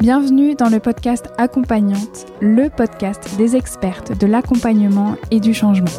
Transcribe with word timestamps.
Bienvenue 0.00 0.54
dans 0.54 0.70
le 0.70 0.80
podcast 0.80 1.28
Accompagnante, 1.36 2.24
le 2.40 2.70
podcast 2.70 3.36
des 3.36 3.54
expertes 3.54 4.18
de 4.18 4.26
l'accompagnement 4.26 5.16
et 5.30 5.40
du 5.40 5.52
changement. 5.52 5.90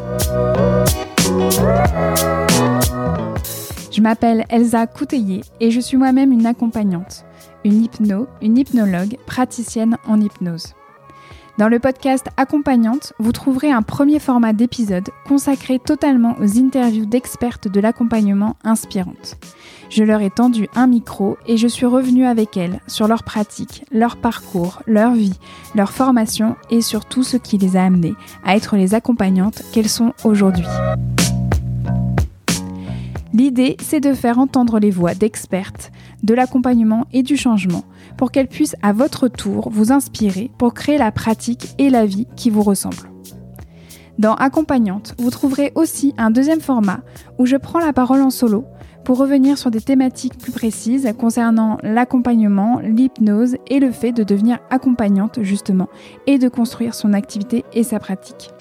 Je 3.91 4.01
m'appelle 4.01 4.45
Elsa 4.49 4.87
Couteillé 4.87 5.41
et 5.59 5.69
je 5.69 5.79
suis 5.79 5.97
moi-même 5.97 6.31
une 6.31 6.47
accompagnante, 6.47 7.25
une 7.63 7.83
hypno, 7.83 8.27
une 8.41 8.57
hypnologue, 8.57 9.17
praticienne 9.27 9.97
en 10.07 10.19
hypnose. 10.19 10.73
Dans 11.57 11.67
le 11.67 11.79
podcast 11.79 12.27
Accompagnante, 12.37 13.13
vous 13.19 13.33
trouverez 13.33 13.71
un 13.71 13.81
premier 13.81 14.19
format 14.19 14.53
d'épisode 14.53 15.09
consacré 15.27 15.79
totalement 15.79 16.35
aux 16.39 16.57
interviews 16.57 17.05
d'expertes 17.05 17.67
de 17.67 17.79
l'accompagnement 17.79 18.55
inspirantes. 18.63 19.37
Je 19.89 20.03
leur 20.03 20.21
ai 20.21 20.29
tendu 20.29 20.69
un 20.75 20.87
micro 20.87 21.37
et 21.45 21.57
je 21.57 21.67
suis 21.67 21.85
revenue 21.85 22.25
avec 22.25 22.55
elles 22.55 22.79
sur 22.87 23.07
leur 23.07 23.23
pratique, 23.23 23.83
leur 23.91 24.15
parcours, 24.15 24.81
leur 24.87 25.13
vie, 25.13 25.37
leur 25.75 25.91
formation 25.91 26.55
et 26.69 26.81
sur 26.81 27.03
tout 27.05 27.23
ce 27.23 27.35
qui 27.35 27.57
les 27.57 27.75
a 27.75 27.83
amenées 27.83 28.15
à 28.45 28.55
être 28.55 28.77
les 28.77 28.95
accompagnantes 28.95 29.61
qu'elles 29.73 29.89
sont 29.89 30.13
aujourd'hui. 30.23 30.65
L'idée, 33.33 33.77
c'est 33.81 33.99
de 33.99 34.13
faire 34.13 34.39
entendre 34.39 34.79
les 34.79 34.91
voix 34.91 35.15
d'expertes 35.15 35.91
de 36.23 36.33
l'accompagnement 36.33 37.07
et 37.11 37.23
du 37.23 37.37
changement 37.37 37.83
pour 38.21 38.31
qu'elles 38.31 38.47
puissent 38.47 38.75
à 38.83 38.93
votre 38.93 39.27
tour 39.29 39.71
vous 39.71 39.91
inspirer 39.91 40.51
pour 40.59 40.75
créer 40.75 40.99
la 40.99 41.11
pratique 41.11 41.69
et 41.79 41.89
la 41.89 42.05
vie 42.05 42.27
qui 42.35 42.51
vous 42.51 42.61
ressemblent. 42.61 43.09
Dans 44.19 44.35
Accompagnante, 44.35 45.15
vous 45.17 45.31
trouverez 45.31 45.71
aussi 45.73 46.13
un 46.19 46.29
deuxième 46.29 46.61
format 46.61 46.99
où 47.39 47.47
je 47.47 47.55
prends 47.55 47.79
la 47.79 47.93
parole 47.93 48.21
en 48.21 48.29
solo 48.29 48.65
pour 49.05 49.17
revenir 49.17 49.57
sur 49.57 49.71
des 49.71 49.81
thématiques 49.81 50.37
plus 50.37 50.51
précises 50.51 51.11
concernant 51.17 51.79
l'accompagnement, 51.81 52.79
l'hypnose 52.83 53.55
et 53.71 53.79
le 53.79 53.89
fait 53.89 54.11
de 54.11 54.21
devenir 54.21 54.59
accompagnante 54.69 55.41
justement 55.41 55.89
et 56.27 56.37
de 56.37 56.47
construire 56.47 56.93
son 56.93 57.13
activité 57.13 57.65
et 57.73 57.81
sa 57.81 57.97
pratique. 57.97 58.51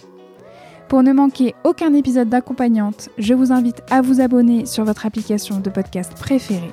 Pour 0.89 1.03
ne 1.03 1.13
manquer 1.13 1.55
aucun 1.65 1.93
épisode 1.93 2.31
d'accompagnante, 2.31 3.11
je 3.19 3.35
vous 3.35 3.53
invite 3.53 3.83
à 3.91 4.01
vous 4.01 4.23
abonner 4.23 4.65
sur 4.65 4.87
votre 4.87 5.05
application 5.05 5.61
de 5.61 5.69
podcast 5.69 6.15
préférée 6.15 6.73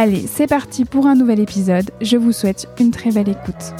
Allez, 0.00 0.28
c'est 0.28 0.46
parti 0.46 0.84
pour 0.84 1.08
un 1.08 1.16
nouvel 1.16 1.40
épisode. 1.40 1.90
Je 2.00 2.16
vous 2.16 2.30
souhaite 2.30 2.68
une 2.78 2.92
très 2.92 3.10
belle 3.10 3.30
écoute. 3.30 3.74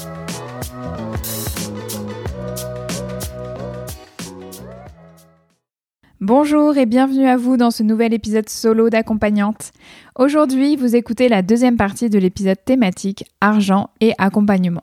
Bonjour 6.21 6.77
et 6.77 6.87
bienvenue 6.87 7.29
à 7.29 7.37
vous 7.37 7.57
dans 7.57 7.71
ce 7.71 7.85
nouvel 7.85 8.13
épisode 8.13 8.49
solo 8.49 8.91
d'accompagnante. 8.91 9.71
Aujourd'hui, 10.17 10.75
vous 10.75 10.97
écoutez 10.97 11.29
la 11.29 11.43
deuxième 11.43 11.77
partie 11.77 12.11
de 12.11 12.19
l'épisode 12.19 12.59
thématique 12.65 13.25
argent 13.41 13.91
et 14.01 14.13
accompagnement. 14.19 14.83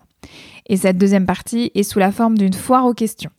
Et 0.67 0.77
cette 0.77 0.97
deuxième 0.97 1.25
partie 1.25 1.69
est 1.75 1.83
sous 1.83 1.99
la 1.99 2.13
forme 2.13 2.37
d'une 2.37 2.53
foire 2.53 2.85
aux 2.85 2.93
questions. 2.93 3.31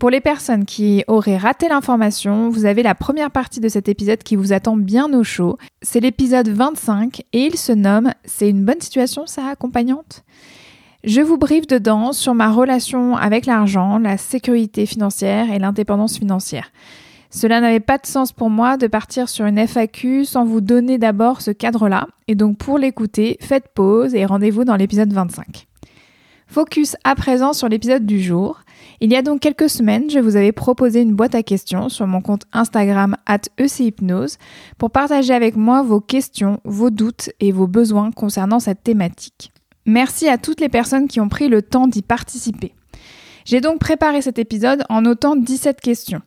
Pour 0.00 0.08
les 0.08 0.22
personnes 0.22 0.64
qui 0.64 1.04
auraient 1.08 1.36
raté 1.36 1.68
l'information, 1.68 2.48
vous 2.48 2.64
avez 2.64 2.82
la 2.82 2.94
première 2.94 3.30
partie 3.30 3.60
de 3.60 3.68
cet 3.68 3.86
épisode 3.86 4.22
qui 4.22 4.34
vous 4.34 4.54
attend 4.54 4.78
bien 4.78 5.12
au 5.12 5.22
chaud. 5.22 5.58
C'est 5.82 6.00
l'épisode 6.00 6.48
25 6.48 7.20
et 7.34 7.40
il 7.40 7.58
se 7.58 7.72
nomme 7.72 8.14
C'est 8.24 8.48
une 8.48 8.64
bonne 8.64 8.80
situation, 8.80 9.26
ça, 9.26 9.46
accompagnante 9.48 10.24
Je 11.04 11.20
vous 11.20 11.36
brief 11.36 11.66
dedans 11.66 12.14
sur 12.14 12.32
ma 12.32 12.50
relation 12.50 13.14
avec 13.14 13.44
l'argent, 13.44 13.98
la 13.98 14.16
sécurité 14.16 14.86
financière 14.86 15.52
et 15.52 15.58
l'indépendance 15.58 16.16
financière. 16.16 16.72
Cela 17.28 17.60
n'avait 17.60 17.78
pas 17.78 17.98
de 17.98 18.06
sens 18.06 18.32
pour 18.32 18.48
moi 18.48 18.78
de 18.78 18.86
partir 18.86 19.28
sur 19.28 19.44
une 19.44 19.58
FAQ 19.58 20.24
sans 20.24 20.46
vous 20.46 20.62
donner 20.62 20.96
d'abord 20.96 21.42
ce 21.42 21.50
cadre-là. 21.50 22.06
Et 22.26 22.34
donc 22.34 22.56
pour 22.56 22.78
l'écouter, 22.78 23.36
faites 23.42 23.68
pause 23.74 24.14
et 24.14 24.24
rendez-vous 24.24 24.64
dans 24.64 24.76
l'épisode 24.76 25.12
25. 25.12 25.66
Focus 26.50 26.96
à 27.04 27.14
présent 27.14 27.52
sur 27.52 27.68
l'épisode 27.68 28.04
du 28.04 28.20
jour. 28.20 28.62
Il 29.00 29.12
y 29.12 29.14
a 29.14 29.22
donc 29.22 29.38
quelques 29.38 29.70
semaines, 29.70 30.10
je 30.10 30.18
vous 30.18 30.34
avais 30.34 30.50
proposé 30.50 31.00
une 31.00 31.14
boîte 31.14 31.36
à 31.36 31.44
questions 31.44 31.88
sur 31.88 32.08
mon 32.08 32.20
compte 32.20 32.42
Instagram 32.52 33.16
at 33.24 33.42
ECHypnose 33.56 34.36
pour 34.76 34.90
partager 34.90 35.32
avec 35.32 35.54
moi 35.54 35.84
vos 35.84 36.00
questions, 36.00 36.58
vos 36.64 36.90
doutes 36.90 37.30
et 37.38 37.52
vos 37.52 37.68
besoins 37.68 38.10
concernant 38.10 38.58
cette 38.58 38.82
thématique. 38.82 39.52
Merci 39.86 40.28
à 40.28 40.38
toutes 40.38 40.60
les 40.60 40.68
personnes 40.68 41.06
qui 41.06 41.20
ont 41.20 41.28
pris 41.28 41.48
le 41.48 41.62
temps 41.62 41.86
d'y 41.86 42.02
participer. 42.02 42.74
J'ai 43.44 43.60
donc 43.60 43.78
préparé 43.78 44.20
cet 44.20 44.40
épisode 44.40 44.82
en 44.88 45.02
notant 45.02 45.36
17 45.36 45.80
questions. 45.80 46.20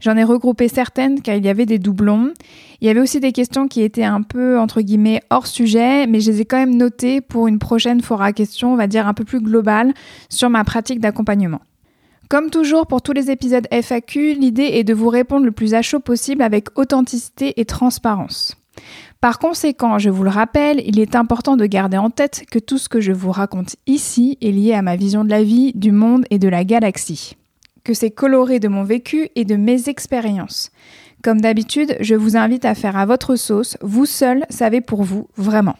J'en 0.00 0.16
ai 0.16 0.24
regroupé 0.24 0.68
certaines 0.68 1.20
car 1.20 1.34
il 1.34 1.44
y 1.44 1.48
avait 1.48 1.66
des 1.66 1.78
doublons. 1.78 2.32
Il 2.80 2.86
y 2.86 2.90
avait 2.90 3.00
aussi 3.00 3.20
des 3.20 3.32
questions 3.32 3.68
qui 3.68 3.82
étaient 3.82 4.04
un 4.04 4.22
peu, 4.22 4.58
hors 5.30 5.46
sujet, 5.46 6.06
mais 6.06 6.20
je 6.20 6.30
les 6.30 6.40
ai 6.40 6.44
quand 6.44 6.58
même 6.58 6.76
notées 6.76 7.20
pour 7.20 7.48
une 7.48 7.58
prochaine 7.58 8.00
foire 8.00 8.22
à 8.22 8.32
questions, 8.32 8.72
on 8.72 8.76
va 8.76 8.86
dire 8.86 9.06
un 9.06 9.14
peu 9.14 9.24
plus 9.24 9.40
globale, 9.40 9.92
sur 10.28 10.48
ma 10.48 10.64
pratique 10.64 11.00
d'accompagnement. 11.00 11.60
Comme 12.30 12.50
toujours 12.50 12.86
pour 12.86 13.02
tous 13.02 13.12
les 13.12 13.30
épisodes 13.30 13.66
FAQ, 13.72 14.34
l'idée 14.34 14.70
est 14.74 14.84
de 14.84 14.94
vous 14.94 15.08
répondre 15.08 15.44
le 15.44 15.50
plus 15.50 15.74
à 15.74 15.82
chaud 15.82 15.98
possible 15.98 16.42
avec 16.42 16.78
authenticité 16.78 17.60
et 17.60 17.64
transparence. 17.64 18.56
Par 19.20 19.38
conséquent, 19.38 19.98
je 19.98 20.08
vous 20.08 20.22
le 20.22 20.30
rappelle, 20.30 20.80
il 20.86 21.00
est 21.00 21.14
important 21.14 21.56
de 21.56 21.66
garder 21.66 21.98
en 21.98 22.08
tête 22.08 22.44
que 22.50 22.58
tout 22.58 22.78
ce 22.78 22.88
que 22.88 23.00
je 23.00 23.12
vous 23.12 23.32
raconte 23.32 23.76
ici 23.86 24.38
est 24.40 24.52
lié 24.52 24.72
à 24.72 24.80
ma 24.80 24.96
vision 24.96 25.24
de 25.24 25.30
la 25.30 25.42
vie, 25.42 25.72
du 25.74 25.92
monde 25.92 26.24
et 26.30 26.38
de 26.38 26.48
la 26.48 26.64
galaxie. 26.64 27.36
Que 27.84 27.94
c'est 27.94 28.10
coloré 28.10 28.60
de 28.60 28.68
mon 28.68 28.84
vécu 28.84 29.28
et 29.34 29.44
de 29.44 29.56
mes 29.56 29.88
expériences. 29.88 30.70
Comme 31.22 31.40
d'habitude, 31.40 31.96
je 32.00 32.14
vous 32.14 32.36
invite 32.36 32.64
à 32.64 32.74
faire 32.74 32.96
à 32.96 33.04
votre 33.06 33.36
sauce, 33.36 33.76
vous 33.82 34.06
seul 34.06 34.46
savez 34.48 34.80
pour 34.80 35.02
vous, 35.02 35.28
vraiment. 35.36 35.76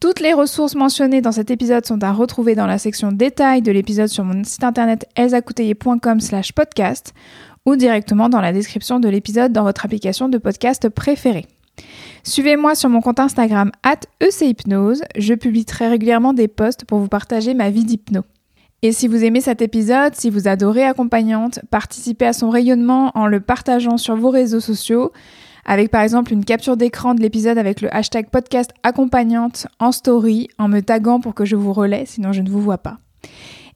Toutes 0.00 0.20
les 0.20 0.32
ressources 0.32 0.74
mentionnées 0.74 1.20
dans 1.20 1.30
cet 1.30 1.50
épisode 1.50 1.86
sont 1.86 2.02
à 2.02 2.12
retrouver 2.12 2.54
dans 2.54 2.66
la 2.66 2.78
section 2.78 3.12
détails 3.12 3.62
de 3.62 3.70
l'épisode 3.70 4.08
sur 4.08 4.24
mon 4.24 4.42
site 4.42 4.64
internet 4.64 5.06
elzacouteiller.com 5.14 6.18
slash 6.18 6.52
podcast 6.52 7.14
ou 7.66 7.76
directement 7.76 8.28
dans 8.28 8.40
la 8.40 8.52
description 8.52 8.98
de 8.98 9.08
l'épisode 9.08 9.52
dans 9.52 9.62
votre 9.62 9.84
application 9.84 10.28
de 10.28 10.38
podcast 10.38 10.88
préférée. 10.88 11.46
Suivez-moi 12.24 12.74
sur 12.74 12.88
mon 12.88 13.00
compte 13.00 13.20
Instagram 13.20 13.70
at 13.82 14.00
ECHypnose, 14.20 15.02
je 15.16 15.34
publie 15.34 15.64
très 15.64 15.88
régulièrement 15.88 16.32
des 16.32 16.48
posts 16.48 16.84
pour 16.84 16.98
vous 16.98 17.08
partager 17.08 17.54
ma 17.54 17.70
vie 17.70 17.84
d'hypno. 17.84 18.22
Et 18.84 18.90
si 18.90 19.06
vous 19.06 19.22
aimez 19.22 19.40
cet 19.40 19.62
épisode, 19.62 20.16
si 20.16 20.28
vous 20.28 20.48
adorez 20.48 20.82
Accompagnante, 20.82 21.60
participez 21.70 22.26
à 22.26 22.32
son 22.32 22.50
rayonnement 22.50 23.12
en 23.14 23.28
le 23.28 23.38
partageant 23.38 23.96
sur 23.96 24.16
vos 24.16 24.30
réseaux 24.30 24.58
sociaux, 24.58 25.12
avec 25.64 25.92
par 25.92 26.02
exemple 26.02 26.32
une 26.32 26.44
capture 26.44 26.76
d'écran 26.76 27.14
de 27.14 27.20
l'épisode 27.20 27.58
avec 27.58 27.80
le 27.80 27.94
hashtag 27.94 28.28
podcast 28.28 28.72
accompagnante 28.82 29.68
en 29.78 29.92
story 29.92 30.48
en 30.58 30.66
me 30.66 30.80
taguant 30.80 31.20
pour 31.20 31.32
que 31.32 31.44
je 31.44 31.54
vous 31.54 31.72
relaie, 31.72 32.06
sinon 32.06 32.32
je 32.32 32.42
ne 32.42 32.50
vous 32.50 32.60
vois 32.60 32.78
pas. 32.78 32.98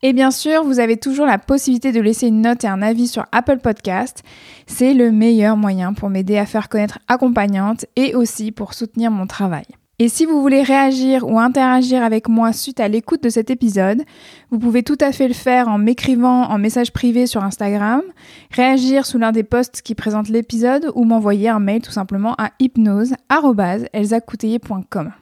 Et 0.03 0.13
bien 0.13 0.33
sûr, 0.33 0.65
vous 0.65 0.81
avez 0.81 0.97
toujours 0.97 1.25
la 1.25 1.39
possibilité 1.39 1.93
de 1.93 2.01
laisser 2.01 2.27
une 2.27 2.43
note 2.43 2.65
et 2.65 2.69
un 2.69 2.83
avis 2.83 3.07
sur 3.07 3.27
Apple 3.31 3.59
Podcast. 3.59 4.25
C'est 4.67 4.93
le 4.93 5.13
meilleur 5.13 5.57
moyen 5.57 5.95
pour 5.95 6.11
m'aider 6.11 6.37
à 6.37 6.47
faire 6.47 6.69
connaître 6.69 6.99
accompagnante 7.07 7.87
et 7.95 8.17
aussi 8.17 8.51
pour 8.51 8.75
soutenir 8.75 9.13
mon 9.13 9.29
travail. 9.29 9.67
Et 9.99 10.11
si 10.11 10.27
vous 10.27 10.43
voulez 10.43 10.63
réagir 10.63 11.27
ou 11.27 11.39
interagir 11.39 12.03
avec 12.03 12.29
moi 12.29 12.53
suite 12.53 12.81
à 12.81 12.89
l'écoute 12.89 13.23
de 13.23 13.31
cet 13.31 13.49
épisode, 13.49 14.03
vous 14.51 14.59
pouvez 14.59 14.83
tout 14.83 14.99
à 15.01 15.11
fait 15.11 15.27
le 15.27 15.33
faire 15.33 15.69
en 15.69 15.79
m'écrivant 15.79 16.51
en 16.51 16.59
message 16.59 16.93
privé 16.93 17.27
sur 17.27 17.43
Instagram, 17.43 18.03
réagir 18.51 19.07
sous 19.07 19.17
l'un 19.17 19.33
des 19.33 19.43
posts 19.43 19.81
qui 19.81 19.95
présentent 19.95 20.29
l'épisode 20.29 20.93
ou 20.95 21.05
m'envoyer 21.05 21.49
un 21.49 21.61
mail 21.61 21.81
tout 21.81 21.93
simplement 21.93 22.35
à 22.37 22.51
hypnose.elsacouteiller.com. 22.59 25.13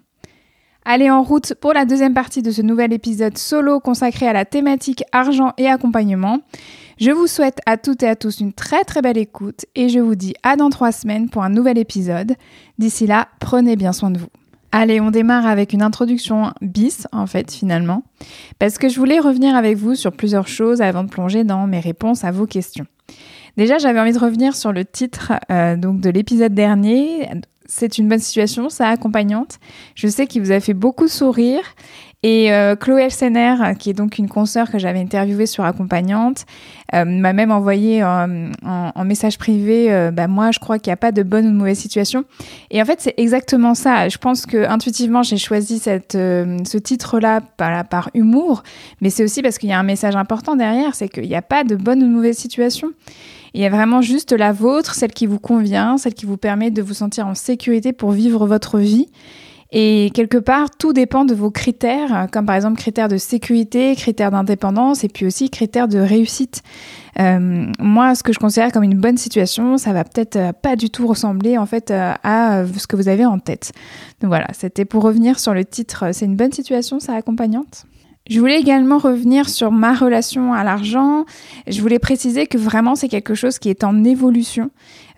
Allez 0.84 1.08
en 1.08 1.22
route 1.22 1.54
pour 1.54 1.72
la 1.72 1.84
deuxième 1.84 2.12
partie 2.12 2.42
de 2.42 2.50
ce 2.50 2.60
nouvel 2.60 2.92
épisode 2.92 3.38
solo 3.38 3.78
consacré 3.78 4.26
à 4.26 4.32
la 4.32 4.44
thématique 4.44 5.04
argent 5.12 5.52
et 5.56 5.68
accompagnement. 5.68 6.40
Je 6.98 7.12
vous 7.12 7.28
souhaite 7.28 7.60
à 7.64 7.76
toutes 7.76 8.02
et 8.02 8.08
à 8.08 8.16
tous 8.16 8.40
une 8.40 8.52
très 8.52 8.82
très 8.82 9.02
belle 9.02 9.18
écoute 9.18 9.66
et 9.76 9.88
je 9.88 10.00
vous 10.00 10.16
dis 10.16 10.34
à 10.42 10.56
dans 10.56 10.70
trois 10.70 10.90
semaines 10.90 11.30
pour 11.30 11.44
un 11.44 11.48
nouvel 11.48 11.78
épisode. 11.78 12.34
D'ici 12.78 13.06
là, 13.06 13.28
prenez 13.38 13.76
bien 13.76 13.92
soin 13.92 14.10
de 14.10 14.18
vous. 14.18 14.26
Allez, 14.76 15.00
on 15.00 15.12
démarre 15.12 15.46
avec 15.46 15.72
une 15.72 15.82
introduction 15.82 16.52
bis, 16.60 17.06
en 17.12 17.28
fait, 17.28 17.52
finalement, 17.52 18.02
parce 18.58 18.76
que 18.76 18.88
je 18.88 18.98
voulais 18.98 19.20
revenir 19.20 19.54
avec 19.54 19.76
vous 19.76 19.94
sur 19.94 20.10
plusieurs 20.10 20.48
choses 20.48 20.82
avant 20.82 21.04
de 21.04 21.08
plonger 21.08 21.44
dans 21.44 21.68
mes 21.68 21.78
réponses 21.78 22.24
à 22.24 22.32
vos 22.32 22.44
questions. 22.44 22.84
Déjà, 23.56 23.78
j'avais 23.78 24.00
envie 24.00 24.12
de 24.12 24.18
revenir 24.18 24.56
sur 24.56 24.72
le 24.72 24.84
titre 24.84 25.34
euh, 25.48 25.76
donc 25.76 26.00
de 26.00 26.10
l'épisode 26.10 26.54
dernier. 26.54 27.28
C'est 27.66 27.98
une 27.98 28.08
bonne 28.08 28.18
situation, 28.18 28.68
ça 28.68 28.88
accompagnante. 28.88 29.60
Je 29.94 30.08
sais 30.08 30.26
qu'il 30.26 30.42
vous 30.42 30.50
a 30.50 30.58
fait 30.58 30.74
beaucoup 30.74 31.06
sourire 31.06 31.62
et 32.24 32.50
euh, 32.50 32.74
Chloé 32.74 33.02
Elsener, 33.02 33.54
qui 33.78 33.90
est 33.90 33.92
donc 33.92 34.16
une 34.16 34.30
consoeur 34.30 34.70
que 34.70 34.78
j'avais 34.78 34.98
interviewée 34.98 35.44
sur 35.44 35.62
Accompagnante, 35.62 36.46
euh, 36.94 37.04
m'a 37.04 37.34
même 37.34 37.50
envoyé 37.50 38.02
en, 38.02 39.04
message 39.04 39.36
privé, 39.36 39.92
euh, 39.92 40.10
bah, 40.10 40.26
moi 40.26 40.50
je 40.50 40.58
crois 40.58 40.78
qu'il 40.78 40.88
n'y 40.88 40.94
a 40.94 40.96
pas 40.96 41.12
de 41.12 41.22
bonne 41.22 41.46
ou 41.48 41.50
de 41.50 41.56
mauvaise 41.56 41.78
situation. 41.78 42.24
Et 42.70 42.80
en 42.80 42.86
fait 42.86 43.02
c'est 43.02 43.12
exactement 43.18 43.74
ça. 43.74 44.08
Je 44.08 44.16
pense 44.16 44.46
que 44.46 44.66
intuitivement 44.66 45.22
j'ai 45.22 45.36
choisi 45.36 45.78
ce 45.78 46.78
titre-là 46.78 47.42
par, 47.58 47.86
par 47.88 48.08
humour, 48.14 48.62
mais 49.02 49.10
c'est 49.10 49.22
aussi 49.22 49.42
parce 49.42 49.58
qu'il 49.58 49.68
y 49.68 49.74
a 49.74 49.78
un 49.78 49.82
message 49.82 50.16
important 50.16 50.56
derrière, 50.56 50.94
c'est 50.94 51.10
qu'il 51.10 51.28
n'y 51.28 51.36
a 51.36 51.42
pas 51.42 51.62
de 51.62 51.76
bonne 51.76 52.02
ou 52.02 52.06
de 52.06 52.12
mauvaise 52.12 52.38
situation. 52.38 52.92
Il 53.52 53.60
y 53.60 53.66
a 53.66 53.70
vraiment 53.70 54.00
juste 54.00 54.32
la 54.32 54.52
vôtre, 54.52 54.94
celle 54.94 55.12
qui 55.12 55.26
vous 55.26 55.38
convient, 55.38 55.98
celle 55.98 56.14
qui 56.14 56.24
vous 56.24 56.38
permet 56.38 56.70
de 56.70 56.80
vous 56.80 56.94
sentir 56.94 57.26
en 57.26 57.34
sécurité 57.34 57.92
pour 57.92 58.12
vivre 58.12 58.46
votre 58.46 58.78
vie 58.78 59.08
Et 59.72 60.10
quelque 60.14 60.38
part, 60.38 60.70
tout 60.70 60.92
dépend 60.92 61.24
de 61.24 61.34
vos 61.34 61.50
critères, 61.50 62.28
comme 62.32 62.46
par 62.46 62.54
exemple 62.54 62.78
critères 62.78 63.08
de 63.08 63.16
sécurité, 63.16 63.96
critères 63.96 64.30
d'indépendance 64.30 65.04
et 65.04 65.08
puis 65.08 65.26
aussi 65.26 65.50
critères 65.50 65.88
de 65.88 65.98
réussite. 65.98 66.62
Euh, 67.18 67.66
moi, 67.78 68.14
ce 68.14 68.22
que 68.22 68.32
je 68.32 68.38
considère 68.38 68.72
comme 68.72 68.82
une 68.82 68.98
bonne 68.98 69.16
situation, 69.16 69.78
ça 69.78 69.92
va 69.92 70.04
peut-être 70.04 70.36
euh, 70.36 70.52
pas 70.52 70.76
du 70.76 70.90
tout 70.90 71.06
ressembler 71.06 71.58
en 71.58 71.66
fait 71.66 71.90
euh, 71.90 72.12
à 72.22 72.64
ce 72.76 72.86
que 72.86 72.96
vous 72.96 73.08
avez 73.08 73.24
en 73.24 73.38
tête. 73.38 73.72
Donc 74.20 74.28
voilà, 74.28 74.48
c'était 74.52 74.84
pour 74.84 75.02
revenir 75.02 75.38
sur 75.38 75.54
le 75.54 75.64
titre. 75.64 76.06
C'est 76.12 76.26
une 76.26 76.36
bonne 76.36 76.52
situation, 76.52 77.00
ça 77.00 77.14
accompagnante? 77.14 77.86
Je 78.28 78.40
voulais 78.40 78.58
également 78.58 78.96
revenir 78.96 79.50
sur 79.50 79.70
ma 79.70 79.92
relation 79.92 80.54
à 80.54 80.64
l'argent. 80.64 81.26
Je 81.66 81.78
voulais 81.82 81.98
préciser 81.98 82.46
que 82.46 82.56
vraiment 82.56 82.94
c'est 82.94 83.08
quelque 83.08 83.34
chose 83.34 83.58
qui 83.58 83.68
est 83.68 83.84
en 83.84 84.02
évolution. 84.02 84.70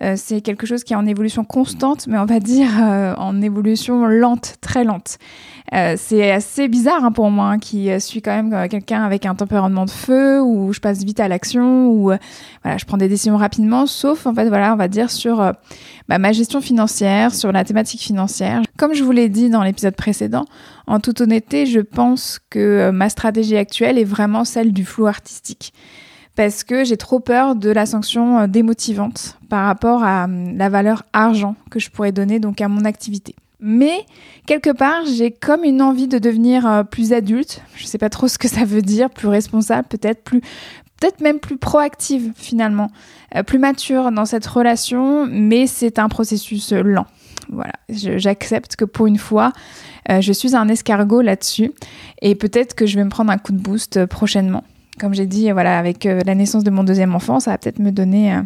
Euh, 0.03 0.13
c'est 0.15 0.41
quelque 0.41 0.67
chose 0.67 0.83
qui 0.83 0.93
est 0.93 0.95
en 0.95 1.05
évolution 1.05 1.43
constante, 1.43 2.07
mais 2.07 2.17
on 2.17 2.25
va 2.25 2.39
dire 2.39 2.69
euh, 2.79 3.15
en 3.15 3.41
évolution 3.41 4.05
lente, 4.05 4.55
très 4.61 4.83
lente. 4.83 5.17
Euh, 5.73 5.95
c'est 5.97 6.31
assez 6.31 6.67
bizarre 6.67 7.03
hein, 7.03 7.11
pour 7.11 7.29
moi, 7.31 7.47
hein, 7.47 7.59
qui 7.59 7.89
suis 7.99 8.21
quand 8.21 8.31
même 8.31 8.69
quelqu'un 8.69 9.03
avec 9.03 9.25
un 9.25 9.35
tempérament 9.35 9.85
de 9.85 9.91
feu, 9.91 10.41
où 10.41 10.71
je 10.71 10.79
passe 10.79 11.03
vite 11.03 11.19
à 11.19 11.27
l'action, 11.27 11.87
où 11.87 12.11
voilà, 12.63 12.77
je 12.77 12.85
prends 12.85 12.97
des 12.97 13.09
décisions 13.09 13.37
rapidement, 13.37 13.85
sauf 13.85 14.27
en 14.27 14.33
fait, 14.33 14.47
voilà, 14.47 14.73
on 14.73 14.77
va 14.77 14.87
dire 14.87 15.09
sur 15.09 15.37
bah, 16.07 16.19
ma 16.19 16.31
gestion 16.31 16.61
financière, 16.61 17.33
sur 17.33 17.51
la 17.51 17.63
thématique 17.63 18.01
financière. 18.01 18.61
Comme 18.77 18.93
je 18.93 19.03
vous 19.03 19.11
l'ai 19.11 19.29
dit 19.29 19.49
dans 19.49 19.63
l'épisode 19.63 19.95
précédent, 19.95 20.45
en 20.85 20.99
toute 20.99 21.21
honnêteté, 21.21 21.65
je 21.65 21.79
pense 21.79 22.39
que 22.49 22.91
ma 22.91 23.09
stratégie 23.09 23.57
actuelle 23.57 23.97
est 23.97 24.05
vraiment 24.05 24.45
celle 24.45 24.71
du 24.71 24.85
flou 24.85 25.07
artistique 25.07 25.73
parce 26.37 26.63
que 26.63 26.85
j'ai 26.85 26.97
trop 26.97 27.19
peur 27.19 27.55
de 27.55 27.71
la 27.71 27.85
sanction 27.87 28.39
euh, 28.39 28.47
démotivante 28.47 29.37
par 29.49 29.65
rapport 29.65 30.03
à 30.03 30.25
hum, 30.25 30.55
la 30.55 30.69
valeur 30.69 31.03
argent 31.11 31.55
que 31.71 31.79
je 31.79 31.89
pourrais 31.89 32.13
donner 32.13 32.39
donc 32.39 32.61
à 32.61 32.69
mon 32.69 32.85
activité. 32.85 33.35
Mais 33.59 34.05
quelque 34.45 34.69
part, 34.69 35.01
j'ai 35.05 35.31
comme 35.31 35.63
une 35.63 35.81
envie 35.81 36.07
de 36.07 36.19
devenir 36.19 36.67
euh, 36.67 36.83
plus 36.83 37.11
adulte. 37.11 37.63
Je 37.75 37.83
ne 37.83 37.87
sais 37.87 37.97
pas 37.97 38.11
trop 38.11 38.27
ce 38.27 38.37
que 38.37 38.47
ça 38.47 38.65
veut 38.65 38.83
dire, 38.83 39.09
plus 39.09 39.27
responsable, 39.27 39.87
peut-être 39.87 40.23
plus, 40.23 40.41
peut-être 40.99 41.21
même 41.21 41.39
plus 41.39 41.57
proactive 41.57 42.31
finalement, 42.35 42.91
euh, 43.35 43.41
plus 43.41 43.57
mature 43.57 44.11
dans 44.11 44.25
cette 44.25 44.45
relation. 44.45 45.25
Mais 45.25 45.65
c'est 45.65 45.97
un 45.97 46.07
processus 46.07 46.71
lent. 46.71 47.07
Voilà, 47.49 47.73
j'accepte 47.89 48.75
que 48.75 48.85
pour 48.85 49.07
une 49.07 49.17
fois, 49.17 49.53
je 50.09 50.33
suis 50.33 50.53
un 50.53 50.67
escargot 50.67 51.21
là-dessus, 51.21 51.71
et 52.21 52.35
peut-être 52.35 52.75
que 52.75 52.85
je 52.85 52.97
vais 52.97 53.05
me 53.05 53.09
prendre 53.09 53.31
un 53.31 53.37
coup 53.37 53.53
de 53.53 53.59
boost 53.59 54.05
prochainement 54.05 54.65
comme 54.99 55.13
j'ai 55.13 55.25
dit, 55.25 55.51
voilà, 55.51 55.77
avec 55.77 56.05
euh, 56.05 56.21
la 56.25 56.35
naissance 56.35 56.63
de 56.63 56.71
mon 56.71 56.83
deuxième 56.83 57.15
enfant, 57.15 57.39
ça 57.39 57.51
va 57.51 57.57
peut-être 57.57 57.79
me 57.79 57.91
donner 57.91 58.33
euh, 58.33 58.41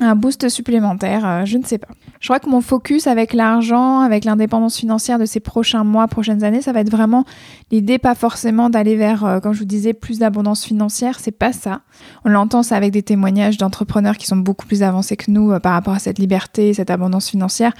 un 0.00 0.14
boost 0.14 0.48
supplémentaire, 0.48 1.26
euh, 1.26 1.44
je 1.44 1.58
ne 1.58 1.64
sais 1.64 1.78
pas. 1.78 1.88
Je 2.20 2.28
crois 2.28 2.38
que 2.38 2.48
mon 2.48 2.60
focus 2.60 3.06
avec 3.06 3.32
l'argent, 3.34 4.00
avec 4.00 4.24
l'indépendance 4.24 4.78
financière 4.78 5.18
de 5.18 5.26
ces 5.26 5.40
prochains 5.40 5.84
mois, 5.84 6.08
prochaines 6.08 6.44
années, 6.44 6.62
ça 6.62 6.72
va 6.72 6.80
être 6.80 6.90
vraiment 6.90 7.24
l'idée 7.70 7.98
pas 7.98 8.14
forcément 8.14 8.70
d'aller 8.70 8.96
vers, 8.96 9.40
comme 9.42 9.52
je 9.52 9.58
vous 9.60 9.66
disais, 9.66 9.92
plus 9.92 10.18
d'abondance 10.18 10.64
financière, 10.64 11.20
c'est 11.20 11.30
pas 11.30 11.52
ça. 11.52 11.82
On 12.24 12.30
l'entend 12.30 12.62
ça 12.62 12.76
avec 12.76 12.90
des 12.90 13.02
témoignages 13.02 13.58
d'entrepreneurs 13.58 14.16
qui 14.16 14.26
sont 14.26 14.36
beaucoup 14.36 14.66
plus 14.66 14.82
avancés 14.82 15.16
que 15.16 15.30
nous 15.30 15.60
par 15.60 15.74
rapport 15.74 15.92
à 15.92 15.98
cette 15.98 16.18
liberté, 16.18 16.72
cette 16.72 16.90
abondance 16.90 17.28
financière. 17.28 17.74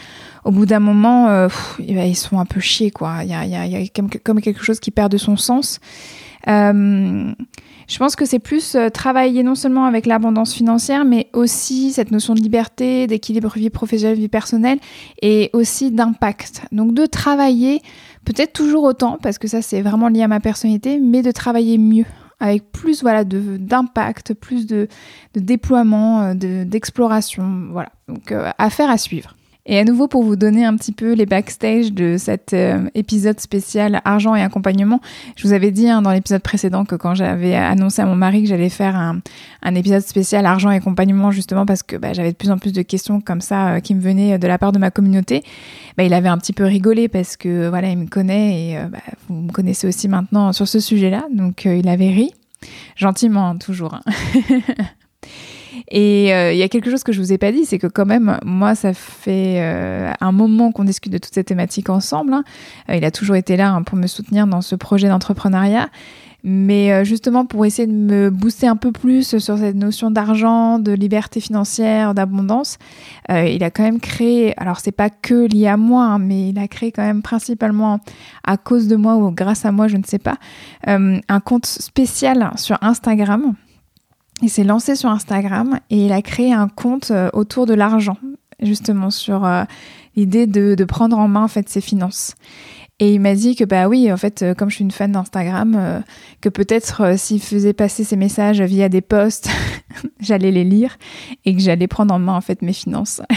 Au 0.45 0.51
bout 0.51 0.67
d'un 0.67 0.81
moment, 0.81 1.49
eh 1.79 1.95
ben, 1.95 2.05
ils 2.05 2.15
sont 2.15 2.39
un 2.39 2.47
peu 2.47 2.61
chiés, 2.61 2.91
quoi. 2.91 3.25
Il 3.25 3.31
y 3.31 3.35
a, 3.35 3.67
y 3.67 3.91
comme 3.91 4.41
quelque 4.41 4.63
chose 4.63 4.81
qui 4.81 4.91
perd 4.91 5.11
de 5.11 5.19
son 5.19 5.39
sens. 5.39 5.81
Euh, 6.49 7.33
je 7.87 7.99
pense 7.99 8.17
que 8.17 8.25
c'est 8.25 8.39
plus 8.39 8.75
euh, 8.75 8.89
travailler 8.89 9.43
non 9.43 9.55
seulement 9.55 9.85
avec 9.85 10.07
l'abondance 10.07 10.53
financière, 10.53 11.05
mais 11.05 11.29
aussi 11.33 11.93
cette 11.93 12.11
notion 12.11 12.35
de 12.35 12.41
liberté, 12.41 13.07
d'équilibre 13.07 13.53
vie 13.55 13.71
professionnelle, 13.71 14.19
vie 14.19 14.29
personnelle, 14.29 14.79
et 15.23 15.51
aussi 15.53 15.91
d'impact. 15.91 16.63
Donc 16.73 16.95
de 16.95 17.07
travailler, 17.07 17.81
peut-être 18.25 18.53
toujours 18.53 18.85
autant, 18.85 19.19
parce 19.23 19.39
que 19.39 19.47
ça 19.47 19.63
c'est 19.63 19.83
vraiment 19.83 20.09
lié 20.09 20.23
à 20.23 20.29
ma 20.29 20.41
personnalité, 20.41 20.99
mais 20.99 21.23
de 21.23 21.31
travailler 21.31 21.79
mieux 21.79 22.07
avec 22.39 22.71
plus 22.71 23.03
voilà 23.03 23.25
d'impact, 23.25 24.35
plus 24.35 24.67
de, 24.67 24.89
de 25.35 25.41
déploiement, 25.41 26.35
euh, 26.35 26.65
d'exploration, 26.65 27.69
voilà. 27.71 27.91
Donc 28.09 28.33
affaire 28.59 28.91
à 28.91 28.99
suivre. 28.99 29.36
Et 29.69 29.81
à 29.81 29.85
nouveau, 29.85 30.07
pour 30.07 30.23
vous 30.23 30.37
donner 30.37 30.65
un 30.65 30.77
petit 30.77 30.93
peu 30.93 31.13
les 31.13 31.27
backstage 31.27 31.93
de 31.93 32.17
cet 32.19 32.53
euh, 32.53 32.89
épisode 32.95 33.41
spécial 33.41 34.01
argent 34.05 34.37
et 34.37 34.43
accompagnement, 34.43 35.01
je 35.35 35.43
vous 35.43 35.53
avais 35.53 35.73
dit 35.73 35.89
hein, 35.89 36.03
dans 36.03 36.13
l'épisode 36.13 36.41
précédent 36.41 36.85
que 36.85 36.95
quand 36.95 37.17
j'avais 37.17 37.57
annoncé 37.57 38.01
à 38.01 38.07
mon 38.07 38.15
mari 38.15 38.45
que 38.45 38.49
j'allais 38.49 38.69
faire 38.69 38.95
un, 38.95 39.19
un, 39.63 39.75
épisode 39.75 40.03
spécial 40.03 40.47
argent 40.47 40.71
et 40.71 40.77
accompagnement, 40.77 41.33
justement 41.33 41.67
parce 41.67 41.83
que 41.83 41.97
bah, 41.97 42.13
j'avais 42.13 42.31
de 42.31 42.37
plus 42.37 42.53
en 42.53 42.59
plus 42.59 42.73
de 42.73 42.83
questions 42.83 43.21
comme 43.21 43.41
ça 43.41 43.75
euh, 43.75 43.81
qui 43.81 43.97
me 43.97 44.01
venaient 44.01 44.39
de 44.39 44.47
la 44.47 44.57
part 44.57 44.71
de 44.71 44.79
ma 44.79 44.93
communauté, 44.93 45.43
bah, 45.97 46.05
il 46.05 46.15
avait 46.15 46.29
un 46.29 46.39
petit 46.39 46.53
peu 46.53 46.65
rigolé 46.65 47.09
parce 47.09 47.37
que 47.37 47.69
voilà, 47.69 47.91
il 47.91 47.99
me 47.99 48.07
connaît 48.07 48.71
et 48.71 48.79
euh, 48.79 48.87
bah, 48.87 48.99
vous 49.29 49.35
me 49.35 49.51
connaissez 49.51 49.89
aussi 49.89 50.07
maintenant 50.07 50.53
sur 50.53 50.69
ce 50.69 50.79
sujet-là, 50.79 51.25
donc 51.33 51.65
il 51.65 51.89
avait 51.89 52.11
ri, 52.11 52.31
gentiment 52.95 53.57
toujours. 53.57 53.95
Hein. 53.95 54.03
Et 55.89 56.35
euh, 56.35 56.53
il 56.53 56.59
y 56.59 56.63
a 56.63 56.69
quelque 56.69 56.91
chose 56.91 57.03
que 57.03 57.13
je 57.13 57.21
vous 57.21 57.33
ai 57.33 57.39
pas 57.39 57.53
dit, 57.53 57.65
c'est 57.65 57.79
que 57.79 57.87
quand 57.87 58.07
même, 58.07 58.39
moi, 58.45 58.75
ça 58.75 58.93
fait 58.95 59.57
euh, 59.59 60.13
un 60.21 60.33
moment 60.33 60.73
qu'on 60.73 60.85
discute 60.85 61.13
de 61.13 61.19
toutes 61.19 61.35
ces 61.35 61.45
thématiques 61.45 61.91
ensemble. 61.91 62.35
Hein. 62.35 62.45
Euh, 62.91 62.97
il 62.97 63.05
a 63.05 63.11
toujours 63.11 63.37
été 63.37 63.57
là 63.57 63.73
hein, 63.73 63.83
pour 63.83 63.97
me 63.97 64.07
soutenir 64.07 64.47
dans 64.47 64.61
ce 64.61 64.75
projet 64.75 65.09
d'entrepreneuriat. 65.09 65.89
Mais 66.49 67.05
justement, 67.05 67.45
pour 67.45 67.67
essayer 67.67 67.89
de 67.89 67.93
me 67.93 68.31
booster 68.31 68.69
un 68.69 68.77
peu 68.77 68.93
plus 68.93 69.37
sur 69.37 69.59
cette 69.59 69.75
notion 69.75 70.13
d'argent, 70.13 70.79
de 70.79 70.93
liberté 70.93 71.41
financière, 71.41 72.15
d'abondance, 72.15 72.79
il 73.29 73.65
a 73.65 73.71
quand 73.73 73.83
même 73.83 73.99
créé, 73.99 74.55
alors 74.57 74.79
c'est 74.79 74.93
pas 74.93 75.11
que 75.11 75.49
lié 75.53 75.67
à 75.67 75.77
moi, 75.77 76.05
hein, 76.05 76.19
mais 76.21 76.51
il 76.51 76.59
a 76.61 76.69
créé 76.69 76.93
quand 76.93 77.03
même 77.03 77.21
principalement 77.21 77.99
à 78.45 78.57
cause 78.59 78.87
de 78.87 78.95
moi 78.95 79.17
ou 79.17 79.33
grâce 79.33 79.65
à 79.65 79.73
moi, 79.73 79.89
je 79.89 79.97
ne 79.97 80.05
sais 80.05 80.21
pas, 80.21 80.37
un 80.87 81.41
compte 81.41 81.67
spécial 81.67 82.53
sur 82.55 82.79
Instagram 82.81 83.55
il 84.43 84.51
s'est 84.51 84.65
lancé 84.65 84.97
sur 84.97 85.09
Instagram 85.09 85.81
et 85.91 86.07
il 86.07 86.13
a 86.13 86.23
créé 86.23 86.53
un 86.53 86.69
compte 86.69 87.11
euh, 87.11 87.31
autour 87.33 87.67
de 87.67 87.75
l'argent, 87.75 88.19
justement 88.61 89.11
sur 89.11 89.45
euh, 89.45 89.65
l'idée 90.15 90.47
de, 90.47 90.85
prendre 90.85 91.19
en 91.19 91.29
main 91.29 91.45
en 91.45 91.49
fait 91.49 91.69
ses 91.69 91.81
finances. 91.81 92.35
Et 92.99 93.15
il 93.15 93.21
m'a 93.21 93.35
dit 93.35 93.57
que 93.57 93.65
bah 93.65 93.89
oui, 93.89 94.11
en 94.11 94.17
fait, 94.17 94.43
euh, 94.43 94.55
comme 94.55 94.71
je 94.71 94.77
suis 94.77 94.85
une 94.85 94.91
fan 94.91 95.13
d'Instagram, 95.13 96.03
que 96.41 96.49
peut-être 96.49 97.19
s'il 97.19 97.43
faisait 97.43 97.75
passer 97.75 98.05
ses 98.05 98.17
messages 98.17 98.63
via 98.63 98.89
des 98.89 99.03
posts, 99.03 99.51
j'allais 100.21 100.51
les 100.51 100.65
lire 100.65 100.97
et 101.45 101.55
que 101.55 101.61
j'allais 101.61 101.89
prendre 101.89 102.15
en 102.15 102.19
main 102.19 102.35
en 102.35 102.41
fait 102.41 102.63
mes 102.63 102.73
finances. 102.73 103.21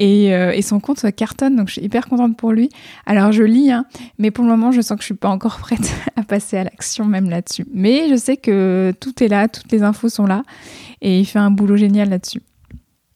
Euh, 0.00 0.50
et, 0.50 0.62
son 0.62 0.80
compte 0.80 1.04
cartonne, 1.14 1.56
donc 1.56 1.68
je 1.68 1.74
suis 1.74 1.82
hyper 1.82 2.06
contente 2.08 2.36
pour 2.36 2.52
lui. 2.52 2.68
Alors 3.06 3.32
je 3.32 3.42
lis, 3.42 3.70
hein, 3.70 3.86
mais 4.18 4.30
pour 4.30 4.44
le 4.44 4.50
moment, 4.50 4.72
je 4.72 4.80
sens 4.80 4.96
que 4.96 5.02
je 5.02 5.06
suis 5.06 5.14
pas 5.14 5.28
encore 5.28 5.58
prête 5.60 5.94
à 6.16 6.22
passer 6.22 6.58
à 6.58 6.64
l'action 6.64 7.04
même 7.04 7.30
là-dessus. 7.30 7.66
Mais 7.72 8.08
je 8.08 8.16
sais 8.16 8.36
que 8.36 8.92
tout 9.00 9.22
est 9.22 9.28
là, 9.28 9.48
toutes 9.48 9.70
les 9.72 9.82
infos 9.82 10.08
sont 10.08 10.26
là, 10.26 10.42
et 11.00 11.20
il 11.20 11.24
fait 11.24 11.38
un 11.38 11.50
boulot 11.50 11.76
génial 11.76 12.10
là-dessus. 12.10 12.42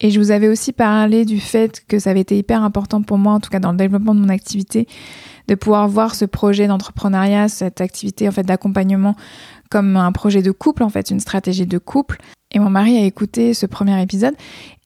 Et 0.02 0.10
je 0.10 0.18
vous 0.18 0.30
avais 0.30 0.49
aussi 0.49 0.72
parlé 0.72 1.26
du 1.26 1.40
fait 1.40 1.82
que 1.87 1.99
ça 1.99 2.10
avait 2.10 2.20
été 2.20 2.38
hyper 2.38 2.62
important 2.62 3.02
pour 3.02 3.18
moi, 3.18 3.34
en 3.34 3.40
tout 3.40 3.50
cas 3.50 3.60
dans 3.60 3.72
le 3.72 3.76
développement 3.76 4.14
de 4.14 4.20
mon 4.20 4.30
activité, 4.30 4.88
de 5.49 5.54
pouvoir 5.54 5.88
voir 5.88 6.14
ce 6.14 6.25
projet 6.25 6.66
d'entrepreneuriat, 6.66 7.49
cette 7.49 7.82
activité 7.82 8.26
en 8.26 8.32
fait 8.32 8.44
d'accompagnement 8.44 9.14
comme 9.70 9.96
un 9.96 10.12
projet 10.12 10.42
de 10.42 10.50
couple, 10.50 10.82
en 10.82 10.90
fait, 10.90 11.10
une 11.10 11.20
stratégie 11.20 11.66
de 11.66 11.78
couple. 11.78 12.18
Et 12.52 12.58
mon 12.58 12.68
mari 12.68 12.98
a 12.98 13.04
écouté 13.04 13.54
ce 13.54 13.64
premier 13.64 14.02
épisode. 14.02 14.34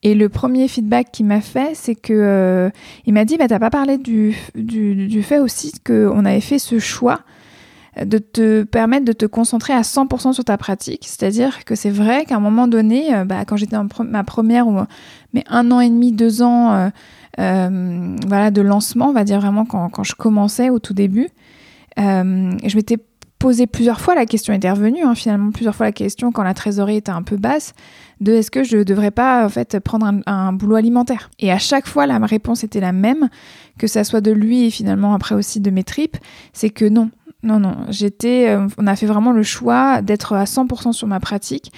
Et 0.02 0.14
le 0.14 0.28
premier 0.28 0.68
feedback 0.68 1.10
qu'il 1.10 1.24
m'a 1.24 1.40
fait, 1.40 1.74
c'est 1.74 1.94
que 1.94 2.12
euh, 2.12 2.70
il 3.06 3.14
m'a 3.14 3.24
dit 3.24 3.38
bah, 3.38 3.48
T'as 3.48 3.58
pas 3.58 3.70
parlé 3.70 3.96
du, 3.96 4.36
du, 4.54 5.22
fait 5.22 5.38
aussi 5.38 5.72
qu'on 5.84 6.24
avait 6.26 6.42
fait 6.42 6.58
ce 6.58 6.78
choix 6.78 7.20
de 8.04 8.18
te 8.18 8.64
permettre 8.64 9.04
de 9.06 9.12
te 9.12 9.24
concentrer 9.24 9.72
à 9.72 9.80
100% 9.80 10.34
sur 10.34 10.44
ta 10.44 10.58
pratique. 10.58 11.04
C'est-à-dire 11.06 11.64
que 11.64 11.74
c'est 11.74 11.90
vrai 11.90 12.26
qu'à 12.26 12.36
un 12.36 12.40
moment 12.40 12.68
donné, 12.68 13.14
euh, 13.14 13.24
bah, 13.24 13.46
quand 13.46 13.56
j'étais 13.56 13.76
en 13.76 13.86
ma 14.04 14.24
première 14.24 14.68
ou 14.68 14.80
mais 15.32 15.44
un 15.48 15.70
an 15.70 15.80
et 15.80 15.88
demi, 15.88 16.12
deux 16.12 16.42
ans 16.42 16.90
euh, 17.38 18.16
voilà, 18.26 18.50
de 18.50 18.60
lancement, 18.60 19.08
on 19.08 19.12
va 19.12 19.24
dire 19.24 19.40
vraiment 19.40 19.64
quand, 19.64 19.88
quand 19.88 20.04
je 20.04 20.14
commençais 20.14 20.68
au 20.68 20.80
tout 20.80 20.92
début, 20.92 21.28
je 21.96 22.76
m'étais 22.76 22.98
posé 23.44 23.66
plusieurs 23.66 24.00
fois, 24.00 24.14
la 24.14 24.24
question 24.24 24.54
était 24.54 24.70
revenue, 24.70 25.02
hein, 25.02 25.14
finalement 25.14 25.50
plusieurs 25.50 25.74
fois 25.74 25.84
la 25.84 25.92
question 25.92 26.32
quand 26.32 26.42
la 26.42 26.54
trésorerie 26.54 26.96
était 26.96 27.12
un 27.12 27.22
peu 27.22 27.36
basse, 27.36 27.74
de 28.22 28.32
est-ce 28.32 28.50
que 28.50 28.64
je 28.64 28.78
devrais 28.78 29.10
pas 29.10 29.44
en 29.44 29.50
fait 29.50 29.80
prendre 29.80 30.10
un, 30.24 30.52
boulot 30.54 30.76
alimentaire? 30.76 31.28
Et 31.38 31.52
à 31.52 31.58
chaque 31.58 31.86
fois, 31.86 32.06
la 32.06 32.16
réponse 32.20 32.64
était 32.64 32.80
la 32.80 32.92
même, 32.92 33.28
que 33.78 33.86
ça 33.86 34.02
soit 34.02 34.22
de 34.22 34.32
lui 34.32 34.68
et 34.68 34.70
finalement 34.70 35.12
après 35.12 35.34
aussi 35.34 35.60
de 35.60 35.70
mes 35.70 35.84
tripes, 35.84 36.16
c'est 36.54 36.70
que 36.70 36.86
non, 36.86 37.10
non, 37.42 37.60
non. 37.60 37.76
J'étais, 37.90 38.48
euh, 38.48 38.66
on 38.78 38.86
a 38.86 38.96
fait 38.96 39.04
vraiment 39.04 39.32
le 39.32 39.42
choix 39.42 40.00
d'être 40.00 40.32
à 40.32 40.44
100% 40.44 40.92
sur 40.92 41.06
ma 41.06 41.20
pratique. 41.20 41.70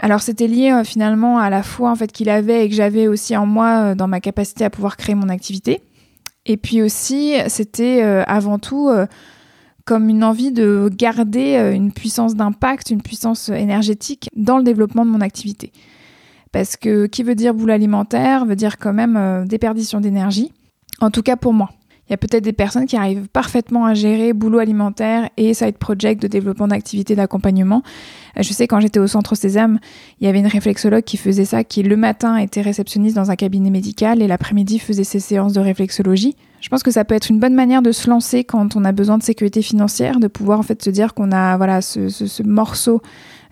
Alors 0.00 0.20
c'était 0.20 0.48
lié 0.48 0.72
euh, 0.72 0.82
finalement 0.82 1.38
à 1.38 1.48
la 1.48 1.62
foi 1.62 1.92
en 1.92 1.94
fait 1.94 2.10
qu'il 2.10 2.28
avait 2.28 2.66
et 2.66 2.68
que 2.68 2.74
j'avais 2.74 3.06
aussi 3.06 3.36
en 3.36 3.46
moi 3.46 3.68
euh, 3.68 3.94
dans 3.94 4.08
ma 4.08 4.18
capacité 4.18 4.64
à 4.64 4.70
pouvoir 4.70 4.96
créer 4.96 5.14
mon 5.14 5.28
activité. 5.28 5.80
Et 6.44 6.56
puis 6.56 6.82
aussi, 6.82 7.34
c'était 7.46 8.02
avant 8.02 8.58
tout 8.58 8.90
comme 9.92 10.08
une 10.08 10.24
envie 10.24 10.52
de 10.52 10.90
garder 10.90 11.56
euh, 11.56 11.74
une 11.74 11.92
puissance 11.92 12.34
d'impact, 12.34 12.88
une 12.88 13.02
puissance 13.02 13.50
énergétique 13.50 14.30
dans 14.34 14.56
le 14.56 14.64
développement 14.64 15.04
de 15.04 15.10
mon 15.10 15.20
activité. 15.20 15.70
Parce 16.50 16.78
que 16.78 17.04
qui 17.04 17.22
veut 17.22 17.34
dire 17.34 17.52
boule 17.52 17.72
alimentaire 17.72 18.46
veut 18.46 18.56
dire 18.56 18.78
quand 18.78 18.94
même 18.94 19.18
euh, 19.18 19.44
déperdition 19.44 20.00
d'énergie. 20.00 20.50
En 21.02 21.10
tout 21.10 21.20
cas 21.20 21.36
pour 21.36 21.52
moi. 21.52 21.68
Il 22.08 22.12
y 22.12 22.14
a 22.14 22.16
peut-être 22.16 22.42
des 22.42 22.52
personnes 22.52 22.86
qui 22.86 22.96
arrivent 22.96 23.28
parfaitement 23.28 23.86
à 23.86 23.94
gérer 23.94 24.32
boulot 24.32 24.58
alimentaire 24.58 25.30
et 25.36 25.54
side 25.54 25.78
project 25.78 26.20
de 26.20 26.26
développement 26.26 26.68
d'activités 26.68 27.14
d'accompagnement. 27.14 27.82
Euh, 28.36 28.42
je 28.42 28.52
sais 28.52 28.66
quand 28.66 28.80
j'étais 28.80 28.98
au 28.98 29.06
centre 29.06 29.34
Sésame, 29.34 29.78
il 30.20 30.26
y 30.26 30.28
avait 30.28 30.40
une 30.40 30.46
réflexologue 30.46 31.04
qui 31.04 31.16
faisait 31.16 31.44
ça, 31.44 31.64
qui 31.64 31.82
le 31.82 31.96
matin 31.96 32.36
était 32.36 32.60
réceptionniste 32.60 33.16
dans 33.16 33.30
un 33.30 33.36
cabinet 33.36 33.70
médical 33.70 34.20
et 34.20 34.26
l'après-midi 34.26 34.78
faisait 34.78 35.04
ses 35.04 35.20
séances 35.20 35.52
de 35.52 35.60
réflexologie. 35.60 36.36
Je 36.60 36.68
pense 36.68 36.82
que 36.82 36.90
ça 36.90 37.04
peut 37.04 37.14
être 37.14 37.30
une 37.30 37.40
bonne 37.40 37.54
manière 37.54 37.82
de 37.82 37.92
se 37.92 38.10
lancer 38.10 38.44
quand 38.44 38.76
on 38.76 38.84
a 38.84 38.92
besoin 38.92 39.18
de 39.18 39.22
sécurité 39.22 39.62
financière, 39.62 40.20
de 40.20 40.28
pouvoir 40.28 40.58
en 40.58 40.62
fait 40.62 40.82
se 40.82 40.90
dire 40.90 41.14
qu'on 41.14 41.32
a 41.32 41.56
voilà 41.56 41.80
ce, 41.82 42.08
ce 42.08 42.42
morceau 42.42 43.00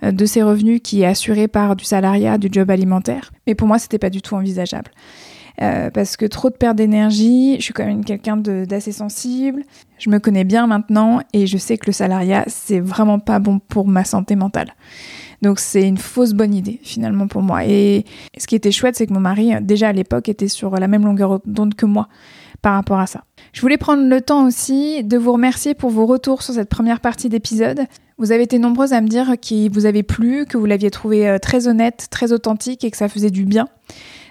euh, 0.02 0.12
de 0.12 0.26
ses 0.26 0.42
revenus 0.42 0.80
qui 0.82 1.02
est 1.02 1.06
assuré 1.06 1.48
par 1.48 1.76
du 1.76 1.84
salariat, 1.84 2.38
du 2.38 2.48
job 2.50 2.70
alimentaire. 2.70 3.32
Mais 3.46 3.54
pour 3.54 3.68
moi, 3.68 3.78
c'était 3.78 3.98
pas 3.98 4.10
du 4.10 4.22
tout 4.22 4.34
envisageable. 4.34 4.90
Euh, 5.62 5.90
parce 5.90 6.16
que 6.16 6.26
trop 6.26 6.50
de 6.50 6.54
perte 6.54 6.76
d'énergie, 6.76 7.56
je 7.56 7.62
suis 7.62 7.74
quand 7.74 7.84
même 7.84 8.04
quelqu'un 8.04 8.36
d'assez 8.36 8.92
sensible, 8.92 9.62
je 9.98 10.10
me 10.10 10.18
connais 10.18 10.44
bien 10.44 10.66
maintenant 10.66 11.20
et 11.32 11.46
je 11.46 11.58
sais 11.58 11.76
que 11.76 11.86
le 11.86 11.92
salariat, 11.92 12.44
c'est 12.46 12.80
vraiment 12.80 13.18
pas 13.18 13.38
bon 13.38 13.58
pour 13.58 13.86
ma 13.86 14.04
santé 14.04 14.36
mentale. 14.36 14.74
Donc 15.42 15.58
c'est 15.58 15.86
une 15.86 15.96
fausse 15.96 16.32
bonne 16.32 16.54
idée 16.54 16.80
finalement 16.82 17.26
pour 17.26 17.42
moi. 17.42 17.64
Et 17.64 18.04
ce 18.36 18.46
qui 18.46 18.54
était 18.54 18.72
chouette, 18.72 18.96
c'est 18.96 19.06
que 19.06 19.12
mon 19.12 19.20
mari, 19.20 19.52
déjà 19.62 19.88
à 19.88 19.92
l'époque, 19.92 20.28
était 20.28 20.48
sur 20.48 20.70
la 20.76 20.88
même 20.88 21.04
longueur 21.04 21.40
d'onde 21.44 21.74
que 21.74 21.86
moi 21.86 22.08
par 22.62 22.74
rapport 22.74 22.98
à 22.98 23.06
ça. 23.06 23.24
Je 23.52 23.60
voulais 23.62 23.78
prendre 23.78 24.06
le 24.06 24.20
temps 24.20 24.46
aussi 24.46 25.02
de 25.02 25.16
vous 25.16 25.32
remercier 25.32 25.74
pour 25.74 25.90
vos 25.90 26.06
retours 26.06 26.42
sur 26.42 26.54
cette 26.54 26.68
première 26.68 27.00
partie 27.00 27.28
d'épisode. 27.28 27.86
Vous 28.18 28.32
avez 28.32 28.42
été 28.42 28.58
nombreuses 28.58 28.92
à 28.92 29.00
me 29.00 29.08
dire 29.08 29.32
qu'il 29.40 29.70
vous 29.72 29.86
avait 29.86 30.02
plu, 30.02 30.44
que 30.44 30.58
vous 30.58 30.66
l'aviez 30.66 30.90
trouvé 30.90 31.26
euh, 31.26 31.38
très 31.38 31.68
honnête, 31.68 32.08
très 32.10 32.32
authentique 32.32 32.84
et 32.84 32.90
que 32.90 32.96
ça 32.96 33.08
faisait 33.08 33.30
du 33.30 33.46
bien. 33.46 33.66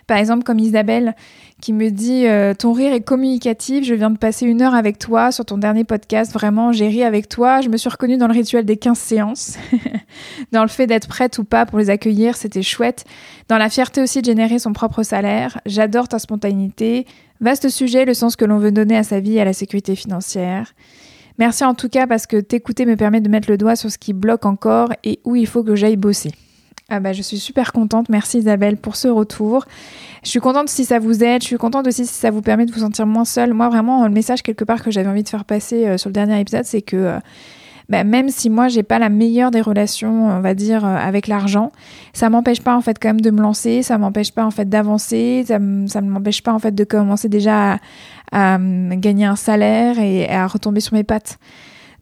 Par 0.10 0.18
exemple, 0.18 0.44
comme 0.44 0.58
Isabelle 0.58 1.14
qui 1.62 1.72
me 1.72 1.92
dit 1.92 2.26
euh, 2.26 2.56
Ton 2.56 2.74
rire 2.74 2.94
est 2.94 3.02
communicatif, 3.02 3.86
je 3.86 3.94
viens 3.94 4.10
de 4.10 4.18
passer 4.18 4.48
une 4.48 4.64
heure 4.64 4.74
avec 4.74 4.98
toi 4.98 5.32
sur 5.32 5.46
ton 5.46 5.60
dernier 5.60 5.84
podcast, 5.84 6.34
vraiment, 6.34 6.72
j'ai 6.72 6.88
ri 6.88 7.04
avec 7.04 7.30
toi. 7.30 7.62
Je 7.62 7.70
me 7.70 7.78
suis 7.78 7.92
reconnue 7.92 8.18
dans 8.18 8.26
le 8.26 8.34
rituel 8.34 8.66
des 8.66 8.76
15 8.76 8.98
séances, 8.98 9.60
dans 10.52 10.64
le 10.64 10.68
fait 10.68 10.88
d'être 10.88 11.08
prête 11.08 11.38
ou 11.38 11.44
pas 11.44 11.68
pour 11.68 11.78
les 11.78 11.92
accueillir, 11.92 12.38
c'était 12.38 12.64
chouette. 12.64 13.06
Dans 13.50 13.60
la 13.60 13.70
fierté 13.70 14.02
aussi 14.02 14.22
de 14.22 14.26
générer 14.26 14.58
son 14.58 14.74
propre 14.74 15.04
salaire, 15.04 15.62
j'adore 15.68 16.08
ta 16.08 16.18
spontanéité. 16.18 17.06
Vaste 17.40 17.70
sujet, 17.70 18.04
le 18.04 18.16
sens 18.16 18.36
que 18.36 18.46
l'on 18.46 18.58
veut 18.58 18.72
donner 18.72 18.98
à 18.98 19.04
sa 19.04 19.20
vie 19.20 19.36
et 19.36 19.42
à 19.42 19.46
la 19.46 19.54
sécurité 19.54 19.96
financière. 19.96 20.74
Merci 21.38 21.64
en 21.66 21.76
tout 21.76 21.88
cas 21.88 22.08
parce 22.08 22.26
que 22.26 22.38
t'écouter 22.38 22.88
me 22.88 22.96
permet 22.96 23.22
de 23.22 23.30
mettre 23.30 23.48
le 23.48 23.58
doigt 23.58 23.76
sur 23.76 23.92
ce 23.92 24.00
qui 24.00 24.14
bloque 24.14 24.48
encore 24.48 24.92
et 25.04 25.20
où 25.24 25.36
il 25.36 25.46
faut 25.46 25.64
que 25.64 25.76
j'aille 25.76 25.98
bosser. 25.98 26.32
Ah 26.90 27.00
bah, 27.00 27.14
je 27.14 27.22
suis 27.22 27.38
super 27.38 27.72
contente. 27.72 28.10
Merci 28.10 28.40
Isabelle 28.40 28.78
pour 28.78 28.96
ce 28.96 29.08
retour. 29.08 29.66
Je 30.24 30.30
suis 30.30 30.40
contente 30.40 30.70
si 30.70 30.86
ça 30.86 31.00
vous 31.00 31.24
aide. 31.24 31.42
Je 31.42 31.48
suis 31.48 31.58
contente 31.58 31.88
aussi 31.88 32.06
si 32.06 32.14
ça 32.14 32.32
vous 32.32 32.42
permet 32.42 32.66
de 32.66 32.72
vous 32.72 32.80
sentir 32.80 33.06
moins 33.06 33.26
seule. 33.26 33.54
Moi, 33.54 33.70
vraiment, 33.70 34.06
le 34.06 34.14
message 34.14 34.42
quelque 34.42 34.64
part 34.64 34.84
que 34.84 34.92
j'avais 34.92 35.08
envie 35.08 35.24
de 35.24 35.30
faire 35.30 35.46
passer 35.46 35.86
euh, 35.86 35.98
sur 35.98 36.10
le 36.10 36.14
dernier 36.14 36.40
épisode, 36.40 36.66
c'est 36.66 36.82
que 36.82 36.98
euh, 36.98 37.20
bah, 37.90 38.04
même 38.04 38.30
si 38.30 38.50
moi 38.50 38.68
j'ai 38.68 38.84
pas 38.84 39.00
la 39.00 39.10
meilleure 39.10 39.52
des 39.52 39.62
relations, 39.62 40.28
on 40.28 40.42
va 40.42 40.54
dire, 40.54 40.86
euh, 40.86 40.96
avec 40.96 41.28
l'argent, 41.28 41.72
ça 42.14 42.30
m'empêche 42.30 42.62
pas 42.62 42.76
en 42.76 42.82
fait 42.82 42.98
quand 43.00 43.10
même 43.10 43.22
de 43.22 43.32
me 43.32 43.42
lancer, 43.42 43.82
ça 43.82 43.98
m'empêche 43.98 44.32
pas 44.32 44.46
en 44.46 44.52
fait 44.52 44.70
d'avancer, 44.70 45.44
ça, 45.48 45.58
ne 45.60 46.10
m'empêche 46.10 46.44
pas 46.44 46.54
en 46.54 46.60
fait 46.60 46.74
de 46.74 46.84
commencer 46.84 47.30
déjà 47.30 47.80
à, 48.32 48.58
gagner 48.60 49.26
un 49.26 49.36
salaire 49.36 49.98
et 50.00 50.30
à 50.30 50.46
retomber 50.46 50.82
sur 50.82 50.94
mes 50.94 51.04
pattes. 51.04 51.40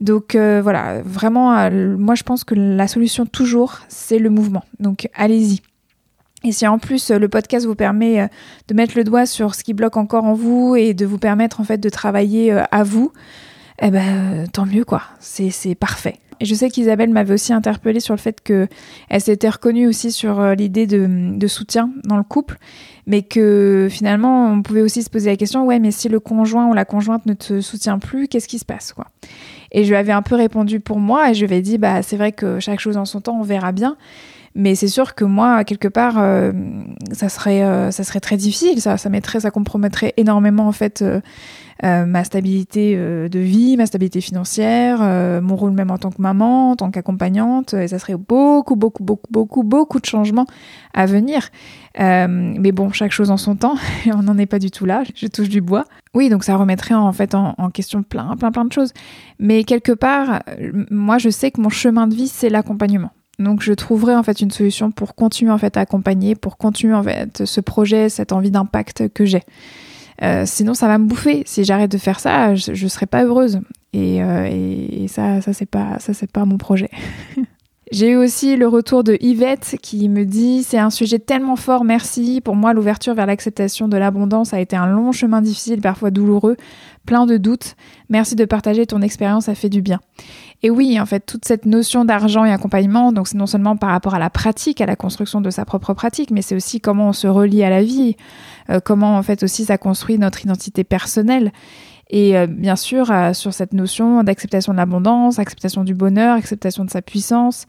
Donc 0.02 0.36
euh, 0.36 0.62
voilà, 0.62 1.02
vraiment, 1.02 1.58
euh, 1.58 1.98
moi 1.98 2.16
je 2.16 2.24
pense 2.24 2.44
que 2.44 2.56
la 2.56 2.88
solution 2.88 3.26
toujours, 3.26 3.80
c'est 3.88 4.20
le 4.20 4.30
mouvement. 4.30 4.64
Donc 4.80 5.10
allez-y. 5.16 5.62
Et 6.44 6.52
si 6.52 6.68
en 6.68 6.78
plus 6.78 7.10
le 7.10 7.28
podcast 7.28 7.66
vous 7.66 7.76
permet 7.76 8.22
euh, 8.22 8.28
de 8.68 8.76
mettre 8.76 8.96
le 8.96 9.04
doigt 9.04 9.26
sur 9.26 9.56
ce 9.56 9.64
qui 9.64 9.74
bloque 9.74 9.98
encore 9.98 10.26
en 10.26 10.34
vous 10.34 10.76
et 10.76 10.94
de 10.94 11.06
vous 11.06 11.18
permettre 11.18 11.60
en 11.60 11.64
fait 11.64 11.80
de 11.80 11.90
travailler 11.90 12.52
à 12.52 12.84
vous, 12.84 13.12
eh 13.82 13.90
ben 13.90 14.48
tant 14.54 14.66
mieux 14.66 14.86
quoi. 14.86 15.02
C'est 15.20 15.76
parfait. 15.76 16.16
Et 16.40 16.46
je 16.46 16.54
sais 16.54 16.70
qu'Isabelle 16.70 17.10
m'avait 17.10 17.34
aussi 17.34 17.52
interpellée 17.52 18.00
sur 18.00 18.14
le 18.14 18.20
fait 18.20 18.42
qu'elle 18.42 19.22
s'était 19.22 19.50
reconnue 19.50 19.88
aussi 19.88 20.12
sur 20.12 20.54
l'idée 20.54 20.86
de, 20.86 21.36
de, 21.36 21.48
soutien 21.48 21.90
dans 22.04 22.18
le 22.18 22.24
couple, 22.24 22.60
mais 23.08 23.24
que 23.24 23.88
finalement 23.90 24.52
on 24.52 24.62
pouvait 24.62 24.84
aussi 24.84 25.02
se 25.02 25.10
poser 25.10 25.32
la 25.32 25.36
question 25.36 25.66
ouais 25.66 25.80
mais 25.80 25.90
si 25.90 26.10
le 26.10 26.20
conjoint 26.20 26.68
ou 26.68 26.76
la 26.76 26.86
conjointe 26.86 27.26
ne 27.26 27.34
te 27.34 27.60
soutient 27.60 27.98
plus, 27.98 28.28
qu'est-ce 28.28 28.48
qui 28.48 28.60
se 28.60 28.66
passe 28.66 28.94
quoi? 28.94 29.08
Et 29.72 29.84
je 29.84 29.90
lui 29.90 29.96
avais 29.96 30.12
un 30.12 30.22
peu 30.22 30.36
répondu 30.36 30.80
pour 30.80 31.00
moi 31.00 31.30
et 31.30 31.34
je 31.34 31.40
lui 31.40 31.54
avais 31.54 31.62
dit 31.62 31.78
bah 31.78 32.02
c'est 32.02 32.18
vrai 32.18 32.32
que 32.32 32.60
chaque 32.60 32.80
chose 32.80 32.98
en 32.98 33.06
son 33.06 33.22
temps, 33.22 33.40
on 33.40 33.44
verra 33.44 33.72
bien. 33.72 33.98
Mais 34.58 34.74
c'est 34.74 34.88
sûr 34.88 35.14
que 35.14 35.24
moi, 35.24 35.64
quelque 35.64 35.88
part, 35.88 36.16
euh, 36.18 36.52
ça, 37.12 37.30
serait, 37.30 37.64
euh, 37.64 37.92
ça 37.92 38.04
serait 38.04 38.20
très 38.20 38.38
difficile. 38.38 38.82
Ça, 38.82 38.98
ça, 38.98 39.08
mettrait, 39.08 39.40
ça 39.40 39.52
compromettrait 39.52 40.16
énormément 40.18 40.68
en 40.68 40.72
fait 40.72 41.04
euh, 41.04 42.06
ma 42.08 42.24
stabilité 42.24 42.98
de 42.98 43.40
vie, 43.40 43.78
ma 43.78 43.86
stabilité 43.86 44.20
financière, 44.20 45.00
mon 45.44 45.56
rôle 45.56 45.74
même 45.74 45.92
en 45.92 46.00
tant 46.00 46.10
que 46.10 46.20
maman, 46.20 46.72
en 46.72 46.76
tant 46.76 46.90
qu'accompagnante. 46.90 47.76
Et 47.76 47.88
ça 47.88 48.00
serait 48.00 48.18
beaucoup, 48.18 48.76
beaucoup, 48.76 49.04
beaucoup, 49.04 49.28
beaucoup, 49.30 49.62
beaucoup 49.62 50.00
de 50.00 50.06
changements 50.08 50.48
à 50.96 51.06
venir. 51.06 51.50
mais 52.00 52.72
bon, 52.72 52.92
chaque 52.92 53.12
chose 53.12 53.30
en 53.30 53.38
son 53.38 53.56
temps. 53.58 53.76
On 54.08 54.24
n'en 54.24 54.40
est 54.40 54.48
pas 54.48 54.58
du 54.58 54.72
tout 54.72 54.86
là. 54.88 55.04
Je 55.14 55.28
touche 55.28 55.50
du 55.50 55.62
bois. 55.62 55.86
Oui, 56.16 56.30
donc 56.30 56.44
ça 56.44 56.56
remettrait 56.56 56.96
en 56.96 57.14
fait 57.14 57.36
en, 57.36 57.54
en 57.60 57.70
question 57.70 58.02
plein, 58.02 58.36
plein, 58.38 58.52
plein 58.52 58.66
de 58.66 58.74
choses. 58.74 58.92
Mais 59.38 59.64
quelque 59.66 59.92
part, 59.92 60.42
moi, 60.90 61.20
je 61.20 61.30
sais 61.30 61.52
que 61.52 61.62
mon 61.62 61.70
chemin 61.70 62.08
de 62.08 62.16
vie, 62.16 62.28
c'est 62.28 62.50
l'accompagnement. 62.50 63.12
Donc 63.40 63.62
je 63.62 63.74
trouverai 63.74 64.16
en 64.16 64.24
fait 64.24 64.42
une 64.42 64.52
solution 64.52 64.92
pour 64.92 65.16
continuer 65.16 65.52
en 65.52 65.58
fait 65.58 65.78
à 65.78 65.82
accompagner, 65.82 66.36
pour 66.36 66.58
continuer 66.58 66.96
en 66.96 67.04
fait 67.04 67.46
ce 67.46 67.62
projet, 67.62 68.10
cette 68.10 68.32
envie 68.32 68.52
d'impact 68.52 69.10
que 69.10 69.26
j'ai. 69.26 69.44
Euh, 70.24 70.44
sinon 70.48 70.74
ça 70.74 70.88
va 70.88 70.98
me 70.98 71.06
bouffer. 71.06 71.44
Si 71.46 71.64
j'arrête 71.64 71.92
de 71.92 71.98
faire 72.00 72.20
ça, 72.20 72.56
je, 72.56 72.72
ne 72.72 72.90
serai 72.90 73.06
pas 73.06 73.24
heureuse. 73.24 73.60
Et, 73.94 74.24
euh, 74.24 74.48
et 74.50 75.08
ça, 75.08 75.42
ça 75.42 75.54
c'est 75.54 75.68
pas, 75.68 76.00
ça 76.00 76.14
c'est 76.14 76.32
pas 76.32 76.46
mon 76.46 76.58
projet. 76.58 76.90
J'ai 77.90 78.10
eu 78.10 78.16
aussi 78.18 78.58
le 78.58 78.68
retour 78.68 79.06
de 79.06 79.18
Yvette 79.22 79.78
qui 79.82 80.10
me 80.10 80.26
dit 80.26 80.64
c'est 80.64 80.78
un 80.78 80.90
sujet 80.90 81.20
tellement 81.20 81.56
fort, 81.56 81.86
merci. 81.86 82.42
Pour 82.42 82.58
moi, 82.58 82.74
l'ouverture 82.74 83.14
vers 83.14 83.26
l'acceptation 83.26 83.88
de 83.88 83.96
l'abondance 83.96 84.54
a 84.54 84.60
été 84.60 84.76
un 84.76 84.88
long 84.88 85.14
chemin 85.14 85.42
difficile, 85.42 85.80
parfois 85.80 86.12
douloureux, 86.12 86.58
plein 87.06 87.26
de 87.26 87.38
doutes. 87.38 87.76
Merci 88.10 88.36
de 88.36 88.44
partager 88.44 88.86
ton 88.86 89.02
expérience, 89.02 89.46
ça 89.46 89.56
fait 89.56 89.70
du 89.70 89.82
bien. 89.82 90.02
Et 90.64 90.70
oui, 90.70 91.00
en 91.00 91.06
fait, 91.06 91.22
toute 91.22 91.46
cette 91.46 91.66
notion 91.66 92.04
d'argent 92.04 92.44
et 92.44 92.52
accompagnement, 92.52 93.14
donc 93.14 93.30
c'est 93.30 93.38
non 93.38 93.48
seulement 93.48 93.78
par 93.78 93.92
rapport 93.92 94.16
à 94.16 94.20
la 94.20 94.30
pratique, 94.30 94.82
à 94.82 94.86
la 94.86 94.98
construction 94.98 95.40
de 95.40 95.50
sa 95.50 95.64
propre 95.64 95.94
pratique, 95.94 96.32
mais 96.32 96.42
c'est 96.42 96.56
aussi 96.56 96.82
comment 96.82 97.10
on 97.10 97.14
se 97.14 97.28
relie 97.28 97.64
à 97.64 97.70
la 97.70 97.84
vie, 97.84 98.18
euh, 98.70 98.82
comment 98.84 99.18
en 99.18 99.24
fait 99.24 99.44
aussi 99.44 99.64
ça 99.64 99.78
construit 99.78 100.18
notre 100.18 100.44
identité 100.44 100.84
personnelle. 100.84 101.54
Et 102.10 102.38
euh, 102.38 102.48
bien 102.48 102.76
sûr, 102.76 103.12
euh, 103.12 103.34
sur 103.34 103.54
cette 103.54 103.74
notion 103.74 104.24
d'acceptation 104.24 104.72
de 104.74 104.78
l'abondance, 104.78 105.40
acceptation 105.40 105.84
du 105.84 105.94
bonheur, 105.94 106.36
acceptation 106.36 106.86
de 106.86 106.90
sa 106.90 107.02
puissance. 107.02 107.66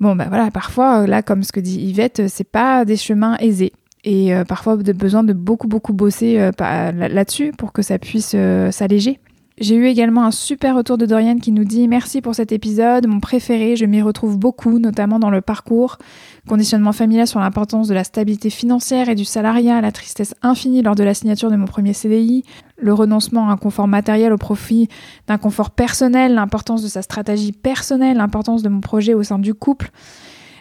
Bon, 0.00 0.16
ben 0.16 0.28
voilà, 0.28 0.50
parfois, 0.50 1.00
euh, 1.02 1.06
là, 1.06 1.22
comme 1.22 1.42
ce 1.42 1.52
que 1.52 1.60
dit 1.60 1.80
Yvette, 1.80 2.28
c'est 2.28 2.44
pas 2.50 2.84
des 2.84 2.96
chemins 2.96 3.36
aisés. 3.38 3.72
Et 4.04 4.32
parfois, 4.46 4.76
de 4.76 4.92
besoin 4.92 5.24
de 5.24 5.32
beaucoup, 5.32 5.66
beaucoup 5.66 5.92
bosser 5.92 6.50
là-dessus 6.58 7.50
pour 7.50 7.72
que 7.72 7.82
ça 7.82 7.98
puisse 7.98 8.34
s'alléger. 8.70 9.18
J'ai 9.60 9.74
eu 9.74 9.86
également 9.86 10.24
un 10.24 10.30
super 10.30 10.76
retour 10.76 10.98
de 10.98 11.06
Dorian 11.06 11.38
qui 11.38 11.50
nous 11.50 11.64
dit 11.64 11.88
Merci 11.88 12.20
pour 12.20 12.34
cet 12.36 12.52
épisode, 12.52 13.08
mon 13.08 13.18
préféré, 13.18 13.74
je 13.74 13.86
m'y 13.86 14.00
retrouve 14.00 14.38
beaucoup, 14.38 14.78
notamment 14.78 15.18
dans 15.18 15.30
le 15.30 15.40
parcours, 15.40 15.98
conditionnement 16.46 16.92
familial 16.92 17.26
sur 17.26 17.40
l'importance 17.40 17.88
de 17.88 17.94
la 17.94 18.04
stabilité 18.04 18.50
financière 18.50 19.08
et 19.08 19.16
du 19.16 19.24
salariat, 19.24 19.80
la 19.80 19.90
tristesse 19.90 20.34
infinie 20.42 20.82
lors 20.82 20.94
de 20.94 21.02
la 21.02 21.12
signature 21.12 21.50
de 21.50 21.56
mon 21.56 21.66
premier 21.66 21.92
CDI, 21.92 22.44
le 22.76 22.94
renoncement 22.94 23.48
à 23.48 23.52
un 23.52 23.56
confort 23.56 23.88
matériel 23.88 24.32
au 24.32 24.38
profit 24.38 24.88
d'un 25.26 25.38
confort 25.38 25.70
personnel, 25.70 26.34
l'importance 26.34 26.82
de 26.82 26.88
sa 26.88 27.02
stratégie 27.02 27.50
personnelle, 27.50 28.18
l'importance 28.18 28.62
de 28.62 28.68
mon 28.68 28.80
projet 28.80 29.14
au 29.14 29.24
sein 29.24 29.40
du 29.40 29.54
couple. 29.54 29.90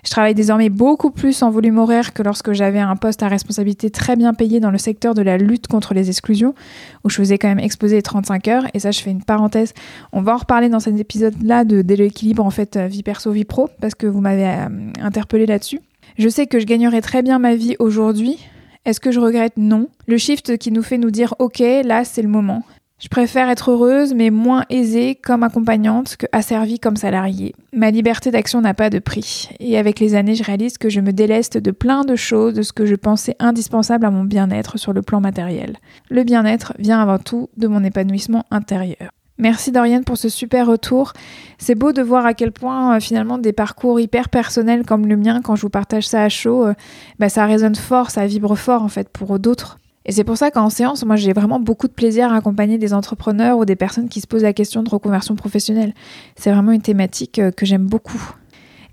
Je 0.08 0.12
travaille 0.12 0.36
désormais 0.36 0.70
beaucoup 0.70 1.12
plus 1.12 1.44
en 1.44 1.52
volume 1.52 1.80
horaire 1.80 2.14
que 2.14 2.24
lorsque 2.24 2.54
j'avais 2.54 2.80
un 2.80 2.96
poste 2.96 3.24
à 3.24 3.28
responsabilité 3.28 3.90
très 3.90 4.16
bien 4.16 4.34
payé 4.34 4.62
dans 4.62 4.72
le 4.72 4.78
secteur 4.78 5.14
de 5.14 5.22
la 5.22 5.38
lutte 5.38 5.68
contre 5.68 5.94
les 5.94 6.08
exclusions, 6.08 6.56
où 7.04 7.10
je 7.10 7.18
faisais 7.18 7.38
quand 7.38 7.50
même 7.50 7.60
exposer 7.60 8.02
35 8.02 8.48
heures. 8.48 8.64
Et 8.74 8.80
ça, 8.80 8.92
je 8.92 9.02
fais 9.02 9.12
une 9.12 9.22
parenthèse. 9.22 9.74
On 10.14 10.22
va 10.22 10.36
en 10.36 10.38
reparler 10.38 10.70
dans 10.70 10.80
cet 10.80 10.98
épisode-là 10.98 11.66
de, 11.66 11.84
l'équilibre 11.94 12.46
en 12.46 12.52
fait 12.52 12.78
vie 12.78 13.04
perso 13.04 13.32
vie 13.32 13.44
pro, 13.44 13.70
parce 13.82 13.96
que 13.96 14.08
vous 14.08 14.22
m'avez 14.22 14.48
euh, 14.48 14.70
interpellé 15.02 15.46
là-dessus. 15.46 15.82
Je 16.18 16.30
sais 16.30 16.48
que 16.48 16.62
je 16.62 16.66
gagnerais 16.66 17.02
très 17.02 17.22
bien 17.22 17.38
ma 17.38 17.56
vie 17.56 17.76
aujourd'hui. 17.80 18.40
Est-ce 18.86 19.02
que 19.02 19.12
je 19.12 19.20
regrette? 19.20 19.58
Non. 19.58 19.90
Le 20.08 20.18
shift 20.18 20.58
qui 20.58 20.72
nous 20.72 20.84
fait 20.84 20.98
nous 20.98 21.12
dire 21.12 21.36
ok, 21.40 21.60
là 21.84 22.06
c'est 22.06 22.22
le 22.22 22.30
moment. 22.30 22.64
Je 23.00 23.10
préfère 23.10 23.48
être 23.50 23.70
heureuse 23.70 24.16
mais 24.16 24.32
moins 24.32 24.64
aisée 24.72 25.14
comme 25.14 25.44
accompagnante 25.44 26.18
que 26.18 26.26
asservie 26.32 26.80
comme 26.80 26.96
salariée. 26.96 27.54
Ma 27.72 27.92
liberté 27.92 28.32
d'action 28.32 28.60
n'a 28.60 28.74
pas 28.74 28.90
de 28.90 28.98
prix. 28.98 29.50
Et 29.60 29.78
avec 29.78 30.00
les 30.00 30.16
années, 30.16 30.34
je 30.34 30.44
réalise 30.44 30.80
que 30.80 30.90
je 30.90 31.00
me 31.00 31.14
déleste 31.14 31.60
de 31.60 31.70
plein 31.70 32.04
de 32.04 32.16
choses 32.16 32.56
de 32.56 32.64
ce 32.64 32.74
que 32.74 32.88
je 32.88 32.96
pensais 32.96 33.36
indispensable 33.38 34.08
à 34.08 34.10
mon 34.10 34.24
bien-être 34.24 34.80
sur 34.80 34.94
le 34.94 35.04
plan 35.04 35.22
matériel. 35.22 35.78
Le 36.10 36.24
bien-être 36.24 36.74
vient 36.80 37.00
avant 37.00 37.20
tout 37.20 37.50
de 37.56 37.68
mon 37.68 37.84
épanouissement 37.84 38.46
intérieur. 38.50 39.12
Merci 39.38 39.72
Dorian 39.72 40.02
pour 40.02 40.18
ce 40.18 40.30
super 40.30 40.66
retour. 40.66 41.14
C'est 41.60 41.76
beau 41.76 41.92
de 41.92 42.02
voir 42.02 42.26
à 42.26 42.34
quel 42.34 42.52
point 42.52 42.96
euh, 42.96 43.00
finalement 43.00 43.38
des 43.38 43.54
parcours 43.54 44.00
hyper 44.00 44.30
personnels 44.30 44.84
comme 44.84 45.06
le 45.06 45.16
mien, 45.16 45.42
quand 45.44 45.56
je 45.56 45.62
vous 45.62 45.70
partage 45.70 46.08
ça 46.08 46.24
à 46.24 46.30
chaud, 46.30 46.66
euh, 46.66 46.74
bah, 47.20 47.30
ça 47.30 47.46
résonne 47.46 47.76
fort, 47.76 48.10
ça 48.10 48.26
vibre 48.26 48.58
fort 48.58 48.82
en 48.82 48.88
fait 48.88 49.10
pour 49.10 49.38
d'autres. 49.38 49.78
Et 50.08 50.14
c'est 50.14 50.24
pour 50.24 50.38
ça 50.38 50.52
qu'en 50.52 50.70
séance, 50.70 51.06
moi 51.06 51.18
j'ai 51.18 51.34
vraiment 51.34 51.60
beaucoup 51.60 51.88
de 51.88 51.94
plaisir 51.94 52.32
à 52.32 52.38
accompagner 52.38 52.78
des 52.78 52.94
entrepreneurs 52.94 53.58
ou 53.58 53.66
des 53.66 53.76
personnes 53.76 54.08
qui 54.08 54.22
se 54.22 54.28
posent 54.28 54.44
la 54.44 54.54
question 54.54 54.82
de 54.82 54.90
reconversion 54.90 55.36
professionnelle. 55.36 55.94
C'est 56.38 56.52
vraiment 56.52 56.72
une 56.72 56.82
thématique 56.82 57.40
euh, 57.40 57.52
que 57.52 57.66
j'aime 57.66 57.86
beaucoup. 57.86 58.32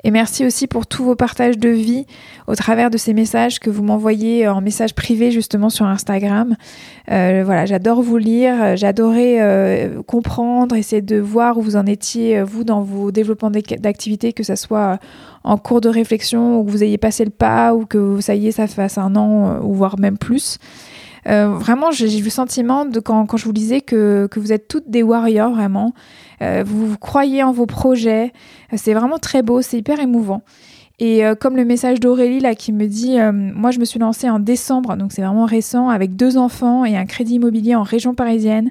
Et 0.07 0.11
merci 0.11 0.45
aussi 0.45 0.67
pour 0.67 0.87
tous 0.87 1.03
vos 1.03 1.15
partages 1.15 1.57
de 1.57 1.71
vie 1.71 2.05
au 2.47 2.55
travers 2.55 2.91
de 2.91 2.99
ces 2.99 3.15
messages 3.15 3.59
que 3.59 3.71
vous 3.71 3.83
m'envoyez 3.83 4.47
en 4.47 4.61
message 4.61 4.95
privé 4.95 5.31
justement 5.31 5.71
sur 5.71 5.87
Instagram. 5.87 6.57
Euh, 7.11 7.43
voilà, 7.43 7.65
j'adore 7.65 8.03
vous 8.03 8.19
lire, 8.19 8.77
j'adorais 8.77 9.41
euh, 9.41 10.03
comprendre, 10.03 10.77
essayer 10.77 11.01
de 11.01 11.19
voir 11.19 11.57
où 11.57 11.63
vous 11.63 11.77
en 11.77 11.87
étiez, 11.87 12.43
vous, 12.43 12.65
dans 12.65 12.83
vos 12.83 13.13
développements 13.13 13.51
d'activité, 13.51 14.35
que 14.35 14.43
ce 14.43 14.57
soit 14.57 14.99
en 15.43 15.57
cours 15.57 15.81
de 15.81 15.89
réflexion 15.89 16.61
ou 16.61 16.65
que 16.65 16.71
vous 16.71 16.85
ayez 16.85 16.99
passé 16.99 17.25
le 17.25 17.31
pas 17.31 17.75
ou 17.75 17.87
que 17.87 18.21
ça 18.21 18.35
y 18.35 18.53
ça 18.53 18.67
fasse 18.67 18.99
un 18.99 19.17
an 19.17 19.59
ou 19.63 19.73
voire 19.73 19.99
même 19.99 20.19
plus. 20.19 20.59
Euh, 21.27 21.49
vraiment, 21.49 21.91
j'ai 21.91 22.19
eu 22.19 22.23
le 22.23 22.31
sentiment 22.31 22.85
de 22.85 23.01
quand, 23.01 23.27
quand 23.27 23.37
je 23.37 23.45
vous 23.45 23.53
lisais 23.53 23.81
que, 23.81 24.29
que, 24.31 24.41
vous 24.41 24.53
êtes 24.53 24.69
toutes 24.69 24.91
des 24.91 25.03
warriors, 25.03 25.53
vraiment. 25.53 25.95
Euh, 26.43 26.63
vous, 26.67 26.87
vous, 26.87 26.99
croyez 26.99 27.43
en 27.43 27.53
vos 27.53 27.67
projets. 27.67 28.33
Euh, 28.73 28.77
c'est 28.77 28.95
vraiment 28.95 29.19
très 29.19 29.43
beau, 29.43 29.63
c'est 29.63 29.79
hyper 29.79 30.01
émouvant. 30.01 30.43
Et 31.01 31.25
comme 31.41 31.57
le 31.57 31.65
message 31.65 31.99
d'Aurélie 31.99 32.39
là 32.39 32.55
qui 32.55 32.73
me 32.73 32.87
dit, 32.87 33.17
moi 33.33 33.73
je 33.73 33.81
me 33.81 33.85
suis 33.85 33.99
lancée 33.99 34.31
en 34.31 34.39
décembre, 34.39 34.97
donc 34.97 35.11
c'est 35.11 35.23
vraiment 35.23 35.45
récent, 35.45 35.89
avec 35.89 36.15
deux 36.15 36.39
enfants 36.39 36.85
et 36.85 36.97
un 36.97 37.05
crédit 37.05 37.35
immobilier 37.35 37.75
en 37.75 37.83
région 37.83 38.15
parisienne. 38.15 38.71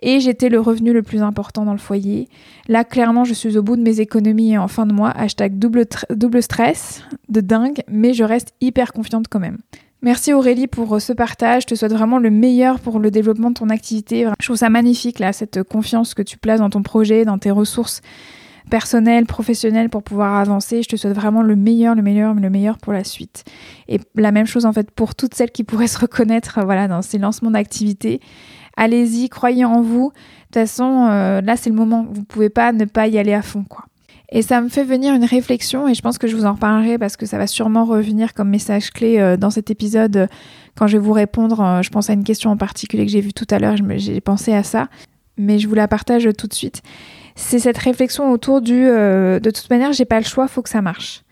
Et 0.00 0.20
j'étais 0.20 0.48
le 0.48 0.60
revenu 0.60 0.92
le 0.92 1.02
plus 1.02 1.22
important 1.22 1.64
dans 1.64 1.72
le 1.72 1.78
foyer. 1.78 2.28
Là, 2.68 2.84
clairement, 2.84 3.24
je 3.24 3.34
suis 3.34 3.58
au 3.58 3.64
bout 3.64 3.74
de 3.74 3.82
mes 3.82 3.98
économies 3.98 4.56
en 4.56 4.68
fin 4.68 4.86
de 4.86 4.92
mois. 4.92 5.10
Hashtag 5.10 5.58
double, 5.58 5.86
double 6.10 6.40
stress 6.40 7.02
de 7.28 7.40
dingue, 7.40 7.82
mais 7.88 8.14
je 8.14 8.22
reste 8.22 8.54
hyper 8.60 8.92
confiante 8.92 9.26
quand 9.28 9.40
même. 9.40 9.58
Merci 10.02 10.32
Aurélie 10.32 10.66
pour 10.66 10.94
euh, 10.94 10.98
ce 10.98 11.12
partage. 11.12 11.62
Je 11.62 11.68
te 11.68 11.74
souhaite 11.74 11.92
vraiment 11.92 12.18
le 12.18 12.30
meilleur 12.30 12.80
pour 12.80 12.98
le 12.98 13.10
développement 13.10 13.50
de 13.50 13.54
ton 13.54 13.70
activité. 13.70 14.28
Je 14.38 14.46
trouve 14.46 14.56
ça 14.56 14.70
magnifique, 14.70 15.18
là, 15.18 15.32
cette 15.32 15.62
confiance 15.62 16.14
que 16.14 16.22
tu 16.22 16.38
places 16.38 16.60
dans 16.60 16.70
ton 16.70 16.82
projet, 16.82 17.24
dans 17.24 17.38
tes 17.38 17.50
ressources 17.50 18.02
personnelles, 18.70 19.26
professionnelles 19.26 19.88
pour 19.88 20.02
pouvoir 20.02 20.36
avancer. 20.36 20.82
Je 20.82 20.88
te 20.88 20.96
souhaite 20.96 21.14
vraiment 21.14 21.42
le 21.42 21.56
meilleur, 21.56 21.94
le 21.94 22.02
meilleur, 22.02 22.34
le 22.34 22.50
meilleur 22.50 22.78
pour 22.78 22.92
la 22.92 23.04
suite. 23.04 23.44
Et 23.88 24.00
la 24.14 24.32
même 24.32 24.46
chose, 24.46 24.66
en 24.66 24.72
fait, 24.72 24.90
pour 24.90 25.14
toutes 25.14 25.34
celles 25.34 25.50
qui 25.50 25.64
pourraient 25.64 25.86
se 25.86 25.98
reconnaître, 25.98 26.60
voilà, 26.64 26.88
dans 26.88 27.02
ces 27.02 27.18
lancements 27.18 27.50
d'activité. 27.50 28.20
Allez-y, 28.76 29.28
croyez 29.28 29.64
en 29.64 29.80
vous. 29.80 30.10
De 30.10 30.44
toute 30.44 30.54
façon, 30.54 31.06
euh, 31.08 31.40
là, 31.40 31.56
c'est 31.56 31.70
le 31.70 31.76
moment. 31.76 32.06
Vous 32.10 32.24
pouvez 32.24 32.50
pas 32.50 32.72
ne 32.72 32.84
pas 32.84 33.06
y 33.08 33.18
aller 33.18 33.32
à 33.32 33.42
fond, 33.42 33.64
quoi. 33.68 33.86
Et 34.30 34.42
ça 34.42 34.60
me 34.60 34.68
fait 34.68 34.82
venir 34.82 35.14
une 35.14 35.24
réflexion, 35.24 35.88
et 35.88 35.94
je 35.94 36.02
pense 36.02 36.18
que 36.18 36.26
je 36.26 36.36
vous 36.36 36.46
en 36.46 36.54
reparlerai 36.54 36.98
parce 36.98 37.16
que 37.16 37.26
ça 37.26 37.38
va 37.38 37.46
sûrement 37.46 37.84
revenir 37.84 38.34
comme 38.34 38.48
message 38.48 38.90
clé 38.90 39.18
euh, 39.18 39.36
dans 39.36 39.50
cet 39.50 39.70
épisode 39.70 40.16
euh, 40.16 40.26
quand 40.76 40.88
je 40.88 40.96
vais 40.96 41.02
vous 41.02 41.12
répondre. 41.12 41.60
Euh, 41.60 41.82
je 41.82 41.90
pense 41.90 42.10
à 42.10 42.12
une 42.12 42.24
question 42.24 42.50
en 42.50 42.56
particulier 42.56 43.06
que 43.06 43.12
j'ai 43.12 43.20
vue 43.20 43.32
tout 43.32 43.46
à 43.50 43.58
l'heure, 43.58 43.76
j'ai 43.96 44.20
pensé 44.20 44.52
à 44.52 44.64
ça, 44.64 44.88
mais 45.36 45.58
je 45.58 45.68
vous 45.68 45.74
la 45.74 45.86
partage 45.86 46.28
tout 46.36 46.48
de 46.48 46.54
suite. 46.54 46.82
C'est 47.36 47.60
cette 47.60 47.78
réflexion 47.78 48.32
autour 48.32 48.60
du 48.60 48.86
de 48.86 49.50
toute 49.50 49.68
manière, 49.68 49.92
j'ai 49.92 50.06
pas 50.06 50.18
le 50.18 50.24
choix, 50.24 50.48
faut 50.48 50.62
que 50.62 50.70
ça 50.70 50.80
marche 50.80 51.22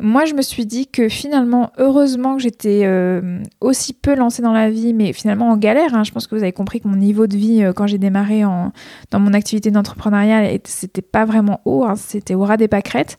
moi, 0.00 0.24
je 0.24 0.34
me 0.34 0.42
suis 0.42 0.66
dit 0.66 0.86
que 0.86 1.08
finalement, 1.08 1.70
heureusement 1.78 2.36
que 2.36 2.42
j'étais 2.42 2.82
euh, 2.84 3.38
aussi 3.60 3.92
peu 3.92 4.14
lancée 4.14 4.42
dans 4.42 4.52
la 4.52 4.70
vie, 4.70 4.94
mais 4.94 5.12
finalement 5.12 5.50
en 5.50 5.56
galère. 5.56 5.94
Hein. 5.94 6.04
Je 6.04 6.10
pense 6.10 6.26
que 6.26 6.34
vous 6.34 6.42
avez 6.42 6.52
compris 6.52 6.80
que 6.80 6.88
mon 6.88 6.96
niveau 6.96 7.26
de 7.26 7.36
vie, 7.36 7.62
euh, 7.62 7.72
quand 7.72 7.86
j'ai 7.86 7.98
démarré 7.98 8.44
en, 8.44 8.72
dans 9.10 9.20
mon 9.20 9.32
activité 9.32 9.70
d'entrepreneuriat, 9.70 10.58
c'était 10.64 11.02
pas 11.02 11.24
vraiment 11.24 11.60
haut, 11.64 11.84
hein. 11.84 11.94
c'était 11.96 12.34
au 12.34 12.44
ras 12.44 12.56
des 12.56 12.68
pâquerettes. 12.68 13.16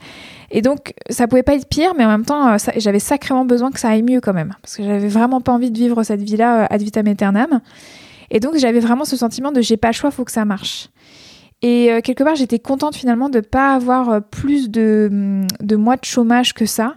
Et 0.51 0.61
donc, 0.61 0.93
ça 1.09 1.27
pouvait 1.27 1.43
pas 1.43 1.55
être 1.55 1.67
pire, 1.67 1.93
mais 1.97 2.05
en 2.05 2.09
même 2.09 2.25
temps, 2.25 2.53
euh, 2.53 2.57
j'avais 2.77 2.99
sacrément 2.99 3.45
besoin 3.45 3.71
que 3.71 3.79
ça 3.79 3.89
aille 3.89 4.03
mieux 4.03 4.21
quand 4.21 4.33
même, 4.33 4.53
parce 4.61 4.75
que 4.75 4.83
j'avais 4.83 5.07
vraiment 5.07 5.41
pas 5.41 5.51
envie 5.51 5.71
de 5.71 5.77
vivre 5.77 6.03
cette 6.03 6.21
vie-là 6.21 6.65
ad 6.65 6.81
vitam 6.81 7.07
aeternam. 7.07 7.61
Et 8.29 8.39
donc, 8.39 8.57
j'avais 8.57 8.79
vraiment 8.79 9.05
ce 9.05 9.15
sentiment 9.15 9.51
de 9.51 9.61
j'ai 9.61 9.77
pas 9.77 9.89
le 9.89 9.93
choix, 9.93 10.11
faut 10.11 10.25
que 10.25 10.31
ça 10.31 10.45
marche. 10.45 10.89
Et 11.63 11.91
euh, 11.91 12.01
quelque 12.01 12.23
part, 12.25 12.35
j'étais 12.35 12.59
contente 12.59 12.95
finalement 12.95 13.29
de 13.29 13.37
ne 13.37 13.43
pas 13.43 13.73
avoir 13.73 14.09
euh, 14.09 14.19
plus 14.19 14.67
mm, 14.67 15.47
de, 15.61 15.75
mois 15.77 15.95
de 15.95 16.03
chômage 16.03 16.53
que 16.53 16.65
ça. 16.65 16.93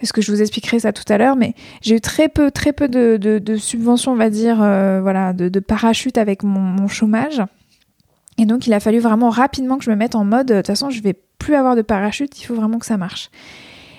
Est-ce 0.00 0.12
que 0.12 0.22
je 0.22 0.32
vous 0.32 0.40
expliquerai 0.40 0.80
ça 0.80 0.92
tout 0.92 1.04
à 1.08 1.18
l'heure, 1.18 1.36
mais 1.36 1.54
j'ai 1.82 1.96
eu 1.96 2.00
très 2.00 2.28
peu, 2.28 2.50
très 2.50 2.72
peu 2.72 2.88
de, 2.88 3.56
subventions, 3.56 4.12
on 4.12 4.16
va 4.16 4.30
dire, 4.30 4.60
euh, 4.60 5.00
voilà, 5.00 5.32
de, 5.32 5.60
parachute 5.60 6.18
avec 6.18 6.42
mon, 6.42 6.88
chômage. 6.88 7.42
Et 8.38 8.46
donc, 8.46 8.66
il 8.66 8.72
a 8.72 8.80
fallu 8.80 8.98
vraiment 8.98 9.30
rapidement 9.30 9.78
que 9.78 9.84
je 9.84 9.90
me 9.90 9.96
mette 9.96 10.14
en 10.14 10.24
mode, 10.24 10.48
de 10.48 10.56
toute 10.56 10.66
façon, 10.66 10.90
je 10.90 11.00
vais 11.02 11.14
plus 11.38 11.54
avoir 11.54 11.76
de 11.76 11.82
parachute, 11.82 12.40
il 12.40 12.44
faut 12.44 12.54
vraiment 12.54 12.78
que 12.78 12.86
ça 12.86 12.96
marche. 12.96 13.30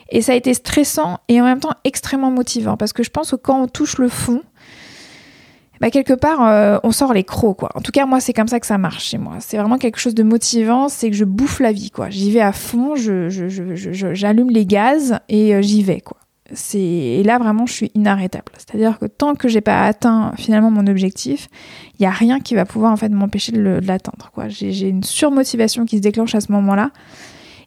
Et 0.10 0.22
ça 0.22 0.34
a 0.34 0.36
été 0.36 0.54
stressant 0.54 1.20
et 1.30 1.40
en 1.42 1.46
même 1.46 1.60
temps 1.60 1.74
extrêmement 1.84 2.32
motivant, 2.32 2.76
parce 2.76 2.92
que 2.92 3.02
je 3.02 3.10
pense 3.10 3.32
que 3.32 3.36
quand 3.38 3.62
on 3.62 3.68
touche 3.68 3.98
le 3.98 4.10
fond, 4.10 4.42
bah, 5.82 5.90
quelque 5.90 6.14
part, 6.14 6.46
euh, 6.46 6.78
on 6.84 6.92
sort 6.92 7.14
les 7.14 7.24
crocs, 7.24 7.58
quoi. 7.58 7.70
En 7.76 7.82
tout 7.82 7.92
cas, 7.92 8.06
moi, 8.06 8.20
c'est 8.20 8.34
comme 8.34 8.48
ça 8.48 8.60
que 8.60 8.68
ça 8.68 8.78
marche 8.78 9.06
chez 9.06 9.18
moi. 9.18 9.36
C'est 9.40 9.58
vraiment 9.58 9.78
quelque 9.78 10.00
chose 10.00 10.16
de 10.16 10.24
motivant, 10.24 10.90
c'est 10.90 11.10
que 11.10 11.16
je 11.16 11.26
bouffe 11.26 11.60
la 11.60 11.72
vie, 11.72 11.92
quoi. 11.92 12.10
J'y 12.10 12.32
vais 12.32 12.42
à 12.42 12.54
fond, 12.54 12.96
j'allume 12.96 13.30
je, 13.30 14.14
je, 14.14 14.54
les 14.54 14.66
gaz 14.66 15.20
et 15.30 15.56
euh, 15.56 15.62
j'y 15.62 15.84
vais, 15.84 16.02
quoi. 16.02 16.18
Et 16.76 17.24
là, 17.24 17.40
vraiment, 17.40 17.66
je 17.66 17.74
suis 17.74 17.92
inarrêtable. 17.96 18.52
C'est-à-dire 18.58 19.00
que 19.00 19.06
tant 19.08 19.34
que 19.34 19.48
j'ai 19.48 19.62
pas 19.62 19.84
atteint 19.86 20.32
finalement 20.38 20.70
mon 20.70 20.86
objectif, 20.86 21.48
il 21.98 22.04
n'y 22.04 22.06
a 22.06 22.12
rien 22.12 22.40
qui 22.40 22.54
va 22.54 22.66
pouvoir 22.66 22.92
en 22.92 22.98
fait 22.98 23.10
m'empêcher 23.10 23.52
de 23.52 23.60
l'atteindre, 23.60 24.30
quoi. 24.34 24.48
J'ai 24.48 24.88
une 24.88 25.04
surmotivation 25.04 25.86
qui 25.86 25.98
se 25.98 26.02
déclenche 26.02 26.36
à 26.36 26.42
ce 26.42 26.52
moment-là. 26.52 26.92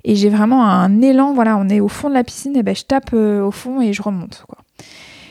Et 0.05 0.15
j'ai 0.15 0.29
vraiment 0.29 0.65
un 0.65 1.03
élan, 1.03 1.35
voilà, 1.35 1.57
on 1.57 1.69
est 1.69 1.81
au 1.81 1.89
fond 1.89 2.09
de 2.09 2.15
la 2.15 2.23
piscine, 2.23 2.57
et 2.57 2.63
ben 2.63 2.75
je 2.75 2.85
tape 2.85 3.11
euh, 3.15 3.43
au 3.43 3.51
fond 3.51 3.81
et 3.81 3.93
je 3.93 4.01
remonte, 4.01 4.45
quoi. 4.49 4.59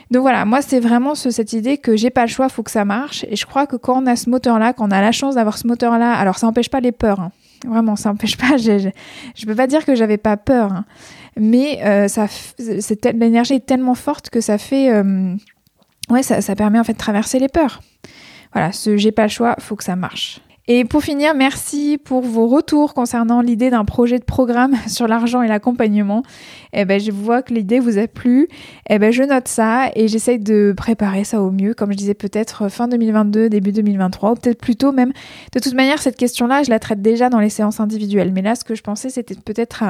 Donc 0.09 0.21
voilà, 0.21 0.45
moi 0.45 0.61
c'est 0.61 0.79
vraiment 0.79 1.15
cette 1.15 1.53
idée 1.53 1.77
que 1.77 1.97
j'ai 1.97 2.09
pas 2.09 2.21
le 2.21 2.29
choix, 2.29 2.49
faut 2.49 2.63
que 2.63 2.71
ça 2.71 2.85
marche. 2.85 3.25
Et 3.29 3.35
je 3.35 3.45
crois 3.45 3.67
que 3.67 3.75
quand 3.75 4.01
on 4.01 4.05
a 4.05 4.15
ce 4.15 4.29
moteur-là, 4.29 4.73
quand 4.73 4.87
on 4.87 4.91
a 4.91 5.01
la 5.01 5.11
chance 5.11 5.35
d'avoir 5.35 5.57
ce 5.57 5.67
moteur-là, 5.67 6.13
alors 6.13 6.37
ça 6.37 6.47
n'empêche 6.47 6.69
pas 6.69 6.79
les 6.79 6.91
peurs. 6.91 7.19
Hein. 7.19 7.31
Vraiment, 7.67 7.95
ça 7.95 8.09
n'empêche 8.09 8.37
pas. 8.37 8.57
Je, 8.57 8.89
je, 9.35 9.45
peux 9.45 9.55
pas 9.55 9.67
dire 9.67 9.85
que 9.85 9.95
j'avais 9.95 10.17
pas 10.17 10.37
peur, 10.37 10.71
hein. 10.71 10.85
mais 11.35 11.83
euh, 11.83 12.07
ça, 12.07 12.27
l'énergie 13.13 13.55
est 13.55 13.65
tellement 13.65 13.95
forte 13.95 14.29
que 14.29 14.41
ça 14.41 14.57
fait, 14.57 14.91
euh, 14.93 15.35
ouais, 16.09 16.23
ça, 16.23 16.41
ça 16.41 16.55
permet 16.55 16.79
en 16.79 16.83
fait 16.83 16.93
de 16.93 16.97
traverser 16.97 17.39
les 17.39 17.49
peurs. 17.49 17.81
Voilà, 18.53 18.71
ce 18.71 18.95
j'ai 18.95 19.11
pas 19.11 19.23
le 19.23 19.29
choix, 19.29 19.55
faut 19.59 19.75
que 19.75 19.83
ça 19.83 19.95
marche. 19.95 20.39
Et 20.69 20.83
pour 20.83 21.01
finir, 21.01 21.33
merci 21.33 21.97
pour 21.97 22.21
vos 22.23 22.47
retours 22.47 22.93
concernant 22.93 23.39
l'idée 23.39 23.69
d'un 23.69 23.85
projet 23.85 24.19
de 24.19 24.25
programme 24.25 24.75
sur 24.87 25.07
l'argent 25.07 25.41
et 25.41 25.47
l'accompagnement. 25.47 26.23
Eh 26.73 26.83
ben, 26.83 26.99
je 26.99 27.09
vois 27.09 27.41
que 27.41 27.53
l'idée 27.53 27.79
vous 27.79 27.97
a 27.97 28.07
plu. 28.07 28.49
Eh 28.89 28.99
ben, 28.99 29.13
je 29.13 29.23
note 29.23 29.47
ça 29.47 29.89
et 29.95 30.09
j'essaye 30.09 30.39
de 30.39 30.73
préparer 30.75 31.23
ça 31.23 31.41
au 31.41 31.51
mieux. 31.51 31.73
Comme 31.73 31.93
je 31.93 31.97
disais, 31.97 32.15
peut-être 32.15 32.69
fin 32.69 32.89
2022, 32.89 33.47
début 33.47 33.71
2023, 33.71 34.31
ou 34.31 34.35
peut-être 34.35 34.59
plus 34.59 34.75
tôt 34.75 34.91
même. 34.91 35.13
De 35.53 35.59
toute 35.59 35.73
manière, 35.73 36.01
cette 36.01 36.17
question-là, 36.17 36.63
je 36.63 36.69
la 36.69 36.79
traite 36.79 37.01
déjà 37.01 37.29
dans 37.29 37.39
les 37.39 37.49
séances 37.49 37.79
individuelles. 37.79 38.33
Mais 38.33 38.41
là, 38.41 38.55
ce 38.55 38.65
que 38.65 38.75
je 38.75 38.83
pensais, 38.83 39.09
c'était 39.09 39.35
peut-être 39.35 39.85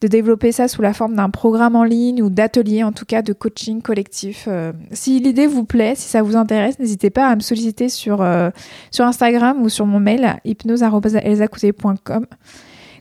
de 0.00 0.08
développer 0.08 0.52
ça 0.52 0.68
sous 0.68 0.80
la 0.82 0.94
forme 0.94 1.14
d'un 1.14 1.30
programme 1.30 1.76
en 1.76 1.84
ligne 1.84 2.22
ou 2.22 2.30
d'atelier, 2.30 2.82
en 2.82 2.92
tout 2.92 3.04
cas 3.04 3.22
de 3.22 3.32
coaching 3.32 3.82
collectif. 3.82 4.46
Euh, 4.48 4.72
si 4.92 5.20
l'idée 5.20 5.46
vous 5.46 5.64
plaît, 5.64 5.94
si 5.94 6.08
ça 6.08 6.22
vous 6.22 6.36
intéresse, 6.36 6.78
n'hésitez 6.78 7.10
pas 7.10 7.26
à 7.28 7.36
me 7.36 7.40
solliciter 7.40 7.88
sur, 7.88 8.22
euh, 8.22 8.50
Instagram 8.98 9.60
ou 9.62 9.68
sur 9.68 9.86
mon 9.86 10.00
mail 10.00 10.36
hypnose.elzacouté.com. 10.44 12.26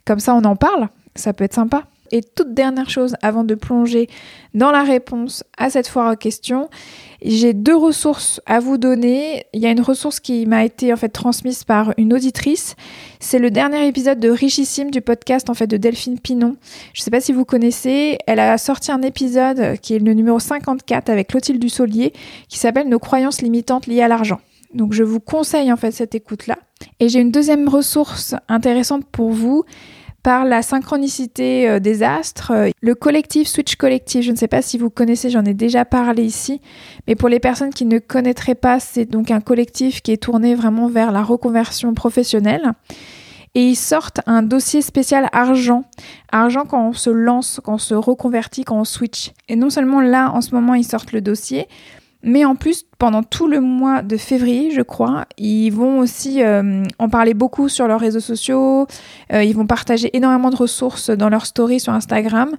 Comme 0.06 0.20
ça, 0.20 0.36
on 0.36 0.44
en 0.44 0.56
parle. 0.56 0.90
Ça 1.16 1.34
peut 1.34 1.44
être 1.44 1.54
sympa. 1.54 1.84
Et 2.12 2.22
toute 2.22 2.54
dernière 2.54 2.90
chose 2.90 3.16
avant 3.22 3.44
de 3.44 3.56
plonger 3.56 4.10
dans 4.54 4.72
la 4.72 4.84
réponse 4.84 5.44
à 5.58 5.70
cette 5.70 5.88
foire 5.88 6.12
en 6.12 6.16
question, 6.16 6.70
j'ai 7.22 7.54
deux 7.54 7.76
ressources 7.76 8.42
à 8.46 8.60
vous 8.60 8.78
donner. 8.78 9.46
Il 9.54 9.62
y 9.62 9.66
a 9.66 9.72
une 9.72 9.82
ressource 9.82 10.20
qui 10.20 10.46
m'a 10.46 10.66
été 10.66 10.92
en 10.94 10.96
fait 10.96 11.10
transmise 11.10 11.64
par 11.64 11.94
une 11.98 12.14
auditrice. 12.14 12.76
C'est 13.20 13.40
le 13.40 13.52
dernier 13.52 13.88
épisode 13.88 14.20
de 14.20 14.30
Richissime 14.30 14.90
du 14.90 15.02
podcast 15.02 15.50
en 15.50 15.54
fait 15.54 15.68
de 15.68 15.78
Delphine 15.78 16.20
Pinon. 16.20 16.56
Je 16.94 17.02
ne 17.02 17.04
sais 17.04 17.12
pas 17.12 17.22
si 17.22 17.34
vous 17.34 17.46
connaissez. 17.46 18.18
Elle 18.26 18.40
a 18.40 18.58
sorti 18.58 18.92
un 18.92 19.02
épisode 19.02 19.78
qui 19.82 19.96
est 19.96 20.00
le 20.00 20.14
numéro 20.14 20.40
54 20.40 21.10
avec 21.10 21.28
Clotilde 21.28 21.60
Dussolier 21.60 22.14
qui 22.48 22.58
s'appelle 22.58 22.90
Nos 22.90 23.00
croyances 23.00 23.42
limitantes 23.42 23.88
liées 23.88 24.02
à 24.02 24.08
l'argent. 24.08 24.40
Donc 24.74 24.94
je 24.94 25.04
vous 25.04 25.20
conseille 25.20 25.72
en 25.72 25.78
fait 25.78 25.92
cette 25.92 26.16
écoute 26.16 26.48
là. 26.48 26.58
Et 27.00 27.10
j'ai 27.10 27.20
une 27.20 27.32
deuxième 27.32 27.68
ressource 27.68 28.36
intéressante 28.48 29.06
pour 29.12 29.32
vous 29.32 29.66
par 30.24 30.46
la 30.46 30.62
synchronicité 30.62 31.70
euh, 31.70 31.80
des 31.80 32.04
astres. 32.04 32.52
Euh, 32.52 32.70
le 32.82 32.96
collectif 32.96 33.48
Switch 33.48 33.76
Collective, 33.76 34.22
je 34.22 34.32
ne 34.32 34.36
sais 34.36 34.48
pas 34.48 34.62
si 34.62 34.78
vous 34.78 34.90
connaissez, 34.90 35.30
j'en 35.30 35.46
ai 35.46 35.54
déjà 35.54 35.86
parlé 35.86 36.24
ici, 36.24 36.62
mais 37.08 37.16
pour 37.16 37.30
les 37.30 37.40
personnes 37.40 37.74
qui 37.74 37.86
ne 37.86 38.00
connaîtraient 38.00 38.56
pas, 38.56 38.80
c'est 38.80 39.06
donc 39.06 39.32
un 39.32 39.42
collectif 39.42 40.02
qui 40.02 40.12
est 40.12 40.22
tourné 40.22 40.56
vraiment 40.56 40.88
vers 40.88 41.12
la 41.12 41.24
reconversion 41.24 41.94
professionnelle. 41.94 42.74
Et 43.56 43.70
ils 43.70 43.76
sortent 43.76 44.22
un 44.28 44.44
dossier 44.44 44.82
spécial 44.82 45.28
argent. 45.32 45.84
Argent 46.32 46.66
quand 46.66 46.88
on 46.88 46.94
se 46.94 47.10
lance, 47.10 47.60
quand 47.64 47.74
on 47.74 47.78
se 47.80 47.96
reconvertit, 47.96 48.64
quand 48.64 48.80
on 48.80 48.84
switch. 48.84 49.32
Et 49.48 49.56
non 49.56 49.72
seulement 49.72 50.02
là, 50.02 50.32
en 50.32 50.42
ce 50.42 50.54
moment, 50.54 50.76
ils 50.76 50.84
sortent 50.84 51.14
le 51.14 51.22
dossier, 51.22 51.68
mais 52.22 52.44
en 52.44 52.56
plus, 52.56 52.84
pendant 52.98 53.24
tout 53.24 53.48
le 53.48 53.62
mois 53.62 54.02
de 54.02 54.18
février, 54.18 54.72
je 54.72 54.82
crois, 54.82 55.26
ils 55.38 55.70
vont 55.70 56.00
aussi 56.00 56.44
euh, 56.44 56.84
en 56.98 57.08
parler 57.08 57.34
beaucoup 57.34 57.70
sur 57.70 57.88
leurs 57.88 58.00
réseaux 58.00 58.20
sociaux. 58.20 58.88
Euh, 59.32 59.44
ils 59.44 59.56
vont 59.56 59.66
partager 59.66 60.16
énormément 60.16 60.50
de 60.50 60.58
ressources 60.58 61.10
dans 61.10 61.30
leurs 61.30 61.46
stories 61.46 61.80
sur 61.80 61.94
Instagram. 61.94 62.52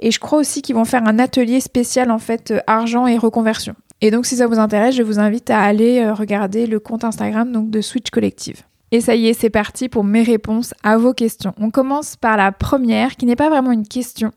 Et 0.00 0.10
je 0.10 0.20
crois 0.20 0.38
aussi 0.38 0.60
qu'ils 0.60 0.74
vont 0.74 0.84
faire 0.84 1.06
un 1.06 1.18
atelier 1.18 1.60
spécial 1.60 2.10
en 2.10 2.18
fait 2.18 2.50
euh, 2.50 2.60
argent 2.66 3.06
et 3.06 3.16
reconversion. 3.16 3.74
Et 4.02 4.10
donc 4.10 4.26
si 4.26 4.36
ça 4.36 4.46
vous 4.46 4.58
intéresse, 4.58 4.94
je 4.94 5.02
vous 5.02 5.18
invite 5.18 5.48
à 5.48 5.62
aller 5.62 6.10
regarder 6.10 6.66
le 6.66 6.78
compte 6.78 7.02
Instagram 7.02 7.50
donc, 7.50 7.70
de 7.70 7.80
Switch 7.80 8.10
Collective. 8.10 8.62
Et 8.92 9.00
ça 9.00 9.14
y 9.14 9.28
est, 9.28 9.32
c'est 9.32 9.50
parti 9.50 9.88
pour 9.88 10.04
mes 10.04 10.22
réponses 10.22 10.74
à 10.82 10.98
vos 10.98 11.14
questions. 11.14 11.54
On 11.58 11.70
commence 11.70 12.16
par 12.16 12.36
la 12.36 12.52
première, 12.52 13.16
qui 13.16 13.24
n'est 13.24 13.34
pas 13.34 13.48
vraiment 13.48 13.72
une 13.72 13.88
question, 13.88 14.32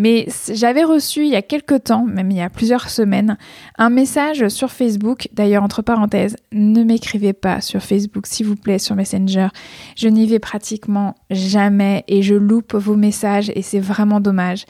mais 0.00 0.26
j'avais 0.50 0.82
reçu 0.82 1.24
il 1.24 1.28
y 1.28 1.36
a 1.36 1.42
quelques 1.42 1.84
temps, 1.84 2.06
même 2.06 2.30
il 2.30 2.38
y 2.38 2.40
a 2.40 2.48
plusieurs 2.48 2.88
semaines, 2.88 3.36
un 3.76 3.90
message 3.90 4.48
sur 4.48 4.70
Facebook. 4.70 5.28
D'ailleurs, 5.34 5.62
entre 5.62 5.82
parenthèses, 5.82 6.36
ne 6.52 6.82
m'écrivez 6.82 7.34
pas 7.34 7.60
sur 7.60 7.82
Facebook, 7.82 8.26
s'il 8.26 8.46
vous 8.46 8.56
plaît, 8.56 8.78
sur 8.78 8.96
Messenger. 8.96 9.48
Je 9.96 10.08
n'y 10.08 10.26
vais 10.26 10.38
pratiquement 10.38 11.16
jamais 11.30 12.04
et 12.08 12.22
je 12.22 12.34
loupe 12.34 12.74
vos 12.74 12.96
messages 12.96 13.52
et 13.54 13.60
c'est 13.60 13.78
vraiment 13.78 14.20
dommage. 14.20 14.64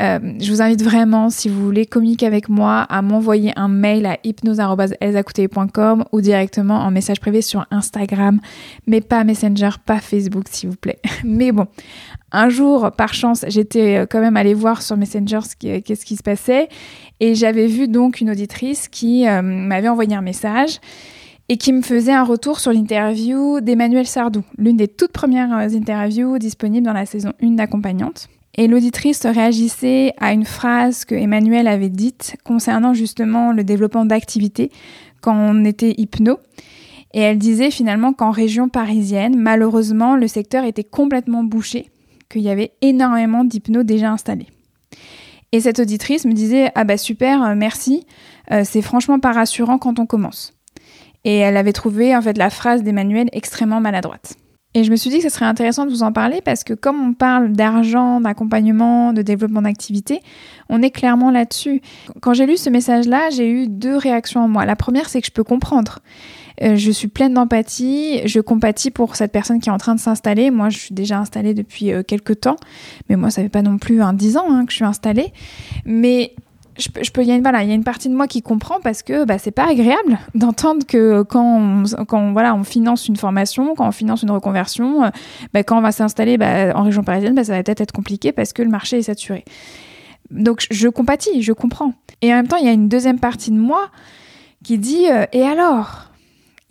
Euh, 0.00 0.18
je 0.40 0.50
vous 0.50 0.62
invite 0.62 0.82
vraiment, 0.82 1.30
si 1.30 1.48
vous 1.48 1.62
voulez 1.64 1.86
communiquer 1.86 2.26
avec 2.26 2.48
moi, 2.48 2.80
à 2.80 3.02
m'envoyer 3.02 3.52
un 3.56 3.68
mail 3.68 4.06
à 4.06 4.18
hypnose.elsacouté.com 4.24 6.04
ou 6.12 6.20
directement 6.20 6.80
en 6.80 6.90
message 6.90 7.20
privé 7.20 7.42
sur 7.42 7.66
Instagram, 7.70 8.40
mais 8.86 9.00
pas 9.00 9.24
Messenger, 9.24 9.70
pas 9.84 10.00
Facebook, 10.00 10.46
s'il 10.50 10.70
vous 10.70 10.76
plaît. 10.76 10.98
Mais 11.24 11.52
bon, 11.52 11.66
un 12.34 12.48
jour, 12.48 12.90
par 12.90 13.14
chance, 13.14 13.44
j'étais 13.48 13.98
euh, 13.98 14.06
quand 14.10 14.20
même 14.20 14.36
allée 14.36 14.54
voir 14.54 14.82
sur 14.82 14.96
Messenger 14.96 15.40
qu'est-ce 15.58 16.04
qui 16.04 16.16
se 16.16 16.22
passait 16.22 16.68
et 17.20 17.34
j'avais 17.34 17.68
vu 17.68 17.86
donc 17.86 18.20
une 18.20 18.30
auditrice 18.30 18.88
qui 18.88 19.26
euh, 19.26 19.40
m'avait 19.40 19.88
envoyé 19.88 20.14
un 20.14 20.20
message 20.20 20.80
et 21.48 21.56
qui 21.56 21.72
me 21.72 21.82
faisait 21.82 22.12
un 22.12 22.24
retour 22.24 22.58
sur 22.58 22.72
l'interview 22.72 23.60
d'Emmanuel 23.60 24.06
Sardou, 24.06 24.42
l'une 24.58 24.76
des 24.76 24.88
toutes 24.88 25.12
premières 25.12 25.52
interviews 25.52 26.38
disponibles 26.38 26.84
dans 26.84 26.92
la 26.92 27.06
saison 27.06 27.32
1 27.42 27.52
d'accompagnante. 27.52 28.28
Et 28.56 28.66
l'auditrice 28.66 29.24
réagissait 29.26 30.12
à 30.18 30.32
une 30.32 30.44
phrase 30.44 31.04
que 31.04 31.14
Emmanuel 31.14 31.68
avait 31.68 31.88
dite 31.88 32.36
concernant 32.44 32.94
justement 32.94 33.52
le 33.52 33.62
développement 33.64 34.06
d'activités 34.06 34.70
quand 35.20 35.36
on 35.36 35.64
était 35.64 35.94
hypno. 35.98 36.38
Et 37.14 37.20
elle 37.20 37.38
disait 37.38 37.70
finalement 37.70 38.12
qu'en 38.12 38.30
région 38.30 38.68
parisienne, 38.68 39.36
malheureusement, 39.36 40.16
le 40.16 40.26
secteur 40.26 40.64
était 40.64 40.84
complètement 40.84 41.44
bouché, 41.44 41.90
qu'il 42.28 42.42
y 42.42 42.50
avait 42.50 42.72
énormément 42.80 43.44
d'hypno 43.44 43.82
déjà 43.82 44.10
installés. 44.10 44.48
Et 45.52 45.60
cette 45.60 45.78
auditrice 45.78 46.24
me 46.24 46.32
disait 46.32 46.72
Ah 46.74 46.84
bah 46.84 46.96
super, 46.96 47.42
euh, 47.42 47.54
merci, 47.54 48.06
euh, 48.50 48.62
c'est 48.64 48.82
franchement 48.82 49.20
pas 49.20 49.32
rassurant 49.32 49.78
quand 49.78 49.98
on 49.98 50.06
commence. 50.06 50.52
Et 51.24 51.38
elle 51.38 51.56
avait 51.56 51.72
trouvé 51.72 52.14
en 52.16 52.20
fait 52.20 52.36
la 52.36 52.50
phrase 52.50 52.82
d'Emmanuel 52.82 53.28
extrêmement 53.32 53.80
maladroite. 53.80 54.34
Et 54.76 54.82
je 54.82 54.90
me 54.90 54.96
suis 54.96 55.08
dit 55.08 55.18
que 55.18 55.22
ce 55.22 55.28
serait 55.28 55.44
intéressant 55.44 55.86
de 55.86 55.90
vous 55.90 56.02
en 56.02 56.10
parler 56.10 56.40
parce 56.44 56.64
que 56.64 56.74
comme 56.74 57.00
on 57.00 57.14
parle 57.14 57.52
d'argent, 57.52 58.20
d'accompagnement, 58.20 59.12
de 59.12 59.22
développement 59.22 59.62
d'activité, 59.62 60.20
on 60.68 60.82
est 60.82 60.90
clairement 60.90 61.30
là-dessus. 61.30 61.80
Quand 62.20 62.34
j'ai 62.34 62.46
lu 62.46 62.56
ce 62.56 62.70
message-là, 62.70 63.30
j'ai 63.30 63.48
eu 63.48 63.68
deux 63.68 63.96
réactions 63.96 64.40
en 64.40 64.48
moi. 64.48 64.66
La 64.66 64.74
première, 64.74 65.08
c'est 65.08 65.20
que 65.20 65.28
je 65.28 65.32
peux 65.32 65.44
comprendre. 65.44 66.00
Euh, 66.62 66.76
je 66.76 66.90
suis 66.90 67.08
pleine 67.08 67.34
d'empathie, 67.34 68.20
je 68.26 68.40
compatis 68.40 68.90
pour 68.90 69.16
cette 69.16 69.32
personne 69.32 69.60
qui 69.60 69.68
est 69.68 69.72
en 69.72 69.78
train 69.78 69.94
de 69.94 70.00
s'installer. 70.00 70.50
Moi, 70.50 70.68
je 70.68 70.78
suis 70.78 70.94
déjà 70.94 71.18
installée 71.18 71.54
depuis 71.54 71.92
euh, 71.92 72.02
quelques 72.02 72.40
temps, 72.40 72.56
mais 73.08 73.16
moi, 73.16 73.30
ça 73.30 73.42
fait 73.42 73.48
pas 73.48 73.62
non 73.62 73.78
plus 73.78 74.02
un 74.02 74.12
dix 74.12 74.36
ans 74.36 74.46
hein, 74.50 74.64
que 74.64 74.70
je 74.72 74.76
suis 74.76 74.84
installée. 74.84 75.32
Mais 75.84 76.34
je, 76.76 77.10
peux, 77.10 77.22
il 77.22 77.28
y 77.28 77.30
a 77.30 77.36
une, 77.36 77.42
voilà, 77.42 77.62
il 77.62 77.68
y 77.68 77.72
a 77.72 77.74
une 77.74 77.84
partie 77.84 78.08
de 78.08 78.14
moi 78.14 78.26
qui 78.26 78.42
comprend 78.42 78.80
parce 78.82 79.02
que 79.02 79.24
bah, 79.24 79.38
c'est 79.38 79.50
pas 79.50 79.68
agréable 79.68 80.18
d'entendre 80.34 80.84
que 80.86 81.22
quand 81.22 81.84
on, 81.96 82.04
quand 82.04 82.32
voilà, 82.32 82.54
on 82.54 82.64
finance 82.64 83.08
une 83.08 83.16
formation, 83.16 83.74
quand 83.74 83.86
on 83.86 83.92
finance 83.92 84.22
une 84.22 84.30
reconversion, 84.30 85.04
euh, 85.04 85.10
bah, 85.52 85.62
quand 85.62 85.78
on 85.78 85.82
va 85.82 85.92
s'installer 85.92 86.36
bah, 86.36 86.76
en 86.76 86.82
région 86.82 87.02
parisienne, 87.02 87.34
bah, 87.34 87.44
ça 87.44 87.52
va 87.52 87.62
peut-être 87.62 87.80
être 87.80 87.92
compliqué 87.92 88.32
parce 88.32 88.52
que 88.52 88.62
le 88.62 88.70
marché 88.70 88.98
est 88.98 89.02
saturé. 89.02 89.44
Donc 90.30 90.66
je 90.70 90.88
compatis, 90.88 91.42
je 91.42 91.52
comprends. 91.52 91.92
Et 92.22 92.32
en 92.32 92.36
même 92.36 92.48
temps, 92.48 92.56
il 92.56 92.64
y 92.64 92.68
a 92.68 92.72
une 92.72 92.88
deuxième 92.88 93.18
partie 93.18 93.50
de 93.50 93.58
moi 93.58 93.90
qui 94.62 94.78
dit 94.78 95.06
euh, 95.10 95.26
et 95.32 95.42
alors? 95.42 96.10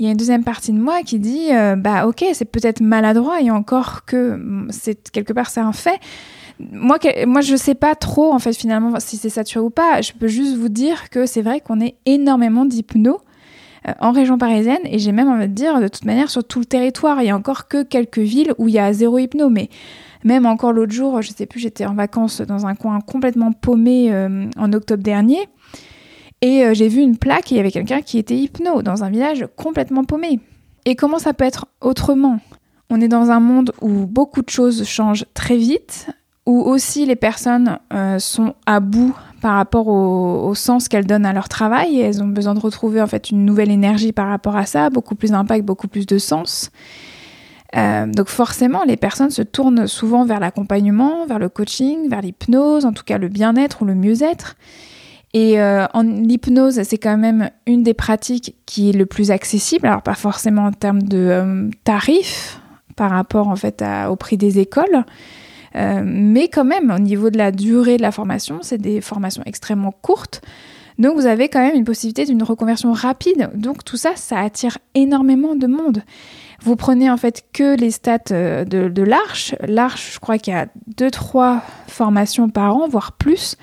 Il 0.04 0.08
y 0.08 0.10
a 0.10 0.12
une 0.12 0.18
deuxième 0.18 0.44
partie 0.44 0.74
de 0.74 0.80
moi 0.80 1.02
qui 1.02 1.18
dit 1.18 1.54
euh, 1.54 1.78
bah 1.78 2.08
ok 2.08 2.26
c'est 2.34 2.46
peut-être 2.46 2.82
maladroit 2.82 3.42
et 3.42 3.52
encore 3.52 4.04
que 4.04 4.36
mm, 4.36 4.68
c'est 4.70 5.12
quelque 5.12 5.32
part 5.32 5.50
c'est 5.50 5.62
un 5.62 5.72
fait 5.72 6.00
moi, 6.72 6.98
moi, 7.26 7.42
je 7.42 7.56
sais 7.56 7.74
pas 7.74 7.96
trop, 7.96 8.32
en 8.32 8.39
fait, 8.39 8.54
finalement, 8.54 9.00
si 9.00 9.18
c'est 9.18 9.30
saturé 9.30 9.66
ou 9.66 9.72
pas. 9.72 10.02
Je 10.02 10.13
peux 10.13 10.28
juste 10.28 10.56
vous 10.56 10.70
dire 10.70 11.10
que 11.10 11.26
c'est 11.26 11.42
vrai 11.42 11.60
qu'on 11.60 11.82
est 11.82 11.96
énormément 12.06 12.63
d'hypno 12.63 13.20
euh, 13.88 13.92
en 14.00 14.12
région 14.12 14.38
parisienne 14.38 14.82
et 14.86 15.00
j'ai 15.00 15.12
même 15.12 15.30
envie 15.30 15.48
de 15.48 15.54
dire, 15.54 15.82
de 15.82 15.88
toute 15.88 16.06
manière, 16.06 16.30
sur 16.30 16.44
tout 16.44 16.60
le 16.60 16.66
territoire. 16.66 17.22
Il 17.22 17.26
y 17.26 17.32
a 17.32 17.36
encore 17.36 17.68
que 17.68 17.82
quelques 17.84 18.20
villes 18.20 18.54
où 18.60 18.68
il 18.68 18.76
y 18.76 18.80
a 18.80 18.94
zéro 18.94 19.18
hypno, 19.18 19.50
mais 19.50 19.70
même 20.24 20.46
encore 20.46 20.74
l'autre 20.74 20.94
jour, 20.94 21.22
je 21.22 21.32
sais 21.32 21.46
plus, 21.46 21.60
j'étais 21.60 21.86
en 21.86 21.96
vacances 21.96 22.42
dans 22.42 22.66
un 22.66 22.76
coin 22.76 23.02
complètement 23.02 23.52
paumé 23.52 24.13
euh, 24.13 24.46
en 24.58 24.72
octobre 24.74 25.04
dernier. 25.04 25.50
Et 26.43 26.65
euh, 26.65 26.73
j'ai 26.73 26.89
vu 26.89 26.99
une 26.99 27.17
plaque 27.17 27.53
et 27.53 27.56
il 27.56 27.58
y 27.58 27.62
avait 27.62 27.71
quelqu'un 27.71 28.01
qui 28.01 28.17
était 28.17 28.36
hypno 28.36 28.82
dans 28.82 29.06
un 29.06 29.10
village 29.10 29.47
complètement 29.56 30.03
paumé. 30.03 30.41
Et 30.84 30.97
comment 30.97 31.17
ça 31.17 31.34
peut 31.34 31.45
être 31.45 31.67
autrement? 31.79 32.39
On 32.89 32.99
est 32.99 33.08
dans 33.08 33.32
un 33.32 33.39
monde 33.39 33.71
où 33.79 34.06
beaucoup 34.06 34.41
de 34.41 34.49
choses 34.49 34.84
changent 34.84 35.23
très 35.34 35.56
vite, 35.56 36.10
où 36.45 36.60
aussi 36.60 37.06
les 37.06 37.15
personnes 37.15 37.79
euh, 37.93 38.19
sont 38.19 38.56
à 38.65 38.82
bout 38.82 39.15
par 39.39 39.56
rapport 39.56 39.88
au, 39.88 40.53
sens 40.53 40.89
qu'elles 40.89 41.08
donnent 41.08 41.25
à 41.25 41.32
leur 41.32 41.47
travail 41.47 41.95
et 41.95 42.01
elles 42.01 42.21
ont 42.21 42.27
besoin 42.27 42.56
de 42.56 42.60
retrouver 42.60 43.01
en 43.01 43.08
fait 43.08 43.32
une 43.32 43.45
nouvelle 43.45 43.71
énergie 43.71 44.12
par 44.12 44.27
rapport 44.27 44.58
à 44.58 44.65
ça, 44.65 44.89
beaucoup 44.89 45.15
plus 45.15 45.32
d'impact, 45.32 45.63
beaucoup 45.63 45.88
plus 45.88 46.06
de 46.06 46.17
sens. 46.17 46.71
Euh, 47.77 48.06
donc 48.06 48.27
forcément, 48.27 48.84
les 48.84 48.97
personnes 48.97 49.32
se 49.32 49.43
tournent 49.43 49.88
souvent 49.88 50.25
vers 50.25 50.41
l'accompagnement, 50.41 51.25
vers 51.25 51.39
le 51.39 51.47
coaching, 51.47 52.10
vers 52.10 52.21
l'hypnose, 52.21 52.86
en 52.86 52.91
tout 52.91 53.06
cas 53.06 53.17
le 53.17 53.29
bien-être 53.29 53.82
ou 53.84 53.86
le 53.86 53.95
mieux-être. 53.95 54.58
Et 55.34 55.60
euh, 55.60 55.86
en 55.93 56.04
l'hypnose, 56.04 56.82
c'est 56.84 56.98
quand 57.00 57.17
même 57.17 57.50
une 57.65 57.82
des 57.82 57.96
pratiques 57.96 58.56
qui 58.65 58.89
est 58.89 58.93
le 58.93 59.08
plus 59.08 59.32
accessible, 59.32 59.88
alors 59.88 60.04
pas 60.04 60.13
forcément 60.13 60.65
en 60.65 60.72
termes 60.72 61.02
de 61.02 61.69
tarifs 61.84 62.62
par 62.96 63.10
rapport 63.10 63.48
en 63.48 63.56
fait 63.56 63.84
au 64.08 64.15
prix 64.15 64.38
des 64.38 64.60
écoles, 64.60 65.06
euh, 65.76 66.02
mais 66.06 66.48
quand 66.48 66.65
même, 66.65 66.91
au 66.91 67.00
niveau 67.00 67.30
de 67.30 67.38
la 67.38 67.52
durée 67.52 67.98
de 67.98 68.02
la 68.02 68.12
formation, 68.12 68.60
c'est 68.62 68.78
des 68.78 69.02
formations 69.02 69.43
extrêmement 69.46 69.91
courtes. 69.91 70.41
Donc 71.00 71.15
vous 71.15 71.26
avez 71.26 71.50
quand 71.50 71.60
même 71.60 71.76
une 71.76 71.86
possibilité 71.86 72.26
d'une 72.26 72.43
reconversion 72.43 72.93
rapide. 72.93 73.50
Donc 73.56 73.84
tout 73.84 73.98
ça, 73.98 74.12
ça 74.15 74.39
attire 74.39 74.78
énormément 74.93 75.56
de 75.56 75.65
monde. 75.65 76.04
Vous 76.62 76.76
prenez 76.76 77.10
en 77.10 77.17
fait 77.17 77.43
que 77.52 77.76
les 77.76 77.89
stats 77.89 78.19
euh, 78.32 78.63
de, 78.63 78.88
de 78.89 79.02
l'Arche. 79.02 79.56
L'Arche, 79.67 80.13
je 80.13 80.19
crois 80.19 80.38
qu'il 80.38 80.54
y 80.54 80.58
a 80.58 80.67
2-3 80.96 81.62
formations 81.88 82.50
par 82.50 82.76
an, 82.78 82.88
voire 82.88 83.13
plus, 83.13 83.58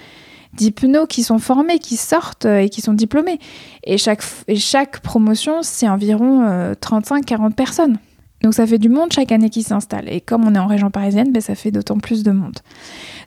d'hypno 0.52 1.06
qui 1.06 1.22
sont 1.22 1.38
formés, 1.38 1.78
qui 1.78 1.96
sortent 1.96 2.46
euh, 2.46 2.58
et 2.58 2.68
qui 2.68 2.80
sont 2.80 2.94
diplômés. 2.94 3.38
Et 3.84 3.96
chaque, 3.98 5.00
promotion, 5.00 5.62
c'est 5.62 5.88
environ 5.88 6.44
35-40 6.80 7.52
personnes. 7.52 7.98
Donc 8.42 8.54
ça 8.54 8.66
fait 8.66 8.78
du 8.78 8.88
monde 8.88 9.12
chaque 9.12 9.32
année 9.32 9.50
qui 9.50 9.62
s'installe. 9.62 10.08
Et 10.08 10.20
comme 10.20 10.46
on 10.46 10.54
est 10.54 10.58
en 10.58 10.66
région 10.66 10.90
parisienne, 10.90 11.32
ben, 11.32 11.42
ça 11.42 11.54
fait 11.54 11.70
d'autant 11.70 11.98
plus 11.98 12.22
de 12.22 12.30
monde. 12.30 12.58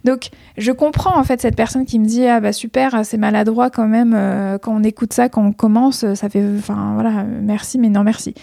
Donc 0.04 0.30
je 0.58 0.72
comprends 0.72 1.18
en 1.18 1.24
fait 1.24 1.42
cette 1.42 1.56
personne 1.56 1.86
qui 1.86 2.00
me 2.00 2.06
dit 2.06 2.26
ah 2.26 2.40
bah 2.40 2.52
super, 2.52 3.06
c'est 3.06 3.18
maladroit 3.18 3.70
quand 3.70 3.88
même 3.88 4.14
euh, 4.16 4.58
quand 4.58 4.76
on 4.76 4.84
écoute 4.84 5.14
ça, 5.14 5.30
quand 5.30 5.46
on 5.46 5.54
commence, 5.54 6.14
ça 6.14 6.30
fait 6.30 6.44
enfin 6.58 6.94
voilà, 6.96 7.24
merci 7.24 7.78
mais 7.78 7.90
non 7.90 8.04
merci. 8.04 8.34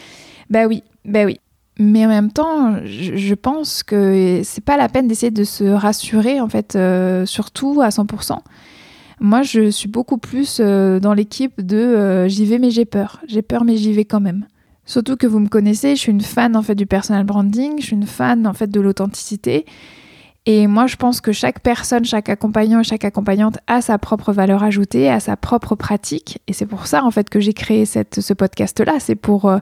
Bah 0.48 0.66
oui, 0.66 0.82
bah 1.04 1.24
oui. 1.24 1.40
Mais 1.80 2.04
en 2.04 2.08
même 2.08 2.30
temps, 2.30 2.76
je, 2.84 3.34
pense 3.34 3.82
que 3.82 4.42
c'est 4.44 4.62
pas 4.62 4.76
la 4.76 4.90
peine 4.90 5.08
d'essayer 5.08 5.30
de 5.30 5.44
se 5.44 5.64
rassurer 5.64 6.38
en 6.38 6.48
fait, 6.48 6.76
euh, 6.76 7.24
surtout 7.24 7.80
à 7.80 7.88
100%. 7.88 8.38
Moi, 9.18 9.40
je 9.40 9.70
suis 9.70 9.88
beaucoup 9.88 10.18
plus 10.18 10.58
euh, 10.60 11.00
dans 11.00 11.14
l'équipe 11.14 11.58
de 11.60 12.26
j'y 12.28 12.44
vais 12.44 12.58
mais 12.58 12.70
j'ai 12.70 12.84
peur. 12.84 13.20
J'ai 13.26 13.40
peur 13.40 13.64
mais 13.64 13.78
j'y 13.78 13.94
vais 13.94 14.04
quand 14.04 14.20
même. 14.20 14.44
Surtout 14.84 15.16
que 15.16 15.26
vous 15.26 15.38
me 15.38 15.48
connaissez, 15.48 15.96
je 15.96 16.00
suis 16.00 16.12
une 16.12 16.20
fan 16.20 16.54
en 16.54 16.62
fait 16.62 16.74
du 16.74 16.84
personal 16.84 17.24
branding, 17.24 17.80
je 17.80 17.86
suis 17.86 17.96
une 17.96 18.06
fan 18.06 18.46
en 18.46 18.52
fait 18.52 18.66
de 18.66 18.80
l'authenticité. 18.80 19.64
Et 20.46 20.66
moi, 20.66 20.86
je 20.86 20.96
pense 20.96 21.20
que 21.20 21.32
chaque 21.32 21.60
personne, 21.60 22.04
chaque 22.04 22.30
accompagnant 22.30 22.80
et 22.80 22.84
chaque 22.84 23.04
accompagnante 23.04 23.58
a 23.66 23.82
sa 23.82 23.98
propre 23.98 24.32
valeur 24.32 24.62
ajoutée, 24.62 25.10
a 25.10 25.20
sa 25.20 25.36
propre 25.36 25.74
pratique. 25.74 26.40
Et 26.46 26.54
c'est 26.54 26.66
pour 26.66 26.86
ça, 26.86 27.04
en 27.04 27.10
fait, 27.10 27.28
que 27.28 27.40
j'ai 27.40 27.52
créé 27.52 27.84
ce 27.84 28.32
podcast-là. 28.32 28.94
C'est 29.00 29.16
pour 29.16 29.46
euh, 29.46 29.58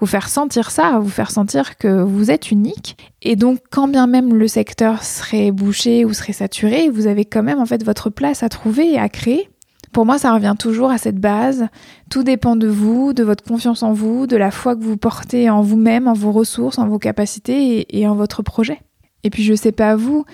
vous 0.00 0.06
faire 0.06 0.28
sentir 0.28 0.70
ça, 0.70 0.98
vous 0.98 1.08
faire 1.08 1.30
sentir 1.30 1.78
que 1.78 2.02
vous 2.02 2.30
êtes 2.30 2.50
unique. 2.50 2.98
Et 3.22 3.36
donc, 3.36 3.60
quand 3.70 3.88
bien 3.88 4.06
même 4.06 4.34
le 4.34 4.48
secteur 4.48 5.02
serait 5.02 5.50
bouché 5.50 6.04
ou 6.04 6.12
serait 6.12 6.34
saturé, 6.34 6.90
vous 6.90 7.06
avez 7.06 7.24
quand 7.24 7.42
même, 7.42 7.58
en 7.58 7.66
fait, 7.66 7.82
votre 7.82 8.10
place 8.10 8.42
à 8.42 8.50
trouver 8.50 8.92
et 8.92 8.98
à 8.98 9.08
créer. 9.08 9.48
Pour 9.92 10.04
moi, 10.04 10.18
ça 10.18 10.34
revient 10.34 10.54
toujours 10.58 10.90
à 10.90 10.98
cette 10.98 11.18
base. 11.18 11.68
Tout 12.10 12.22
dépend 12.22 12.56
de 12.56 12.68
vous, 12.68 13.12
de 13.12 13.24
votre 13.24 13.42
confiance 13.42 13.82
en 13.82 13.92
vous, 13.92 14.26
de 14.26 14.36
la 14.36 14.50
foi 14.50 14.76
que 14.76 14.82
vous 14.82 14.96
portez 14.96 15.48
en 15.50 15.62
vous-même, 15.62 16.08
en 16.08 16.12
vos 16.12 16.32
ressources, 16.32 16.78
en 16.78 16.86
vos 16.86 16.98
capacités 16.98 17.86
et, 17.98 18.06
en 18.06 18.14
votre 18.14 18.42
projet. 18.42 18.80
Et 19.24 19.30
puis, 19.30 19.42
je 19.42 19.54
sais 19.54 19.72
pas 19.72 19.96
vous, 19.96 20.24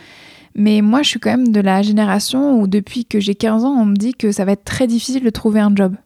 mais 0.54 0.82
moi, 0.82 1.02
je 1.02 1.08
suis 1.08 1.20
quand 1.20 1.30
même 1.30 1.48
de 1.48 1.60
la 1.60 1.82
génération 1.82 2.60
où 2.60 2.66
depuis 2.66 3.04
que 3.04 3.18
j'ai 3.18 3.34
15 3.34 3.64
ans, 3.64 3.76
on 3.76 3.86
me 3.86 3.96
dit 3.96 4.14
que 4.14 4.30
ça 4.30 4.44
va 4.44 4.52
être 4.52 4.64
très 4.64 4.86
difficile 4.86 5.24
de 5.24 5.30
trouver 5.30 5.60
un 5.60 5.74
job. 5.74 5.96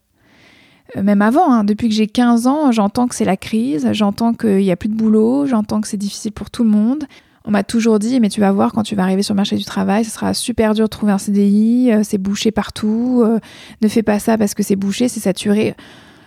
Euh, 0.97 1.03
même 1.03 1.21
avant, 1.21 1.53
hein, 1.53 1.65
depuis 1.65 1.89
que 1.89 1.95
j'ai 1.95 2.07
15 2.07 2.47
ans, 2.47 2.73
j'entends 2.73 3.09
que 3.09 3.15
c'est 3.15 3.27
la 3.27 3.37
crise, 3.37 3.89
j'entends 3.93 4.33
qu'il 4.33 4.59
n'y 4.59 4.71
a 4.71 4.77
plus 4.77 4.89
de 4.89 4.95
boulot, 4.95 5.47
j'entends 5.47 5.81
que 5.81 5.89
c'est 5.89 5.99
difficile 5.99 6.33
pour 6.33 6.51
tout 6.51 6.65
le 6.65 6.71
monde. 6.71 7.05
On 7.45 7.51
m'a 7.51 7.63
toujours 7.63 7.99
dit, 7.99 8.21
mais 8.21 8.29
tu 8.31 8.41
vas 8.41 8.53
voir, 8.53 8.73
quand 8.73 8.83
tu 8.83 8.95
vas 8.95 9.03
arriver 9.03 9.23
sur 9.23 9.35
le 9.35 9.39
marché 9.39 9.57
du 9.57 9.65
travail, 9.65 10.05
ce 10.05 10.11
sera 10.11 10.33
super 10.33 10.75
dur 10.75 10.85
de 10.85 10.91
trouver 10.91 11.13
un 11.13 11.19
CDI, 11.19 11.93
euh, 11.93 12.01
c'est 12.03 12.19
bouché 12.19 12.51
partout, 12.51 13.23
euh, 13.25 13.39
ne 13.83 13.89
fais 13.89 14.03
pas 14.03 14.19
ça 14.19 14.39
parce 14.39 14.55
que 14.55 14.63
c'est 14.63 14.77
bouché, 14.77 15.09
c'est 15.09 15.21
saturé. 15.21 15.75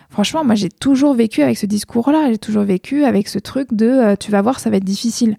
Franchement, 0.10 0.44
moi 0.44 0.56
j'ai 0.56 0.70
toujours 0.70 1.14
vécu 1.14 1.42
avec 1.42 1.58
ce 1.58 1.66
discours-là, 1.66 2.28
j'ai 2.32 2.38
toujours 2.38 2.64
vécu 2.64 3.06
avec 3.06 3.30
ce 3.30 3.40
truc 3.40 3.74
de 3.74 4.16
tu 4.20 4.30
vas 4.30 4.42
voir, 4.42 4.60
ça 4.60 4.70
va 4.70 4.78
être 4.78 4.84
difficile. 4.84 5.38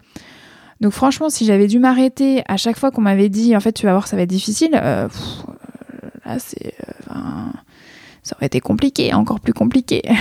Donc 0.82 0.92
franchement, 0.92 1.30
si 1.30 1.46
j'avais 1.46 1.68
dû 1.68 1.78
m'arrêter 1.78 2.42
à 2.46 2.58
chaque 2.58 2.76
fois 2.76 2.90
qu'on 2.90 3.00
m'avait 3.00 3.30
dit 3.30 3.56
en 3.56 3.60
fait 3.60 3.72
tu 3.72 3.86
vas 3.86 3.92
voir, 3.92 4.06
ça 4.06 4.16
va 4.16 4.22
être 4.22 4.28
difficile, 4.28 4.72
là 4.72 5.08
c'est. 6.38 6.74
ça 8.22 8.36
aurait 8.36 8.46
été 8.46 8.60
compliqué, 8.60 9.14
encore 9.14 9.40
plus 9.40 9.54
compliqué. 9.54 10.02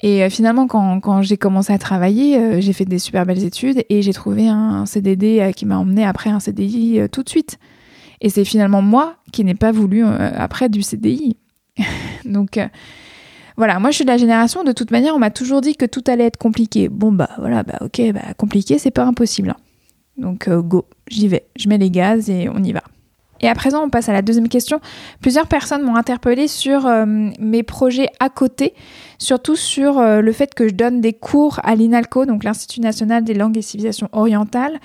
Et 0.00 0.22
euh, 0.22 0.30
finalement, 0.30 0.66
quand, 0.66 1.22
j'ai 1.22 1.36
commencé 1.36 1.72
à 1.72 1.78
travailler, 1.78 2.38
euh, 2.38 2.60
j'ai 2.60 2.72
fait 2.72 2.84
des 2.84 2.98
super 2.98 3.26
belles 3.26 3.44
études 3.44 3.84
et 3.90 4.02
j'ai 4.02 4.12
trouvé 4.12 4.48
un, 4.48 4.86
CDD 4.86 5.40
euh, 5.40 5.52
qui 5.52 5.66
m'a 5.66 5.78
emmené 5.78 6.04
après 6.04 6.30
un 6.30 6.40
CDI 6.40 7.00
tout 7.10 7.22
de 7.22 7.28
suite. 7.28 7.58
Et 8.20 8.30
c'est 8.30 8.44
finalement 8.44 8.82
moi 8.82 9.16
qui 9.32 9.44
n'ai 9.44 9.54
pas 9.54 9.72
voulu 9.72 10.04
après 10.04 10.68
du 10.68 10.82
CDI. 10.82 11.36
Donc 12.24 12.58
voilà, 13.58 13.78
moi 13.78 13.90
je 13.90 13.96
suis 13.96 14.04
de 14.04 14.10
la 14.10 14.16
génération, 14.16 14.64
de 14.64 14.72
toute 14.72 14.90
manière, 14.90 15.14
on 15.14 15.18
m'a 15.18 15.30
toujours 15.30 15.60
dit 15.60 15.76
que 15.76 15.84
tout 15.84 16.04
allait 16.06 16.24
être 16.24 16.38
compliqué. 16.38 16.88
Bon 16.88 17.12
bah 17.12 17.28
voilà, 17.38 17.62
bah 17.62 17.78
ok, 17.82 18.00
bah 18.14 18.32
compliqué, 18.38 18.78
c'est 18.78 18.90
pas 18.90 19.04
impossible. 19.04 19.54
Donc 20.16 20.48
go, 20.48 20.86
j'y 21.08 21.28
vais, 21.28 21.44
je 21.56 21.68
mets 21.68 21.78
les 21.78 21.90
gaz 21.90 22.30
et 22.30 22.48
on 22.48 22.62
y 22.62 22.72
va. 22.72 22.82
Et 23.40 23.48
à 23.48 23.54
présent, 23.54 23.84
on 23.84 23.90
passe 23.90 24.08
à 24.08 24.12
la 24.12 24.22
deuxième 24.22 24.48
question. 24.48 24.80
Plusieurs 25.20 25.46
personnes 25.46 25.82
m'ont 25.82 25.96
interpellé 25.96 26.48
sur 26.48 26.86
euh, 26.86 27.04
mes 27.38 27.62
projets 27.62 28.08
à 28.20 28.28
côté, 28.28 28.74
surtout 29.18 29.56
sur 29.56 29.98
euh, 29.98 30.20
le 30.20 30.32
fait 30.32 30.54
que 30.54 30.68
je 30.68 30.74
donne 30.74 31.00
des 31.00 31.12
cours 31.12 31.60
à 31.62 31.74
l'INALCO, 31.74 32.26
donc 32.26 32.44
l'Institut 32.44 32.80
national 32.80 33.24
des 33.24 33.34
langues 33.34 33.56
et 33.56 33.62
civilisations 33.62 34.08
orientales. 34.12 34.80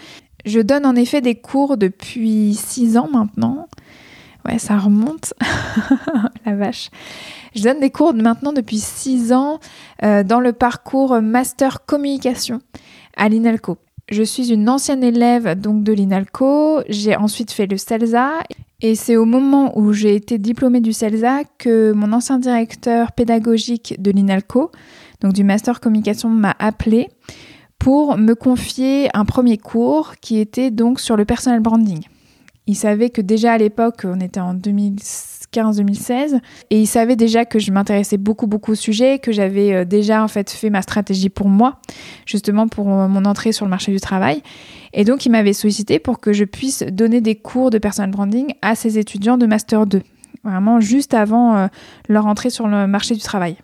Je 0.45 0.59
donne 0.59 0.85
en 0.85 0.95
effet 0.95 1.21
des 1.21 1.35
cours 1.35 1.77
depuis 1.77 2.53
six 2.53 2.97
ans 2.97 3.09
maintenant. 3.11 3.67
Ouais, 4.45 4.59
ça 4.59 4.77
remonte. 4.77 5.33
la 6.45 6.55
vache. 6.55 6.89
Je 7.55 7.63
donne 7.63 7.79
des 7.79 7.91
cours 7.91 8.13
maintenant 8.13 8.53
depuis 8.53 8.79
six 8.79 9.31
ans 9.31 9.59
euh, 10.03 10.23
dans 10.23 10.39
le 10.39 10.53
parcours 10.53 11.21
Master 11.21 11.85
Communication 11.85 12.59
à 13.15 13.29
l'INALCO. 13.29 13.77
Je 14.09 14.23
suis 14.23 14.51
une 14.51 14.67
ancienne 14.67 15.03
élève 15.03 15.59
donc 15.59 15.83
de 15.83 15.93
l'INALCO, 15.93 16.81
j'ai 16.89 17.15
ensuite 17.15 17.51
fait 17.51 17.67
le 17.67 17.77
CELSA 17.77 18.31
et 18.81 18.95
c'est 18.95 19.15
au 19.15 19.23
moment 19.23 19.77
où 19.79 19.93
j'ai 19.93 20.15
été 20.15 20.37
diplômée 20.37 20.81
du 20.81 20.91
CELSA 20.91 21.43
que 21.57 21.93
mon 21.93 22.11
ancien 22.11 22.37
directeur 22.37 23.13
pédagogique 23.13 23.95
de 23.99 24.11
l'INALCO, 24.11 24.71
donc 25.21 25.31
du 25.31 25.45
master 25.45 25.79
communication, 25.79 26.27
m'a 26.27 26.53
appelé 26.59 27.07
pour 27.79 28.17
me 28.17 28.33
confier 28.33 29.09
un 29.13 29.23
premier 29.23 29.57
cours 29.57 30.15
qui 30.17 30.37
était 30.37 30.69
donc 30.69 30.99
sur 30.99 31.15
le 31.15 31.23
personal 31.23 31.61
branding. 31.61 32.01
Il 32.67 32.75
savait 32.75 33.09
que 33.09 33.21
déjà 33.21 33.53
à 33.53 33.57
l'époque, 33.57 34.01
on 34.05 34.19
était 34.19 34.39
en 34.39 34.53
2006, 34.53 35.33
2015-2016. 35.53 36.39
Et 36.69 36.81
il 36.81 36.87
savait 36.87 37.15
déjà 37.15 37.45
que 37.45 37.59
je 37.59 37.71
m'intéressais 37.71 38.17
beaucoup, 38.17 38.47
beaucoup 38.47 38.71
au 38.71 38.75
sujet, 38.75 39.19
que 39.19 39.31
j'avais 39.31 39.73
euh, 39.73 39.85
déjà 39.85 40.23
en 40.23 40.27
fait 40.27 40.49
fait 40.49 40.69
ma 40.69 40.81
stratégie 40.81 41.29
pour 41.29 41.47
moi, 41.47 41.77
justement 42.25 42.67
pour 42.67 42.89
euh, 42.89 43.07
mon 43.07 43.25
entrée 43.25 43.51
sur 43.51 43.65
le 43.65 43.69
marché 43.69 43.91
du 43.91 43.99
travail. 43.99 44.41
Et 44.93 45.03
donc, 45.03 45.25
il 45.25 45.29
m'avait 45.29 45.53
sollicité 45.53 45.99
pour 45.99 46.19
que 46.19 46.33
je 46.33 46.43
puisse 46.43 46.83
donner 46.83 47.21
des 47.21 47.35
cours 47.35 47.69
de 47.69 47.77
personal 47.77 48.11
branding 48.11 48.53
à 48.61 48.75
ses 48.75 48.99
étudiants 48.99 49.37
de 49.37 49.45
Master 49.45 49.85
2, 49.85 50.01
vraiment 50.43 50.79
juste 50.79 51.13
avant 51.13 51.55
euh, 51.55 51.67
leur 52.09 52.25
entrée 52.25 52.49
sur 52.49 52.67
le 52.67 52.87
marché 52.87 53.15
du 53.15 53.21
travail. 53.21 53.57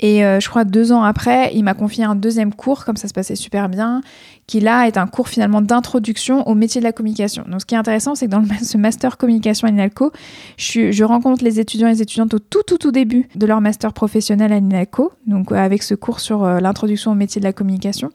Et 0.00 0.24
euh, 0.24 0.38
je 0.38 0.48
crois 0.48 0.64
deux 0.64 0.92
ans 0.92 1.02
après, 1.02 1.50
il 1.54 1.64
m'a 1.64 1.74
confié 1.74 2.04
un 2.04 2.14
deuxième 2.14 2.54
cours, 2.54 2.84
comme 2.84 2.96
ça 2.96 3.08
se 3.08 3.12
passait 3.12 3.34
super 3.34 3.68
bien, 3.68 4.00
qui 4.46 4.60
là 4.60 4.86
est 4.86 4.96
un 4.96 5.08
cours 5.08 5.28
finalement 5.28 5.60
d'introduction 5.60 6.46
au 6.46 6.54
métier 6.54 6.80
de 6.80 6.84
la 6.84 6.92
communication. 6.92 7.44
Donc 7.48 7.62
ce 7.62 7.66
qui 7.66 7.74
est 7.74 7.78
intéressant, 7.78 8.14
c'est 8.14 8.26
que 8.26 8.30
dans 8.30 8.44
ce 8.62 8.78
master 8.78 9.16
communication 9.16 9.66
à 9.66 9.72
l'INALCO, 9.72 10.12
je, 10.56 10.92
je, 10.92 11.04
rencontre 11.04 11.42
les 11.42 11.58
étudiants 11.58 11.88
et 11.88 11.92
les 11.92 12.02
étudiantes 12.02 12.32
au 12.34 12.38
tout 12.38 12.62
tout 12.64 12.78
tout 12.78 12.92
début 12.92 13.28
de 13.34 13.44
leur 13.44 13.60
master 13.60 13.92
professionnel 13.92 14.52
à 14.52 14.60
l'INALCO, 14.60 15.12
donc 15.26 15.50
euh, 15.50 15.56
avec 15.56 15.82
ce 15.82 15.96
cours 15.96 16.20
sur 16.20 16.44
euh, 16.44 16.60
l'introduction 16.60 17.10
au 17.10 17.16
métier 17.16 17.40
de 17.40 17.44
la 17.44 17.52
communication. 17.52 18.10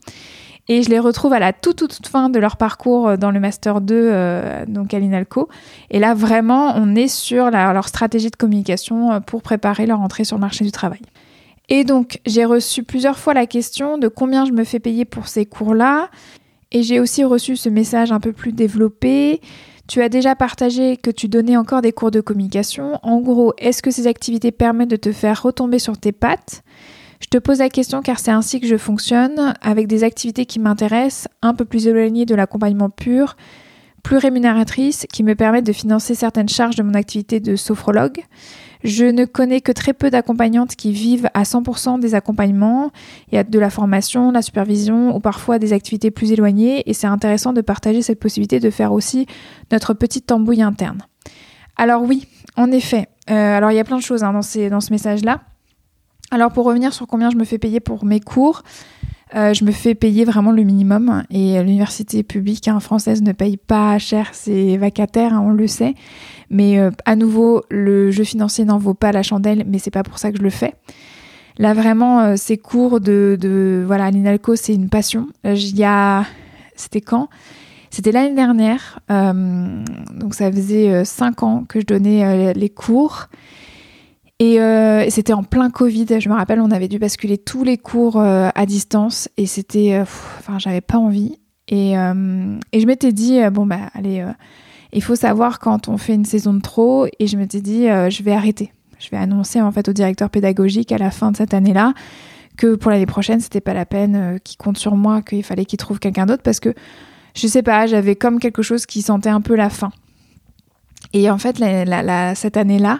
Et 0.69 0.83
je 0.83 0.89
les 0.89 0.99
retrouve 0.99 1.33
à 1.33 1.39
la 1.39 1.51
toute, 1.51 1.75
toute, 1.75 2.07
fin 2.07 2.29
de 2.29 2.39
leur 2.39 2.55
parcours 2.55 3.17
dans 3.17 3.31
le 3.31 3.41
Master 3.41 3.81
2, 3.81 4.65
donc 4.69 4.93
à 4.93 4.99
l'INALCO. 4.99 5.49
Et 5.91 5.99
là, 5.99 6.13
vraiment, 6.13 6.71
on 6.77 6.95
est 6.95 7.09
sur 7.09 7.51
leur 7.51 7.85
stratégie 7.89 8.29
de 8.29 8.37
communication 8.37 9.19
pour 9.19 9.41
préparer 9.41 9.85
leur 9.85 9.99
entrée 9.99 10.23
sur 10.23 10.37
le 10.37 10.39
marché 10.39 10.63
du 10.63 10.71
travail. 10.71 11.01
Et 11.75 11.83
donc, 11.83 12.19
j'ai 12.27 12.45
reçu 12.45 12.83
plusieurs 12.83 13.17
fois 13.17 13.33
la 13.33 13.47
question 13.47 13.97
de 13.97 14.07
combien 14.07 14.45
je 14.45 14.51
me 14.51 14.63
fais 14.63 14.77
payer 14.77 15.05
pour 15.05 15.27
ces 15.27 15.47
cours-là. 15.47 16.11
Et 16.71 16.83
j'ai 16.83 16.99
aussi 16.99 17.23
reçu 17.23 17.55
ce 17.55 17.67
message 17.67 18.11
un 18.11 18.19
peu 18.19 18.31
plus 18.31 18.53
développé. 18.53 19.41
Tu 19.87 20.03
as 20.03 20.07
déjà 20.07 20.35
partagé 20.35 20.97
que 20.97 21.09
tu 21.09 21.27
donnais 21.27 21.57
encore 21.57 21.81
des 21.81 21.91
cours 21.91 22.11
de 22.11 22.21
communication. 22.21 22.99
En 23.01 23.21
gros, 23.21 23.53
est-ce 23.57 23.81
que 23.81 23.89
ces 23.89 24.05
activités 24.05 24.51
permettent 24.51 24.91
de 24.91 24.97
te 24.97 25.11
faire 25.11 25.41
retomber 25.41 25.79
sur 25.79 25.97
tes 25.97 26.11
pattes? 26.11 26.61
Je 27.19 27.27
te 27.29 27.39
pose 27.39 27.57
la 27.57 27.69
question 27.69 28.03
car 28.03 28.19
c'est 28.19 28.29
ainsi 28.29 28.59
que 28.59 28.67
je 28.67 28.77
fonctionne, 28.77 29.55
avec 29.63 29.87
des 29.87 30.03
activités 30.03 30.45
qui 30.45 30.59
m'intéressent, 30.59 31.27
un 31.41 31.55
peu 31.55 31.65
plus 31.65 31.87
éloignées 31.87 32.27
de 32.27 32.35
l'accompagnement 32.35 32.91
pur, 32.91 33.35
plus 34.03 34.17
rémunératrices, 34.17 35.07
qui 35.11 35.23
me 35.23 35.33
permettent 35.33 35.65
de 35.65 35.73
financer 35.73 36.13
certaines 36.13 36.49
charges 36.49 36.75
de 36.75 36.83
mon 36.83 36.93
activité 36.93 37.39
de 37.39 37.55
sophrologue. 37.55 38.21
Je 38.83 39.05
ne 39.05 39.23
connais 39.23 39.61
que 39.61 39.71
très 39.71 39.93
peu 39.93 40.09
d'accompagnantes 40.09 40.75
qui 40.75 40.91
vivent 40.91 41.29
à 41.33 41.43
100% 41.43 41.99
des 41.99 42.15
accompagnements. 42.15 42.91
Il 43.31 43.35
y 43.35 43.37
a 43.37 43.43
de 43.43 43.59
la 43.59 43.69
formation, 43.69 44.29
de 44.29 44.33
la 44.33 44.41
supervision 44.41 45.15
ou 45.15 45.19
parfois 45.21 45.57
des 45.57 45.71
activités 45.71 46.11
plus 46.11 46.33
éloignées 46.33 46.83
et 46.89 46.93
c'est 46.93 47.07
intéressant 47.07 47.53
de 47.53 47.61
partager 47.61 48.01
cette 48.01 48.19
possibilité 48.19 48.59
de 48.59 48.69
faire 48.69 48.91
aussi 48.91 49.25
notre 49.71 49.93
petite 49.93 50.25
tambouille 50.25 50.61
interne. 50.61 50.99
Alors 51.77 52.03
oui, 52.03 52.27
en 52.57 52.71
effet. 52.71 53.07
Euh, 53.29 53.57
alors 53.57 53.71
il 53.71 53.75
y 53.75 53.79
a 53.79 53.85
plein 53.85 53.97
de 53.97 54.03
choses 54.03 54.23
hein, 54.23 54.33
dans, 54.33 54.69
dans 54.69 54.81
ce 54.81 54.91
message-là. 54.91 55.41
Alors 56.29 56.51
pour 56.51 56.65
revenir 56.65 56.93
sur 56.93 57.07
combien 57.07 57.29
je 57.29 57.37
me 57.37 57.45
fais 57.45 57.57
payer 57.57 57.79
pour 57.79 58.03
mes 58.03 58.19
cours, 58.19 58.63
euh, 59.35 59.53
je 59.53 59.65
me 59.65 59.71
fais 59.71 59.95
payer 59.95 60.25
vraiment 60.25 60.51
le 60.51 60.63
minimum 60.63 61.23
et 61.31 61.61
l'université 61.63 62.21
publique 62.23 62.67
hein, 62.67 62.79
française 62.79 63.21
ne 63.21 63.31
paye 63.31 63.57
pas 63.57 63.97
cher 63.97 64.29
ses 64.33 64.77
vacataires, 64.77 65.33
hein, 65.33 65.43
on 65.45 65.51
le 65.51 65.67
sait. 65.67 65.95
Mais 66.49 66.77
euh, 66.77 66.91
à 67.05 67.15
nouveau, 67.15 67.63
le 67.69 68.11
jeu 68.11 68.23
financier 68.23 68.63
n'en 68.63 68.77
vaut 68.77 68.93
pas 68.93 69.11
la 69.11 69.23
chandelle, 69.23 69.65
mais 69.67 69.79
c'est 69.79 69.91
pas 69.91 70.03
pour 70.03 70.19
ça 70.19 70.31
que 70.31 70.37
je 70.37 70.43
le 70.43 70.51
fais. 70.51 70.75
Là 71.57 71.73
vraiment, 71.73 72.21
euh, 72.21 72.33
ces 72.35 72.57
cours 72.57 72.99
de, 72.99 73.83
voilà, 73.85 74.11
l'INALCO, 74.11 74.55
c'est 74.55 74.75
une 74.75 74.89
passion. 74.89 75.27
Il 75.43 75.77
y 75.77 75.83
a, 75.83 76.25
c'était 76.75 77.01
quand? 77.01 77.29
C'était 77.89 78.11
l'année 78.11 78.33
dernière, 78.33 78.99
donc 79.07 80.33
ça 80.33 80.51
faisait 80.51 81.05
cinq 81.05 81.43
ans 81.43 81.63
que 81.69 81.79
je 81.79 81.85
donnais 81.85 82.51
les 82.55 82.69
cours. 82.69 83.27
Euh, 84.59 85.01
et, 85.01 85.09
c'était 85.09 85.33
en 85.33 85.43
plein 85.43 85.69
Covid. 85.69 86.05
Je 86.19 86.29
me 86.29 86.33
rappelle, 86.35 86.59
on 86.59 86.71
avait 86.71 86.87
dû 86.87 86.99
basculer 86.99 87.37
tous 87.37 87.63
les 87.63 87.77
cours 87.77 88.19
euh, 88.19 88.49
à 88.53 88.65
distance 88.65 89.29
et 89.37 89.45
c'était. 89.45 89.95
Euh, 89.95 90.03
enfin, 90.03 90.59
j'avais 90.59 90.81
pas 90.81 90.97
envie. 90.97 91.39
Et, 91.69 91.93
et 91.93 92.79
je 92.79 92.85
m'étais 92.85 93.13
dit, 93.13 93.39
bon, 93.51 93.65
bah, 93.65 93.89
allez, 93.95 94.23
il 94.91 95.01
faut 95.01 95.15
savoir 95.15 95.59
quand 95.59 95.87
on 95.87 95.97
fait 95.97 96.13
une 96.13 96.25
saison 96.25 96.53
de 96.53 96.59
trop. 96.59 97.07
Et 97.19 97.25
je 97.25 97.37
m'étais 97.37 97.61
dit, 97.61 97.85
je 97.85 98.21
vais 98.21 98.33
arrêter. 98.33 98.73
Je 98.99 99.09
vais 99.09 99.17
annoncer 99.17 99.59
en 99.61 99.71
fait 99.71 99.87
au 99.87 99.93
directeur 99.93 100.29
pédagogique 100.29 100.91
à 100.91 100.97
la 100.97 101.09
fin 101.09 101.31
de 101.31 101.37
cette 101.37 101.53
année-là 101.53 101.93
que 102.57 102.75
pour 102.75 102.91
l'année 102.91 103.07
prochaine, 103.07 103.39
c'était 103.39 103.61
pas 103.61 103.73
la 103.73 103.85
peine 103.85 104.39
qu'il 104.43 104.57
compte 104.57 104.77
sur 104.77 104.95
moi, 104.95 105.21
qu'il 105.21 105.41
fallait 105.41 105.65
qu'il 105.65 105.77
trouve 105.77 105.99
quelqu'un 105.99 106.25
d'autre 106.25 106.43
parce 106.43 106.59
que 106.59 106.75
je 107.33 107.47
sais 107.47 107.63
pas, 107.63 107.87
j'avais 107.87 108.15
comme 108.15 108.39
quelque 108.39 108.61
chose 108.61 108.85
qui 108.85 109.01
sentait 109.01 109.29
un 109.29 109.41
peu 109.41 109.55
la 109.55 109.69
fin. 109.69 109.91
Et 111.13 111.29
en 111.31 111.37
fait, 111.37 111.57
cette 112.35 112.57
année-là, 112.57 112.99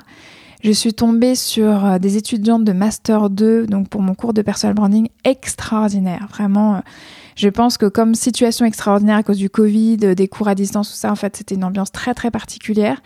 je 0.63 0.71
suis 0.71 0.93
tombée 0.93 1.35
sur 1.35 1.85
euh, 1.85 1.99
des 1.99 2.15
étudiantes 2.15 2.63
de 2.63 2.71
Master 2.71 3.29
2, 3.29 3.67
donc 3.67 3.89
pour 3.89 4.01
mon 4.01 4.15
cours 4.15 4.33
de 4.33 4.41
personal 4.41 4.73
branding, 4.73 5.09
extraordinaire. 5.25 6.27
Vraiment, 6.29 6.75
euh, 6.75 6.79
je 7.35 7.49
pense 7.49 7.77
que 7.77 7.85
comme 7.85 8.15
situation 8.15 8.65
extraordinaire 8.65 9.17
à 9.17 9.23
cause 9.23 9.37
du 9.37 9.49
Covid, 9.49 9.97
euh, 10.03 10.15
des 10.15 10.29
cours 10.29 10.47
à 10.47 10.55
distance, 10.55 10.89
tout 10.89 10.95
ça, 10.95 11.11
en 11.11 11.15
fait, 11.15 11.35
c'était 11.35 11.55
une 11.55 11.65
ambiance 11.65 11.91
très 11.91 12.13
très 12.13 12.31
particulière. 12.31 13.01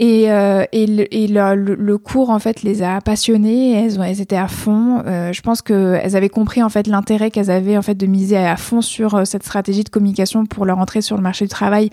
Et, 0.00 0.24
et, 0.24 0.86
le, 0.86 1.96
cours 1.96 2.30
en 2.30 2.40
fait 2.40 2.62
les 2.62 2.82
a 2.82 3.00
passionnées, 3.00 3.84
elles, 3.84 4.00
elles 4.04 4.20
étaient 4.20 4.36
à 4.36 4.48
fond. 4.48 5.02
je 5.06 5.40
pense 5.40 5.62
qu'elles 5.62 6.16
avaient 6.16 6.28
compris 6.28 6.62
en 6.62 6.68
fait 6.68 6.88
l'intérêt 6.88 7.30
qu'elles 7.30 7.50
avaient 7.50 7.76
en 7.76 7.82
fait 7.82 7.94
de 7.94 8.06
miser 8.06 8.36
à 8.36 8.56
fond 8.56 8.80
sur 8.80 9.24
cette 9.24 9.44
stratégie 9.44 9.84
de 9.84 9.88
communication 9.88 10.46
pour 10.46 10.66
leur 10.66 10.78
entrée 10.78 11.00
sur 11.00 11.16
le 11.16 11.22
marché 11.22 11.44
du 11.44 11.50
travail 11.50 11.90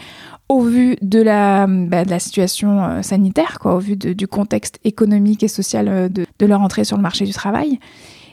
au 0.52 0.62
vu 0.62 0.98
de 1.02 1.22
la, 1.22 1.66
bah, 1.66 2.04
de 2.04 2.10
la 2.10 2.20
situation 2.20 2.84
euh, 2.84 3.02
sanitaire, 3.02 3.58
quoi, 3.60 3.76
au 3.76 3.80
vu 3.80 3.96
du 3.96 4.28
contexte 4.28 4.80
économique 4.84 5.44
et 5.44 5.48
social 5.48 5.88
euh, 5.88 6.10
de, 6.10 6.26
de, 6.40 6.46
leur 6.46 6.60
entrée 6.60 6.84
sur 6.84 6.98
le 6.98 7.02
marché 7.02 7.24
du 7.24 7.32
travail. 7.32 7.80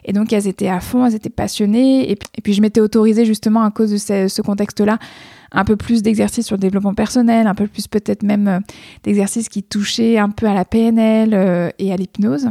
Et 0.04 0.12
donc 0.12 0.32
elles 0.32 0.48
étaient 0.48 0.68
à 0.68 0.80
fond, 0.80 1.06
elles 1.06 1.14
étaient 1.14 1.30
passionnées. 1.30 2.10
Et, 2.10 2.18
puis 2.42 2.54
je 2.54 2.60
m'étais 2.60 2.80
autorisée 2.80 3.24
justement 3.24 3.62
à 3.62 3.70
cause 3.70 3.92
de 3.92 3.98
ce, 3.98 4.42
contexte-là 4.42 4.98
un 5.52 5.64
peu 5.64 5.76
plus 5.76 6.02
d'exercices 6.02 6.46
sur 6.46 6.56
le 6.56 6.60
développement 6.60 6.94
personnel, 6.94 7.46
un 7.46 7.54
peu 7.54 7.66
plus 7.66 7.86
peut-être 7.88 8.22
même 8.22 8.48
euh, 8.48 8.60
d'exercices 9.02 9.48
qui 9.48 9.62
touchaient 9.62 10.18
un 10.18 10.30
peu 10.30 10.46
à 10.46 10.54
la 10.54 10.64
PNL 10.64 11.72
et 11.78 11.92
à 11.92 11.96
l'hypnose. 11.96 12.50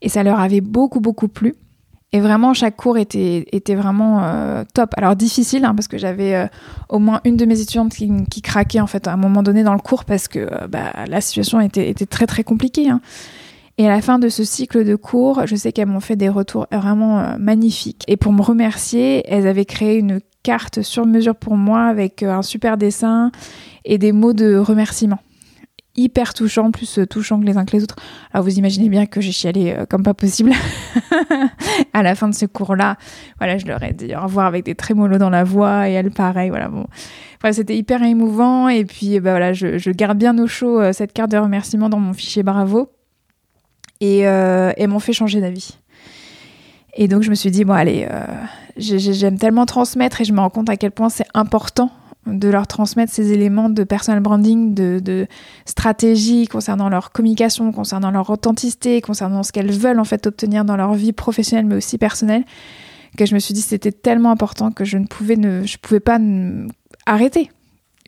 Et 0.00 0.08
ça 0.08 0.22
leur 0.22 0.40
avait 0.40 0.60
beaucoup 0.60 1.00
beaucoup 1.00 1.28
plu. 1.28 1.54
Et 2.14 2.20
vraiment, 2.20 2.52
chaque 2.52 2.76
cours 2.76 2.98
était, 2.98 3.46
était 3.52 3.74
vraiment 3.74 4.22
euh, 4.22 4.64
top. 4.74 4.90
Alors 4.98 5.16
difficile, 5.16 5.64
hein, 5.64 5.74
parce 5.74 5.88
que 5.88 5.96
j'avais 5.96 6.34
euh, 6.34 6.46
au 6.90 6.98
moins 6.98 7.22
une 7.24 7.38
de 7.38 7.46
mes 7.46 7.58
étudiantes 7.58 7.94
qui, 7.94 8.42
craquait 8.42 8.80
en 8.80 8.86
fait 8.86 9.08
à 9.08 9.14
un 9.14 9.16
moment 9.16 9.42
donné 9.42 9.62
dans 9.62 9.72
le 9.72 9.80
cours 9.80 10.04
parce 10.04 10.28
que 10.28 10.40
euh, 10.40 10.68
bah, 10.68 10.92
la 11.08 11.22
situation 11.22 11.58
était, 11.60 11.88
était, 11.88 12.04
très 12.04 12.26
très 12.26 12.44
compliquée. 12.44 12.90
Hein. 12.90 13.00
Et 13.78 13.86
à 13.86 13.90
la 13.90 14.02
fin 14.02 14.18
de 14.18 14.28
ce 14.28 14.44
cycle 14.44 14.84
de 14.84 14.94
cours, 14.94 15.46
je 15.46 15.56
sais 15.56 15.72
qu'elles 15.72 15.88
m'ont 15.88 16.00
fait 16.00 16.16
des 16.16 16.28
retours 16.28 16.66
vraiment 16.70 17.38
magnifiques. 17.38 18.04
Et 18.06 18.18
pour 18.18 18.34
me 18.34 18.42
remercier, 18.42 19.22
elles 19.26 19.46
avaient 19.46 19.64
créé 19.64 19.96
une 19.96 20.20
carte 20.42 20.82
sur 20.82 21.06
mesure 21.06 21.36
pour 21.36 21.56
moi 21.56 21.84
avec 21.84 22.22
un 22.22 22.42
super 22.42 22.76
dessin 22.76 23.30
et 23.84 23.98
des 23.98 24.12
mots 24.12 24.32
de 24.32 24.56
remerciement 24.56 25.18
hyper 25.96 26.32
touchant, 26.34 26.70
plus 26.70 26.98
euh, 26.98 27.06
touchant 27.06 27.40
que 27.40 27.44
les 27.44 27.56
uns 27.56 27.64
que 27.64 27.76
les 27.76 27.82
autres. 27.82 27.96
Alors 28.32 28.44
vous 28.44 28.58
imaginez 28.58 28.88
bien 28.88 29.06
que 29.06 29.20
j'ai 29.20 29.32
chialé 29.32 29.74
euh, 29.76 29.86
comme 29.86 30.02
pas 30.02 30.14
possible 30.14 30.52
à 31.92 32.02
la 32.02 32.14
fin 32.14 32.28
de 32.28 32.34
ce 32.34 32.46
cours-là. 32.46 32.96
Voilà, 33.38 33.58
je 33.58 33.66
leur 33.66 33.82
ai 33.82 33.92
dit 33.92 34.14
au 34.14 34.22
revoir 34.22 34.46
avec 34.46 34.64
des 34.64 34.74
trémolos 34.74 35.18
dans 35.18 35.30
la 35.30 35.44
voix 35.44 35.88
et 35.88 35.92
elle 35.92 36.10
pareil. 36.10 36.50
Voilà, 36.50 36.68
bon, 36.68 36.86
c'était 37.52 37.76
hyper 37.76 38.02
émouvant 38.02 38.68
et 38.68 38.84
puis 38.84 39.20
bah 39.20 39.32
voilà, 39.32 39.52
je, 39.52 39.90
garde 39.90 40.18
bien 40.18 40.38
au 40.38 40.46
chaud 40.46 40.80
euh, 40.80 40.92
cette 40.92 41.12
carte 41.12 41.30
de 41.30 41.38
remerciement 41.38 41.88
dans 41.88 42.00
mon 42.00 42.12
fichier 42.12 42.42
Bravo 42.42 42.90
et 44.00 44.20
elles 44.20 44.88
m'ont 44.88 44.98
fait 44.98 45.12
changer 45.12 45.40
d'avis. 45.40 45.78
Et 46.94 47.06
donc 47.06 47.22
je 47.22 47.30
me 47.30 47.36
suis 47.36 47.52
dit 47.52 47.64
bon 47.64 47.72
allez, 47.72 48.08
j'aime 48.76 49.38
tellement 49.38 49.66
transmettre 49.66 50.20
et 50.20 50.24
je 50.24 50.32
me 50.32 50.40
rends 50.40 50.50
compte 50.50 50.70
à 50.70 50.76
quel 50.76 50.90
point 50.90 51.08
c'est 51.08 51.26
important 51.34 51.90
de 52.26 52.48
leur 52.48 52.66
transmettre 52.66 53.12
ces 53.12 53.32
éléments 53.32 53.68
de 53.68 53.82
personal 53.82 54.20
branding, 54.20 54.74
de, 54.74 55.26
stratégie 55.66 56.46
concernant 56.46 56.88
leur 56.88 57.10
communication, 57.10 57.72
concernant 57.72 58.10
leur 58.10 58.30
authenticité, 58.30 59.00
concernant 59.00 59.42
ce 59.42 59.52
qu'elles 59.52 59.72
veulent 59.72 59.98
en 59.98 60.04
fait 60.04 60.26
obtenir 60.26 60.64
dans 60.64 60.76
leur 60.76 60.94
vie 60.94 61.12
professionnelle 61.12 61.66
mais 61.66 61.76
aussi 61.76 61.98
personnelle, 61.98 62.44
que 63.18 63.26
je 63.26 63.34
me 63.34 63.40
suis 63.40 63.54
dit 63.54 63.60
c'était 63.60 63.92
tellement 63.92 64.30
important 64.30 64.70
que 64.70 64.84
je 64.84 64.98
ne 64.98 65.06
pouvais 65.06 65.36
ne, 65.36 65.64
je 65.64 65.78
pouvais 65.78 66.00
pas 66.00 66.18
arrêter. 67.06 67.50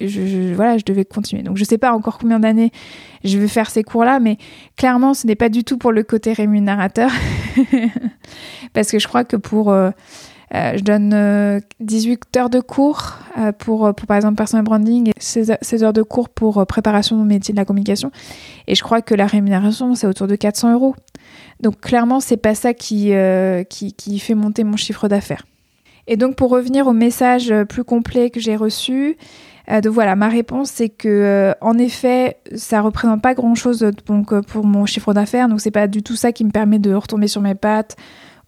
Je, 0.01 0.53
voilà, 0.55 0.77
je 0.77 0.85
devais 0.85 1.05
continuer. 1.05 1.43
Donc 1.43 1.57
je 1.57 1.63
sais 1.63 1.79
pas 1.79 1.93
encore 1.93 2.19
combien 2.19 2.41
d'années 2.41 2.73
je 3.23 3.39
vais 3.39 3.47
faire 3.47 3.71
ces 3.71 3.85
cours-là, 3.85 4.19
mais 4.19 4.39
clairement 4.77 5.15
ce 5.15 5.27
n'est 5.27 5.37
pas 5.37 5.49
du 5.49 5.65
tout 5.65 5.79
pour 5.79 5.93
le 5.93 6.03
côté 6.03 6.33
rémunérateur, 6.33 7.11
parce 8.73 8.91
que 8.91 8.99
je 8.99 9.07
crois 9.07 9.25
que 9.25 9.37
pour 9.37 9.71
euh, 9.71 9.91
je 10.53 10.83
donne 10.83 11.61
18 11.81 12.21
euh, 12.37 12.41
heures 12.41 12.51
de 12.51 12.61
cours 12.61 13.15
euh, 13.39 13.53
pour, 13.53 13.93
par 13.95 14.17
exemple, 14.17 14.37
personal 14.37 14.65
branding 14.65 15.11
et 15.11 15.13
16, 15.19 15.83
heures 15.83 15.93
de 15.93 16.03
cours 16.03 16.29
pour 16.29 16.65
préparation 16.67 17.21
au 17.21 17.25
métier 17.25 17.53
de 17.53 17.59
la 17.59 17.65
communication. 17.65 18.11
Et 18.67 18.75
je 18.75 18.83
crois 18.83 19.03
que 19.03 19.15
la 19.15 19.27
rémunération, 19.27 19.95
c'est 19.95 20.07
autour 20.07 20.27
de 20.27 20.37
400 20.37 20.73
euros. 20.75 20.95
Donc 21.61 21.81
clairement, 21.81 22.21
c'est 22.21 22.37
pas 22.37 22.55
ça 22.55 22.75
qui, 22.75 23.13
qui, 23.69 24.19
fait 24.19 24.35
monter 24.35 24.65
mon 24.65 24.77
chiffre 24.77 25.09
d'affaires. 25.09 25.45
Et 26.07 26.17
donc 26.17 26.37
pour 26.37 26.51
revenir 26.51 26.87
au 26.87 26.93
message 26.93 27.53
plus 27.69 27.85
complet 27.85 28.29
que 28.31 28.39
j'ai 28.39 28.57
reçu, 28.57 29.17
de 29.71 29.89
voilà, 29.89 30.15
ma 30.15 30.29
réponse 30.29 30.69
c'est 30.71 30.91
que 30.91 31.55
en 31.63 31.79
effet, 31.79 32.37
ça 32.55 32.83
représente 32.83 33.23
pas 33.23 33.33
grand 33.33 33.55
chose 33.55 33.91
donc 34.07 34.39
pour 34.43 34.67
mon 34.67 34.85
chiffre 34.85 35.15
d'affaires, 35.15 35.49
donc 35.49 35.63
c'est 35.63 35.71
pas 35.71 35.87
du 35.87 36.03
tout 36.03 36.17
ça 36.17 36.33
qui 36.33 36.45
me 36.45 36.51
permet 36.51 36.79
de 36.79 36.93
retomber 36.93 37.29
sur 37.29 37.41
mes 37.41 37.55
pattes, 37.55 37.97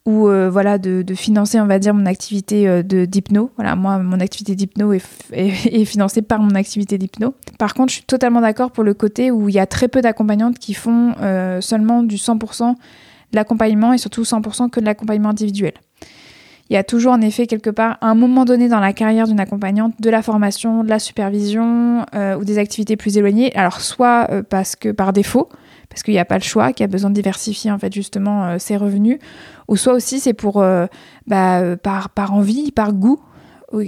ou 0.06 0.28
euh, 0.28 0.48
voilà 0.48 0.78
de, 0.78 1.04
financer 1.14 1.60
on 1.60 1.66
va 1.66 1.78
dire 1.78 1.92
mon 1.92 2.06
activité 2.06 2.66
euh, 2.68 2.82
de 2.82 3.04
d'hypno. 3.04 3.50
Voilà 3.56 3.74
moi 3.74 3.98
mon 3.98 4.20
activité 4.20 4.54
d'hypno 4.54 4.92
est, 5.32 5.84
financée 5.84 6.22
par 6.22 6.40
mon 6.40 6.54
activité 6.54 6.96
d'hypno. 6.96 7.34
Par 7.58 7.74
contre 7.74 7.90
je 7.90 7.96
suis 7.96 8.04
totalement 8.04 8.40
d'accord 8.40 8.70
pour 8.70 8.84
le 8.84 8.94
côté 8.94 9.30
où 9.30 9.48
il 9.48 9.54
y 9.54 9.58
a 9.58 9.66
très 9.66 9.88
peu 9.88 10.00
d'accompagnantes 10.00 10.58
qui 10.58 10.74
font 10.74 11.14
euh, 11.20 11.60
seulement 11.60 12.04
du 12.04 12.16
100% 12.16 12.70
de 12.72 12.76
l'accompagnement 13.34 13.92
et 13.92 13.98
surtout 13.98 14.22
100% 14.22 14.70
que 14.70 14.78
de 14.78 14.84
l'accompagnement 14.84 15.30
individuel. 15.30 15.72
Il 16.70 16.74
y 16.74 16.76
a 16.76 16.84
toujours 16.84 17.12
en 17.12 17.20
effet 17.20 17.46
quelque 17.46 17.70
part 17.70 17.98
un 18.00 18.14
moment 18.14 18.44
donné 18.44 18.68
dans 18.68 18.80
la 18.80 18.92
carrière 18.92 19.26
d'une 19.26 19.38
accompagnante 19.38 19.94
de 20.00 20.10
la 20.10 20.22
formation, 20.22 20.82
de 20.82 20.88
la 20.88 20.98
supervision 20.98 22.04
ou 22.12 22.44
des 22.44 22.58
activités 22.58 22.96
plus 22.96 23.16
éloignées. 23.16 23.54
Alors 23.54 23.80
soit 23.80 24.28
parce 24.50 24.74
que 24.74 24.88
par 24.88 25.12
défaut, 25.12 25.48
parce 25.96 26.02
qu'il 26.02 26.12
n'y 26.12 26.20
a 26.20 26.26
pas 26.26 26.36
le 26.36 26.42
choix, 26.42 26.74
qui 26.74 26.84
a 26.84 26.88
besoin 26.88 27.08
de 27.08 27.14
diversifier 27.14 27.72
en 27.72 27.78
fait 27.78 27.90
justement 27.90 28.44
euh, 28.44 28.58
ses 28.58 28.76
revenus, 28.76 29.18
ou 29.66 29.78
soit 29.78 29.94
aussi 29.94 30.20
c'est 30.20 30.34
pour 30.34 30.60
euh, 30.60 30.84
bah, 31.26 31.60
euh, 31.60 31.74
par, 31.74 32.10
par 32.10 32.34
envie, 32.34 32.70
par 32.70 32.92
goût 32.92 33.18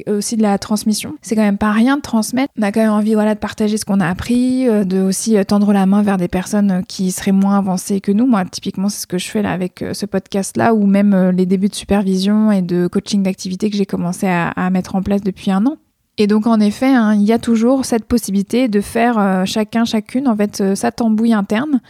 aussi 0.07 0.37
de 0.37 0.43
la 0.43 0.59
transmission. 0.59 1.15
C'est 1.23 1.37
quand 1.37 1.43
même 1.43 1.59
pas 1.59 1.71
rien 1.71 1.99
de 1.99 2.03
transmettre. 2.03 2.53
On 2.59 2.63
a 2.63 2.73
quand 2.73 2.81
même 2.81 2.91
envie 2.91 3.15
voilà 3.15 3.35
de 3.35 3.39
partager 3.39 3.77
ce 3.77 3.85
qu'on 3.85 4.01
a 4.01 4.09
appris, 4.09 4.67
de 4.67 5.01
aussi 5.03 5.37
tendre 5.47 5.73
la 5.73 5.87
main 5.87 6.03
vers 6.03 6.17
des 6.17 6.27
personnes 6.27 6.83
qui 6.89 7.13
seraient 7.13 7.31
moins 7.31 7.59
avancées 7.59 8.01
que 8.01 8.11
nous. 8.11 8.27
Moi, 8.27 8.45
typiquement, 8.47 8.89
c'est 8.89 9.03
ce 9.03 9.07
que 9.07 9.19
je 9.19 9.29
fais 9.31 9.41
là 9.41 9.53
avec 9.53 9.85
ce 9.93 10.05
podcast 10.05 10.57
là 10.57 10.75
ou 10.75 10.85
même 10.87 11.31
les 11.31 11.47
débuts 11.47 11.69
de 11.69 11.77
supervision 11.77 12.51
et 12.51 12.61
de 12.61 12.89
coaching 12.89 13.23
d'activité 13.23 13.71
que 13.71 13.77
j'ai 13.77 13.87
commencé 13.87 14.27
à 14.27 14.71
mettre 14.71 14.97
en 14.97 15.03
place 15.03 15.21
depuis 15.21 15.53
un 15.53 15.65
an. 15.65 15.77
Et 16.21 16.27
donc 16.27 16.49
en 16.49 16.59
effet, 16.59 16.93
hein, 16.93 17.15
il 17.15 17.23
y 17.23 17.33
a 17.33 17.39
toujours 17.39 17.85
cette 17.85 18.05
possibilité 18.05 18.67
de 18.67 18.81
faire 18.81 19.19
euh, 19.19 19.45
chacun, 19.45 19.85
chacune, 19.85 20.27
en 20.27 20.37
fait, 20.37 20.61
euh, 20.61 20.75
sa 20.75 20.91
tambouille 20.91 21.33
interne 21.33 21.81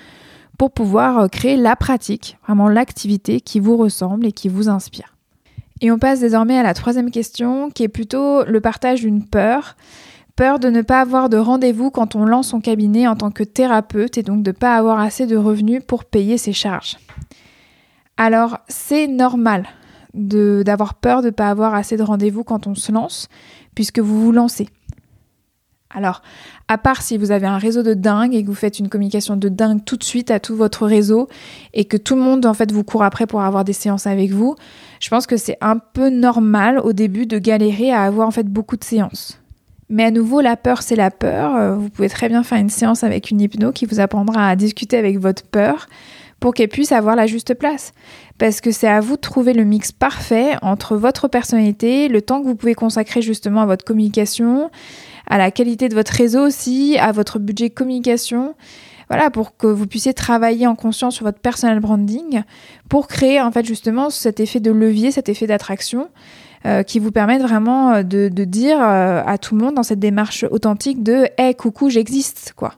pour 0.59 0.71
pouvoir 0.71 1.19
euh, 1.19 1.29
créer 1.29 1.57
la 1.57 1.77
pratique, 1.77 2.37
vraiment 2.47 2.69
l'activité 2.69 3.41
qui 3.41 3.59
vous 3.59 3.79
ressemble 3.79 4.27
et 4.27 4.33
qui 4.33 4.51
vous 4.51 4.69
inspire. 4.69 5.15
Et 5.81 5.91
on 5.91 5.99
passe 5.99 6.21
désormais 6.21 6.59
à 6.59 6.63
la 6.63 6.75
troisième 6.75 7.11
question, 7.11 7.71
qui 7.71 7.85
est 7.85 7.89
plutôt 7.89 8.45
le 8.45 8.61
partage 8.61 9.01
d'une 9.01 9.25
peur. 9.25 9.77
Peur 10.37 10.59
de 10.59 10.69
ne 10.69 10.83
pas 10.83 11.01
avoir 11.01 11.31
de 11.31 11.39
rendez-vous 11.39 11.91
quand 11.91 12.15
on 12.15 12.25
lance 12.25 12.49
son 12.49 12.61
cabinet 12.61 13.09
en 13.09 13.17
tant 13.17 13.31
que 13.31 13.45
thérapeute 13.45 14.19
et 14.19 14.23
donc 14.23 14.43
de 14.43 14.51
ne 14.51 14.57
pas 14.57 14.77
avoir 14.77 15.01
assez 15.01 15.27
de 15.27 15.37
revenus 15.37 15.83
pour 15.85 16.05
payer 16.05 16.37
ses 16.37 16.53
charges. 16.53 16.99
Alors 18.17 18.59
c'est 18.69 19.07
normal 19.07 19.67
d'avoir 20.19 20.95
peur 20.95 21.23
de 21.23 21.27
ne 21.27 21.33
pas 21.33 21.49
avoir 21.49 21.75
assez 21.75 21.97
de 21.97 22.03
rendez-vous 22.03 22.45
quand 22.45 22.67
on 22.67 22.75
se 22.75 22.93
lance, 22.93 23.29
puisque 23.75 24.01
vous 24.01 24.21
vous 24.21 24.33
lancez. 24.33 24.69
Alors, 25.91 26.21
à 26.69 26.77
part 26.77 27.01
si 27.01 27.17
vous 27.17 27.31
avez 27.31 27.47
un 27.47 27.57
réseau 27.57 27.83
de 27.83 27.95
dingue 27.95 28.35
et 28.35 28.43
que 28.43 28.49
vous 28.49 28.55
faites 28.55 28.79
une 28.79 28.91
communication 28.91 29.37
de 29.37 29.49
dingue 29.49 29.83
tout 29.87 29.97
de 29.97 30.05
suite 30.05 30.31
à 30.31 30.39
tout 30.39 30.55
votre 30.55 30.87
réseau 30.87 31.29
et 31.73 31.87
que 31.87 31.97
tout 31.97 32.15
le 32.15 32.21
monde 32.21 32.45
en 32.45 32.53
fait 32.53 32.71
vous 32.71 32.85
court 32.85 33.03
après 33.03 33.27
pour 33.27 33.41
avoir 33.41 33.65
des 33.65 33.73
séances 33.73 34.07
avec 34.07 34.31
vous, 34.31 34.55
je 35.01 35.09
pense 35.09 35.27
que 35.27 35.39
c'est 35.39 35.57
un 35.63 35.79
peu 35.79 36.11
normal 36.11 36.79
au 36.79 36.93
début 36.93 37.25
de 37.25 37.39
galérer 37.39 37.91
à 37.91 38.03
avoir 38.03 38.31
fait 38.33 38.47
beaucoup 38.47 38.77
de 38.77 38.85
séances. 38.85 39.41
Mais 39.91 40.05
à 40.05 40.11
nouveau, 40.11 40.43
la 40.43 40.57
peur, 40.57 40.83
c'est 40.83 40.97
la 40.97 41.11
peur. 41.11 41.57
Euh, 41.57 41.75
vous 41.75 41.89
pouvez 41.89 42.11
très 42.11 42.29
bien 42.29 42.43
faire 42.43 42.59
une 42.59 42.69
séance 42.69 43.05
avec 43.05 43.31
une 43.31 43.41
hypno 43.41 43.73
qui 43.73 43.87
vous 43.87 44.01
apprendra 44.01 44.47
à 44.47 44.57
discuter 44.57 44.99
avec 44.99 45.19
votre 45.19 45.45
peur 45.45 45.87
pour 46.41 46.55
qu'elle 46.55 46.69
puisse 46.69 46.93
avoir 46.93 47.17
la 47.17 47.27
juste 47.27 47.55
place. 47.55 47.93
Parce 48.39 48.61
que 48.61 48.71
c'est 48.71 48.89
à 48.89 49.01
vous 49.01 49.17
de 49.17 49.21
trouver 49.21 49.53
le 49.53 49.65
mix 49.65 49.93
parfait 49.93 50.57
entre 50.63 50.97
votre 50.97 51.29
personnalité, 51.29 52.09
le 52.09 52.23
temps 52.23 52.41
que 52.41 52.47
vous 52.47 52.55
pouvez 52.55 52.75
consacrer 52.75 53.23
justement 53.23 53.63
à 53.63 53.67
votre 53.67 53.85
communication, 53.85 54.71
à 55.27 55.39
la 55.39 55.51
qualité 55.51 55.89
de 55.89 55.95
votre 55.95 56.13
réseau 56.13 56.47
aussi, 56.47 56.97
à 56.99 57.13
votre 57.13 57.39
budget 57.39 57.71
communication. 57.71 58.55
Voilà, 59.09 59.31
pour 59.31 59.57
que 59.57 59.67
vous 59.67 59.87
puissiez 59.87 60.13
travailler 60.13 60.67
en 60.67 60.75
conscience 60.75 61.15
sur 61.15 61.25
votre 61.25 61.41
personal 61.41 61.81
branding, 61.81 62.43
pour 62.89 63.09
créer 63.09 63.41
en 63.41 63.51
fait 63.51 63.65
justement 63.65 64.11
cet 64.11 64.39
effet 64.39 64.61
de 64.61 64.71
levier, 64.71 65.11
cet 65.11 65.31
effet 65.31 65.47
d'attraction, 65.47 66.09
euh, 66.67 66.83
qui 66.83 66.99
vous 66.99 67.13
permettent 67.13 67.43
vraiment 67.43 67.93
euh, 67.93 68.03
de, 68.03 68.29
dire 68.45 68.79
euh, 68.81 69.23
à 69.25 69.39
tout 69.39 69.57
le 69.57 69.65
monde 69.65 69.75
dans 69.75 69.83
cette 69.83 70.01
démarche 70.01 70.45
authentique 70.51 71.03
de 71.03 71.27
Hey, 71.39 71.55
coucou, 71.55 71.89
j'existe, 71.89 72.53
quoi. 72.55 72.75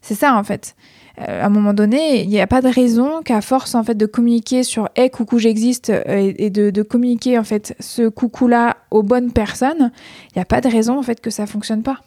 C'est 0.00 0.14
ça 0.14 0.36
en 0.36 0.44
fait. 0.44 0.76
Euh, 1.20 1.42
à 1.42 1.46
un 1.46 1.48
moment 1.48 1.74
donné, 1.74 2.22
il 2.22 2.28
n'y 2.28 2.40
a 2.40 2.46
pas 2.46 2.60
de 2.60 2.68
raison 2.68 3.22
qu'à 3.24 3.40
force 3.40 3.74
en 3.74 3.82
fait 3.82 3.96
de 3.96 4.06
communiquer 4.06 4.62
sur 4.62 4.88
"Hey 4.94 5.10
coucou 5.10 5.38
j'existe" 5.38 5.90
euh, 5.90 6.32
et, 6.36 6.50
de, 6.50 6.82
communiquer 6.82 7.38
en 7.38 7.44
fait 7.44 7.74
ce 7.80 8.08
coucou-là 8.08 8.76
aux 8.90 9.02
bonnes 9.02 9.32
personnes, 9.32 9.90
il 10.30 10.38
n'y 10.38 10.42
a 10.42 10.44
pas 10.44 10.60
de 10.60 10.68
raison 10.68 10.98
en 10.98 11.02
fait 11.02 11.20
que 11.20 11.30
ça 11.30 11.46
fonctionne 11.46 11.82
pas. 11.82 12.00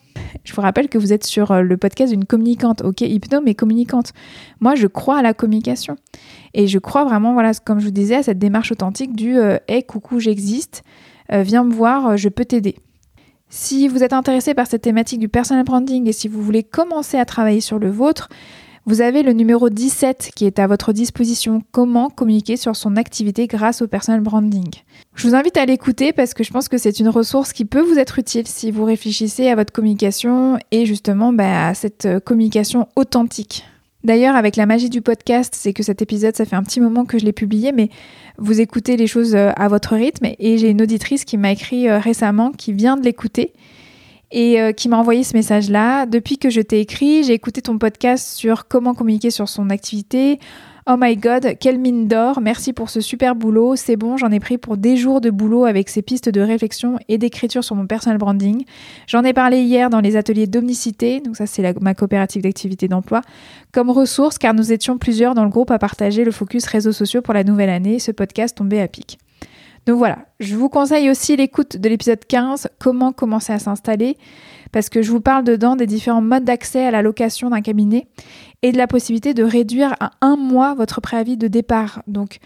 Je 0.46 0.54
vous 0.54 0.62
rappelle 0.62 0.88
que 0.88 0.98
vous 0.98 1.12
êtes 1.12 1.26
sur 1.26 1.52
euh, 1.52 1.62
le 1.62 1.76
podcast 1.76 2.14
d'une 2.14 2.26
communicante, 2.26 2.82
ok, 2.84 3.02
hypno 3.02 3.42
mais 3.42 3.54
communicante. 3.54 4.14
Moi, 4.62 4.76
je 4.76 4.88
crois 4.88 5.18
à 5.18 5.22
la 5.22 5.34
communication 5.34 5.98
et 6.54 6.68
je 6.68 6.80
crois 6.80 7.04
vraiment, 7.04 7.34
voilà, 7.34 7.52
comme 7.54 7.80
je 7.80 7.86
vous 7.86 7.92
disais, 7.92 8.16
à 8.16 8.24
cette 8.24 8.40
démarche 8.40 8.72
authentique 8.72 9.16
du 9.16 9.36
"Hey 9.68 9.84
coucou 9.84 10.20
j'existe, 10.20 10.84
viens 11.30 11.64
me 11.64 11.74
voir, 11.74 12.18
je 12.18 12.30
peux 12.30 12.46
t'aider". 12.46 12.76
Si 13.50 13.90
vous 13.90 14.02
êtes 14.02 14.14
intéressé 14.14 14.54
par 14.54 14.66
cette 14.66 14.84
thématique 14.84 15.20
du 15.20 15.28
personal 15.28 15.66
branding 15.66 16.08
et 16.08 16.14
si 16.14 16.30
vous 16.30 16.42
voulez 16.42 16.64
commencer 16.64 17.18
à 17.18 17.26
travailler 17.26 17.60
sur 17.60 17.80
le 17.80 17.90
vôtre, 17.90 18.30
vous 18.88 19.02
avez 19.02 19.22
le 19.22 19.34
numéro 19.34 19.70
17 19.70 20.32
qui 20.36 20.46
est 20.46 20.58
à 20.58 20.66
votre 20.66 20.92
disposition. 20.92 21.62
Comment 21.72 22.10
communiquer 22.10 22.58
sur 22.58 22.76
son 22.76 22.96
activité 22.96 23.46
grâce 23.46 23.84
au 23.84 23.88
personal 23.88 24.22
branding? 24.22 24.70
Je 25.14 25.28
vous 25.28 25.36
invite 25.36 25.58
à 25.58 25.66
l'écouter 25.66 26.14
parce 26.14 26.34
que 26.34 26.44
je 26.44 26.52
pense 26.52 26.68
que 26.68 26.80
c'est 26.80 27.00
une 27.00 27.10
ressource 27.10 27.54
qui 27.54 27.66
peut 27.66 27.82
vous 27.82 28.00
être 28.00 28.18
utile 28.18 28.48
si 28.48 28.72
vous 28.72 28.84
réfléchissez 28.84 29.50
à 29.50 29.56
votre 29.56 29.72
communication 29.72 30.58
et 30.72 30.88
justement 30.88 31.32
bah, 31.32 31.68
à 31.68 31.74
cette 31.76 32.06
euh, 32.06 32.20
communication 32.20 32.88
authentique. 32.96 33.66
D'ailleurs, 34.04 34.36
avec 34.36 34.56
la 34.56 34.66
magie 34.66 34.90
du 34.90 35.02
podcast, 35.02 35.54
c'est 35.56 35.74
que 35.74 35.84
cet 35.84 36.02
épisode, 36.02 36.36
ça 36.36 36.46
fait 36.46 36.56
un 36.56 36.64
petit 36.64 36.82
moment 36.82 37.06
que 37.06 37.20
je 37.20 37.26
l'ai 37.26 37.34
publié, 37.34 37.72
mais 37.72 37.90
vous 38.40 38.60
écoutez 38.62 38.98
les 38.98 39.06
choses 39.06 39.36
euh, 39.36 39.52
à 39.58 39.68
votre 39.68 39.96
rythme. 39.96 40.30
Et 40.40 40.58
j'ai 40.58 40.72
une 40.72 40.82
auditrice 40.82 41.24
qui 41.24 41.38
m'a 41.38 41.52
écrit 41.52 41.88
euh, 41.88 42.00
récemment, 42.00 42.52
qui 42.52 42.74
vient 42.74 42.98
de 42.98 43.04
l'écouter 43.04 43.54
et 44.32 44.62
euh, 44.62 44.72
qui 44.72 44.90
m'a 44.90 44.98
envoyé 44.98 45.24
ce 45.24 45.36
message-là. 45.36 46.06
Depuis 46.06 46.38
que 46.38 46.50
je 46.50 46.62
t'ai 46.62 46.80
écrit, 46.80 47.24
j'ai 47.24 47.34
écouté 47.34 47.62
ton 47.62 47.78
podcast 47.78 48.36
sur 48.36 48.68
comment 48.68 48.94
communiquer 48.94 49.32
sur 49.32 49.50
son 49.50 49.70
activité 49.70 50.40
Oh 50.88 50.96
my 51.00 51.16
god, 51.16 51.58
quelle 51.60 51.78
mine 51.78 52.08
d'or, 52.08 52.42
merci 52.42 52.74
pour 52.74 52.90
ce 52.90 53.02
super 53.02 53.36
boulot, 53.36 53.76
c'est 53.76 53.96
bon, 53.96 54.18
j'en 54.18 54.32
ai 54.32 54.40
pris 54.40 54.58
pour 54.58 54.78
des 54.78 54.98
jours 54.98 55.22
de 55.22 55.30
boulot 55.30 55.66
avec 55.66 55.90
ces 55.90 56.02
pistes 56.02 56.28
de 56.28 56.42
réflexion 56.42 56.98
et 57.08 57.20
d'écriture 57.20 57.64
sur 57.64 57.76
mon 57.76 57.86
personal 57.86 58.18
branding. 58.18 58.66
J'en 59.06 59.24
ai 59.24 59.32
parlé 59.32 59.62
hier 59.62 59.92
dans 59.92 60.00
les 60.00 60.16
ateliers 60.16 60.48
d'Omnicité, 60.48 61.20
donc 61.20 61.38
ça 61.38 61.46
c'est 61.46 61.80
ma 61.80 61.94
coopérative 61.94 62.42
d'activité 62.42 62.88
d'emploi, 62.88 63.22
comme 63.72 63.92
ressource 63.92 64.40
car 64.40 64.56
nous 64.56 64.72
étions 64.72 64.98
plusieurs 64.98 65.36
dans 65.36 65.44
le 65.44 65.52
groupe 65.52 65.70
à 65.70 65.78
partager 65.78 66.24
le 66.24 66.32
focus 66.32 66.66
réseaux 66.66 66.94
sociaux 66.94 67.22
pour 67.22 67.36
la 67.36 67.44
nouvelle 67.44 67.70
année, 67.70 68.00
ce 68.00 68.12
podcast 68.12 68.58
tombé 68.58 68.82
à 68.82 68.88
pic. 68.88 69.20
Donc 69.86 69.98
voilà, 69.98 70.26
je 70.40 70.56
vous 70.56 70.70
conseille 70.70 71.10
aussi 71.10 71.36
l'écoute 71.36 71.78
de 71.78 71.90
l'épisode 71.90 72.24
15, 72.26 72.70
comment 72.80 73.12
commencer 73.12 73.52
à 73.52 73.60
s'installer, 73.60 74.18
parce 74.72 74.90
que 74.90 75.02
je 75.02 75.12
vous 75.12 75.22
parle 75.22 75.44
dedans 75.44 75.76
des 75.76 75.88
différents 75.88 76.22
modes 76.22 76.44
d'accès 76.44 76.86
à 76.86 76.92
la 76.92 77.02
location 77.02 77.50
d'un 77.50 77.62
cabinet 77.62 78.08
et 78.62 78.72
de 78.72 78.78
la 78.78 78.88
possibilité 78.88 79.34
de 79.34 79.44
réduire 79.44 79.96
à 80.00 80.12
un 80.22 80.36
mois 80.36 80.76
votre 80.76 81.02
préavis 81.02 81.36
de 81.36 81.48
départ. 81.48 82.04
Donc 82.08 82.38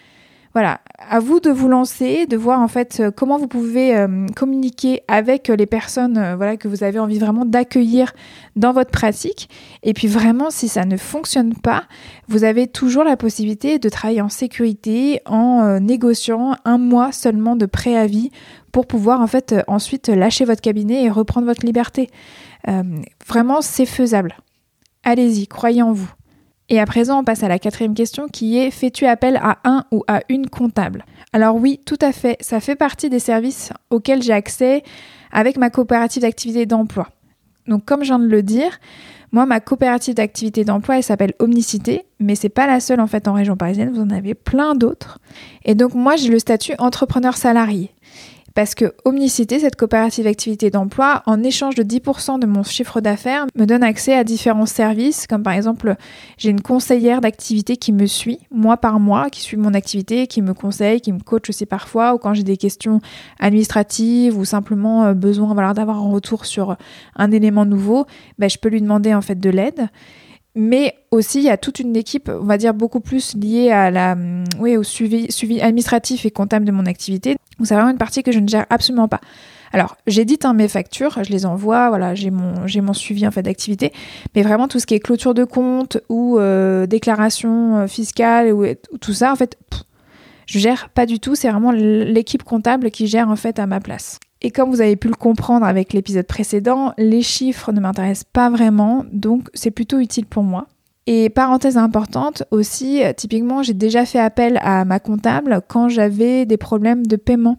voilà, 0.56 0.80
à 0.98 1.20
vous 1.20 1.42
de 1.42 1.50
vous 1.50 1.68
lancer, 1.68 2.28
de 2.28 2.38
voir 2.38 2.62
en 2.62 2.70
fait 2.70 3.02
euh, 3.02 3.12
comment 3.12 3.38
vous 3.38 3.50
pouvez 3.50 3.94
euh, 3.94 4.26
communiquer 4.38 5.02
avec 5.10 5.50
les 5.50 5.66
personnes 5.66 6.18
euh, 6.18 6.38
voilà, 6.38 6.56
que 6.56 6.70
vous 6.70 6.82
avez 6.86 6.98
envie 6.98 7.20
vraiment 7.20 7.44
d'accueillir 7.44 8.14
dans 8.56 8.72
votre 8.72 8.90
pratique. 8.90 9.50
Et 9.84 9.92
puis 9.92 10.08
vraiment, 10.08 10.50
si 10.52 10.70
ça 10.70 10.86
ne 10.86 10.96
fonctionne 10.96 11.56
pas, 11.56 11.84
vous 12.30 12.46
avez 12.46 12.68
toujours 12.68 13.04
la 13.04 13.18
possibilité 13.18 13.80
de 13.80 13.90
travailler 13.90 14.22
en 14.22 14.30
sécurité 14.30 15.20
en 15.26 15.78
négociant 15.82 16.56
un 16.64 16.78
mois 16.78 17.12
seulement 17.12 17.58
de 17.58 17.66
préavis 17.66 18.32
pour 18.72 18.88
pouvoir 18.88 19.20
en 19.20 19.28
fait 19.28 19.56
ensuite 19.68 20.08
lâcher 20.08 20.46
votre 20.46 20.62
cabinet 20.62 21.04
et 21.04 21.10
reprendre 21.10 21.48
votre 21.48 21.66
liberté. 21.66 22.10
vraiment, 23.28 23.62
c'est 23.62 23.86
faisable. 23.86 24.38
Allez-y, 25.04 25.48
croyez 25.48 25.82
en 25.82 25.92
vous. 25.92 26.10
Et 26.70 26.80
à 26.80 26.86
présent, 26.86 27.20
on 27.20 27.24
passe 27.24 27.44
à 27.44 27.48
la 27.48 27.60
quatrième 27.60 27.94
question 27.94 28.28
qui 28.28 28.58
est 28.58 28.72
fais-tu 28.72 29.06
appel 29.06 29.38
à 29.38 29.60
un 29.66 29.84
ou 29.92 30.04
à 30.08 30.22
une 30.30 30.50
comptable? 30.50 31.06
Alors 31.32 31.56
oui, 31.56 31.80
tout 31.86 32.00
à 32.02 32.12
fait, 32.12 32.38
ça 32.40 32.60
fait 32.60 32.76
partie 32.76 33.10
des 33.10 33.20
services 33.20 33.72
auxquels 33.90 34.24
j'ai 34.24 34.34
accès 34.34 34.84
avec 35.32 35.58
ma 35.58 35.70
coopérative 35.70 36.24
d'activité 36.24 36.66
d'emploi. 36.66 37.10
Donc 37.68 37.86
comme 37.86 38.02
je 38.02 38.08
viens 38.08 38.20
de 38.20 38.28
le 38.28 38.42
dire, 38.42 38.80
moi 39.32 39.46
ma 39.46 39.60
coopérative 39.60 40.16
d'activité 40.16 40.64
d'emploi 40.64 40.98
elle 40.98 41.04
s'appelle 41.04 41.34
Omnicité, 41.40 42.06
mais 42.20 42.36
c'est 42.36 42.50
pas 42.50 42.68
la 42.68 42.80
seule 42.80 43.00
en 43.00 43.08
fait 43.08 43.28
en 43.28 43.34
région 43.34 43.58
parisienne, 43.58 43.92
vous 43.92 44.02
en 44.02 44.10
avez 44.10 44.34
plein 44.34 44.76
d'autres. 44.76 45.20
Et 45.66 45.76
donc 45.76 45.94
moi 45.94 46.16
j'ai 46.16 46.30
le 46.30 46.40
statut 46.40 46.74
entrepreneur 46.80 47.36
salarié. 47.38 47.92
Parce 48.56 48.74
que 48.74 48.94
Omnicité, 49.04 49.60
cette 49.60 49.76
coopérative 49.76 50.24
d'activité 50.24 50.70
d'emploi, 50.70 51.24
en 51.26 51.44
échange 51.44 51.76
de 51.76 51.84
10% 51.84 52.40
de 52.40 52.46
mon 52.46 52.64
chiffre 52.64 53.02
d'affaires, 53.02 53.46
me 53.54 53.66
donne 53.66 53.84
accès 53.84 54.14
à 54.14 54.24
différents 54.24 54.66
services, 54.66 55.28
comme 55.28 55.44
par 55.44 55.52
exemple, 55.52 55.96
j'ai 56.38 56.52
une 56.52 56.62
conseillère 56.62 57.20
d'activité 57.20 57.76
qui 57.76 57.92
me 57.92 58.06
suit, 58.06 58.40
mois 58.52 58.78
par 58.78 59.02
mois, 59.02 59.30
qui 59.30 59.42
suit 59.42 59.58
mon 59.58 59.74
activité, 59.74 60.26
qui 60.28 60.42
me 60.42 60.54
conseille, 60.54 61.02
qui 61.02 61.12
me 61.12 61.20
coach 61.20 61.50
aussi 61.50 61.66
parfois, 61.66 62.16
ou 62.16 62.18
quand 62.18 62.34
j'ai 62.34 62.44
des 62.44 62.56
questions 62.56 63.02
administratives 63.42 64.38
ou 64.38 64.46
simplement 64.46 65.04
euh, 65.04 65.14
besoin 65.14 65.54
d'avoir 65.74 65.98
un 65.98 66.10
retour 66.10 66.46
sur 66.46 66.78
un 67.18 67.32
élément 67.32 67.66
nouveau, 67.66 68.06
ben, 68.40 68.50
je 68.50 68.58
peux 68.58 68.70
lui 68.70 68.82
demander 68.82 69.14
en 69.14 69.22
fait 69.22 69.38
de 69.38 69.50
l'aide. 69.50 69.90
Mais 70.56 70.96
aussi, 71.12 71.40
il 71.40 71.44
y 71.44 71.50
a 71.50 71.58
toute 71.58 71.80
une 71.80 71.96
équipe, 71.96 72.30
on 72.30 72.46
va 72.46 72.58
dire, 72.58 72.74
beaucoup 72.74 73.02
plus 73.02 73.36
liée 73.36 73.72
à 73.72 73.92
la, 73.92 74.16
oui, 74.60 74.78
au 74.78 74.84
suivi, 74.84 75.30
suivi 75.30 75.62
administratif 75.62 76.26
et 76.26 76.32
comptable 76.32 76.66
de 76.66 76.72
mon 76.72 76.86
activité. 76.86 77.36
Donc, 77.60 77.68
c'est 77.68 77.74
vraiment 77.74 77.92
une 77.92 77.98
partie 77.98 78.24
que 78.24 78.32
je 78.32 78.40
ne 78.40 78.48
gère 78.48 78.66
absolument 78.70 79.10
pas. 79.10 79.20
Alors, 79.74 79.98
j'édite 80.08 80.46
hein, 80.46 80.54
mes 80.54 80.70
factures, 80.70 81.22
je 81.22 81.30
les 81.30 81.46
envoie, 81.46 81.90
voilà, 81.90 82.16
j'ai 82.16 82.32
mon, 82.32 82.66
j'ai 82.66 82.80
mon 82.80 82.94
suivi 82.94 83.28
en 83.28 83.32
fait 83.32 83.42
d'activité, 83.42 83.92
mais 84.34 84.42
vraiment 84.42 84.70
tout 84.70 84.80
ce 84.80 84.86
qui 84.86 84.94
est 84.94 85.02
clôture 85.02 85.34
de 85.34 85.44
compte 85.44 85.98
ou 86.08 86.40
euh, 86.40 86.86
déclaration 86.86 87.80
euh, 87.80 87.88
fiscale 87.88 88.54
ou, 88.54 88.66
tout 89.02 89.14
ça, 89.14 89.34
en 89.34 89.36
fait, 89.36 89.58
je 90.46 90.60
gère 90.60 90.88
pas 90.90 91.06
du 91.06 91.20
tout. 91.20 91.36
C'est 91.36 91.50
vraiment 91.50 91.72
l'équipe 91.72 92.44
comptable 92.44 92.90
qui 92.90 93.08
gère 93.08 93.30
en 93.30 93.36
fait 93.36 93.60
à 93.60 93.68
ma 93.68 93.82
place. 93.82 94.20
Et 94.46 94.52
comme 94.52 94.70
vous 94.70 94.80
avez 94.80 94.96
pu 94.96 95.08
le 95.08 95.16
comprendre 95.16 95.66
avec 95.66 95.92
l'épisode 95.92 96.28
précédent, 96.28 96.94
les 97.00 97.24
chiffres 97.24 97.72
ne 97.72 97.80
m'intéressent 97.80 98.30
pas 98.32 98.52
vraiment, 98.52 99.04
donc 99.12 99.50
c'est 99.56 99.72
plutôt 99.72 99.98
utile 99.98 100.28
pour 100.28 100.44
moi. 100.44 100.68
Et 101.08 101.32
parenthèse 101.32 101.78
importante 101.78 102.44
aussi, 102.52 103.02
typiquement, 103.18 103.64
j'ai 103.64 103.74
déjà 103.74 104.06
fait 104.06 104.20
appel 104.20 104.60
à 104.62 104.86
ma 104.86 105.00
comptable 105.00 105.62
quand 105.68 105.90
j'avais 105.90 106.46
des 106.46 106.58
problèmes 106.58 107.08
de 107.08 107.16
paiement 107.16 107.58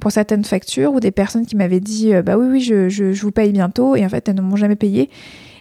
pour 0.00 0.10
certaines 0.10 0.42
factures 0.42 0.92
ou 0.92 0.98
des 0.98 1.12
personnes 1.12 1.46
qui 1.46 1.54
m'avaient 1.54 1.78
dit 1.78 2.12
euh, 2.12 2.22
bah 2.22 2.36
oui 2.36 2.46
oui 2.50 2.60
je, 2.60 3.12
vous 3.12 3.30
paye 3.30 3.52
bientôt 3.52 3.94
et 3.94 4.04
en 4.04 4.08
fait 4.08 4.28
elles 4.28 4.34
ne 4.34 4.42
m'ont 4.42 4.56
jamais 4.56 4.74
payé. 4.74 5.10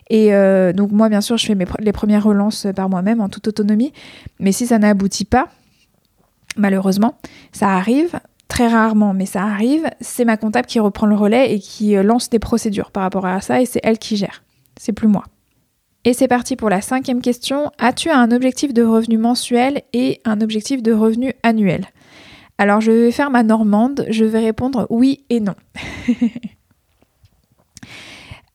Et 0.09 0.33
euh, 0.33 0.73
donc 0.73 0.91
moi 0.91 1.07
bien 1.07 1.21
sûr 1.21 1.37
je 1.37 1.45
fais 1.45 1.57
les 1.81 1.91
premières 1.91 2.23
relances 2.23 2.65
par 2.75 2.89
moi-même 2.89 3.21
en 3.21 3.29
toute 3.29 3.47
autonomie, 3.47 3.93
mais 4.39 4.51
si 4.51 4.65
ça 4.65 4.79
n'aboutit 4.79 5.25
pas, 5.25 5.49
malheureusement, 6.57 7.19
ça 7.51 7.69
arrive, 7.69 8.19
très 8.53 8.67
rarement, 8.67 9.15
mais 9.15 9.25
ça 9.25 9.41
arrive, 9.41 9.89
c'est 9.99 10.25
ma 10.25 10.37
comptable 10.37 10.67
qui 10.67 10.79
reprend 10.79 11.07
le 11.07 11.15
relais 11.15 11.55
et 11.55 11.59
qui 11.59 11.97
euh, 11.97 12.03
lance 12.03 12.29
des 12.29 12.37
procédures 12.37 12.91
par 12.91 13.01
rapport 13.01 13.25
à 13.25 13.41
ça 13.41 13.59
et 13.59 13.65
c'est 13.65 13.79
elle 13.81 13.97
qui 13.97 14.15
gère. 14.15 14.43
C'est 14.79 14.93
plus 14.93 15.07
moi. 15.07 15.23
Et 16.05 16.13
c'est 16.13 16.27
parti 16.27 16.55
pour 16.55 16.69
la 16.69 16.79
cinquième 16.79 17.19
question. 17.19 17.71
As-tu 17.79 18.11
un 18.11 18.29
objectif 18.29 18.71
de 18.71 18.83
revenu 18.83 19.17
mensuel 19.17 19.81
et 19.91 20.21
un 20.23 20.39
objectif 20.39 20.83
de 20.83 20.93
revenu 20.93 21.33
annuel? 21.41 21.87
Alors 22.59 22.79
je 22.79 22.91
vais 22.91 23.11
faire 23.11 23.31
ma 23.31 23.41
normande, 23.41 24.05
je 24.09 24.23
vais 24.23 24.41
répondre 24.41 24.85
oui 24.91 25.25
et 25.31 25.39
non. 25.39 25.55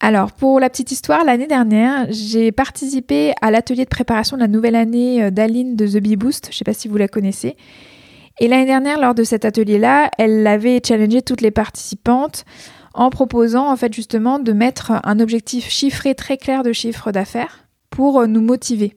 Alors, 0.01 0.31
pour 0.31 0.61
la 0.61 0.71
petite 0.71 0.93
histoire, 0.93 1.25
l'année 1.25 1.49
dernière, 1.49 2.07
j'ai 2.11 2.53
participé 2.53 3.33
à 3.43 3.51
l'atelier 3.51 3.83
de 3.83 3.89
préparation 3.89 4.37
de 4.37 4.43
la 4.43 4.47
nouvelle 4.47 4.77
année 4.77 5.25
euh, 5.25 5.31
d'Aline 5.33 5.75
de 5.75 5.89
The 5.89 6.01
Bee 6.01 6.15
Boost. 6.15 6.45
Je 6.45 6.51
ne 6.51 6.55
sais 6.55 6.65
pas 6.65 6.73
si 6.73 6.87
vous 6.87 6.99
la 6.99 7.09
connaissez. 7.09 7.57
Et 8.41 8.47
l'année 8.47 8.67
dernière, 8.67 9.01
lors 9.01 9.15
de 9.15 9.25
cet 9.25 9.45
atelier-là, 9.45 10.11
elle 10.17 10.47
avait 10.47 10.81
challengé 10.87 11.23
toutes 11.23 11.41
les 11.41 11.51
participantes 11.51 12.45
en 12.95 13.11
proposant 13.11 13.71
en 13.71 13.77
fait 13.77 13.93
justement 13.93 14.39
de 14.39 14.53
mettre 14.53 14.93
un 15.05 15.19
objectif 15.21 15.69
chiffré 15.69 16.15
très 16.15 16.37
clair 16.37 16.63
de 16.63 16.73
chiffre 16.73 17.11
d'affaires 17.11 17.67
pour 17.91 18.21
euh, 18.21 18.27
nous 18.27 18.41
motiver. 18.41 18.97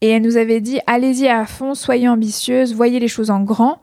Et 0.00 0.08
elle 0.08 0.22
nous 0.22 0.36
avait 0.36 0.60
dit 0.60 0.80
allez-y 0.86 1.28
à 1.28 1.46
fond, 1.46 1.74
soyez 1.74 2.08
ambitieuse, 2.08 2.74
voyez 2.74 2.98
les 2.98 3.08
choses 3.08 3.30
en 3.30 3.42
grand, 3.42 3.80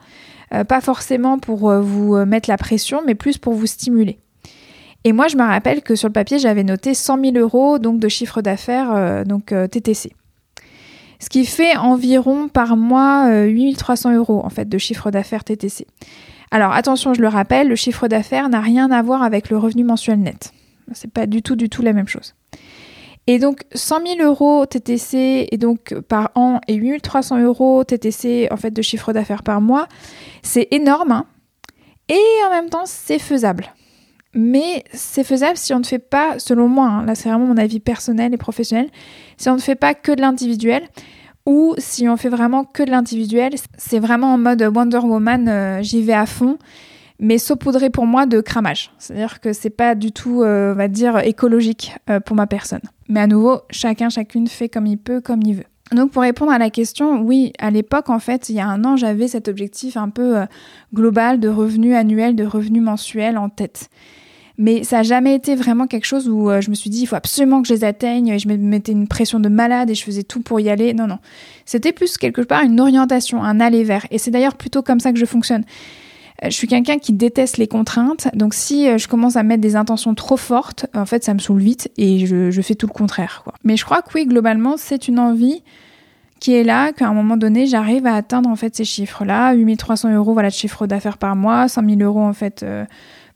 euh, 0.53 0.63
pas 0.63 0.81
forcément 0.81 1.39
pour 1.39 1.69
euh, 1.69 1.81
vous 1.81 2.15
mettre 2.25 2.49
la 2.49 2.57
pression, 2.57 3.01
mais 3.05 3.15
plus 3.15 3.37
pour 3.37 3.53
vous 3.53 3.65
stimuler. 3.67 4.19
Et 5.05 5.13
moi, 5.13 5.27
je 5.27 5.37
me 5.37 5.43
rappelle 5.43 5.83
que 5.83 5.95
sur 5.95 6.07
le 6.07 6.13
papier, 6.13 6.39
j'avais 6.39 6.63
noté 6.63 6.93
100 6.93 7.21
000 7.21 7.37
euros 7.37 7.77
donc 7.77 7.99
de 7.99 8.07
chiffre 8.07 8.41
d'affaires, 8.41 9.23
donc 9.23 9.53
TTC 9.69 10.11
ce 11.19 11.29
qui 11.29 11.45
fait 11.45 11.75
environ 11.77 12.47
par 12.47 12.77
mois 12.77 13.29
8300 13.29 14.09
euh, 14.09 14.17
euros 14.17 14.41
en 14.43 14.49
fait 14.49 14.67
de 14.67 14.77
chiffre 14.77 15.11
d'affaires 15.11 15.43
TTC. 15.43 15.87
Alors 16.51 16.71
attention, 16.71 17.13
je 17.13 17.21
le 17.21 17.27
rappelle, 17.27 17.67
le 17.67 17.75
chiffre 17.75 18.07
d'affaires 18.07 18.49
n'a 18.49 18.61
rien 18.61 18.91
à 18.91 19.01
voir 19.01 19.23
avec 19.23 19.49
le 19.49 19.57
revenu 19.57 19.83
mensuel 19.83 20.19
net. 20.19 20.51
C'est 20.93 21.11
pas 21.11 21.25
du 21.25 21.41
tout, 21.41 21.55
du 21.55 21.69
tout 21.69 21.81
la 21.81 21.93
même 21.93 22.07
chose. 22.07 22.35
Et 23.27 23.39
donc 23.39 23.63
100 23.73 24.05
000 24.17 24.21
euros 24.21 24.65
TTC 24.65 25.47
et 25.51 25.57
donc 25.57 25.95
par 26.07 26.31
an 26.35 26.61
et 26.67 26.75
8300 26.75 27.39
euros 27.39 27.83
TTC 27.83 28.49
en 28.51 28.57
fait 28.57 28.71
de 28.71 28.81
chiffre 28.83 29.13
d'affaires 29.13 29.41
par 29.41 29.61
mois, 29.61 29.87
c'est 30.43 30.67
énorme 30.69 31.11
hein. 31.11 31.25
et 32.07 32.45
en 32.45 32.51
même 32.51 32.69
temps 32.69 32.85
c'est 32.85 33.17
faisable. 33.17 33.73
Mais 34.35 34.83
c'est 34.93 35.23
faisable 35.23 35.55
si 35.55 35.73
on 35.73 35.79
ne 35.79 35.85
fait 35.85 35.97
pas, 35.97 36.37
selon 36.39 36.67
moi, 36.67 36.87
hein, 36.87 37.05
là 37.05 37.15
c'est 37.15 37.29
vraiment 37.29 37.45
mon 37.45 37.57
avis 37.57 37.79
personnel 37.79 38.33
et 38.33 38.37
professionnel, 38.37 38.89
si 39.37 39.49
on 39.49 39.55
ne 39.55 39.61
fait 39.61 39.75
pas 39.75 39.93
que 39.93 40.11
de 40.11 40.19
l'individuel, 40.19 40.83
ou 41.45 41.75
si 41.77 42.09
on 42.09 42.17
fait 42.17 42.29
vraiment 42.29 42.65
que 42.65 42.83
de 42.83 42.91
l'individuel, 42.91 43.53
c'est 43.77 43.99
vraiment 43.99 44.33
en 44.33 44.37
mode 44.37 44.61
Wonder 44.61 44.99
Woman, 44.99 45.47
euh, 45.47 45.81
j'y 45.81 46.01
vais 46.01 46.13
à 46.13 46.25
fond, 46.25 46.57
mais 47.19 47.37
saupoudré 47.37 47.89
pour 47.89 48.05
moi 48.05 48.25
de 48.25 48.41
cramage. 48.41 48.91
C'est-à-dire 48.97 49.39
que 49.39 49.53
c'est 49.53 49.69
pas 49.69 49.95
du 49.95 50.11
tout, 50.11 50.41
euh, 50.41 50.73
on 50.73 50.75
va 50.75 50.87
dire, 50.87 51.19
écologique 51.19 51.95
euh, 52.09 52.19
pour 52.19 52.35
ma 52.35 52.47
personne. 52.47 52.81
Mais 53.07 53.21
à 53.21 53.27
nouveau, 53.27 53.61
chacun, 53.69 54.09
chacune 54.09 54.47
fait 54.47 54.67
comme 54.69 54.85
il 54.87 54.97
peut, 54.97 55.21
comme 55.21 55.41
il 55.43 55.55
veut. 55.55 55.65
Donc 55.91 56.11
pour 56.11 56.23
répondre 56.23 56.51
à 56.51 56.57
la 56.57 56.71
question, 56.71 57.21
oui, 57.21 57.53
à 57.59 57.69
l'époque, 57.69 58.09
en 58.09 58.19
fait, 58.19 58.49
il 58.49 58.55
y 58.55 58.59
a 58.59 58.67
un 58.67 58.83
an, 58.83 58.97
j'avais 58.97 59.27
cet 59.27 59.47
objectif 59.47 59.97
un 59.97 60.09
peu 60.09 60.35
global 60.95 61.39
de 61.39 61.47
revenus 61.47 61.95
annuels, 61.95 62.35
de 62.35 62.43
revenus 62.43 62.81
mensuels 62.81 63.37
en 63.37 63.49
tête. 63.49 63.89
Mais 64.57 64.83
ça 64.83 64.97
n'a 64.97 65.03
jamais 65.03 65.35
été 65.35 65.55
vraiment 65.55 65.85
quelque 65.85 66.05
chose 66.05 66.29
où 66.29 66.49
euh, 66.49 66.61
je 66.61 66.69
me 66.69 66.75
suis 66.75 66.89
dit, 66.89 67.01
il 67.01 67.05
faut 67.07 67.15
absolument 67.15 67.61
que 67.61 67.67
je 67.67 67.73
les 67.73 67.83
atteigne, 67.83 68.29
et 68.29 68.39
je 68.39 68.47
me 68.47 68.55
mettais 68.55 68.93
une 68.93 69.07
pression 69.07 69.39
de 69.39 69.49
malade 69.49 69.89
et 69.89 69.95
je 69.95 70.03
faisais 70.03 70.23
tout 70.23 70.41
pour 70.41 70.59
y 70.59 70.69
aller. 70.69 70.93
Non, 70.93 71.07
non. 71.07 71.19
C'était 71.65 71.91
plus 71.91 72.17
quelque 72.17 72.41
part 72.41 72.63
une 72.63 72.79
orientation, 72.79 73.43
un 73.43 73.59
aller 73.59 73.83
vers. 73.83 74.05
Et 74.11 74.17
c'est 74.17 74.31
d'ailleurs 74.31 74.55
plutôt 74.55 74.81
comme 74.81 74.99
ça 74.99 75.11
que 75.11 75.19
je 75.19 75.25
fonctionne. 75.25 75.65
Euh, 76.43 76.49
je 76.49 76.55
suis 76.55 76.67
quelqu'un 76.67 76.97
qui 76.97 77.13
déteste 77.13 77.57
les 77.57 77.67
contraintes, 77.67 78.29
donc 78.33 78.53
si 78.53 78.87
euh, 78.87 78.97
je 78.97 79.07
commence 79.07 79.35
à 79.35 79.43
mettre 79.43 79.61
des 79.61 79.75
intentions 79.75 80.15
trop 80.15 80.37
fortes, 80.37 80.85
en 80.93 81.05
fait, 81.05 81.23
ça 81.23 81.33
me 81.33 81.39
saoule 81.39 81.61
vite 81.61 81.91
et 81.97 82.25
je, 82.25 82.61
fais 82.61 82.75
tout 82.75 82.87
le 82.87 82.93
contraire. 82.93 83.41
Quoi. 83.43 83.53
Mais 83.63 83.77
je 83.77 83.83
crois 83.85 84.01
que 84.01 84.09
oui, 84.15 84.25
globalement, 84.25 84.75
c'est 84.77 85.07
une 85.07 85.19
envie 85.19 85.63
qui 86.39 86.53
est 86.53 86.63
là, 86.63 86.91
qu'à 86.91 87.07
un 87.07 87.13
moment 87.13 87.37
donné, 87.37 87.65
j'arrive 87.65 88.05
à 88.05 88.15
atteindre 88.15 88.49
en 88.49 88.55
fait 88.55 88.75
ces 88.75 88.83
chiffres-là, 88.83 89.53
8300 89.53 90.13
euros 90.13 90.33
voilà, 90.33 90.49
de 90.49 90.53
chiffre 90.53 90.85
d'affaires 90.87 91.17
par 91.17 91.35
mois, 91.35 91.67
100 91.67 91.89
000 91.89 92.01
euros 92.01 92.21
en 92.21 92.33
fait 92.33 92.65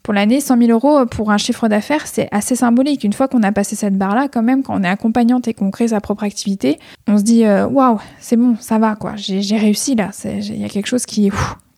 pour 0.10 0.16
l'année, 0.16 0.40
100 0.40 0.58
000 0.58 0.72
euros 0.72 1.06
pour 1.06 1.30
un 1.30 1.38
chiffre 1.38 1.68
d'affaires, 1.68 2.08
c'est 2.08 2.28
assez 2.32 2.56
symbolique. 2.56 3.04
Une 3.04 3.14
fois 3.14 3.28
qu'on 3.28 3.44
a 3.44 3.52
passé 3.52 3.76
cette 3.76 3.96
barre-là, 3.96 4.28
quand 4.28 4.42
même, 4.42 4.64
quand 4.64 4.76
on 4.76 4.84
est 4.84 4.88
accompagnante 4.88 5.48
et 5.48 5.54
qu'on 5.54 5.70
crée 5.70 5.90
sa 5.90 6.02
propre 6.02 6.24
activité, 6.24 6.80
on 7.08 7.20
se 7.20 7.22
dit 7.22 7.46
euh, 7.46 7.68
waouh, 7.68 8.00
c'est 8.18 8.36
bon, 8.36 8.56
ça 8.60 8.80
va 8.80 8.96
quoi, 8.96 9.14
j'ai 9.18 9.58
réussi 9.58 9.94
là. 9.94 10.10
Il 10.26 10.60
y 10.60 10.66
a 10.66 10.68
quelque 10.68 10.88
chose 10.88 11.06
qui, 11.06 11.30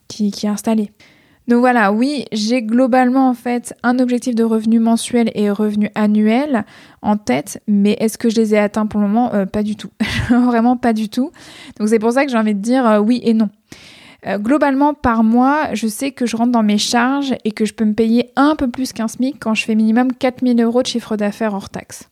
qui, 0.07 0.31
qui 0.31 0.45
est 0.45 0.49
installé. 0.49 0.93
Donc 1.49 1.59
voilà, 1.59 1.91
oui, 1.91 2.23
j'ai 2.31 2.61
globalement 2.61 3.27
en 3.27 3.33
fait 3.33 3.75
un 3.83 3.99
objectif 3.99 4.33
de 4.33 4.45
revenu 4.45 4.79
mensuel 4.79 5.29
et 5.35 5.51
revenu 5.51 5.89
annuel 5.95 6.63
en 7.01 7.17
tête, 7.17 7.61
mais 7.67 7.97
est-ce 7.99 8.17
que 8.17 8.29
je 8.29 8.37
les 8.37 8.55
ai 8.55 8.59
atteints 8.59 8.85
pour 8.85 9.01
le 9.01 9.07
moment? 9.07 9.33
Euh, 9.33 9.45
Pas 9.45 9.61
du 9.61 9.75
tout. 9.75 9.89
Vraiment 10.29 10.77
pas 10.77 10.93
du 10.93 11.09
tout. 11.09 11.33
Donc 11.77 11.89
c'est 11.89 11.99
pour 11.99 12.13
ça 12.13 12.23
que 12.23 12.31
j'ai 12.31 12.37
envie 12.37 12.55
de 12.55 12.61
dire 12.61 12.87
euh, 12.87 12.99
oui 12.99 13.19
et 13.25 13.33
non. 13.33 13.49
Euh, 14.27 14.37
globalement, 14.37 14.93
par 14.93 15.23
mois, 15.23 15.73
je 15.73 15.87
sais 15.87 16.11
que 16.11 16.25
je 16.25 16.37
rentre 16.37 16.51
dans 16.51 16.63
mes 16.63 16.77
charges 16.77 17.33
et 17.43 17.51
que 17.51 17.65
je 17.65 17.73
peux 17.73 17.85
me 17.85 17.93
payer 17.93 18.29
un 18.35 18.55
peu 18.55 18.69
plus 18.69 18.93
qu'un 18.93 19.07
SMIC 19.07 19.37
quand 19.39 19.55
je 19.55 19.65
fais 19.65 19.75
minimum 19.75 20.13
4000 20.13 20.61
euros 20.61 20.83
de 20.83 20.87
chiffre 20.87 21.17
d'affaires 21.17 21.53
hors 21.53 21.69
taxe. 21.69 22.07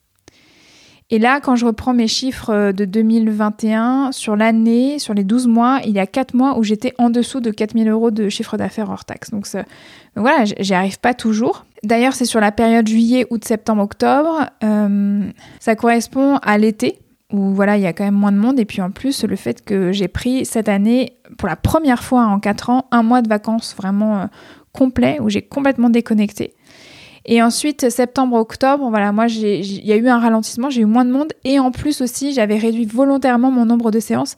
Et 1.12 1.18
là, 1.18 1.39
quand 1.39 1.55
je 1.55 1.66
reprends 1.66 1.93
mes 1.93 2.07
chiffres 2.07 2.51
euh, 2.51 2.72
de 2.72 2.86
2021 2.86 4.12
sur 4.12 4.36
l'année, 4.36 4.99
sur 4.99 5.14
les 5.14 5.24
12 5.24 5.47
mois, 5.47 5.80
il 5.86 5.91
y 5.91 5.99
a 5.99 6.05
4 6.05 6.36
mois 6.36 6.57
où 6.57 6.64
j'étais 6.64 6.93
en 6.97 7.10
dessous 7.10 7.39
de 7.39 7.51
4000 7.51 7.89
euros 7.89 8.12
de 8.12 8.30
chiffre 8.30 8.57
d'affaires 8.57 8.89
hors 8.89 9.05
taxe. 9.05 9.32
Donc, 9.32 9.47
voilà, 10.16 10.45
j'y 10.45 10.74
arrive 10.74 10.99
pas 10.99 11.14
toujours. 11.14 11.66
D'ailleurs, 11.84 12.14
c'est 12.14 12.26
sur 12.26 12.39
la 12.39 12.51
période 12.51 12.88
juillet, 12.88 13.26
août, 13.30 13.43
septembre, 13.43 13.84
octobre. 13.84 14.49
Euh, 14.64 15.30
ça 15.60 15.76
correspond 15.76 16.38
à 16.43 16.57
l'été 16.57 16.99
où 17.32 17.54
voilà, 17.54 17.78
il 17.78 17.84
y 17.84 17.88
a 17.88 17.94
quand 17.94 18.04
même 18.04 18.16
moins 18.16 18.32
de 18.32 18.38
monde. 18.38 18.60
Et 18.60 18.66
puis 18.66 18.82
en 18.82 18.92
plus, 18.92 19.24
le 19.24 19.36
fait 19.36 19.64
que 19.64 19.92
j'ai 19.92 20.08
pris 20.08 20.46
cette 20.46 20.70
année, 20.70 21.14
pour 21.38 21.48
la 21.48 21.56
première 21.56 22.04
fois 22.04 22.26
en 22.26 22.40
4 22.40 22.70
ans, 22.70 22.86
un 22.92 23.04
mois 23.04 23.22
de 23.22 23.30
vacances 23.30 23.76
vraiment 23.78 24.22
euh, 24.22 24.26
complet, 24.74 25.20
où 25.22 25.30
j'ai 25.30 25.42
complètement 25.42 25.90
déconnecté. 25.90 26.54
Et 27.26 27.44
ensuite, 27.44 27.90
septembre-octobre, 27.90 28.90
voilà, 28.90 29.12
moi, 29.12 29.28
il 29.28 29.86
y 29.86 29.92
a 29.92 29.96
eu 29.96 30.08
un 30.08 30.20
ralentissement, 30.20 30.70
j'ai 30.70 30.82
eu 30.82 30.86
moins 30.86 31.06
de 31.06 31.12
monde. 31.12 31.34
Et 31.44 31.60
en 31.60 31.70
plus 31.72 32.02
aussi, 32.02 32.34
j'avais 32.34 32.58
réduit 32.58 32.86
volontairement 32.86 33.52
mon 33.52 33.66
nombre 33.66 33.92
de 33.92 34.00
séances 34.00 34.36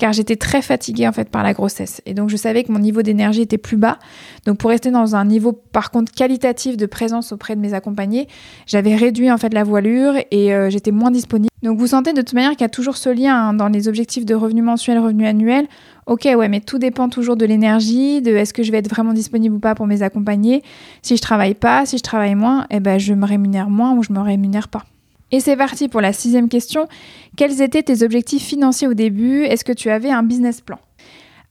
car 0.00 0.14
j'étais 0.14 0.36
très 0.36 0.62
fatiguée 0.62 1.06
en 1.06 1.12
fait 1.12 1.28
par 1.28 1.42
la 1.42 1.52
grossesse. 1.52 2.00
Et 2.06 2.14
donc, 2.14 2.30
je 2.30 2.36
savais 2.38 2.64
que 2.64 2.72
mon 2.72 2.78
niveau 2.78 3.02
d'énergie 3.02 3.42
était 3.42 3.58
plus 3.58 3.76
bas. 3.76 3.98
Donc, 4.46 4.56
pour 4.56 4.70
rester 4.70 4.90
dans 4.90 5.14
un 5.14 5.26
niveau, 5.26 5.52
par 5.52 5.90
contre, 5.90 6.10
qualitatif 6.10 6.78
de 6.78 6.86
présence 6.86 7.32
auprès 7.32 7.54
de 7.54 7.60
mes 7.60 7.74
accompagnés, 7.74 8.26
j'avais 8.66 8.96
réduit 8.96 9.30
en 9.30 9.36
fait 9.36 9.52
la 9.52 9.62
voilure 9.62 10.14
et 10.30 10.54
euh, 10.54 10.70
j'étais 10.70 10.90
moins 10.90 11.10
disponible. 11.10 11.50
Donc, 11.62 11.78
vous 11.78 11.88
sentez 11.88 12.14
de 12.14 12.22
toute 12.22 12.32
manière 12.32 12.52
qu'il 12.52 12.62
y 12.62 12.64
a 12.64 12.70
toujours 12.70 12.96
ce 12.96 13.10
lien 13.10 13.48
hein, 13.48 13.52
dans 13.52 13.68
les 13.68 13.88
objectifs 13.88 14.24
de 14.24 14.34
revenu 14.34 14.62
mensuel, 14.62 14.98
revenu 14.98 15.26
annuel. 15.26 15.66
Ok, 16.06 16.26
ouais, 16.34 16.48
mais 16.48 16.60
tout 16.60 16.78
dépend 16.78 17.10
toujours 17.10 17.36
de 17.36 17.44
l'énergie, 17.44 18.22
de 18.22 18.34
est-ce 18.34 18.54
que 18.54 18.62
je 18.62 18.72
vais 18.72 18.78
être 18.78 18.88
vraiment 18.88 19.12
disponible 19.12 19.56
ou 19.56 19.60
pas 19.60 19.74
pour 19.74 19.86
mes 19.86 20.00
accompagnés. 20.00 20.62
Si 21.02 21.14
je 21.18 21.20
travaille 21.20 21.54
pas, 21.54 21.84
si 21.84 21.98
je 21.98 22.02
travaille 22.02 22.36
moins, 22.36 22.66
eh 22.70 22.80
ben 22.80 22.98
je 22.98 23.12
me 23.12 23.26
rémunère 23.26 23.68
moins 23.68 23.92
ou 23.92 24.02
je 24.02 24.14
me 24.14 24.20
rémunère 24.20 24.68
pas. 24.68 24.86
Et 25.32 25.40
c'est 25.40 25.56
parti 25.56 25.88
pour 25.88 26.00
la 26.00 26.12
sixième 26.12 26.48
question. 26.48 26.88
Quels 27.36 27.62
étaient 27.62 27.82
tes 27.82 28.02
objectifs 28.02 28.42
financiers 28.42 28.88
au 28.88 28.94
début? 28.94 29.44
Est-ce 29.44 29.64
que 29.64 29.72
tu 29.72 29.90
avais 29.90 30.10
un 30.10 30.22
business 30.22 30.60
plan? 30.60 30.78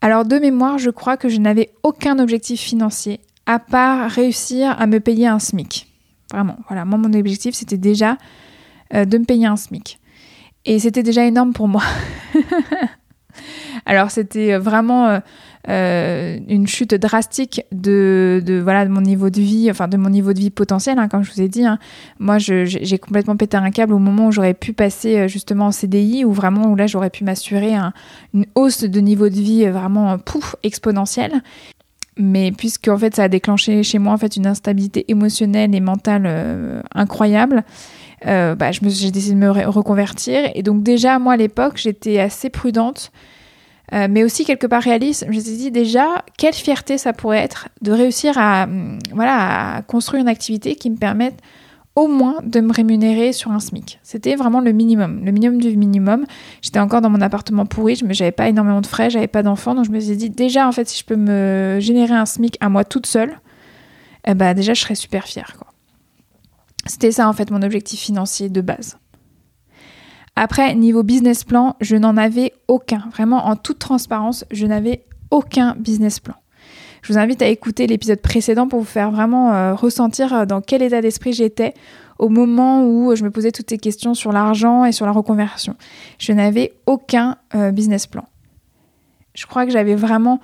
Alors 0.02 0.26
de 0.26 0.38
mémoire, 0.38 0.78
je 0.78 0.90
crois 0.90 1.18
que 1.18 1.30
je 1.30 1.40
n'avais 1.40 1.72
aucun 1.84 2.20
objectif 2.20 2.60
financier 2.60 3.20
à 3.46 3.60
part 3.60 4.10
réussir 4.10 4.80
à 4.80 4.88
me 4.88 5.00
payer 5.00 5.28
un 5.28 5.40
SMIC. 5.40 5.88
Vraiment, 6.32 6.58
voilà, 6.68 6.86
moi 6.86 6.98
mon 7.00 7.14
objectif 7.14 7.56
c'était 7.56 7.78
déjà 7.78 8.18
euh, 8.94 9.06
de 9.06 9.18
me 9.18 9.26
payer 9.26 9.48
un 9.48 9.58
SMIC. 9.58 10.00
Et 10.66 10.80
c'était 10.80 11.04
déjà 11.04 11.26
énorme 11.26 11.54
pour 11.54 11.68
moi. 11.68 11.84
Alors 13.86 14.12
c'était 14.12 14.54
euh, 14.54 14.60
vraiment 14.60 15.08
euh, 15.08 15.20
euh, 15.68 16.40
une 16.48 16.68
chute 16.68 16.94
drastique 16.94 17.64
de, 17.74 18.62
voilà, 18.64 18.86
de 18.86 18.90
mon 18.90 19.02
niveau 19.02 19.30
de 19.30 19.42
vie, 19.42 19.70
enfin 19.70 19.90
de 19.90 19.98
mon 19.98 20.10
niveau 20.10 20.32
de 20.32 20.40
vie 20.40 20.52
potentiel, 20.52 20.98
hein, 20.98 21.10
comme 21.10 21.24
je 21.24 21.34
vous 21.34 21.42
ai 21.42 21.50
dit. 21.50 21.66
Hein. 21.66 21.80
Moi, 22.18 22.38
j'ai 22.38 22.98
complètement 22.98 23.36
pété 23.36 23.58
un 23.58 23.70
câble 23.70 23.94
au 23.94 24.00
moment 24.00 24.28
où 24.28 24.32
j'aurais 24.32 24.54
pu 24.54 24.72
passer 24.72 25.28
justement 25.28 25.68
en 25.68 25.72
CDI, 25.72 26.24
où 26.24 26.32
vraiment 26.32 26.72
où 26.72 26.76
là 26.76 26.88
j'aurais 26.88 27.10
pu 27.10 27.26
m'assurer 27.26 27.74
une 28.34 28.46
hausse 28.56 28.84
de 28.84 29.00
niveau 29.02 29.28
de 29.28 29.36
vie 29.36 29.66
vraiment 29.68 30.18
pouf 30.18 30.56
exponentielle 30.64 31.42
mais 32.22 32.52
puisque 32.52 32.90
en 32.90 32.98
fait 32.98 33.16
ça 33.16 33.24
a 33.24 33.28
déclenché 33.30 33.82
chez 33.82 33.98
moi 33.98 34.12
en 34.12 34.18
fait 34.18 34.36
une 34.36 34.46
instabilité 34.46 35.06
émotionnelle 35.08 35.74
et 35.74 35.80
mentale 35.80 36.84
incroyable 36.94 37.64
bah, 38.26 38.72
j'ai 38.72 39.12
décidé 39.12 39.36
de 39.36 39.40
me 39.40 39.50
reconvertir 39.50 40.52
et 40.54 40.62
donc 40.62 40.84
déjà 40.84 41.18
moi 41.18 41.34
à 41.34 41.38
l'époque 41.38 41.78
j'étais 41.78 42.20
assez 42.20 42.50
prudente 42.50 43.12
euh, 43.94 44.08
mais 44.10 44.24
aussi 44.24 44.46
quelque 44.46 44.68
part 44.68 44.84
réaliste. 44.84 45.26
Je 45.28 45.36
me 45.36 45.40
suis 45.40 45.58
dit 45.58 45.72
déjà, 45.72 46.24
quelle 46.38 46.54
fierté 46.54 46.98
ça 46.98 47.14
pourrait 47.14 47.40
être 47.40 47.70
de 47.82 47.92
réussir 47.92 48.38
à, 48.38 48.64
hum, 48.64 49.00
voilà, 49.14 49.78
à 49.78 49.82
construire 49.82 50.22
une 50.22 50.28
activité 50.28 50.76
qui 50.76 50.90
me 50.90 50.98
permette 50.98 51.40
au 51.96 52.08
moins 52.08 52.38
de 52.44 52.62
me 52.62 52.72
rémunérer 52.72 53.34
sur 53.34 53.52
un 53.52 53.60
SMIC. 53.60 54.00
C'était 54.04 54.36
vraiment 54.36 54.62
le 54.62 54.72
minimum, 54.72 55.26
le 55.26 55.32
minimum 55.32 55.60
du 55.60 55.76
minimum. 55.76 56.26
J'étais 56.62 56.80
encore 56.80 57.02
dans 57.02 57.10
mon 57.10 57.20
appartement 57.20 57.66
pourri, 57.66 57.96
je 57.96 58.06
n'avais 58.06 58.32
pas 58.32 58.48
énormément 58.48 58.82
de 58.82 58.88
frais, 58.88 59.10
j'avais 59.10 59.28
pas 59.28 59.44
d'enfants, 59.44 59.76
donc 59.76 59.86
je 59.86 59.92
me 59.92 60.00
suis 60.00 60.16
dit 60.16 60.30
déjà 60.30 60.68
en 60.68 60.72
fait 60.72 60.88
si 60.88 61.00
je 61.00 61.06
peux 61.06 61.18
me 61.18 61.78
générer 61.82 62.14
un 62.14 62.26
SMIC 62.26 62.58
à 62.62 62.70
moi 62.70 62.86
toute 62.86 63.06
seule, 63.06 63.40
eh 64.26 64.34
ben, 64.34 64.54
déjà 64.54 64.74
je 64.74 64.82
serais 64.82 64.96
super 64.96 65.26
fière. 65.26 65.58
C'était 66.86 67.12
ça 67.12 67.28
en 67.28 67.34
fait 67.34 67.52
mon 67.52 67.62
objectif 67.62 68.00
financier 68.00 68.50
de 68.50 68.62
base. 68.62 68.98
Après, 70.42 70.74
niveau 70.74 71.04
business 71.04 71.44
plan, 71.44 71.76
je 71.82 71.98
n'en 71.98 72.16
avais 72.16 72.54
aucun. 72.70 73.04
Vraiment, 73.12 73.48
en 73.48 73.58
toute 73.58 73.78
transparence, 73.78 74.46
je 74.52 74.66
n'avais 74.66 75.04
aucun 75.32 75.76
business 75.78 76.22
plan. 76.22 76.36
Je 77.02 77.12
vous 77.12 77.20
invite 77.20 77.42
à 77.42 77.48
écouter 77.48 77.88
l'épisode 77.88 78.22
précédent 78.22 78.70
pour 78.70 78.80
vous 78.80 78.86
faire 78.86 79.12
vraiment 79.12 79.52
euh, 79.52 79.74
ressentir 79.74 80.34
euh, 80.34 80.46
dans 80.46 80.62
quel 80.62 80.82
état 80.82 81.02
d'esprit 81.02 81.34
j'étais 81.34 81.74
au 82.20 82.30
moment 82.30 82.86
où 82.86 83.14
je 83.18 83.26
me 83.26 83.32
posais 83.32 83.52
toutes 83.52 83.70
ces 83.70 83.78
questions 83.78 84.14
sur 84.14 84.32
l'argent 84.32 84.86
et 84.86 84.94
sur 84.94 85.06
la 85.06 85.12
reconversion. 85.12 85.76
Je 86.20 86.32
n'avais 86.32 86.72
aucun 86.86 87.36
euh, 87.54 87.72
business 87.72 88.08
plan. 88.08 88.24
Je 89.34 89.46
crois 89.46 89.66
que 89.66 89.74
j'avais 89.74 89.96
vraiment 89.96 90.40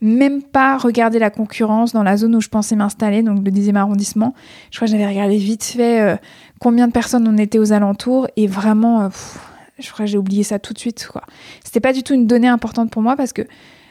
même 0.00 0.42
pas 0.42 0.76
regardé 0.76 1.18
la 1.18 1.30
concurrence 1.30 1.92
dans 1.92 2.02
la 2.02 2.16
zone 2.16 2.36
où 2.36 2.40
je 2.40 2.48
pensais 2.48 2.76
m'installer, 2.76 3.22
donc 3.22 3.44
le 3.44 3.50
10e 3.50 3.76
arrondissement. 3.76 4.34
Je 4.70 4.78
crois 4.78 4.86
que 4.86 4.92
j'avais 4.92 5.06
regardé 5.06 5.36
vite 5.38 5.64
fait 5.64 6.18
combien 6.60 6.86
de 6.86 6.92
personnes 6.92 7.26
on 7.28 7.38
était 7.38 7.58
aux 7.58 7.72
alentours 7.72 8.28
et 8.36 8.46
vraiment, 8.46 9.02
euh, 9.02 9.08
je 9.78 9.90
crois 9.90 10.06
que 10.06 10.10
j'ai 10.10 10.18
oublié 10.18 10.42
ça 10.42 10.58
tout 10.58 10.72
de 10.72 10.78
suite. 10.78 11.08
quoi. 11.10 11.22
C'était 11.64 11.80
pas 11.80 11.92
du 11.92 12.02
tout 12.02 12.14
une 12.14 12.26
donnée 12.26 12.48
importante 12.48 12.90
pour 12.90 13.02
moi 13.02 13.16
parce 13.16 13.32
que 13.32 13.42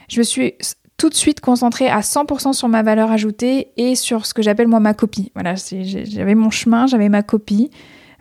je 0.10 0.20
me 0.20 0.24
suis 0.24 0.56
tout 0.98 1.10
de 1.10 1.14
suite 1.16 1.42
concentrée 1.42 1.90
à 1.90 2.00
100% 2.00 2.54
sur 2.54 2.68
ma 2.70 2.82
valeur 2.82 3.12
ajoutée 3.12 3.70
et 3.78 3.96
sur 3.96 4.26
ce 4.26 4.34
que 4.34 4.42
j'appelle 4.42 4.68
moi 4.68 4.80
ma 4.80 4.94
copie. 4.94 5.32
Voilà, 5.34 5.56
j'avais 5.56 6.36
mon 6.36 6.50
chemin, 6.50 6.88
j'avais 6.88 7.10
ma 7.10 7.22
copie. 7.22 7.70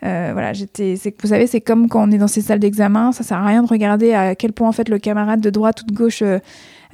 Euh, 0.02 0.30
voilà, 0.32 0.52
j'étais, 0.52 0.96
vous 1.22 1.28
savez, 1.28 1.46
c'est 1.46 1.62
comme 1.62 1.88
quand 1.88 2.06
on 2.06 2.10
est 2.10 2.18
dans 2.18 2.28
ces 2.28 2.42
salles 2.42 2.58
d'examen, 2.58 3.12
ça 3.12 3.22
sert 3.22 3.38
à 3.38 3.46
rien 3.46 3.62
de 3.62 3.68
regarder 3.68 4.12
à 4.12 4.34
quel 4.34 4.52
point 4.52 4.68
en 4.68 4.72
fait 4.72 4.88
le 4.90 4.98
camarade 4.98 5.40
de 5.40 5.48
droite 5.48 5.82
ou 5.82 5.86
de 5.86 5.94
gauche 5.94 6.20
euh, 6.20 6.40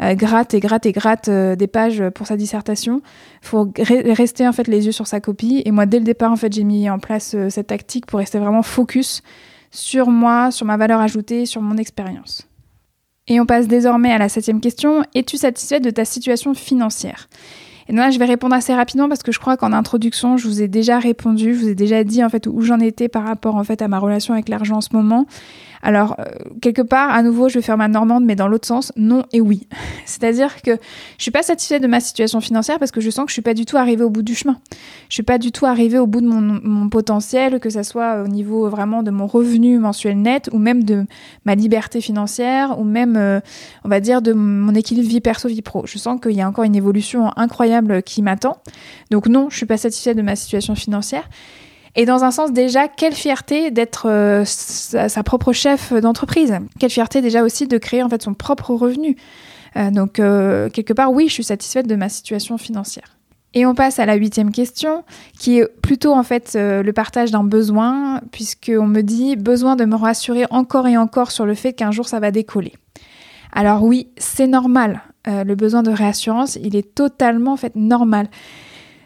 euh, 0.03 0.15
gratte 0.15 0.55
et 0.55 0.61
gratte 0.61 0.87
et 0.87 0.93
gratte 0.93 1.29
euh, 1.29 1.57
des 1.57 1.67
pages 1.67 2.03
pour 2.15 2.27
sa 2.27 2.37
dissertation. 2.37 3.03
Il 3.43 3.49
faut 3.49 3.73
rester 3.77 4.49
en 4.49 4.53
fait 4.53 4.67
les 4.67 4.87
yeux 4.87 4.93
sur 4.93 5.07
sa 5.07 5.21
copie. 5.21 5.63
Et 5.65 5.71
moi, 5.71 5.87
dès 5.87 5.99
le 5.99 6.05
départ, 6.05 6.33
en 6.33 6.37
fait, 6.37 6.53
j'ai 6.53 6.65
mis 6.65 6.89
en 6.89 6.99
place 6.99 7.35
euh, 7.35 7.51
cette 7.51 7.69
tactique 7.69 8.07
pour 8.07 8.19
rester 8.19 8.39
vraiment 8.39 8.63
focus 8.63 9.23
sur 9.71 10.09
moi, 10.09 10.51
sur 10.51 10.67
ma 10.67 10.77
valeur 10.77 11.01
ajoutée, 11.01 11.47
sur 11.47 11.61
mon 11.61 11.77
expérience. 11.77 12.49
Et 13.29 13.41
on 13.41 13.47
passe 13.47 13.69
désormais 13.69 14.13
à 14.13 14.19
la 14.19 14.29
septième 14.29 14.61
question. 14.61 15.05
Es-tu 15.15 15.37
satisfaite 15.37 15.85
de 15.85 15.91
ta 15.91 16.05
situation 16.05 16.55
financière? 16.55 17.29
Et 17.89 17.93
là, 17.93 18.11
je 18.11 18.19
vais 18.19 18.25
répondre 18.25 18.55
assez 18.55 18.73
rapidement 18.75 19.09
parce 19.09 19.23
que 19.23 19.33
je 19.33 19.39
crois 19.39 19.57
qu'en 19.57 19.73
introduction, 19.73 20.37
je 20.37 20.47
vous 20.47 20.63
ai 20.63 20.69
déjà 20.69 20.99
répondu, 20.99 21.55
je 21.55 21.61
vous 21.61 21.69
ai 21.69 21.75
déjà 21.75 22.05
dit 22.05 22.25
en 22.25 22.29
fait 22.29 22.47
où 22.47 22.61
j'en 22.63 22.79
étais 22.79 23.09
par 23.09 23.25
rapport 23.25 23.57
en 23.57 23.65
fait 23.65 23.83
à 23.83 23.89
ma 23.89 23.99
relation 23.99 24.33
avec 24.33 24.49
l'argent 24.49 24.77
en 24.77 24.81
ce 24.81 24.91
moment. 24.93 25.27
Alors, 25.83 26.17
euh, 26.19 26.25
quelque 26.61 26.83
part, 26.83 27.11
à 27.11 27.23
nouveau, 27.23 27.49
je 27.49 27.55
vais 27.55 27.63
faire 27.63 27.79
ma 27.79 27.89
normande, 27.89 28.25
mais 28.25 28.37
dans 28.37 28.49
l'autre 28.49 28.67
sens, 28.67 28.93
non 28.97 29.25
et 29.33 29.41
oui. 29.41 29.67
C'est-à-dire 30.05 30.61
que 30.63 30.73
je 31.17 31.23
suis 31.23 31.31
pas 31.31 31.43
satisfaite 31.43 31.83
de 31.83 31.87
ma 31.87 32.01
situation 32.01 32.41
financière 32.41 32.79
parce 32.79 32.91
que 32.91 33.01
je 33.01 33.09
sens 33.09 33.25
que 33.25 33.31
je 33.31 33.35
suis 33.35 33.43
pas 33.43 33.55
du 33.55 33.65
tout 33.65 33.79
arrivée 33.79 34.05
au 34.05 34.11
bout 34.11 34.23
du 34.23 34.35
chemin. 34.35 34.59
Je 35.09 35.15
suis 35.15 35.23
pas 35.23 35.39
du 35.39 35.53
tout 35.53 35.65
arrivée 35.65 35.99
au 35.99 36.07
bout 36.07 36.21
de 36.21 36.27
mon, 36.27 36.89
potentiel, 36.91 37.61
que 37.61 37.71
ce 37.71 37.83
soit 37.83 38.23
au 38.23 38.29
niveau 38.29 38.69
vraiment 38.69 39.03
de 39.03 39.11
mon 39.11 39.27
revenu 39.27 39.79
mensuel 39.79 40.21
net 40.21 40.51
ou 40.53 40.59
même 40.59 40.85
de 40.85 41.07
ma 41.45 41.55
liberté 41.55 42.01
financière 42.01 42.79
ou 42.79 42.85
même, 42.85 43.17
euh, 43.17 43.41
on 43.85 43.89
va 43.89 44.01
dire, 44.01 44.23
de 44.23 44.33
mon 44.33 44.75
équilibre 44.75 45.09
vie 45.09 45.21
perso-vie 45.21 45.63
pro. 45.63 45.87
Je 45.87 45.99
sens 45.99 46.21
qu'il 46.21 46.33
y 46.33 46.43
a 46.43 46.49
encore 46.49 46.65
une 46.65 46.77
évolution 46.77 47.31
incroyable 47.37 48.03
qui 48.03 48.23
m'attend. 48.23 48.59
Donc 49.11 49.29
non, 49.29 49.49
je 49.51 49.57
suis 49.57 49.67
pas 49.67 49.77
satisfaite 49.77 50.17
de 50.17 50.23
ma 50.23 50.37
situation 50.37 50.75
financière. 50.75 51.29
Et 51.97 52.05
dans 52.05 52.25
un 52.25 52.31
sens 52.31 52.53
déjà, 52.53 52.89
quelle 52.89 53.15
fierté 53.15 53.71
d'être 53.71 54.09
euh, 54.09 54.45
sa, 54.45 55.23
propre 55.23 55.53
chef 55.53 55.93
d'entreprise. 55.93 56.59
Quelle 56.79 56.91
fierté 56.91 57.21
déjà 57.21 57.43
aussi 57.43 57.67
de 57.67 57.79
créer 57.79 58.03
en 58.03 58.09
fait 58.09 58.23
son 58.23 58.35
propre 58.35 58.75
revenu. 58.75 59.17
Euh, 59.77 59.91
donc 59.91 60.19
euh, 60.19 60.69
quelque 60.69 60.93
part, 60.93 61.13
oui, 61.13 61.27
je 61.29 61.35
suis 61.35 61.45
satisfaite 61.45 61.87
de 61.87 61.97
ma 61.97 62.09
situation 62.09 62.59
financière. 62.59 63.17
Et 63.53 63.67
on 63.67 63.75
passe 63.75 63.99
à 63.99 64.07
la 64.07 64.15
huitième 64.15 64.53
question, 64.53 65.03
qui 65.37 65.59
est 65.59 65.67
plutôt 65.83 66.13
en 66.15 66.23
fait 66.23 66.53
le 66.55 66.93
partage 66.93 67.33
d'un 67.33 67.43
besoin, 67.43 68.21
puisqu'on 68.31 68.87
me 68.87 69.01
dit 69.01 69.35
besoin 69.35 69.75
de 69.75 69.85
me 69.85 69.97
rassurer 69.97 70.45
encore 70.51 70.87
et 70.87 70.97
encore 70.97 71.33
sur 71.33 71.47
le 71.47 71.55
fait 71.55 71.73
qu'un 71.73 71.91
jour 71.91 72.07
ça 72.07 72.21
va 72.21 72.31
décoller. 72.31 72.75
Alors 73.53 73.83
oui, 73.83 74.07
c'est 74.19 74.47
normal. 74.47 75.03
le 75.27 75.55
besoin 75.57 75.83
de 75.83 75.91
réassurance, 75.91 76.61
il 76.63 76.77
est 76.77 76.95
totalement 76.95 77.55
en 77.55 77.57
fait 77.57 77.75
normal. 77.75 78.29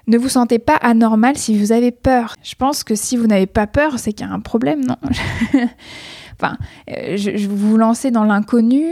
Ne 0.06 0.18
vous 0.18 0.28
sentez 0.28 0.58
pas 0.58 0.76
anormal 0.76 1.36
si 1.36 1.58
vous 1.58 1.72
avez 1.72 1.90
peur. 1.90 2.34
Je 2.42 2.54
pense 2.54 2.84
que 2.84 2.94
si 2.94 3.16
vous 3.16 3.26
n'avez 3.26 3.46
pas 3.46 3.66
peur, 3.66 3.98
c'est 3.98 4.12
qu'il 4.12 4.26
y 4.26 4.30
a 4.30 4.32
un 4.32 4.40
problème, 4.40 4.84
non 4.84 4.96
Enfin, 6.40 6.56
euh, 6.90 7.16
je, 7.16 7.46
vous 7.46 7.70
vous 7.70 7.76
lancez 7.76 8.10
dans 8.10 8.24
l'inconnu, 8.24 8.84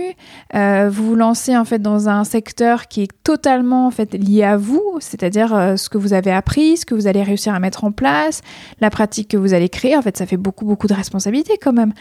euh, 0.54 0.88
vous 0.90 1.08
vous 1.08 1.14
lancez 1.16 1.56
en 1.56 1.64
fait 1.64 1.80
dans 1.80 2.08
un 2.08 2.22
secteur 2.24 2.86
qui 2.86 3.02
est 3.02 3.10
totalement 3.24 3.86
en 3.86 3.90
fait 3.90 4.14
lié 4.14 4.44
à 4.44 4.56
vous, 4.56 4.96
c'est-à-dire 5.00 5.54
euh, 5.54 5.76
ce 5.76 5.88
que 5.88 5.98
vous 5.98 6.12
avez 6.12 6.30
appris, 6.30 6.76
ce 6.76 6.86
que 6.86 6.94
vous 6.94 7.08
allez 7.08 7.22
réussir 7.22 7.52
à 7.52 7.58
mettre 7.58 7.84
en 7.84 7.90
place, 7.90 8.42
la 8.80 8.90
pratique 8.90 9.28
que 9.28 9.36
vous 9.36 9.54
allez 9.54 9.68
créer. 9.68 9.96
En 9.96 10.02
fait, 10.02 10.16
ça 10.16 10.26
fait 10.26 10.36
beaucoup 10.36 10.64
beaucoup 10.64 10.86
de 10.86 10.94
responsabilités 10.94 11.58
quand 11.60 11.72
même. 11.72 11.92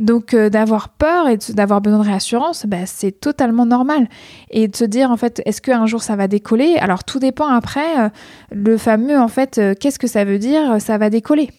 Donc 0.00 0.34
d'avoir 0.34 0.88
peur 0.88 1.28
et 1.28 1.38
d'avoir 1.50 1.80
besoin 1.80 2.00
de 2.00 2.06
réassurance, 2.06 2.66
bah, 2.66 2.86
c'est 2.86 3.12
totalement 3.12 3.66
normal. 3.66 4.08
Et 4.50 4.66
de 4.66 4.74
se 4.74 4.84
dire 4.84 5.10
en 5.10 5.16
fait, 5.16 5.42
est-ce 5.44 5.60
qu'un 5.60 5.86
jour 5.86 6.02
ça 6.02 6.16
va 6.16 6.26
décoller? 6.26 6.76
Alors 6.78 7.04
tout 7.04 7.18
dépend 7.18 7.48
après 7.48 8.10
le 8.50 8.76
fameux 8.78 9.18
en 9.18 9.28
fait, 9.28 9.60
qu'est-ce 9.78 9.98
que 9.98 10.06
ça 10.06 10.24
veut 10.24 10.38
dire 10.38 10.80
ça 10.80 10.96
va 10.96 11.10
décoller? 11.10 11.50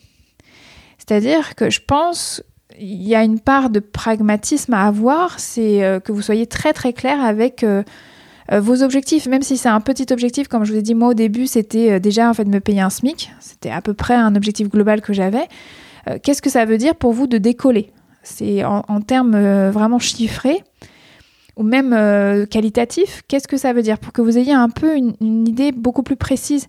C'est-à-dire 0.98 1.56
que 1.56 1.70
je 1.70 1.82
pense 1.86 2.44
il 2.80 3.08
y 3.08 3.16
a 3.16 3.24
une 3.24 3.39
part 3.39 3.70
de 3.70 3.80
pragmatisme 3.80 4.74
à 4.74 4.86
avoir, 4.88 5.39
c'est 5.39 5.84
euh, 5.84 6.00
que 6.00 6.12
vous 6.12 6.22
soyez 6.22 6.48
très 6.48 6.74
très 6.74 6.94
clair 6.94 7.24
avec 7.24 7.64
euh, 7.64 7.84
euh, 8.52 8.60
vos 8.60 8.84
objectifs, 8.84 9.28
même 9.28 9.42
si 9.42 9.58
c'est 9.58 9.70
un 9.70 9.82
petit 9.82 10.08
objectif, 10.12 10.48
comme 10.48 10.64
je 10.66 10.72
vous 10.72 10.80
ai 10.80 10.82
dit 10.82 10.96
moi 10.96 11.10
au 11.10 11.14
début, 11.14 11.48
c'était 11.48 12.00
déjà 12.00 12.30
en 12.30 12.34
fait 12.34 12.46
de 12.46 12.50
me 12.50 12.60
payer 12.60 12.82
un 12.82 12.89
SMIC, 12.89 13.32
c'était 13.39 13.70
à 13.70 13.82
peu 13.82 13.94
près 13.94 14.16
un 14.16 14.36
objectif 14.36 14.70
global 14.70 15.02
que 15.02 15.14
j'avais. 15.14 15.48
Qu'est-ce 16.24 16.42
que 16.42 16.50
ça 16.50 16.66
veut 16.66 16.80
dire 16.80 16.96
pour 16.96 17.14
vous 17.14 17.28
de 17.28 17.38
décoller? 17.38 17.92
C'est 18.24 18.63
en, 18.63 19.01
termes 19.01 19.69
vraiment 19.69 19.99
chiffrés 19.99 20.63
ou 21.57 21.63
même 21.63 21.89
qualitatifs. 22.47 23.24
Qu'est-ce 23.28 23.47
que 23.47 23.57
ça 23.57 23.74
veut 23.74 23.82
dire? 23.82 23.97
Pour 23.97 24.13
que 24.13 24.22
vous 24.22 24.38
ayez 24.38 24.53
un 24.53 24.69
peu 24.69 24.95
une 24.95 25.47
idée 25.47 25.72
beaucoup 25.72 26.03
plus 26.03 26.15
précise 26.15 26.67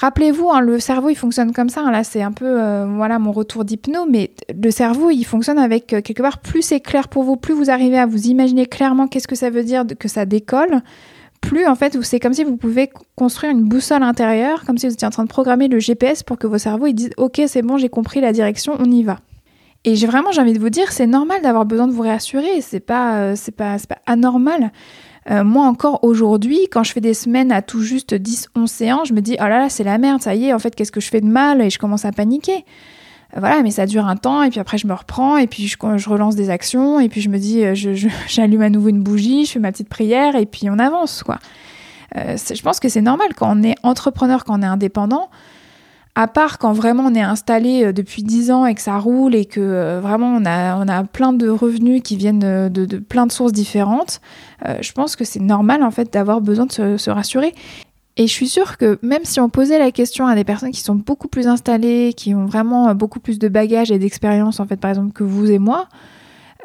Rappelez-vous, 0.00 0.48
hein, 0.50 0.62
le 0.62 0.80
cerveau, 0.80 1.10
il 1.10 1.14
fonctionne 1.14 1.52
comme 1.52 1.68
ça. 1.68 1.82
Hein. 1.82 1.90
là, 1.90 2.04
c'est 2.04 2.22
un 2.22 2.32
peu 2.32 2.46
euh, 2.46 2.86
voilà 2.96 3.18
mon 3.18 3.32
retour 3.32 3.66
d'hypno, 3.66 4.06
mais 4.08 4.30
le 4.50 4.70
cerveau, 4.70 5.10
il 5.10 5.24
fonctionne 5.24 5.58
avec 5.58 5.92
euh, 5.92 6.00
quelque 6.00 6.22
part, 6.22 6.38
plus 6.38 6.62
c'est 6.62 6.80
clair 6.80 7.08
pour 7.08 7.22
vous, 7.22 7.36
plus 7.36 7.52
vous 7.52 7.70
arrivez 7.70 7.98
à 7.98 8.06
vous 8.06 8.28
imaginer 8.28 8.64
clairement 8.64 9.08
qu'est-ce 9.08 9.28
que 9.28 9.36
ça 9.36 9.50
veut 9.50 9.62
dire 9.62 9.84
que 9.98 10.08
ça 10.08 10.24
décolle, 10.24 10.80
plus 11.42 11.66
en 11.66 11.74
fait, 11.74 12.00
c'est 12.02 12.18
comme 12.18 12.32
si 12.32 12.44
vous 12.44 12.56
pouvez 12.56 12.88
construire 13.14 13.52
une 13.52 13.64
boussole 13.64 14.02
intérieure, 14.02 14.64
comme 14.64 14.78
si 14.78 14.86
vous 14.86 14.94
étiez 14.94 15.06
en 15.06 15.10
train 15.10 15.24
de 15.24 15.28
programmer 15.28 15.68
le 15.68 15.78
GPS 15.78 16.22
pour 16.22 16.38
que 16.38 16.46
vos 16.46 16.58
cerveaux 16.58 16.86
ils 16.86 16.94
disent 16.94 17.10
Ok, 17.18 17.42
c'est 17.46 17.60
bon, 17.62 17.76
j'ai 17.76 17.90
compris 17.90 18.22
la 18.22 18.32
direction, 18.32 18.76
on 18.78 18.90
y 18.90 19.02
va. 19.02 19.18
Et 19.84 19.96
j'ai 19.96 20.06
vraiment, 20.06 20.30
j'ai 20.30 20.42
envie 20.42 20.52
de 20.52 20.58
vous 20.58 20.70
dire, 20.70 20.92
c'est 20.92 21.06
normal 21.06 21.40
d'avoir 21.42 21.64
besoin 21.64 21.86
de 21.86 21.92
vous 21.92 22.02
rassurer, 22.02 22.60
c'est 22.60 22.80
pas, 22.80 23.16
euh, 23.20 23.36
pas, 23.56 23.76
pas 23.88 23.98
anormal. 24.06 24.72
Euh, 25.30 25.42
moi 25.44 25.66
encore 25.66 26.04
aujourd'hui, 26.04 26.68
quand 26.70 26.82
je 26.82 26.92
fais 26.92 27.00
des 27.00 27.14
semaines 27.14 27.50
à 27.52 27.62
tout 27.62 27.80
juste 27.82 28.14
10-11 28.14 28.66
séances, 28.66 29.08
je 29.08 29.14
me 29.14 29.20
dis, 29.20 29.36
oh 29.38 29.44
là 29.44 29.60
là, 29.60 29.68
c'est 29.70 29.84
la 29.84 29.96
merde, 29.96 30.20
ça 30.20 30.34
y 30.34 30.46
est, 30.46 30.52
en 30.52 30.58
fait, 30.58 30.74
qu'est-ce 30.74 30.92
que 30.92 31.00
je 31.00 31.08
fais 31.08 31.20
de 31.20 31.26
mal? 31.26 31.62
Et 31.62 31.70
je 31.70 31.78
commence 31.78 32.04
à 32.04 32.12
paniquer. 32.12 32.64
Euh, 33.36 33.40
voilà, 33.40 33.62
mais 33.62 33.70
ça 33.70 33.86
dure 33.86 34.06
un 34.06 34.16
temps, 34.16 34.42
et 34.42 34.50
puis 34.50 34.60
après 34.60 34.76
je 34.76 34.86
me 34.86 34.92
reprends, 34.92 35.38
et 35.38 35.46
puis 35.46 35.66
je, 35.66 35.78
relance 36.08 36.36
des 36.36 36.50
actions, 36.50 37.00
et 37.00 37.08
puis 37.08 37.22
je 37.22 37.30
me 37.30 37.38
dis, 37.38 37.62
j'allume 38.28 38.62
à 38.62 38.68
nouveau 38.68 38.88
une 38.88 39.02
bougie, 39.02 39.46
je 39.46 39.52
fais 39.52 39.60
ma 39.60 39.72
petite 39.72 39.88
prière, 39.88 40.36
et 40.36 40.44
puis 40.44 40.68
on 40.68 40.78
avance, 40.78 41.22
quoi. 41.22 41.38
je 42.14 42.62
pense 42.62 42.80
que 42.80 42.90
c'est 42.90 43.00
normal 43.00 43.28
quand 43.34 43.56
on 43.56 43.62
est 43.62 43.76
entrepreneur, 43.82 44.44
quand 44.44 44.58
on 44.58 44.62
est 44.62 44.66
indépendant, 44.66 45.30
à 46.14 46.26
part 46.26 46.58
quand 46.58 46.72
vraiment 46.72 47.04
on 47.04 47.14
est 47.14 47.22
installé 47.22 47.84
euh, 47.84 47.92
depuis 47.92 48.22
10 48.22 48.50
ans 48.50 48.66
et 48.66 48.74
que 48.74 48.80
ça 48.80 48.98
roule 48.98 49.34
et 49.34 49.44
que 49.44 49.60
euh, 49.60 50.00
vraiment 50.00 50.34
on 50.34 50.44
a, 50.44 50.76
on 50.76 50.88
a 50.88 51.04
plein 51.04 51.32
de 51.32 51.48
revenus 51.48 52.02
qui 52.02 52.16
viennent 52.16 52.68
de, 52.68 52.98
plein 52.98 53.26
de 53.26 53.32
sources 53.32 53.52
différentes, 53.52 54.20
euh, 54.66 54.76
je 54.80 54.92
pense 54.92 55.16
que 55.16 55.24
c'est 55.24 55.40
normal 55.40 55.82
en 55.82 55.90
fait 55.90 56.12
d'avoir 56.12 56.40
besoin 56.40 56.66
de 56.66 56.96
se, 56.96 57.10
rassurer. 57.10 57.54
Et 58.16 58.26
je 58.26 58.32
suis 58.32 58.48
sûre 58.48 58.76
que 58.76 58.98
même 59.02 59.24
si 59.24 59.40
on 59.40 59.48
posait 59.48 59.78
la 59.78 59.92
question 59.92 60.26
à 60.26 60.34
des 60.34 60.44
personnes 60.44 60.72
qui 60.72 60.80
sont 60.80 60.96
beaucoup 60.96 61.28
plus 61.28 61.46
installées, 61.46 62.12
qui 62.14 62.34
ont 62.34 62.44
vraiment 62.44 62.94
beaucoup 62.94 63.20
plus 63.20 63.38
de 63.38 63.48
bagages 63.48 63.90
et 63.90 63.98
d'expérience 63.98 64.60
en 64.60 64.66
fait 64.66 64.76
par 64.76 64.90
exemple 64.90 65.12
que 65.12 65.24
vous 65.24 65.50
et 65.50 65.58
moi, 65.58 65.88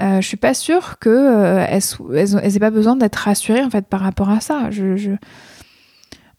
je 0.02 0.18
je 0.20 0.28
suis 0.28 0.38
pas 0.38 0.54
sûre 0.54 1.00
qu'elles 1.00 1.70
elles, 1.70 2.36
elles, 2.43 2.56
aient 2.58 2.60
pas 2.60 2.72
besoin 2.72 2.98
d'être 2.98 3.16
rassurées 3.16 3.64
en 3.64 3.70
fait 3.70 3.86
par 3.86 4.02
rapport 4.02 4.30
à 4.30 4.41
ça. 4.41 4.70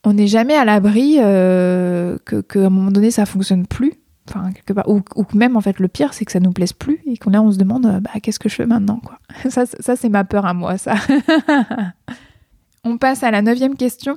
On 0.06 0.12
n'est 0.12 0.28
jamais 0.28 0.54
à 0.54 0.64
l'abri 0.64 1.16
euh, 1.18 2.16
que 2.24 2.40
qu'à 2.40 2.66
un 2.66 2.70
moment 2.70 2.92
donné 2.92 3.10
ça 3.10 3.26
fonctionne 3.26 3.66
plus. 3.66 3.92
Enfin, 4.28 4.52
quelque 4.52 4.72
part. 4.72 4.88
Ou, 4.88 5.02
même 5.34 5.56
en 5.56 5.60
fait 5.60 5.80
le 5.80 5.88
pire 5.88 6.14
c'est 6.14 6.24
que 6.24 6.30
ça 6.30 6.38
nous 6.38 6.52
plaise 6.52 6.72
plus 6.72 7.00
et 7.06 7.16
qu'on 7.16 7.30
là 7.30 7.42
on 7.42 7.50
se 7.50 7.58
demande 7.58 8.00
bah, 8.00 8.10
qu'est-ce 8.22 8.38
que 8.38 8.48
je 8.48 8.54
fais 8.54 8.66
maintenant 8.66 9.00
quoi. 9.04 9.18
Ça, 9.50 9.66
ça 9.66 9.96
c'est 9.96 10.08
ma 10.08 10.22
peur 10.22 10.46
à 10.46 10.54
moi 10.54 10.78
ça. 10.78 10.94
on 12.84 12.98
passe 12.98 13.24
à 13.24 13.32
la 13.32 13.42
neuvième 13.42 13.74
question. 13.74 14.16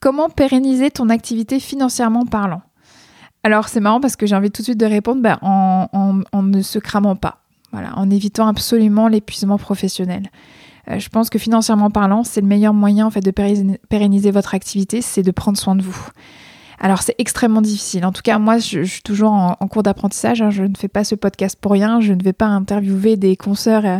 Comment 0.00 0.28
pérenniser 0.28 0.90
ton 0.90 1.08
activité 1.08 1.60
financièrement 1.60 2.26
parlant? 2.26 2.60
Alors 3.42 3.68
c'est 3.68 3.80
marrant 3.80 4.00
parce 4.00 4.16
que 4.16 4.26
j'ai 4.26 4.36
envie 4.36 4.50
tout 4.50 4.60
de 4.60 4.66
suite 4.66 4.80
de 4.80 4.86
répondre 4.86 5.22
bah, 5.22 5.38
en, 5.40 5.88
en 6.30 6.42
ne 6.42 6.60
se 6.60 6.78
cramant 6.78 7.16
pas. 7.16 7.38
Voilà, 7.72 7.96
en 7.96 8.10
évitant 8.10 8.48
absolument 8.48 9.08
l'épuisement 9.08 9.56
professionnel. 9.56 10.30
Euh, 10.88 10.98
je 10.98 11.08
pense 11.08 11.30
que 11.30 11.38
financièrement 11.38 11.90
parlant, 11.90 12.24
c'est 12.24 12.40
le 12.40 12.46
meilleur 12.46 12.74
moyen 12.74 13.06
en 13.06 13.10
fait 13.10 13.20
de 13.20 13.30
pérenniser 13.30 14.30
votre 14.30 14.54
activité, 14.54 15.00
c'est 15.00 15.22
de 15.22 15.30
prendre 15.30 15.58
soin 15.58 15.76
de 15.76 15.82
vous. 15.82 16.08
Alors 16.80 17.02
c'est 17.02 17.14
extrêmement 17.18 17.62
difficile. 17.62 18.04
En 18.04 18.10
tout 18.10 18.22
cas, 18.22 18.40
moi, 18.40 18.58
je, 18.58 18.82
suis 18.82 19.02
toujours 19.02 19.32
en, 19.32 19.68
cours 19.68 19.84
d'apprentissage. 19.84 20.42
Hein. 20.42 20.50
Je 20.50 20.64
ne 20.64 20.74
fais 20.76 20.88
pas 20.88 21.04
ce 21.04 21.14
podcast 21.14 21.56
pour 21.60 21.72
rien. 21.72 22.00
Je 22.00 22.12
ne 22.12 22.22
vais 22.22 22.32
pas 22.32 22.46
interviewer 22.46 23.16
des 23.16 23.36
consoeurs 23.36 23.86
euh, 23.86 23.98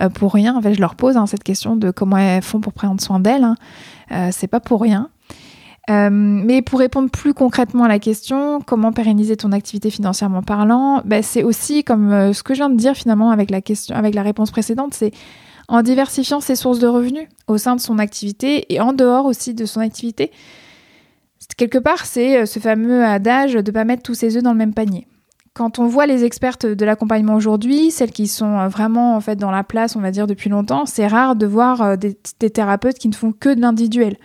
euh, 0.00 0.08
pour 0.08 0.34
rien. 0.34 0.56
En 0.56 0.60
fait, 0.60 0.74
je 0.74 0.80
leur 0.80 0.96
pose 0.96 1.16
hein, 1.16 1.26
cette 1.26 1.44
question 1.44 1.76
de 1.76 1.92
comment 1.92 2.16
elles 2.16 2.42
font 2.42 2.60
pour 2.60 2.72
prendre 2.72 3.00
soin 3.00 3.20
d'elles. 3.20 3.44
Hein. 3.44 4.30
c'est 4.32 4.48
pas 4.48 4.58
pour 4.58 4.80
rien. 4.80 5.10
mais 5.88 6.60
pour 6.60 6.80
répondre 6.80 7.08
plus 7.08 7.34
concrètement 7.34 7.84
à 7.84 7.88
la 7.88 8.00
question, 8.00 8.60
comment 8.60 8.92
pérenniser 8.92 9.36
ton 9.36 9.52
activité 9.52 9.90
financièrement 9.90 10.42
parlant, 10.42 11.02
ben, 11.04 11.22
c'est 11.22 11.44
aussi 11.44 11.84
comme 11.84 12.32
ce 12.32 12.42
que 12.42 12.54
je 12.54 12.58
viens 12.58 12.70
de 12.70 12.76
dire 12.76 12.94
finalement 12.94 13.30
avec 13.30 13.52
la 13.52 13.60
question, 13.60 13.94
avec 13.94 14.16
la 14.16 14.22
réponse 14.22 14.50
précédente, 14.50 14.92
c'est 14.92 15.12
en 15.68 15.82
diversifiant 15.82 16.40
ses 16.40 16.56
sources 16.56 16.78
de 16.78 16.86
revenus 16.86 17.28
au 17.46 17.58
sein 17.58 17.76
de 17.76 17.80
son 17.80 17.98
activité 17.98 18.72
et 18.72 18.80
en 18.80 18.92
dehors 18.92 19.26
aussi 19.26 19.54
de 19.54 19.64
son 19.64 19.80
activité. 19.80 20.30
Quelque 21.56 21.78
part, 21.78 22.06
c'est 22.06 22.38
euh, 22.38 22.46
ce 22.46 22.58
fameux 22.58 23.04
adage 23.04 23.54
de 23.54 23.58
ne 23.58 23.70
pas 23.70 23.84
mettre 23.84 24.02
tous 24.02 24.14
ses 24.14 24.36
œufs 24.36 24.42
dans 24.42 24.52
le 24.52 24.58
même 24.58 24.74
panier. 24.74 25.06
Quand 25.52 25.78
on 25.78 25.86
voit 25.86 26.06
les 26.06 26.24
expertes 26.24 26.66
de 26.66 26.84
l'accompagnement 26.84 27.34
aujourd'hui, 27.34 27.92
celles 27.92 28.10
qui 28.10 28.26
sont 28.26 28.58
euh, 28.58 28.68
vraiment 28.68 29.14
en 29.14 29.20
fait 29.20 29.36
dans 29.36 29.50
la 29.50 29.62
place, 29.62 29.94
on 29.94 30.00
va 30.00 30.10
dire 30.10 30.26
depuis 30.26 30.50
longtemps, 30.50 30.86
c'est 30.86 31.06
rare 31.06 31.36
de 31.36 31.46
voir 31.46 31.82
euh, 31.82 31.96
des, 31.96 32.14
thérapeutes 32.50 32.98
qui 32.98 33.08
ne 33.08 33.14
font 33.14 33.32
que 33.32 33.54
de 33.54 33.60
l'individuel. 33.60 34.16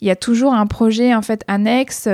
Il 0.00 0.08
y 0.08 0.10
a 0.10 0.16
toujours 0.16 0.54
un 0.54 0.66
projet 0.66 1.14
en 1.14 1.22
fait 1.22 1.44
annexe, 1.48 2.08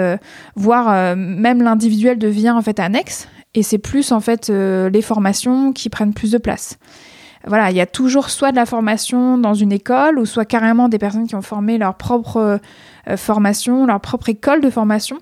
voire 0.54 1.16
même 1.16 1.60
l'individuel 1.60 2.18
devient 2.18 2.50
en 2.50 2.62
fait 2.62 2.78
annexe, 2.78 3.26
et 3.54 3.64
c'est 3.64 3.78
plus 3.78 4.12
en 4.12 4.20
fait 4.20 4.48
les 4.48 5.02
formations 5.02 5.72
qui 5.72 5.88
prennent 5.88 6.14
plus 6.14 6.30
de 6.30 6.38
place 6.38 6.78
voilà, 7.46 7.70
il 7.70 7.76
y 7.76 7.80
a 7.80 7.86
toujours 7.86 8.30
soit 8.30 8.50
de 8.50 8.56
la 8.56 8.66
formation 8.66 9.38
dans 9.38 9.54
une 9.54 9.72
école 9.72 10.18
ou 10.18 10.26
soit 10.26 10.44
carrément 10.44 10.88
des 10.88 10.98
personnes 10.98 11.26
qui 11.26 11.34
ont 11.34 11.42
formé 11.42 11.78
leur 11.78 11.94
propre 11.94 12.60
euh, 13.08 13.16
formation, 13.16 13.86
leur 13.86 14.00
propre 14.00 14.28
école 14.28 14.60
de 14.60 14.70
formation. 14.70 15.18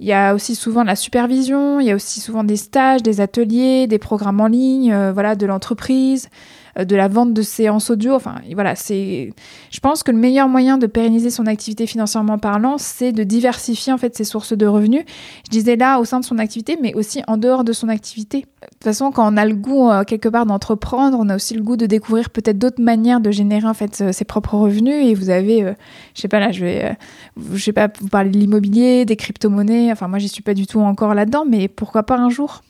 Il 0.00 0.06
y 0.06 0.12
a 0.12 0.34
aussi 0.34 0.54
souvent 0.54 0.82
de 0.82 0.86
la 0.86 0.94
supervision, 0.94 1.80
il 1.80 1.86
y 1.86 1.90
a 1.90 1.96
aussi 1.96 2.20
souvent 2.20 2.44
des 2.44 2.56
stages, 2.56 3.02
des 3.02 3.20
ateliers, 3.20 3.88
des 3.88 3.98
programmes 3.98 4.40
en 4.40 4.46
ligne, 4.46 4.92
euh, 4.92 5.12
voilà, 5.12 5.34
de 5.34 5.44
l'entreprise. 5.44 6.28
Euh, 6.78 6.84
de 6.84 6.96
la 6.96 7.08
vente 7.08 7.32
de 7.32 7.42
séances 7.42 7.90
audio. 7.90 8.14
Enfin, 8.14 8.36
voilà, 8.54 8.74
c'est. 8.74 9.32
Je 9.70 9.80
pense 9.80 10.02
que 10.02 10.10
le 10.10 10.18
meilleur 10.18 10.48
moyen 10.48 10.78
de 10.78 10.86
pérenniser 10.86 11.30
son 11.30 11.46
activité 11.46 11.86
financièrement 11.86 12.38
parlant, 12.38 12.78
c'est 12.78 13.12
de 13.12 13.24
diversifier 13.24 13.92
en 13.92 13.98
fait 13.98 14.16
ses 14.16 14.24
sources 14.24 14.52
de 14.52 14.66
revenus. 14.66 15.04
Je 15.46 15.50
disais 15.50 15.76
là 15.76 15.98
au 15.98 16.04
sein 16.04 16.20
de 16.20 16.24
son 16.24 16.38
activité, 16.38 16.78
mais 16.80 16.94
aussi 16.94 17.22
en 17.26 17.36
dehors 17.36 17.64
de 17.64 17.72
son 17.72 17.88
activité. 17.88 18.40
De 18.40 18.66
toute 18.70 18.84
façon, 18.84 19.10
quand 19.10 19.32
on 19.32 19.36
a 19.36 19.44
le 19.44 19.54
goût 19.54 19.90
euh, 19.90 20.04
quelque 20.04 20.28
part 20.28 20.46
d'entreprendre, 20.46 21.18
on 21.20 21.28
a 21.28 21.36
aussi 21.36 21.54
le 21.54 21.62
goût 21.62 21.76
de 21.76 21.86
découvrir 21.86 22.30
peut-être 22.30 22.58
d'autres 22.58 22.82
manières 22.82 23.20
de 23.20 23.30
générer 23.30 23.66
en 23.66 23.74
fait 23.74 24.00
euh, 24.00 24.12
ses 24.12 24.24
propres 24.24 24.54
revenus. 24.54 25.06
Et 25.06 25.14
vous 25.14 25.30
avez, 25.30 25.74
je 26.14 26.20
sais 26.20 26.28
pas 26.28 26.40
là, 26.40 26.52
je 26.52 26.64
vais, 26.64 26.96
je 27.52 27.62
sais 27.62 27.72
pas, 27.72 27.88
vous 28.00 28.08
parlez 28.08 28.30
de 28.30 28.38
l'immobilier, 28.38 29.04
des 29.04 29.16
crypto-monnaies. 29.16 29.90
Enfin, 29.92 30.08
moi, 30.08 30.18
j'y 30.18 30.28
suis 30.28 30.42
pas 30.42 30.54
du 30.54 30.66
tout 30.66 30.80
encore 30.80 31.14
là-dedans, 31.14 31.44
mais 31.48 31.68
pourquoi 31.68 32.04
pas 32.04 32.16
un 32.16 32.30
jour? 32.30 32.62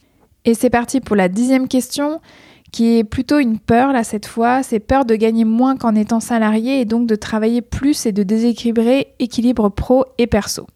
Et 0.45 0.55
c'est 0.55 0.71
parti 0.71 1.01
pour 1.01 1.17
la 1.17 1.29
dixième 1.29 1.69
question 1.69 2.21
qui 2.73 2.99
est 2.99 3.05
plutôt 3.05 3.39
une 3.39 3.59
peur 3.59 3.93
là 3.93 4.05
cette 4.05 4.27
fois, 4.27 4.63
c'est 4.63 4.81
peur 4.81 5.05
de 5.05 5.15
gagner 5.15 5.45
moins 5.45 5.77
qu'en 5.77 5.95
étant 5.95 6.21
salarié 6.21 6.81
et 6.81 6.85
donc 6.85 7.07
de 7.07 7.15
travailler 7.15 7.63
plus 7.63 8.07
et 8.07 8.13
de 8.13 8.23
déséquilibrer 8.23 9.09
équilibre 9.19 9.69
pro 9.69 10.05
et 10.19 10.27
perso. 10.27 10.67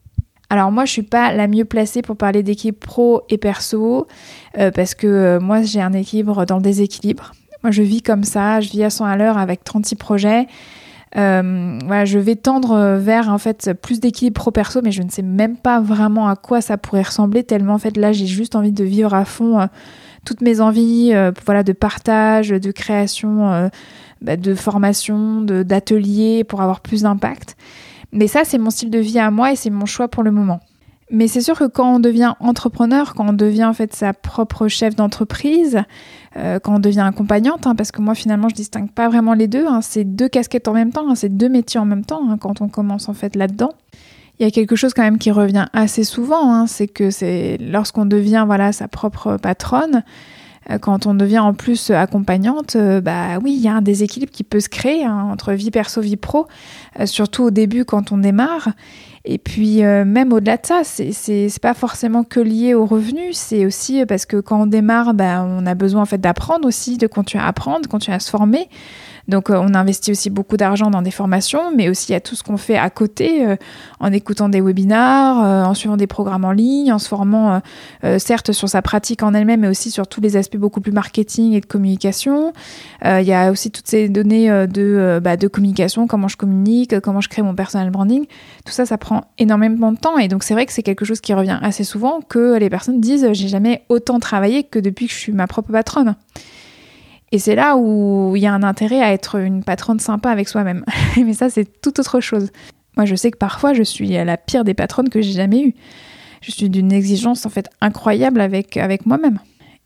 Alors 0.52 0.70
moi 0.70 0.84
je 0.84 0.92
suis 0.92 1.02
pas 1.02 1.32
la 1.32 1.48
mieux 1.48 1.64
placée 1.64 2.02
pour 2.02 2.16
parler 2.16 2.42
d'équilibre 2.42 2.78
pro 2.78 3.22
et 3.30 3.38
perso 3.38 4.06
euh, 4.58 4.70
parce 4.70 4.94
que 4.94 5.06
euh, 5.06 5.40
moi 5.40 5.62
j'ai 5.62 5.80
un 5.80 5.94
équilibre 5.94 6.44
dans 6.44 6.56
le 6.56 6.62
déséquilibre. 6.62 7.32
Moi 7.62 7.70
je 7.70 7.82
vis 7.82 8.02
comme 8.02 8.24
ça, 8.24 8.60
je 8.60 8.68
vis 8.68 8.84
à 8.84 8.90
100 8.90 9.06
à 9.06 9.16
l'heure 9.16 9.38
avec 9.38 9.64
36 9.64 9.96
projets. 9.96 10.46
Euh, 11.16 12.04
je 12.04 12.18
vais 12.18 12.36
tendre 12.36 12.96
vers 12.98 13.30
en 13.30 13.38
fait 13.38 13.70
plus 13.80 14.00
d'équilibre 14.00 14.40
pro 14.40 14.50
perso, 14.50 14.80
mais 14.82 14.92
je 14.92 15.02
ne 15.02 15.08
sais 15.08 15.22
même 15.22 15.56
pas 15.56 15.80
vraiment 15.80 16.28
à 16.28 16.36
quoi 16.36 16.60
ça 16.60 16.76
pourrait 16.76 17.02
ressembler 17.02 17.44
tellement 17.44 17.74
en 17.74 17.78
fait 17.78 17.96
là 17.96 18.12
j'ai 18.12 18.26
juste 18.26 18.54
envie 18.54 18.72
de 18.72 18.84
vivre 18.84 19.14
à 19.14 19.24
fond 19.24 19.68
toutes 20.24 20.40
mes 20.40 20.60
envies 20.60 21.10
euh, 21.12 21.32
voilà, 21.44 21.62
de 21.62 21.72
partage, 21.72 22.48
de 22.50 22.70
création, 22.70 23.52
euh, 23.52 23.68
bah, 24.20 24.36
de 24.36 24.54
formation, 24.54 25.40
d'ateliers 25.40 26.44
pour 26.44 26.60
avoir 26.60 26.80
plus 26.80 27.02
d'impact. 27.02 27.56
Mais 28.12 28.26
ça, 28.26 28.44
c'est 28.44 28.58
mon 28.58 28.70
style 28.70 28.90
de 28.90 28.98
vie 28.98 29.18
à 29.18 29.30
moi 29.30 29.52
et 29.52 29.56
c'est 29.56 29.70
mon 29.70 29.86
choix 29.86 30.08
pour 30.08 30.22
le 30.22 30.30
moment. 30.30 30.60
Mais 31.10 31.28
c'est 31.28 31.42
sûr 31.42 31.58
que 31.58 31.64
quand 31.64 31.96
on 31.96 32.00
devient 32.00 32.34
entrepreneur, 32.40 33.14
quand 33.14 33.28
on 33.28 33.32
devient 33.34 33.66
en 33.66 33.74
fait 33.74 33.94
sa 33.94 34.14
propre 34.14 34.68
chef 34.68 34.96
d'entreprise, 34.96 35.82
euh, 36.38 36.58
quand 36.58 36.76
on 36.76 36.78
devient 36.78 37.00
accompagnante, 37.00 37.66
hein, 37.66 37.74
parce 37.74 37.92
que 37.92 38.00
moi 38.00 38.14
finalement 38.14 38.48
je 38.48 38.54
distingue 38.54 38.90
pas 38.90 39.10
vraiment 39.10 39.34
les 39.34 39.46
deux, 39.46 39.66
hein, 39.66 39.80
c'est 39.82 40.04
deux 40.04 40.30
casquettes 40.30 40.68
en 40.68 40.72
même 40.72 40.90
temps, 40.90 41.10
hein, 41.10 41.14
c'est 41.14 41.28
deux 41.28 41.50
métiers 41.50 41.78
en 41.78 41.84
même 41.84 42.04
temps 42.04 42.38
quand 42.38 42.62
on 42.62 42.68
commence 42.68 43.10
en 43.10 43.12
fait 43.12 43.36
là-dedans. 43.36 43.72
Il 44.38 44.44
y 44.44 44.48
a 44.48 44.50
quelque 44.50 44.76
chose 44.76 44.94
quand 44.94 45.02
même 45.02 45.18
qui 45.18 45.30
revient 45.30 45.66
assez 45.72 46.04
souvent, 46.04 46.66
c'est 46.66 46.88
que 46.88 47.10
c'est 47.10 47.58
lorsqu'on 47.60 48.06
devient 48.06 48.44
voilà 48.46 48.72
sa 48.72 48.88
propre 48.88 49.36
patronne, 49.36 50.02
euh, 50.70 50.78
quand 50.78 51.06
on 51.06 51.14
devient 51.14 51.40
en 51.40 51.54
plus 51.54 51.90
accompagnante, 51.90 52.76
euh, 52.76 53.00
bah 53.00 53.38
oui, 53.42 53.54
il 53.54 53.60
y 53.60 53.68
a 53.68 53.74
un 53.74 53.82
déséquilibre 53.82 54.32
qui 54.32 54.44
peut 54.44 54.60
se 54.60 54.68
créer 54.68 55.06
entre 55.06 55.52
vie 55.52 55.70
perso 55.70 56.00
vie 56.00 56.16
pro, 56.16 56.46
surtout 57.04 57.44
au 57.44 57.50
début 57.50 57.84
quand 57.84 58.12
on 58.12 58.18
démarre. 58.18 58.68
Et 59.24 59.38
puis 59.38 59.84
euh, 59.84 60.04
même 60.04 60.32
au-delà 60.32 60.56
de 60.56 60.66
ça, 60.66 60.82
c'est 60.84 61.60
pas 61.60 61.74
forcément 61.74 62.24
que 62.24 62.40
lié 62.40 62.74
aux 62.74 62.86
revenus, 62.86 63.36
c'est 63.36 63.64
aussi 63.64 64.04
parce 64.06 64.26
que 64.26 64.38
quand 64.38 64.62
on 64.62 64.66
démarre, 64.66 65.14
bah, 65.14 65.46
on 65.46 65.64
a 65.64 65.74
besoin 65.74 66.02
en 66.02 66.06
fait 66.06 66.18
d'apprendre 66.20 66.66
aussi, 66.66 66.98
de 66.98 67.06
continuer 67.06 67.44
à 67.44 67.46
apprendre, 67.46 67.88
continuer 67.88 68.16
à 68.16 68.20
se 68.20 68.30
former. 68.30 68.68
Donc 69.28 69.50
euh, 69.50 69.60
on 69.60 69.74
investit 69.74 70.10
aussi 70.10 70.30
beaucoup 70.30 70.56
d'argent 70.56 70.90
dans 70.90 71.02
des 71.02 71.10
formations, 71.10 71.74
mais 71.74 71.88
aussi 71.88 72.14
a 72.14 72.20
tout 72.20 72.34
ce 72.34 72.42
qu'on 72.42 72.56
fait 72.56 72.76
à 72.76 72.90
côté, 72.90 73.46
euh, 73.46 73.56
en 74.00 74.12
écoutant 74.12 74.48
des 74.48 74.60
webinars, 74.60 75.44
euh, 75.44 75.64
en 75.64 75.74
suivant 75.74 75.96
des 75.96 76.06
programmes 76.06 76.44
en 76.44 76.52
ligne, 76.52 76.92
en 76.92 76.98
se 76.98 77.08
formant 77.08 77.60
certes 78.18 78.52
sur 78.52 78.68
sa 78.68 78.82
pratique 78.82 79.22
en 79.22 79.34
elle-même, 79.34 79.60
mais 79.60 79.68
aussi 79.68 79.90
sur 79.90 80.06
tous 80.06 80.20
les 80.20 80.36
aspects 80.36 80.56
beaucoup 80.56 80.80
plus 80.80 80.92
marketing 80.92 81.52
et 81.52 81.60
de 81.60 81.66
communication. 81.66 82.52
il 83.04 83.22
y 83.22 83.32
a 83.32 83.50
aussi 83.50 83.70
toutes 83.70 83.86
ces 83.86 84.08
données 84.08 84.48
de, 84.66 85.20
bah, 85.22 85.36
de 85.36 85.48
communication, 85.48 86.06
comment 86.06 86.28
je 86.28 86.36
communique, 86.36 86.98
comment 87.00 87.20
je 87.20 87.28
crée 87.28 87.42
mon 87.42 87.54
personal 87.54 87.90
branding. 87.90 88.26
Tout 88.64 88.72
ça, 88.72 88.86
ça 88.86 88.98
prend 88.98 89.24
énormément 89.38 89.92
de 89.92 89.98
temps, 89.98 90.18
et 90.18 90.28
donc 90.28 90.42
c'est 90.42 90.54
vrai 90.54 90.66
que 90.66 90.72
c'est 90.72 90.82
quelque 90.82 91.04
chose 91.04 91.20
qui 91.20 91.34
revient 91.34 91.58
assez 91.62 91.84
souvent 91.84 92.20
que 92.20 92.56
les 92.58 92.70
personnes 92.70 93.00
disent 93.00 93.28
j'ai 93.32 93.48
jamais 93.48 93.84
autant 93.88 94.18
travaillé 94.18 94.64
que 94.64 94.78
depuis 94.78 95.06
que 95.06 95.12
je 95.12 95.18
suis 95.18 95.32
ma 95.32 95.46
propre 95.46 95.72
patronne. 95.72 96.16
Et 97.32 97.38
c'est 97.38 97.54
là 97.54 97.76
où 97.76 98.34
il 98.36 98.42
y 98.42 98.46
a 98.46 98.52
un 98.52 98.62
intérêt 98.62 99.00
à 99.00 99.12
être 99.12 99.36
une 99.36 99.64
patronne 99.64 99.98
sympa 99.98 100.30
avec 100.30 100.48
soi-même. 100.48 100.84
Mais 101.16 101.32
ça, 101.32 101.50
c'est 101.50 101.80
tout 101.80 101.98
autre 101.98 102.20
chose. 102.20 102.50
Moi, 102.96 103.06
je 103.06 103.14
sais 103.14 103.30
que 103.30 103.38
parfois, 103.38 103.72
je 103.72 103.82
suis 103.82 104.08
la 104.08 104.36
pire 104.36 104.64
des 104.64 104.74
patronnes 104.74 105.08
que 105.08 105.22
j'ai 105.22 105.32
jamais 105.32 105.62
eues. 105.62 105.74
Je 106.42 106.50
suis 106.50 106.68
d'une 106.68 106.92
exigence 106.92 107.46
en 107.46 107.48
fait 107.48 107.68
incroyable 107.80 108.40
avec, 108.40 108.76
avec 108.76 109.06
moi-même. 109.06 109.38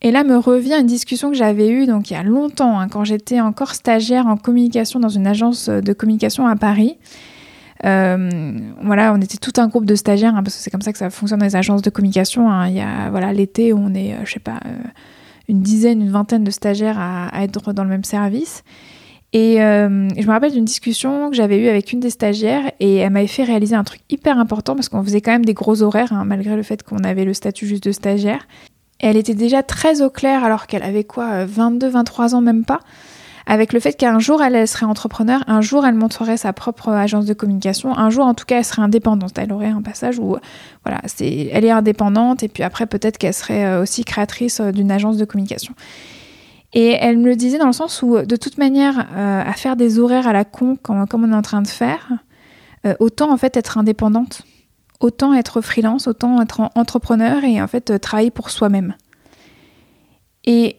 Et 0.03 0.11
là 0.11 0.25
me 0.25 0.37
revient 0.37 0.75
une 0.79 0.87
discussion 0.87 1.31
que 1.31 1.37
j'avais 1.37 1.69
eue 1.71 1.87
donc 1.87 2.11
il 2.11 2.15
y 2.15 2.17
a 2.17 2.23
longtemps, 2.23 2.79
hein, 2.79 2.89
quand 2.89 3.05
j'étais 3.05 3.41
encore 3.41 3.75
stagiaire 3.75 4.27
en 4.27 4.37
communication 4.37 5.01
dans 5.01 5.09
une 5.09 5.27
agence 5.27 5.71
de 5.71 5.93
communication 5.95 6.47
à 6.47 6.55
Paris. 6.55 6.99
Euh, 7.85 8.59
voilà, 8.83 9.13
on 9.15 9.21
était 9.21 9.37
tout 9.37 9.53
un 9.59 9.69
groupe 9.69 9.85
de 9.85 9.95
stagiaires, 9.95 10.35
hein, 10.35 10.43
parce 10.43 10.57
que 10.57 10.63
c'est 10.63 10.71
comme 10.71 10.83
ça 10.83 10.93
que 10.93 10.99
ça 10.99 11.11
fonctionne 11.11 11.41
dans 11.41 11.47
les 11.47 11.57
agences 11.57 11.83
de 11.83 11.91
communication. 11.91 12.51
Hein. 12.51 12.69
Il 12.69 12.75
y 12.75 12.81
a 12.81 13.11
voilà 13.11 13.33
l'été, 13.33 13.73
on 13.73 13.95
est, 13.95 14.15
euh, 14.15 14.25
je 14.25 14.33
sais 14.33 14.41
pas, 14.41 14.61
euh, 14.67 14.77
une 15.49 15.61
dizaine, 15.61 16.01
une 16.01 16.11
vingtaine 16.11 16.45
de 16.45 16.51
stagiaires 16.51 16.99
à, 16.99 17.43
être 17.43 17.73
dans 17.73 17.85
le 17.85 17.91
même 17.91 18.05
service. 18.05 18.63
Et 19.33 19.61
euh, 19.61 20.09
je 20.17 20.27
me 20.27 20.33
rappelle 20.33 20.53
d'une 20.53 20.65
discussion 20.65 21.29
que 21.31 21.37
j'avais 21.37 21.59
eue 21.59 21.69
avec 21.69 21.93
une 21.93 22.01
des 22.01 22.11
stagiaires 22.11 22.71
et 22.81 22.97
elle 22.97 23.13
m'avait 23.13 23.27
fait 23.27 23.45
réaliser 23.45 23.75
un 23.75 23.85
truc 23.85 24.01
hyper 24.09 24.39
important 24.39 24.75
parce 24.75 24.89
qu'on 24.89 25.03
faisait 25.03 25.21
quand 25.21 25.33
même 25.33 25.45
des 25.45 25.55
gros 25.55 25.83
horaires, 25.83 26.13
hein, 26.13 26.25
malgré 26.25 26.57
le 26.57 26.63
fait 26.63 26.83
qu'on 26.83 26.99
avait 26.99 27.25
le 27.25 27.35
statut 27.35 27.67
juste 27.67 27.85
de 27.85 27.93
stagiaire. 27.93 28.47
Et 29.01 29.09
elle 29.09 29.17
était 29.17 29.35
déjà 29.35 29.63
très 29.63 30.01
au 30.01 30.11
clair 30.11 30.43
alors 30.43 30.67
qu'elle 30.67 30.83
avait 30.83 31.05
quoi, 31.05 31.45
22, 31.45 31.89
23 31.89 32.35
ans 32.35 32.41
même 32.41 32.65
pas 32.65 32.81
avec 33.47 33.73
le 33.73 33.79
fait 33.79 33.93
qu'un 33.93 34.19
jour 34.19 34.43
elle, 34.43 34.67
serait 34.67 34.87
entrepreneur, 34.87 35.43
un 35.47 35.61
jour 35.61 35.87
elle 35.87 35.95
monterait 35.95 36.37
sa 36.37 36.53
propre 36.53 36.91
agence 36.91 37.27
de 37.27 37.33
communication, 37.33 37.97
un 37.97 38.11
jour 38.11 38.27
en 38.27 38.35
tout 38.35 38.45
cas 38.45 38.59
elle 38.59 38.65
serait 38.65 38.83
indépendante. 38.83 39.39
Elle 39.39 39.53
aurait 39.53 39.69
un 39.69 39.83
passage 39.83 40.19
où 40.19 40.37
voilà, 40.85 41.01
c'est, 41.07 41.49
elle 41.53 41.65
est 41.65 41.71
indépendante 41.71 42.43
et 42.43 42.49
puis 42.49 42.65
après 42.65 42.87
peut-être 42.87 43.19
qu'elle 43.19 43.35
serait 43.35 43.65
euh, 43.65 43.83
aussi 43.83 44.05
créatrice 44.05 44.61
euh, 44.61 44.73
d'une 44.73 44.91
agence 44.91 45.17
de 45.17 45.25
communication. 45.25 45.75
Et 46.73 46.91
elle 46.91 47.19
me 47.19 47.27
le 47.27 47.37
disait 47.37 47.59
dans 47.59 47.69
le 47.69 47.73
sens 47.73 48.03
où 48.03 48.21
de 48.21 48.37
toute 48.37 48.59
manière 48.59 49.07
euh, 49.17 49.43
à 49.45 49.53
faire 49.53 49.77
des 49.77 50.01
horaires 50.01 50.27
à 50.27 50.33
la 50.33 50.45
con 50.45 50.77
comme, 50.83 51.07
comme 51.07 51.25
on 51.25 51.33
est 51.33 51.37
en 51.37 51.43
train 51.43 51.63
de 51.63 51.69
faire, 51.69 52.13
autant 53.01 53.33
en 53.33 53.37
fait 53.37 53.57
être 53.57 53.79
indépendante, 53.79 54.43
autant 55.01 55.35
être 55.35 55.61
freelance, 55.61 56.07
autant 56.07 56.41
être 56.41 56.71
entrepreneur 56.77 57.43
et 57.43 57.61
en 57.61 57.67
fait 57.67 57.99
travailler 57.99 58.31
pour 58.31 58.51
soi-même. 58.51 58.95
Et 60.45 60.77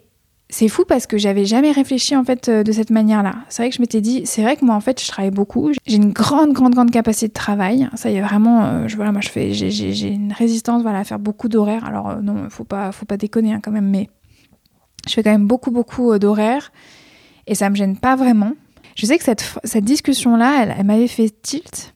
c'est 0.50 0.70
fou 0.70 0.86
parce 0.86 1.08
que 1.08 1.18
j'avais 1.18 1.46
jamais 1.46 1.72
réfléchi 1.72 2.16
en 2.16 2.24
fait 2.24 2.48
euh, 2.48 2.64
de 2.64 2.72
cette 2.72 2.90
manière-là. 2.90 3.36
C'est 3.50 3.64
vrai 3.64 3.70
que 3.70 3.76
je 3.76 3.82
m'étais 3.82 4.00
dit, 4.00 4.26
c'est 4.26 4.42
vrai 4.42 4.56
que 4.56 4.64
moi 4.64 4.76
en 4.76 4.80
fait 4.80 5.02
je 5.02 5.08
travaille 5.08 5.32
beaucoup, 5.32 5.72
j'ai 5.86 5.96
une 5.96 6.12
grande 6.12 6.54
grande 6.54 6.74
grande 6.74 6.92
capacité 6.92 7.28
de 7.28 7.34
travail. 7.34 7.90
Ça 7.96 8.10
y 8.10 8.16
est 8.16 8.22
vraiment, 8.22 8.64
euh, 8.64 8.88
je 8.88 8.96
voilà, 8.96 9.12
moi 9.12 9.22
je 9.22 9.30
fais, 9.30 9.54
j'ai 9.54 10.08
une 10.08 10.32
résistance 10.32 10.84
voilà 10.84 11.00
à 11.00 11.04
faire 11.04 11.20
beaucoup 11.20 11.50
d'horaires. 11.50 11.86
Alors 11.86 12.10
euh, 12.10 12.22
non, 12.22 12.50
faut 12.50 12.64
pas 12.64 12.92
faut 12.92 13.06
pas 13.06 13.18
déconner 13.18 13.54
hein, 13.54 13.60
quand 13.62 13.72
même, 13.72 13.90
mais 13.90 14.10
je 15.08 15.14
fais 15.14 15.24
quand 15.24 15.32
même 15.32 15.48
beaucoup 15.48 15.72
beaucoup 15.72 16.18
d'horaires 16.18 16.72
et 17.46 17.56
ça 17.56 17.70
me 17.70 17.76
gêne 17.76 17.98
pas 17.98 18.16
vraiment. 18.16 18.54
Je 18.96 19.06
sais 19.06 19.18
que 19.18 19.26
cette 19.26 19.60
cette 19.66 19.86
discussion 19.86 20.38
là, 20.38 20.66
elle 20.78 20.86
m'avait 20.86 21.10
fait 21.10 21.30
tilt 21.42 21.94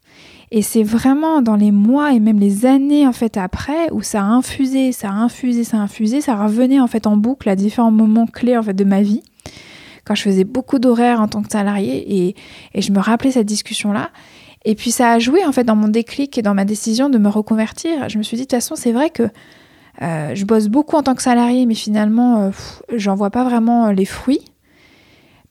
et 0.52 0.62
c'est 0.62 0.84
vraiment 0.84 1.42
dans 1.42 1.56
les 1.56 1.72
mois 1.72 2.14
et 2.14 2.20
même 2.20 2.40
les 2.40 2.66
années 2.66 3.08
en 3.08 3.14
fait 3.14 3.38
après 3.38 3.90
où 3.92 4.02
ça 4.02 4.22
a 4.22 4.26
infusé, 4.26 4.92
ça 4.92 5.10
a 5.10 5.14
infusé, 5.14 5.64
ça 5.64 5.78
a 5.78 5.80
infusé, 5.80 6.20
ça 6.20 6.36
revenait 6.36 6.80
en 6.80 6.88
fait 6.88 7.08
en 7.08 7.16
boucle 7.16 7.48
à 7.48 7.56
différents 7.56 7.92
moments 7.92 8.28
clés 8.28 8.58
en 8.58 8.64
fait 8.64 8.74
de 8.74 8.84
ma 8.84 9.02
vie. 9.02 9.24
Quand 10.04 10.14
je 10.14 10.24
faisais 10.24 10.44
beaucoup 10.44 10.78
d'horaires 10.78 11.22
en 11.22 11.28
tant 11.28 11.42
que 11.42 11.52
salarié 11.52 12.28
et, 12.28 12.36
et 12.74 12.82
je 12.82 12.92
me 12.92 13.00
rappelais 13.00 13.32
cette 13.32 13.48
discussion 13.48 13.94
là. 13.94 14.10
Et 14.66 14.76
puis 14.76 14.92
ça 14.92 15.12
a 15.12 15.20
joué 15.20 15.46
en 15.46 15.52
fait 15.52 15.64
dans 15.64 15.76
mon 15.76 15.88
déclic 15.88 16.38
et 16.38 16.42
dans 16.42 16.54
ma 16.54 16.66
décision 16.66 17.10
de 17.10 17.18
me 17.18 17.30
reconvertir. 17.30 18.10
Je 18.10 18.18
me 18.18 18.24
suis 18.24 18.36
dit 18.36 18.44
de 18.44 18.48
toute 18.48 18.58
façon 18.58 18.76
c'est 18.76 18.92
vrai 18.92 19.10
que 19.10 19.24
euh, 20.02 20.36
je 20.36 20.46
bosse 20.46 20.68
beaucoup 20.68 20.98
en 20.98 21.04
tant 21.04 21.16
que 21.16 21.24
salarié, 21.24 21.66
mais 21.66 21.76
finalement 21.76 22.42
euh, 22.42 22.50
j'en 22.94 23.16
vois 23.16 23.30
pas 23.30 23.44
vraiment 23.44 23.92
les 23.92 24.06
fruits 24.06 24.42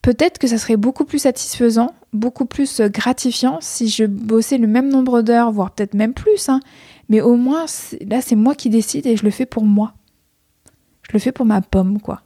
peut-être 0.03 0.39
que 0.39 0.47
ça 0.47 0.59
serait 0.59 0.77
beaucoup 0.77 1.05
plus 1.05 1.21
satisfaisant, 1.21 1.95
beaucoup 2.13 2.45
plus 2.45 2.81
euh, 2.81 2.89
gratifiant 2.89 3.59
si 3.61 3.89
je 3.89 4.05
bossais 4.05 4.59
le 4.59 4.67
même 4.67 4.89
nombre 4.89 5.23
d'heures, 5.23 5.53
voire 5.53 5.71
peut-être 5.71 5.95
même 5.95 6.15
plus. 6.15 6.49
Hein. 6.49 6.61
Mais 7.09 7.21
au 7.21 7.37
moins, 7.37 7.67
là, 8.07 8.21
c'est 8.21 8.37
moi 8.37 8.55
qui 8.55 8.71
décide 8.71 9.07
et 9.07 9.17
je 9.17 9.25
le 9.25 9.31
fais 9.31 9.47
pour 9.47 9.65
moi. 9.65 9.95
Je 11.03 11.13
le 11.13 11.19
fais 11.19 11.33
pour 11.33 11.47
ma 11.47 11.61
pomme, 11.61 12.01
quoi. 12.01 12.23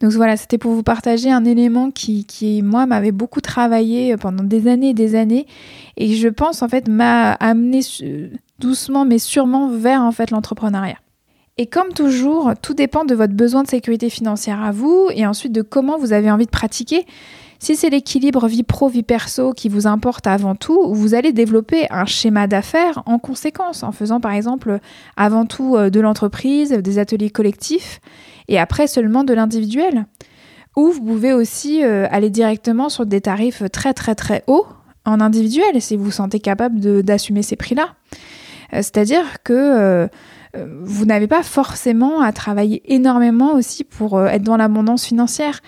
Donc 0.00 0.12
voilà, 0.12 0.36
c'était 0.36 0.58
pour 0.58 0.72
vous 0.72 0.82
partager 0.82 1.30
un 1.30 1.44
élément 1.44 1.90
qui, 1.90 2.24
qui 2.24 2.62
moi, 2.62 2.86
m'avait 2.86 3.12
beaucoup 3.12 3.40
travaillé 3.40 4.12
euh, 4.12 4.16
pendant 4.16 4.44
des 4.44 4.68
années 4.68 4.90
et 4.90 4.94
des 4.94 5.14
années. 5.14 5.46
Et 5.96 6.14
je 6.14 6.28
pense, 6.28 6.62
en 6.62 6.68
fait, 6.68 6.88
m'a 6.88 7.32
amené 7.32 7.80
doucement, 8.58 9.04
mais 9.04 9.18
sûrement 9.18 9.68
vers, 9.68 10.02
en 10.02 10.12
fait, 10.12 10.30
l'entrepreneuriat. 10.30 10.98
Et 11.56 11.66
comme 11.66 11.92
toujours, 11.92 12.52
tout 12.60 12.74
dépend 12.74 13.04
de 13.04 13.14
votre 13.14 13.34
besoin 13.34 13.62
de 13.62 13.68
sécurité 13.68 14.10
financière 14.10 14.60
à 14.60 14.72
vous 14.72 15.08
et 15.14 15.24
ensuite 15.24 15.52
de 15.52 15.62
comment 15.62 15.98
vous 15.98 16.12
avez 16.12 16.30
envie 16.30 16.46
de 16.46 16.50
pratiquer. 16.50 17.06
Si 17.64 17.76
c'est 17.76 17.88
l'équilibre 17.88 18.46
vie 18.46 18.62
pro, 18.62 18.88
vie 18.88 19.02
perso 19.02 19.54
qui 19.54 19.70
vous 19.70 19.86
importe 19.86 20.26
avant 20.26 20.54
tout, 20.54 20.92
vous 20.92 21.14
allez 21.14 21.32
développer 21.32 21.86
un 21.90 22.04
schéma 22.04 22.46
d'affaires 22.46 23.02
en 23.06 23.18
conséquence, 23.18 23.82
en 23.82 23.90
faisant 23.90 24.20
par 24.20 24.32
exemple 24.32 24.80
avant 25.16 25.46
tout 25.46 25.74
euh, 25.74 25.88
de 25.88 25.98
l'entreprise, 25.98 26.72
des 26.72 26.98
ateliers 26.98 27.30
collectifs 27.30 28.02
et 28.48 28.58
après 28.58 28.86
seulement 28.86 29.24
de 29.24 29.32
l'individuel. 29.32 30.04
Ou 30.76 30.90
vous 30.90 31.00
pouvez 31.00 31.32
aussi 31.32 31.82
euh, 31.82 32.06
aller 32.10 32.28
directement 32.28 32.90
sur 32.90 33.06
des 33.06 33.22
tarifs 33.22 33.62
très 33.72 33.94
très 33.94 34.14
très 34.14 34.44
hauts 34.46 34.66
en 35.06 35.22
individuel 35.22 35.80
si 35.80 35.96
vous 35.96 36.04
vous 36.04 36.10
sentez 36.10 36.40
capable 36.40 37.02
d'assumer 37.02 37.42
ces 37.42 37.56
prix-là. 37.56 37.94
Euh, 38.74 38.76
c'est-à-dire 38.82 39.42
que 39.42 40.06
vous 40.82 41.04
n'avez 41.06 41.26
pas 41.26 41.42
forcément 41.42 42.20
à 42.20 42.30
travailler 42.30 42.82
énormément 42.94 43.54
aussi 43.54 43.84
pour 43.84 44.22
être 44.22 44.42
dans 44.42 44.58
l'abondance 44.58 45.06
financière. 45.06 45.62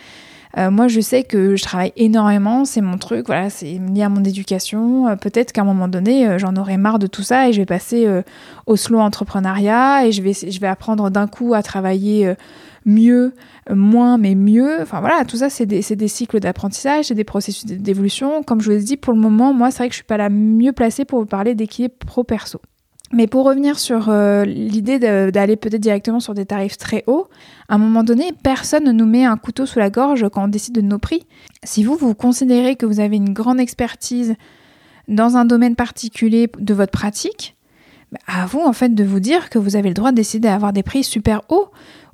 Euh, 0.58 0.70
moi, 0.70 0.88
je 0.88 1.00
sais 1.00 1.22
que 1.22 1.56
je 1.56 1.62
travaille 1.62 1.92
énormément, 1.96 2.64
c'est 2.64 2.80
mon 2.80 2.96
truc, 2.98 3.26
voilà, 3.26 3.50
c'est 3.50 3.78
lié 3.78 4.02
à 4.02 4.08
mon 4.08 4.24
éducation. 4.24 5.16
Peut-être 5.18 5.52
qu'à 5.52 5.62
un 5.62 5.64
moment 5.64 5.88
donné, 5.88 6.38
j'en 6.38 6.56
aurai 6.56 6.76
marre 6.76 6.98
de 6.98 7.06
tout 7.06 7.22
ça 7.22 7.48
et 7.48 7.52
je 7.52 7.58
vais 7.58 7.66
passer 7.66 8.08
au 8.66 8.76
slow 8.76 8.98
entrepreneuriat 9.00 10.06
et 10.06 10.12
je 10.12 10.22
vais, 10.22 10.32
je 10.32 10.60
vais 10.60 10.66
apprendre 10.66 11.10
d'un 11.10 11.26
coup 11.26 11.52
à 11.52 11.62
travailler 11.62 12.34
mieux, 12.86 13.34
moins, 13.68 14.16
mais 14.16 14.34
mieux. 14.34 14.80
Enfin 14.80 15.00
voilà, 15.00 15.24
tout 15.26 15.36
ça, 15.36 15.50
c'est 15.50 15.66
des, 15.66 15.82
des, 15.82 16.08
cycles 16.08 16.40
d'apprentissage, 16.40 17.06
c'est 17.06 17.14
des 17.14 17.24
processus 17.24 17.66
d'évolution. 17.66 18.42
Comme 18.42 18.60
je 18.60 18.70
vous 18.70 18.76
ai 18.78 18.82
dit, 18.82 18.96
pour 18.96 19.12
le 19.12 19.20
moment, 19.20 19.52
moi, 19.52 19.70
c'est 19.70 19.78
vrai 19.78 19.88
que 19.88 19.92
je 19.92 19.98
suis 19.98 20.04
pas 20.04 20.16
la 20.16 20.30
mieux 20.30 20.72
placée 20.72 21.04
pour 21.04 21.18
vous 21.18 21.26
parler 21.26 21.54
d'équilibre 21.54 21.96
pro-perso. 22.06 22.60
Mais 23.12 23.28
pour 23.28 23.44
revenir 23.44 23.78
sur 23.78 24.08
euh, 24.08 24.44
l'idée 24.44 24.98
d'aller 24.98 25.56
peut-être 25.56 25.80
directement 25.80 26.18
sur 26.18 26.34
des 26.34 26.44
tarifs 26.44 26.76
très 26.76 27.04
hauts, 27.06 27.28
à 27.68 27.76
un 27.76 27.78
moment 27.78 28.02
donné, 28.02 28.32
personne 28.42 28.84
ne 28.84 28.92
nous 28.92 29.06
met 29.06 29.24
un 29.24 29.36
couteau 29.36 29.64
sous 29.64 29.78
la 29.78 29.90
gorge 29.90 30.28
quand 30.30 30.44
on 30.44 30.48
décide 30.48 30.74
de 30.74 30.80
nos 30.80 30.98
prix. 30.98 31.24
Si 31.62 31.84
vous, 31.84 31.94
vous 31.94 32.14
considérez 32.14 32.74
que 32.74 32.84
vous 32.84 32.98
avez 32.98 33.16
une 33.16 33.32
grande 33.32 33.60
expertise 33.60 34.34
dans 35.06 35.36
un 35.36 35.44
domaine 35.44 35.76
particulier 35.76 36.50
de 36.58 36.74
votre 36.74 36.90
pratique, 36.90 37.56
bah, 38.10 38.18
à 38.26 38.46
vous 38.46 38.60
en 38.60 38.72
fait 38.72 38.92
de 38.92 39.04
vous 39.04 39.20
dire 39.20 39.50
que 39.50 39.58
vous 39.58 39.76
avez 39.76 39.88
le 39.88 39.94
droit 39.94 40.10
de 40.10 40.16
décider 40.16 40.48
d'avoir 40.48 40.72
des 40.72 40.82
prix 40.82 41.04
super 41.04 41.42
hauts 41.48 41.70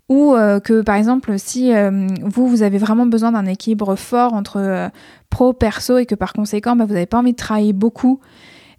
ou 0.09 0.34
euh, 0.34 0.61
que 0.61 0.82
par 0.82 0.97
exemple 0.97 1.38
si 1.38 1.72
euh, 1.72 2.07
vous 2.22 2.49
vous 2.49 2.62
avez 2.62 2.78
vraiment 2.78 3.07
besoin 3.07 3.32
d'un 3.32 3.47
équilibre 3.47 3.95
fort 3.97 4.32
entre 4.32 4.90
pro 5.30 5.53
perso 5.53 5.99
et 5.99 6.07
que 6.07 6.14
par 6.14 6.32
conséquent 6.32 6.76
bah, 6.76 6.86
vous 6.86 6.95
n'avez 6.95 7.07
pas 7.07 7.18
envie 7.18 7.32
de 7.32 7.36
travailler 7.36 7.74
beaucoup 7.74 8.20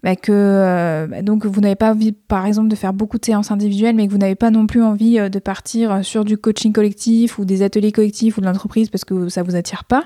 bah, 0.03 0.15
que 0.15 0.31
euh, 0.31 1.07
bah, 1.07 1.21
donc 1.21 1.45
vous 1.45 1.61
n'avez 1.61 1.75
pas 1.75 1.91
envie, 1.91 2.11
par 2.11 2.45
exemple, 2.45 2.67
de 2.67 2.75
faire 2.75 2.93
beaucoup 2.93 3.17
de 3.17 3.25
séances 3.25 3.51
individuelles, 3.51 3.95
mais 3.95 4.07
que 4.07 4.11
vous 4.11 4.17
n'avez 4.17 4.35
pas 4.35 4.51
non 4.51 4.67
plus 4.67 4.83
envie 4.83 5.17
de 5.29 5.39
partir 5.39 6.03
sur 6.03 6.25
du 6.25 6.37
coaching 6.37 6.73
collectif 6.73 7.39
ou 7.39 7.45
des 7.45 7.61
ateliers 7.61 7.91
collectifs 7.91 8.37
ou 8.37 8.41
de 8.41 8.45
l'entreprise 8.45 8.89
parce 8.89 9.05
que 9.05 9.29
ça 9.29 9.43
vous 9.43 9.55
attire 9.55 9.85
pas, 9.85 10.03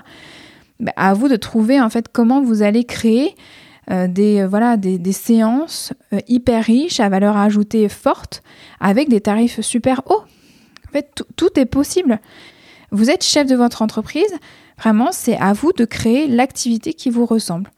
bah, 0.80 0.92
à 0.96 1.14
vous 1.14 1.28
de 1.28 1.36
trouver 1.36 1.80
en 1.80 1.90
fait 1.90 2.06
comment 2.12 2.40
vous 2.40 2.62
allez 2.62 2.84
créer 2.84 3.34
des, 3.90 4.44
voilà, 4.44 4.76
des, 4.76 4.98
des 4.98 5.12
séances 5.12 5.94
hyper 6.26 6.62
riches, 6.62 7.00
à 7.00 7.08
valeur 7.08 7.38
ajoutée 7.38 7.88
forte, 7.88 8.42
avec 8.80 9.08
des 9.08 9.22
tarifs 9.22 9.62
super 9.62 10.02
hauts. 10.04 10.24
En 10.88 10.92
fait, 10.92 11.24
tout 11.36 11.58
est 11.58 11.64
possible. 11.64 12.20
Vous 12.90 13.10
êtes 13.10 13.24
chef 13.24 13.46
de 13.46 13.56
votre 13.56 13.80
entreprise, 13.80 14.34
vraiment, 14.78 15.08
c'est 15.10 15.36
à 15.38 15.54
vous 15.54 15.72
de 15.72 15.84
créer 15.84 16.26
l'activité 16.26 16.92
qui 16.94 17.10
vous 17.10 17.26
ressemble. 17.26 17.70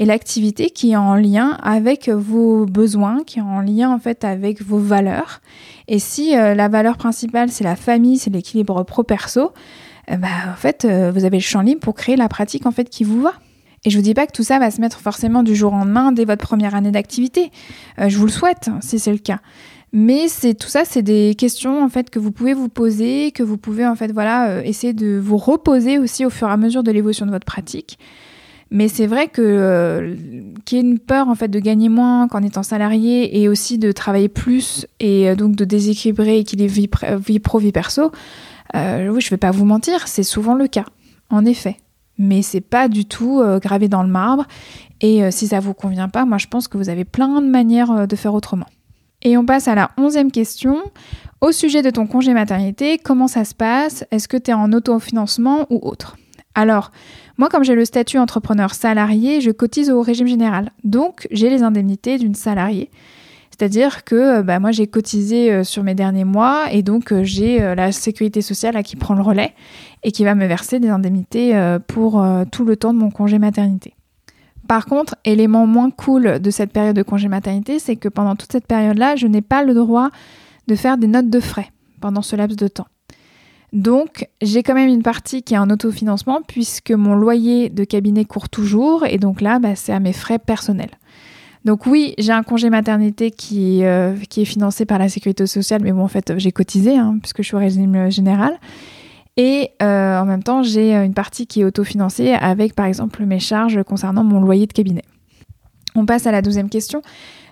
Et 0.00 0.04
l'activité 0.04 0.70
qui 0.70 0.92
est 0.92 0.96
en 0.96 1.16
lien 1.16 1.58
avec 1.60 2.08
vos 2.08 2.66
besoins, 2.66 3.24
qui 3.24 3.40
est 3.40 3.42
en 3.42 3.60
lien 3.60 3.90
en 3.90 3.98
fait 3.98 4.22
avec 4.22 4.62
vos 4.62 4.78
valeurs. 4.78 5.40
Et 5.88 5.98
si 5.98 6.36
euh, 6.36 6.54
la 6.54 6.68
valeur 6.68 6.96
principale 6.96 7.50
c'est 7.50 7.64
la 7.64 7.74
famille, 7.74 8.16
c'est 8.16 8.30
l'équilibre 8.30 8.84
pro-perso, 8.84 9.52
euh, 10.10 10.16
bah, 10.16 10.28
en 10.52 10.56
fait 10.56 10.84
euh, 10.84 11.10
vous 11.10 11.24
avez 11.24 11.38
le 11.38 11.42
champ 11.42 11.62
libre 11.62 11.80
pour 11.80 11.96
créer 11.96 12.14
la 12.14 12.28
pratique 12.28 12.64
en 12.64 12.70
fait 12.70 12.88
qui 12.88 13.02
vous 13.02 13.20
va. 13.20 13.32
Et 13.84 13.90
je 13.90 13.96
vous 13.96 14.02
dis 14.02 14.14
pas 14.14 14.28
que 14.28 14.32
tout 14.32 14.44
ça 14.44 14.60
va 14.60 14.70
se 14.70 14.80
mettre 14.80 15.00
forcément 15.00 15.42
du 15.42 15.56
jour 15.56 15.72
au 15.72 15.76
lendemain 15.76 16.12
dès 16.12 16.24
votre 16.24 16.46
première 16.46 16.76
année 16.76 16.92
d'activité. 16.92 17.50
je 17.98 18.16
vous 18.18 18.26
le 18.26 18.32
souhaite 18.32 18.70
si 18.80 19.00
c'est 19.00 19.12
le 19.12 19.18
cas. 19.18 19.40
Mais 19.92 20.28
c'est 20.28 20.54
tout 20.54 20.68
ça, 20.68 20.84
c'est 20.84 21.02
des 21.02 21.34
questions 21.36 21.82
en 21.82 21.88
fait 21.88 22.10
que 22.10 22.18
vous 22.18 22.30
pouvez 22.30 22.54
vous 22.54 22.68
poser, 22.68 23.32
que 23.32 23.42
vous 23.42 23.56
pouvez 23.56 23.86
en 23.86 23.96
fait 23.96 24.12
voilà 24.12 24.64
essayer 24.64 24.92
de 24.92 25.18
vous 25.18 25.38
reposer 25.38 25.98
aussi 25.98 26.26
au 26.26 26.30
fur 26.30 26.48
et 26.48 26.52
à 26.52 26.56
mesure 26.56 26.82
de 26.82 26.90
l'évolution 26.90 27.24
de 27.24 27.30
votre 27.30 27.46
pratique. 27.46 27.98
Mais 28.70 28.88
c'est 28.88 29.06
vrai 29.06 29.28
que 29.28 29.40
euh, 29.42 30.14
qu'il 30.64 30.78
y 30.78 30.80
ait 30.80 30.84
une 30.84 30.98
peur 30.98 31.28
en 31.28 31.34
fait 31.34 31.48
de 31.48 31.58
gagner 31.58 31.88
moins 31.88 32.28
qu'en 32.28 32.42
étant 32.42 32.62
salarié 32.62 33.40
et 33.40 33.48
aussi 33.48 33.78
de 33.78 33.92
travailler 33.92 34.28
plus 34.28 34.86
et 35.00 35.30
euh, 35.30 35.34
donc 35.34 35.56
de 35.56 35.64
déséquilibrer 35.64 36.38
équilibre 36.38 36.72
vie, 36.72 36.90
vie 37.18 37.38
pro 37.38 37.58
vie 37.58 37.72
perso. 37.72 38.12
oui, 38.74 39.20
je 39.20 39.30
vais 39.30 39.38
pas 39.38 39.50
vous 39.50 39.64
mentir, 39.64 40.06
c'est 40.06 40.22
souvent 40.22 40.54
le 40.54 40.68
cas, 40.68 40.84
en 41.30 41.44
effet. 41.44 41.76
Mais 42.18 42.42
c'est 42.42 42.60
pas 42.60 42.88
du 42.88 43.04
tout 43.04 43.40
gravé 43.62 43.86
dans 43.86 44.02
le 44.02 44.08
marbre. 44.08 44.44
Et 45.00 45.30
si 45.30 45.46
ça 45.46 45.60
vous 45.60 45.72
convient 45.72 46.08
pas, 46.08 46.24
moi 46.24 46.36
je 46.36 46.48
pense 46.48 46.66
que 46.66 46.76
vous 46.76 46.88
avez 46.88 47.04
plein 47.04 47.40
de 47.40 47.46
manières 47.46 48.08
de 48.08 48.16
faire 48.16 48.34
autrement. 48.34 48.66
Et 49.22 49.36
on 49.36 49.46
passe 49.46 49.68
à 49.68 49.76
la 49.76 49.92
onzième 49.96 50.32
question. 50.32 50.78
Au 51.40 51.52
sujet 51.52 51.82
de 51.82 51.90
ton 51.90 52.08
congé 52.08 52.34
maternité, 52.34 52.98
comment 52.98 53.28
ça 53.28 53.44
se 53.44 53.54
passe? 53.54 54.04
Est-ce 54.10 54.26
que 54.26 54.36
tu 54.36 54.50
es 54.50 54.54
en 54.54 54.72
autofinancement 54.72 55.66
ou 55.70 55.78
autre? 55.82 56.16
Alors, 56.54 56.90
moi, 57.36 57.48
comme 57.48 57.62
j'ai 57.62 57.74
le 57.74 57.84
statut 57.84 58.18
entrepreneur 58.18 58.74
salarié, 58.74 59.40
je 59.40 59.50
cotise 59.50 59.90
au 59.90 60.02
régime 60.02 60.26
général. 60.26 60.72
Donc, 60.84 61.28
j'ai 61.30 61.50
les 61.50 61.62
indemnités 61.62 62.18
d'une 62.18 62.34
salariée. 62.34 62.90
C'est-à-dire 63.58 64.04
que 64.04 64.42
bah, 64.42 64.60
moi, 64.60 64.70
j'ai 64.70 64.86
cotisé 64.86 65.52
euh, 65.52 65.64
sur 65.64 65.82
mes 65.82 65.94
derniers 65.94 66.24
mois 66.24 66.72
et 66.72 66.82
donc 66.82 67.12
euh, 67.12 67.24
j'ai 67.24 67.60
euh, 67.60 67.74
la 67.74 67.90
sécurité 67.90 68.40
sociale 68.40 68.80
qui 68.84 68.94
prend 68.94 69.14
le 69.14 69.22
relais 69.22 69.52
et 70.04 70.12
qui 70.12 70.22
va 70.22 70.36
me 70.36 70.46
verser 70.46 70.78
des 70.78 70.88
indemnités 70.88 71.78
pour 71.88 72.24
tout 72.52 72.64
le 72.64 72.76
temps 72.76 72.94
de 72.94 72.98
mon 73.00 73.10
congé 73.10 73.40
maternité. 73.40 73.94
Par 74.68 74.86
contre, 74.86 75.16
élément 75.24 75.66
moins 75.66 75.90
cool 75.90 76.38
de 76.38 76.50
cette 76.50 76.72
période 76.72 76.94
de 76.94 77.02
congé 77.02 77.26
maternité, 77.26 77.80
c'est 77.80 77.96
que 77.96 78.08
pendant 78.08 78.36
toute 78.36 78.52
cette 78.52 78.68
période-là, 78.68 79.16
je 79.16 79.26
n'ai 79.26 79.42
pas 79.42 79.64
le 79.64 79.74
droit 79.74 80.10
de 80.68 80.76
faire 80.76 80.98
des 80.98 81.08
notes 81.08 81.30
de 81.30 81.40
frais 81.40 81.70
pendant 82.00 82.22
ce 82.22 82.36
laps 82.36 82.56
de 82.56 82.68
temps. 82.68 82.86
Donc, 83.72 84.26
j'ai 84.40 84.62
quand 84.62 84.74
même 84.74 84.88
une 84.88 85.02
partie 85.02 85.42
qui 85.42 85.54
est 85.54 85.58
en 85.58 85.68
autofinancement 85.68 86.40
puisque 86.46 86.90
mon 86.90 87.14
loyer 87.14 87.68
de 87.68 87.84
cabinet 87.84 88.24
court 88.24 88.48
toujours 88.48 89.04
et 89.04 89.18
donc 89.18 89.40
là, 89.40 89.58
bah, 89.58 89.76
c'est 89.76 89.92
à 89.92 90.00
mes 90.00 90.12
frais 90.12 90.38
personnels. 90.38 90.90
Donc 91.64 91.86
oui, 91.86 92.14
j'ai 92.18 92.32
un 92.32 92.42
congé 92.42 92.70
maternité 92.70 93.30
qui, 93.30 93.84
euh, 93.84 94.14
est 94.14 94.44
financé 94.44 94.86
par 94.86 94.98
la 94.98 95.08
sécurité 95.08 95.46
sociale, 95.46 95.82
mais 95.82 95.92
bon, 95.92 96.02
en 96.02 96.08
fait, 96.08 96.38
j'ai 96.38 96.52
cotisé 96.52 96.96
hein, 96.96 97.18
puisque 97.20 97.38
je 97.38 97.48
suis 97.48 97.56
au 97.56 97.58
régime 97.58 98.10
général. 98.10 98.58
Et 99.36 99.70
euh, 99.82 100.18
en 100.18 100.24
même 100.24 100.42
temps, 100.42 100.62
j'ai 100.62 100.94
une 100.94 101.14
partie 101.14 101.46
qui 101.46 101.60
est 101.60 101.64
autofinancée 101.64 102.32
avec, 102.32 102.74
par 102.74 102.86
exemple, 102.86 103.24
mes 103.24 103.38
charges 103.38 103.82
concernant 103.84 104.24
mon 104.24 104.40
loyer 104.40 104.66
de 104.66 104.72
cabinet. 104.72 105.04
On 105.94 106.06
passe 106.06 106.26
à 106.26 106.32
la 106.32 106.42
deuxième 106.42 106.68
question. 106.68 107.02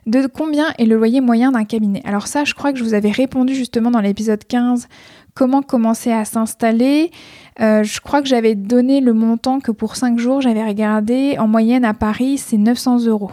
De 0.06 0.26
combien 0.26 0.66
est 0.78 0.84
le 0.84 0.96
loyer 0.96 1.20
moyen 1.20 1.52
d'un 1.52 1.64
cabinet? 1.64 2.00
Alors 2.04 2.26
ça, 2.26 2.44
je 2.44 2.54
crois 2.54 2.72
que 2.72 2.78
je 2.78 2.84
vous 2.84 2.94
avais 2.94 3.10
répondu 3.10 3.54
justement 3.54 3.90
dans 3.90 4.00
l'épisode 4.00 4.44
15, 4.44 4.88
comment 5.36 5.62
commencer 5.62 6.10
à 6.10 6.24
s'installer. 6.24 7.12
Euh, 7.60 7.84
je 7.84 8.00
crois 8.00 8.22
que 8.22 8.28
j'avais 8.28 8.56
donné 8.56 9.00
le 9.00 9.12
montant 9.12 9.60
que 9.60 9.70
pour 9.70 9.94
5 9.94 10.18
jours, 10.18 10.40
j'avais 10.40 10.66
regardé. 10.66 11.36
En 11.38 11.46
moyenne 11.46 11.84
à 11.84 11.94
Paris, 11.94 12.38
c'est 12.38 12.56
900 12.56 13.06
euros. 13.06 13.30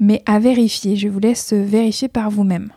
Mais 0.00 0.22
à 0.26 0.40
vérifier, 0.40 0.96
je 0.96 1.08
vous 1.08 1.20
laisse 1.20 1.52
vérifier 1.52 2.08
par 2.08 2.30
vous-même. 2.30 2.72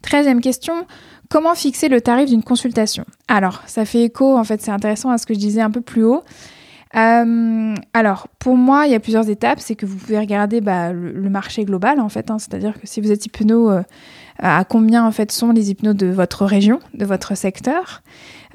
Treizième 0.00 0.40
question, 0.40 0.86
Comment 1.30 1.54
fixer 1.54 1.88
le 1.88 2.00
tarif 2.00 2.28
d'une 2.28 2.42
consultation? 2.42 3.04
Alors, 3.28 3.62
ça 3.66 3.84
fait 3.84 4.02
écho, 4.02 4.36
en 4.36 4.42
fait, 4.42 4.60
c'est 4.60 4.72
intéressant 4.72 5.10
à 5.10 5.18
ce 5.18 5.26
que 5.26 5.34
je 5.34 5.38
disais 5.38 5.60
un 5.60 5.70
peu 5.70 5.80
plus 5.80 6.02
haut. 6.02 6.24
Euh, 6.96 7.74
alors, 7.94 8.26
pour 8.40 8.56
moi, 8.56 8.86
il 8.86 8.90
y 8.90 8.96
a 8.96 9.00
plusieurs 9.00 9.30
étapes. 9.30 9.60
C'est 9.60 9.76
que 9.76 9.86
vous 9.86 9.96
pouvez 9.96 10.18
regarder 10.18 10.60
bah, 10.60 10.92
le, 10.92 11.30
marché 11.30 11.64
global, 11.64 12.00
en 12.00 12.08
fait. 12.08 12.32
Hein. 12.32 12.40
C'est-à-dire 12.40 12.74
que 12.80 12.88
si 12.88 13.00
vous 13.00 13.12
êtes 13.12 13.24
hypno, 13.26 13.70
euh, 13.70 13.82
à 14.40 14.64
combien, 14.64 15.04
en 15.04 15.12
fait, 15.12 15.32
sont 15.32 15.52
les 15.52 15.70
hypnos 15.70 15.94
de 15.94 16.06
votre 16.06 16.44
région, 16.44 16.80
de 16.94 17.04
votre 17.04 17.36
secteur? 17.36 18.02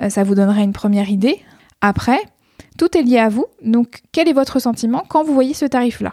Euh, 0.02 0.10
Ça 0.10 0.24
vous 0.24 0.36
donnera 0.36 0.62
une 0.62 0.74
première 0.74 1.10
idée. 1.10 1.40
Après, 1.82 2.20
tout 2.78 2.98
est 2.98 3.04
lié 3.04 3.20
à 3.20 3.30
vous. 3.30 3.46
Donc, 3.64 4.02
quel 4.12 4.28
est 4.28 4.34
votre 4.34 4.60
sentiment 4.60 5.04
quand 5.08 5.24
vous 5.24 5.34
voyez 5.34 5.54
ce 5.54 5.66
tarif-là? 5.66 6.12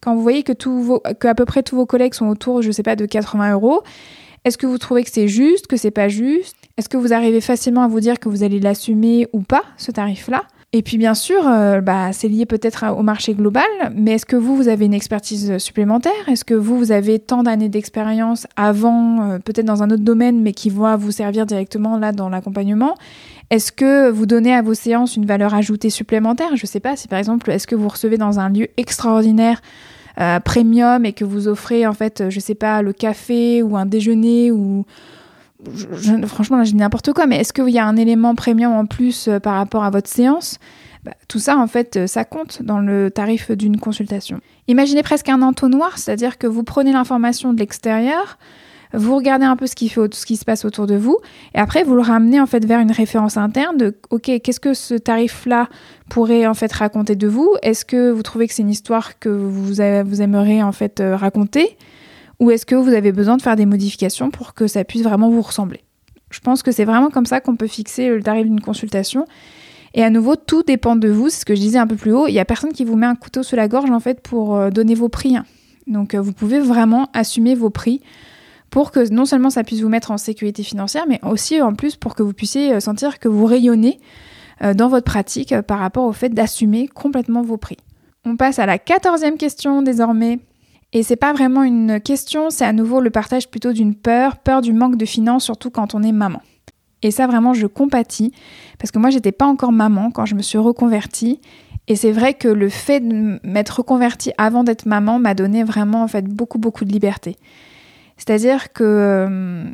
Quand 0.00 0.14
vous 0.14 0.22
voyez 0.22 0.42
que, 0.42 0.52
que 0.52 1.28
à 1.28 1.34
peu 1.34 1.44
près 1.44 1.62
tous 1.62 1.76
vos 1.76 1.86
collègues 1.86 2.14
sont 2.14 2.26
autour, 2.26 2.60
je 2.62 2.68
ne 2.68 2.72
sais 2.72 2.82
pas, 2.82 2.96
de 2.96 3.06
80 3.06 3.52
euros, 3.52 3.82
est-ce 4.44 4.58
que 4.58 4.66
vous 4.66 4.78
trouvez 4.78 5.04
que 5.04 5.10
c'est 5.10 5.28
juste, 5.28 5.68
que 5.68 5.76
c'est 5.76 5.92
pas 5.92 6.08
juste? 6.08 6.56
Est-ce 6.76 6.88
que 6.88 6.96
vous 6.96 7.12
arrivez 7.12 7.40
facilement 7.40 7.82
à 7.82 7.88
vous 7.88 8.00
dire 8.00 8.18
que 8.18 8.28
vous 8.28 8.42
allez 8.42 8.58
l'assumer 8.58 9.28
ou 9.32 9.40
pas, 9.42 9.62
ce 9.76 9.92
tarif-là? 9.92 10.42
Et 10.74 10.82
puis 10.82 10.96
bien 10.96 11.12
sûr, 11.12 11.46
euh, 11.46 11.82
bah, 11.82 12.14
c'est 12.14 12.28
lié 12.28 12.46
peut-être 12.46 12.86
au 12.96 13.02
marché 13.02 13.34
global, 13.34 13.64
mais 13.94 14.12
est-ce 14.12 14.24
que 14.24 14.36
vous, 14.36 14.56
vous 14.56 14.68
avez 14.68 14.86
une 14.86 14.94
expertise 14.94 15.58
supplémentaire? 15.58 16.12
Est-ce 16.28 16.46
que 16.46 16.54
vous, 16.54 16.78
vous 16.78 16.92
avez 16.92 17.18
tant 17.18 17.42
d'années 17.42 17.68
d'expérience 17.68 18.46
avant, 18.56 19.22
euh, 19.32 19.38
peut-être 19.38 19.66
dans 19.66 19.82
un 19.82 19.90
autre 19.90 20.02
domaine, 20.02 20.40
mais 20.40 20.52
qui 20.52 20.70
va 20.70 20.96
vous 20.96 21.10
servir 21.10 21.44
directement 21.44 21.98
là 21.98 22.12
dans 22.12 22.30
l'accompagnement? 22.30 22.94
Est-ce 23.50 23.70
que 23.70 24.08
vous 24.08 24.24
donnez 24.24 24.54
à 24.54 24.62
vos 24.62 24.72
séances 24.72 25.16
une 25.16 25.26
valeur 25.26 25.52
ajoutée 25.52 25.90
supplémentaire? 25.90 26.56
Je 26.56 26.64
ne 26.64 26.68
sais 26.68 26.80
pas 26.80 26.96
si 26.96 27.06
par 27.06 27.18
exemple, 27.18 27.50
est-ce 27.50 27.66
que 27.66 27.74
vous 27.74 27.88
recevez 27.88 28.16
dans 28.16 28.40
un 28.40 28.48
lieu 28.48 28.68
extraordinaire 28.78 29.60
euh, 30.20 30.40
premium 30.40 31.04
et 31.04 31.12
que 31.12 31.26
vous 31.26 31.48
offrez 31.48 31.86
en 31.86 31.92
fait, 31.92 32.30
je 32.30 32.40
sais 32.40 32.54
pas, 32.54 32.80
le 32.80 32.94
café 32.94 33.62
ou 33.62 33.76
un 33.76 33.84
déjeuner 33.84 34.50
ou 34.50 34.86
franchement 36.26 36.56
là 36.56 36.64
je 36.64 36.70
dis 36.70 36.76
n'importe 36.76 37.12
quoi, 37.12 37.26
mais 37.26 37.38
est-ce 37.38 37.52
qu'il 37.52 37.68
y 37.68 37.78
a 37.78 37.86
un 37.86 37.96
élément 37.96 38.34
premium 38.34 38.72
en 38.72 38.86
plus 38.86 39.28
euh, 39.28 39.38
par 39.38 39.54
rapport 39.54 39.84
à 39.84 39.90
votre 39.90 40.08
séance? 40.08 40.58
Bah, 41.04 41.12
tout 41.26 41.40
ça, 41.40 41.58
en 41.58 41.66
fait, 41.66 41.96
euh, 41.96 42.06
ça 42.06 42.24
compte 42.24 42.62
dans 42.62 42.78
le 42.78 43.10
tarif 43.10 43.50
d'une 43.50 43.78
consultation. 43.78 44.40
Imaginez 44.68 45.02
presque 45.02 45.28
un 45.28 45.42
entonnoir, 45.42 45.98
c'est-à-dire 45.98 46.38
que 46.38 46.46
vous 46.46 46.62
prenez 46.62 46.92
l'information 46.92 47.52
de 47.52 47.58
l'extérieur, 47.58 48.38
vous 48.94 49.16
regardez 49.16 49.46
un 49.46 49.56
peu 49.56 49.66
ce 49.66 49.74
qui, 49.74 49.88
se 49.88 50.44
passe 50.44 50.64
autour 50.64 50.86
de 50.86 50.94
vous, 50.94 51.18
et 51.54 51.58
après 51.58 51.82
vous 51.82 51.94
le 51.94 52.02
ramenez 52.02 52.40
en 52.40 52.46
fait 52.46 52.64
vers 52.64 52.78
une 52.78 52.92
référence 52.92 53.36
interne 53.36 53.76
de 53.78 53.96
ok 54.10 54.30
qu'est-ce 54.42 54.60
que 54.60 54.74
ce 54.74 54.94
tarif-là 54.94 55.68
pourrait 56.10 56.46
en 56.46 56.54
fait 56.54 56.72
raconter 56.72 57.16
de 57.16 57.26
vous? 57.26 57.56
Est-ce 57.62 57.84
que 57.84 58.10
vous 58.10 58.22
trouvez 58.22 58.46
que 58.46 58.54
c'est 58.54 58.62
une 58.62 58.70
histoire 58.70 59.18
que 59.18 59.30
vous, 59.30 59.50
vous 59.50 59.80
aimeriez 60.22 60.62
en 60.62 60.72
fait 60.72 61.00
euh, 61.00 61.16
raconter? 61.16 61.76
Ou 62.42 62.50
est-ce 62.50 62.66
que 62.66 62.74
vous 62.74 62.92
avez 62.92 63.12
besoin 63.12 63.36
de 63.36 63.42
faire 63.42 63.54
des 63.54 63.66
modifications 63.66 64.32
pour 64.32 64.52
que 64.52 64.66
ça 64.66 64.82
puisse 64.82 65.04
vraiment 65.04 65.30
vous 65.30 65.42
ressembler? 65.42 65.78
Je 66.32 66.40
pense 66.40 66.64
que 66.64 66.72
c'est 66.72 66.84
vraiment 66.84 67.08
comme 67.08 67.24
ça 67.24 67.40
qu'on 67.40 67.54
peut 67.54 67.68
fixer 67.68 68.08
le 68.08 68.20
tarif 68.20 68.46
d'une 68.46 68.60
consultation. 68.60 69.26
Et 69.94 70.02
à 70.02 70.10
nouveau, 70.10 70.34
tout 70.34 70.64
dépend 70.64 70.96
de 70.96 71.08
vous. 71.08 71.28
C'est 71.28 71.42
ce 71.42 71.44
que 71.44 71.54
je 71.54 71.60
disais 71.60 71.78
un 71.78 71.86
peu 71.86 71.94
plus 71.94 72.12
haut. 72.12 72.26
Il 72.26 72.32
n'y 72.32 72.40
a 72.40 72.44
personne 72.44 72.72
qui 72.72 72.84
vous 72.84 72.96
met 72.96 73.06
un 73.06 73.14
couteau 73.14 73.44
sous 73.44 73.54
la 73.54 73.68
gorge 73.68 73.92
en 73.92 74.00
fait 74.00 74.20
pour 74.20 74.56
euh, 74.56 74.70
donner 74.70 74.96
vos 74.96 75.08
prix. 75.08 75.36
Hein. 75.36 75.44
Donc 75.86 76.16
euh, 76.16 76.20
vous 76.20 76.32
pouvez 76.32 76.58
vraiment 76.58 77.10
assumer 77.12 77.54
vos 77.54 77.70
prix 77.70 78.00
pour 78.70 78.90
que 78.90 79.08
non 79.12 79.24
seulement 79.24 79.50
ça 79.50 79.62
puisse 79.62 79.80
vous 79.80 79.88
mettre 79.88 80.10
en 80.10 80.18
sécurité 80.18 80.64
financière, 80.64 81.04
mais 81.08 81.20
aussi 81.22 81.62
en 81.62 81.74
plus 81.74 81.94
pour 81.94 82.16
que 82.16 82.24
vous 82.24 82.32
puissiez 82.32 82.72
euh, 82.72 82.80
sentir 82.80 83.20
que 83.20 83.28
vous 83.28 83.46
rayonnez 83.46 84.00
dans 84.76 84.88
votre 84.88 85.06
pratique 85.06 85.60
par 85.62 85.80
rapport 85.80 86.04
au 86.04 86.12
fait 86.12 86.28
d'assumer 86.28 86.86
complètement 86.86 87.42
vos 87.42 87.56
prix. 87.56 87.78
On 88.24 88.36
passe 88.36 88.60
à 88.60 88.66
la 88.66 88.78
quatorzième 88.78 89.36
question 89.36 89.82
désormais. 89.82 90.38
Et 90.92 91.02
c'est 91.02 91.16
pas 91.16 91.32
vraiment 91.32 91.62
une 91.62 92.00
question, 92.00 92.50
c'est 92.50 92.66
à 92.66 92.72
nouveau 92.72 93.00
le 93.00 93.10
partage 93.10 93.48
plutôt 93.48 93.72
d'une 93.72 93.94
peur, 93.94 94.36
peur 94.36 94.60
du 94.60 94.72
manque 94.72 94.96
de 94.96 95.06
finances, 95.06 95.44
surtout 95.44 95.70
quand 95.70 95.94
on 95.94 96.02
est 96.02 96.12
maman. 96.12 96.42
Et 97.02 97.10
ça 97.10 97.26
vraiment 97.26 97.54
je 97.54 97.66
compatis, 97.66 98.32
parce 98.78 98.90
que 98.90 98.98
moi 98.98 99.10
j'étais 99.10 99.32
pas 99.32 99.46
encore 99.46 99.72
maman 99.72 100.10
quand 100.10 100.26
je 100.26 100.34
me 100.34 100.42
suis 100.42 100.58
reconvertie. 100.58 101.40
Et 101.88 101.96
c'est 101.96 102.12
vrai 102.12 102.34
que 102.34 102.46
le 102.46 102.68
fait 102.68 103.00
de 103.00 103.40
m'être 103.42 103.78
reconvertie 103.78 104.32
avant 104.38 104.64
d'être 104.64 104.86
maman 104.86 105.18
m'a 105.18 105.34
donné 105.34 105.64
vraiment 105.64 106.02
en 106.02 106.08
fait 106.08 106.26
beaucoup 106.26 106.58
beaucoup 106.58 106.84
de 106.84 106.92
liberté. 106.92 107.36
C'est-à-dire 108.18 108.72
que 108.72 108.84
euh, 108.84 109.64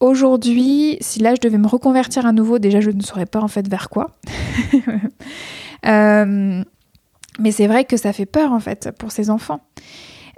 aujourd'hui, 0.00 0.96
si 1.00 1.18
là 1.18 1.34
je 1.34 1.40
devais 1.40 1.58
me 1.58 1.66
reconvertir 1.66 2.24
à 2.24 2.32
nouveau, 2.32 2.58
déjà 2.58 2.80
je 2.80 2.90
ne 2.90 3.02
saurais 3.02 3.26
pas 3.26 3.40
en 3.40 3.48
fait 3.48 3.68
vers 3.68 3.90
quoi. 3.90 4.16
Euh, 5.86 6.64
mais 7.38 7.52
c'est 7.52 7.68
vrai 7.68 7.84
que 7.84 7.96
ça 7.96 8.12
fait 8.12 8.26
peur 8.26 8.52
en 8.52 8.58
fait 8.58 8.90
pour 8.98 9.12
ces 9.12 9.30
enfants. 9.30 9.60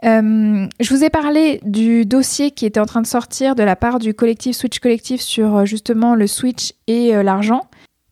Euh, 0.05 0.67
je 0.81 0.95
vous 0.95 1.05
ai 1.05 1.11
parlé 1.11 1.61
du 1.63 2.07
dossier 2.07 2.51
qui 2.51 2.65
était 2.65 2.81
en 2.81 2.87
train 2.87 3.03
de 3.03 3.07
sortir 3.07 3.55
de 3.55 3.63
la 3.63 3.77
part 3.77 3.99
du 3.99 4.15
collectif 4.15 4.57
Switch 4.57 4.79
Collectif 4.79 5.21
sur 5.21 5.57
euh, 5.57 5.65
justement 5.67 6.15
le 6.15 6.27
Switch 6.27 6.73
et 6.87 7.15
euh, 7.15 7.23
l'argent. 7.23 7.67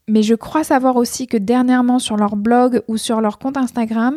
Mais 0.07 0.23
je 0.23 0.35
crois 0.35 0.65
savoir 0.65 0.97
aussi 0.97 1.27
que 1.27 1.37
dernièrement 1.37 1.99
sur 1.99 2.17
leur 2.17 2.37
blog 2.37 2.83
ou 2.89 2.97
sur 2.97 3.21
leur 3.21 3.39
compte 3.39 3.59
Instagram, 3.59 4.17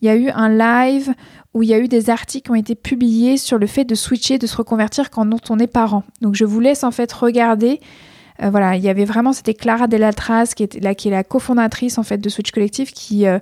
il 0.00 0.06
y 0.06 0.08
a 0.08 0.16
eu 0.16 0.30
un 0.30 0.48
live 0.48 1.14
où 1.52 1.62
il 1.64 1.68
y 1.68 1.74
a 1.74 1.78
eu 1.78 1.88
des 1.88 2.10
articles 2.10 2.44
qui 2.44 2.50
ont 2.50 2.54
été 2.54 2.76
publiés 2.76 3.36
sur 3.36 3.58
le 3.58 3.66
fait 3.66 3.84
de 3.84 3.96
switcher, 3.96 4.38
de 4.38 4.46
se 4.46 4.56
reconvertir 4.56 5.10
quand 5.10 5.50
on 5.50 5.58
est 5.58 5.66
parent. 5.66 6.04
Donc 6.20 6.36
je 6.36 6.44
vous 6.44 6.60
laisse 6.60 6.84
en 6.84 6.92
fait 6.92 7.12
regarder 7.12 7.80
euh, 8.42 8.50
voilà, 8.50 8.76
il 8.76 8.82
y 8.82 8.88
avait 8.88 9.04
vraiment, 9.04 9.32
c'était 9.32 9.54
Clara 9.54 9.86
Delatras 9.86 10.52
qui, 10.56 10.62
était, 10.62 10.94
qui 10.94 11.08
est 11.08 11.10
la 11.10 11.24
cofondatrice 11.24 11.98
en 11.98 12.02
fait 12.02 12.18
de 12.18 12.28
Switch 12.28 12.50
Collective 12.50 12.92
qui 12.92 13.26
euh, 13.26 13.38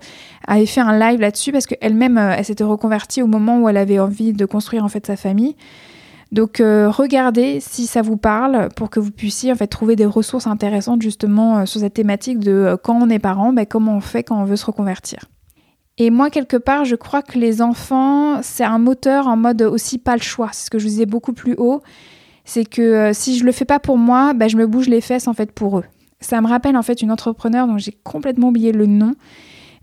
avait 0.47 0.67
fait 0.67 0.81
un 0.81 0.99
live 0.99 1.21
là-dessus 1.21 1.53
parce 1.53 1.67
qu'elle-même, 1.67 2.19
euh, 2.19 2.35
elle 2.37 2.45
s'était 2.45 2.65
reconvertie 2.65 3.23
au 3.23 3.27
moment 3.27 3.61
où 3.61 3.69
elle 3.69 3.77
avait 3.77 3.99
envie 3.99 4.33
de 4.33 4.45
construire 4.45 4.85
en 4.85 4.89
fait 4.89 5.07
sa 5.07 5.17
famille. 5.17 5.57
Donc 6.33 6.59
regardez 6.61 7.59
si 7.59 7.89
ça 7.89 8.03
vous 8.03 8.17
parle 8.17 8.69
pour 8.77 8.89
que 8.89 9.01
vous 9.01 9.11
puissiez 9.11 9.51
en 9.51 9.57
fait 9.57 9.67
trouver 9.67 9.97
des 9.97 10.07
ressources 10.07 10.47
intéressantes 10.47 11.03
justement 11.03 11.67
sur 11.67 11.81
cette 11.81 11.95
thématique 11.95 12.39
de 12.39 12.79
quand 12.85 12.95
on 12.95 13.11
est 13.11 13.19
parent, 13.19 13.53
ben, 13.53 13.67
comment 13.67 13.97
on 13.97 14.01
fait 14.01 14.23
quand 14.23 14.41
on 14.41 14.45
veut 14.45 14.55
se 14.55 14.65
reconvertir. 14.65 15.25
Et 15.99 16.11
moi, 16.11 16.31
quelque 16.31 16.57
part, 16.57 16.85
je 16.85 16.95
crois 16.95 17.23
que 17.23 17.37
les 17.37 17.61
enfants, 17.61 18.43
c'est 18.43 18.63
un 18.63 18.79
moteur 18.79 19.27
en 19.27 19.37
mode 19.37 19.63
aussi 19.63 19.99
pas 19.99 20.15
le 20.15 20.23
choix. 20.23 20.51
C'est 20.53 20.67
ce 20.67 20.71
que 20.71 20.79
je 20.79 20.85
vous 20.85 20.91
disais 20.91 21.05
beaucoup 21.05 21.33
plus 21.33 21.57
haut 21.59 21.83
c'est 22.45 22.65
que 22.65 22.83
euh, 22.83 23.13
si 23.13 23.39
je 23.39 23.45
le 23.45 23.53
fais 23.53 23.65
pas 23.65 23.79
pour 23.79 23.99
moi, 23.99 24.33
bah, 24.35 24.49
je 24.49 24.57
me 24.57 24.67
bouge 24.67 24.89
les 24.89 25.01
fesses 25.01 25.29
en 25.29 25.35
fait 25.35 25.53
pour 25.53 25.79
eux. 25.79 25.85
Ça 26.21 26.41
me 26.41 26.49
rappelle 26.49 26.77
en 26.77 26.83
fait 26.83 27.03
une 27.03 27.11
entrepreneur 27.11 27.67
dont 27.67 27.79
j'ai 27.79 27.97
complètement 28.05 28.49
oublié 28.49 28.73
le 28.73 28.87
nom, 28.87 29.15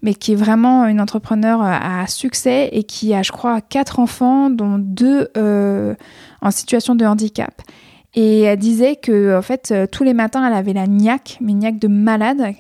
mais 0.01 0.13
qui 0.13 0.33
est 0.33 0.35
vraiment 0.35 0.85
une 0.85 1.01
entrepreneur 1.01 1.61
euh, 1.61 1.65
à 1.69 2.07
succès 2.07 2.69
et 2.71 2.83
qui 2.83 3.13
a, 3.13 3.23
je 3.23 3.31
crois, 3.31 3.61
quatre 3.61 3.99
enfants, 3.99 4.49
dont 4.49 4.77
deux 4.77 5.29
euh, 5.37 5.95
en 6.41 6.51
situation 6.51 6.95
de 6.95 7.05
handicap. 7.05 7.61
Et 8.13 8.41
elle 8.41 8.59
disait 8.59 8.95
que 8.95 9.37
en 9.37 9.41
fait 9.41 9.73
tous 9.91 10.03
les 10.03 10.13
matins 10.13 10.47
elle 10.47 10.53
avait 10.53 10.73
la 10.73 10.87
niaque, 10.87 11.37
mais 11.39 11.53
niaque 11.53 11.77
de 11.77 11.87
malade, 11.87 12.53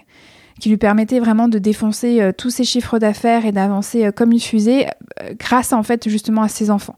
qui 0.59 0.69
lui 0.69 0.77
permettait 0.77 1.19
vraiment 1.19 1.47
de 1.47 1.57
défoncer 1.57 2.31
tous 2.37 2.49
ses 2.51 2.63
chiffres 2.63 2.99
d'affaires 2.99 3.45
et 3.45 3.51
d'avancer 3.51 4.11
comme 4.15 4.33
une 4.33 4.39
fusée, 4.39 4.85
grâce 5.39 5.73
en 5.73 5.81
fait 5.81 6.09
justement 6.09 6.43
à 6.43 6.47
ses 6.47 6.69
enfants 6.69 6.97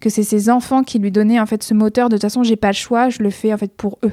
que 0.00 0.10
c'est 0.10 0.22
ses 0.22 0.50
enfants 0.50 0.82
qui 0.82 0.98
lui 0.98 1.10
donnaient 1.10 1.40
en 1.40 1.46
fait 1.46 1.62
ce 1.62 1.74
moteur 1.74 2.08
de 2.08 2.16
toute 2.16 2.22
façon 2.22 2.42
j'ai 2.42 2.56
pas 2.56 2.68
le 2.68 2.74
choix, 2.74 3.08
je 3.08 3.22
le 3.22 3.30
fais 3.30 3.52
en 3.52 3.58
fait 3.58 3.72
pour 3.72 3.98
eux. 4.04 4.12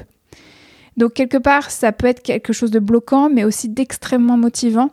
Donc 0.96 1.14
quelque 1.14 1.38
part 1.38 1.70
ça 1.70 1.92
peut 1.92 2.06
être 2.06 2.22
quelque 2.22 2.52
chose 2.52 2.70
de 2.70 2.78
bloquant 2.78 3.28
mais 3.28 3.44
aussi 3.44 3.68
d'extrêmement 3.68 4.36
motivant 4.36 4.90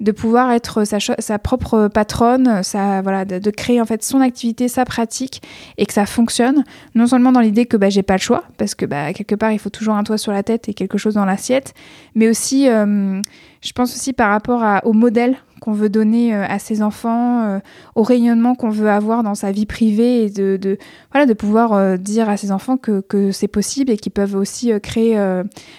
de 0.00 0.12
pouvoir 0.12 0.50
être 0.52 0.84
sa, 0.84 1.38
propre 1.38 1.88
patronne, 1.88 2.62
sa, 2.62 3.00
voilà, 3.02 3.24
de, 3.24 3.50
créer 3.50 3.80
en 3.80 3.86
fait 3.86 4.02
son 4.02 4.20
activité, 4.20 4.68
sa 4.68 4.84
pratique 4.84 5.40
et 5.78 5.86
que 5.86 5.92
ça 5.92 6.04
fonctionne. 6.04 6.64
Non 6.94 7.06
seulement 7.06 7.32
dans 7.32 7.40
l'idée 7.40 7.66
que 7.66 7.76
bah, 7.76 7.90
j'ai 7.90 8.02
pas 8.02 8.14
le 8.14 8.20
choix, 8.20 8.44
parce 8.58 8.74
que 8.74 8.86
bah, 8.86 9.12
quelque 9.12 9.34
part 9.34 9.52
il 9.52 9.58
faut 9.58 9.70
toujours 9.70 9.94
un 9.94 10.04
toit 10.04 10.18
sur 10.18 10.32
la 10.32 10.42
tête 10.42 10.68
et 10.68 10.74
quelque 10.74 10.98
chose 10.98 11.14
dans 11.14 11.24
l'assiette, 11.24 11.74
mais 12.14 12.28
aussi, 12.28 12.68
euh, 12.68 13.22
je 13.62 13.72
pense 13.72 13.94
aussi 13.94 14.12
par 14.12 14.30
rapport 14.30 14.64
au 14.84 14.92
modèle 14.92 15.36
qu'on 15.64 15.72
veut 15.72 15.88
donner 15.88 16.34
euh, 16.34 16.44
à 16.46 16.58
ses 16.58 16.82
enfants, 16.82 17.42
euh, 17.44 17.58
au 17.94 18.02
rayonnement 18.02 18.54
qu'on 18.54 18.68
veut 18.68 18.90
avoir 18.90 19.22
dans 19.22 19.34
sa 19.34 19.50
vie 19.50 19.64
privée 19.64 20.24
et 20.24 20.30
de, 20.30 20.76
voilà, 21.10 21.24
de 21.24 21.32
pouvoir 21.32 21.72
euh, 21.72 21.96
dire 21.96 22.28
à 22.28 22.36
ses 22.36 22.52
enfants 22.52 22.76
que, 22.76 23.32
c'est 23.32 23.48
possible 23.48 23.90
et 23.90 23.96
qu'ils 23.96 24.12
peuvent 24.12 24.36
aussi 24.36 24.72
créer 24.82 25.16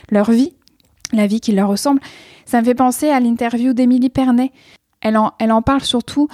leur 0.09 0.31
vie, 0.31 0.53
la 1.13 1.27
vie 1.27 1.39
qui 1.39 1.51
leur 1.51 1.69
ressemble. 1.69 1.99
Ça 2.45 2.59
me 2.59 2.65
fait 2.65 2.73
penser 2.73 3.09
à 3.09 3.19
l'interview 3.19 3.73
d'Émilie 3.73 4.09
Pernet. 4.09 4.51
Elle 5.01 5.17
en, 5.17 5.33
elle 5.39 5.51
en 5.51 5.61
parle 5.61 5.81
surtout 5.81 6.27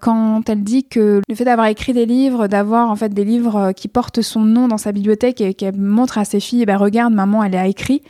quand 0.00 0.42
elle 0.48 0.62
dit 0.62 0.84
que 0.84 1.22
le 1.26 1.34
fait 1.34 1.44
d'avoir 1.44 1.68
écrit 1.68 1.92
des 1.92 2.06
livres, 2.06 2.48
d'avoir 2.48 2.90
en 2.90 2.96
fait 2.96 3.14
des 3.14 3.24
livres 3.24 3.72
qui 3.72 3.88
portent 3.88 4.22
son 4.22 4.40
nom 4.40 4.68
dans 4.68 4.78
sa 4.78 4.92
bibliothèque 4.92 5.40
et 5.40 5.54
qu'elle 5.54 5.78
montre 5.78 6.18
à 6.18 6.24
ses 6.24 6.40
filles, 6.40 6.62
eh 6.62 6.66
ben, 6.66 6.76
regarde 6.76 7.14
maman, 7.14 7.42
elle 7.42 7.56
a 7.56 7.66
écrit 7.66 8.02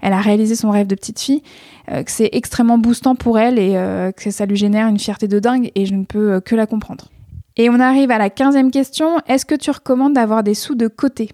elle 0.00 0.12
a 0.12 0.20
réalisé 0.20 0.54
son 0.54 0.70
rêve 0.70 0.86
de 0.86 0.94
petite 0.94 1.20
fille, 1.20 1.42
euh, 1.90 2.02
que 2.02 2.10
c'est 2.10 2.30
extrêmement 2.32 2.78
boostant 2.78 3.14
pour 3.14 3.38
elle 3.38 3.58
et 3.58 3.76
euh, 3.76 4.12
que 4.12 4.30
ça 4.30 4.46
lui 4.46 4.56
génère 4.56 4.88
une 4.88 4.98
fierté 4.98 5.28
de 5.28 5.38
dingue 5.38 5.70
et 5.74 5.86
je 5.86 5.94
ne 5.94 6.04
peux 6.04 6.32
euh, 6.32 6.40
que 6.40 6.54
la 6.54 6.66
comprendre. 6.66 7.08
Et 7.56 7.68
on 7.68 7.80
arrive 7.80 8.10
à 8.10 8.18
la 8.18 8.30
quinzième 8.30 8.70
question, 8.70 9.18
est-ce 9.26 9.44
que 9.44 9.54
tu 9.54 9.70
recommandes 9.70 10.14
d'avoir 10.14 10.42
des 10.42 10.54
sous 10.54 10.74
de 10.74 10.88
côté? 10.88 11.30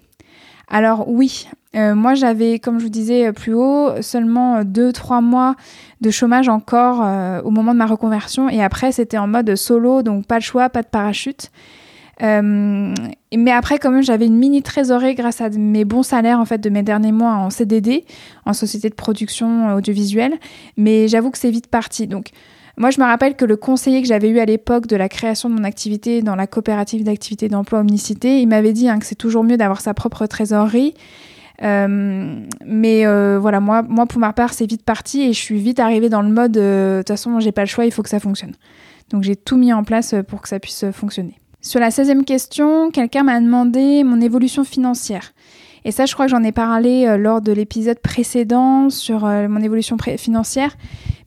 Alors 0.69 1.07
oui, 1.07 1.47
moi 1.73 2.15
j'avais, 2.15 2.59
comme 2.59 2.79
je 2.79 2.83
vous 2.83 2.89
disais 2.89 3.31
plus 3.31 3.53
haut, 3.53 4.01
seulement 4.01 4.63
2-3 4.63 5.21
mois 5.21 5.55
de 6.01 6.09
chômage 6.09 6.49
encore 6.49 6.99
au 7.45 7.51
moment 7.51 7.71
de 7.71 7.77
ma 7.77 7.85
reconversion 7.85 8.49
et 8.49 8.61
après 8.61 8.91
c'était 8.91 9.17
en 9.17 9.27
mode 9.27 9.55
solo, 9.55 10.01
donc 10.01 10.25
pas 10.25 10.39
de 10.39 10.43
choix, 10.43 10.69
pas 10.69 10.81
de 10.81 10.87
parachute. 10.87 11.51
Euh, 12.23 12.93
mais 13.35 13.51
après, 13.51 13.77
quand 13.77 13.91
même, 13.91 14.03
j'avais 14.03 14.25
une 14.25 14.37
mini 14.37 14.61
trésorerie 14.63 15.15
grâce 15.15 15.41
à 15.41 15.49
mes 15.49 15.85
bons 15.85 16.03
salaires 16.03 16.39
en 16.39 16.45
fait 16.45 16.57
de 16.59 16.69
mes 16.69 16.83
derniers 16.83 17.11
mois 17.11 17.33
en 17.33 17.49
CDD, 17.49 18.05
en 18.45 18.53
société 18.53 18.89
de 18.89 18.95
production 18.95 19.75
audiovisuelle. 19.75 20.33
Mais 20.77 21.07
j'avoue 21.07 21.31
que 21.31 21.37
c'est 21.37 21.51
vite 21.51 21.67
parti. 21.67 22.07
Donc, 22.07 22.29
moi, 22.77 22.91
je 22.91 23.01
me 23.01 23.05
rappelle 23.05 23.35
que 23.35 23.45
le 23.45 23.55
conseiller 23.55 24.01
que 24.01 24.07
j'avais 24.07 24.29
eu 24.29 24.39
à 24.39 24.45
l'époque 24.45 24.85
de 24.85 24.95
la 24.95 25.09
création 25.09 25.49
de 25.49 25.55
mon 25.55 25.63
activité 25.63 26.21
dans 26.21 26.35
la 26.35 26.45
coopérative 26.45 27.03
d'activité 27.03 27.49
d'emploi 27.49 27.79
Omnicité, 27.79 28.39
il 28.39 28.47
m'avait 28.47 28.73
dit 28.73 28.87
hein, 28.87 28.99
que 28.99 29.05
c'est 29.05 29.15
toujours 29.15 29.43
mieux 29.43 29.57
d'avoir 29.57 29.81
sa 29.81 29.95
propre 29.95 30.27
trésorerie. 30.27 30.93
Euh, 31.63 32.39
mais 32.63 33.07
euh, 33.07 33.39
voilà, 33.39 33.59
moi, 33.59 33.81
moi, 33.81 34.05
pour 34.05 34.19
ma 34.19 34.31
part, 34.31 34.53
c'est 34.53 34.67
vite 34.67 34.83
parti 34.83 35.23
et 35.23 35.33
je 35.33 35.39
suis 35.39 35.57
vite 35.57 35.79
arrivée 35.79 36.09
dans 36.09 36.21
le 36.21 36.29
mode 36.29 36.51
de 36.51 36.99
toute 36.99 37.07
façon, 37.07 37.39
j'ai 37.39 37.51
pas 37.51 37.63
le 37.63 37.67
choix, 37.67 37.85
il 37.85 37.91
faut 37.91 38.03
que 38.03 38.09
ça 38.09 38.19
fonctionne. 38.19 38.53
Donc, 39.09 39.23
j'ai 39.23 39.35
tout 39.35 39.57
mis 39.57 39.73
en 39.73 39.83
place 39.83 40.13
pour 40.27 40.43
que 40.43 40.49
ça 40.49 40.59
puisse 40.59 40.85
fonctionner. 40.91 41.39
Sur 41.67 41.81
la 41.81 41.89
16e 41.89 42.23
question, 42.23 42.91
quelqu'un 42.91 43.23
m'a 43.23 43.41
demandé 43.41 44.05
mon 44.05 44.21
évolution 44.21 44.63
financière. 44.63 45.33
Et 45.83 45.91
ça, 45.91 46.05
je 46.05 46.13
crois 46.13 46.27
que 46.27 46.31
j'en 46.31 46.43
ai 46.43 46.53
parlé 46.53 47.05
euh, 47.05 47.17
lors 47.17 47.41
de 47.41 47.51
l'épisode 47.51 47.99
précédent 47.99 48.89
sur 48.89 49.25
euh, 49.25 49.49
mon 49.49 49.59
évolution 49.59 49.97
financière. 49.97 50.77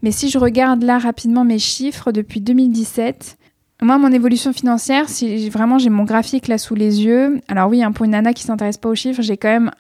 Mais 0.03 0.13
si 0.13 0.31
je 0.31 0.39
regarde 0.39 0.83
là 0.83 0.99
rapidement 0.99 1.45
mes 1.45 1.59
chiffres 1.59 2.11
depuis 2.11 2.41
2017, 2.41 3.37
moi, 3.83 3.99
mon 3.99 4.11
évolution 4.11 4.55
financière, 4.55 5.11
si 5.11 5.51
vraiment 5.51 5.77
j'ai 5.77 5.91
mon 5.91 6.05
graphique 6.05 6.49
là 6.49 6.57
sous 6.57 6.75
les 6.75 7.05
yeux, 7.05 7.43
alors 7.49 7.69
oui, 7.69 7.83
hein, 7.83 7.93
pour 7.93 8.07
une 8.07 8.13
nana 8.13 8.33
qui 8.33 8.45
s'intéresse 8.45 8.79
pas 8.79 8.89
aux 8.89 8.95
chiffres, 8.95 9.21
j'ai 9.21 9.37
quand 9.37 9.51
même, 9.51 9.71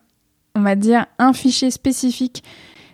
on 0.54 0.60
va 0.60 0.74
dire, 0.74 1.06
un 1.18 1.32
fichier 1.32 1.70
spécifique. 1.70 2.44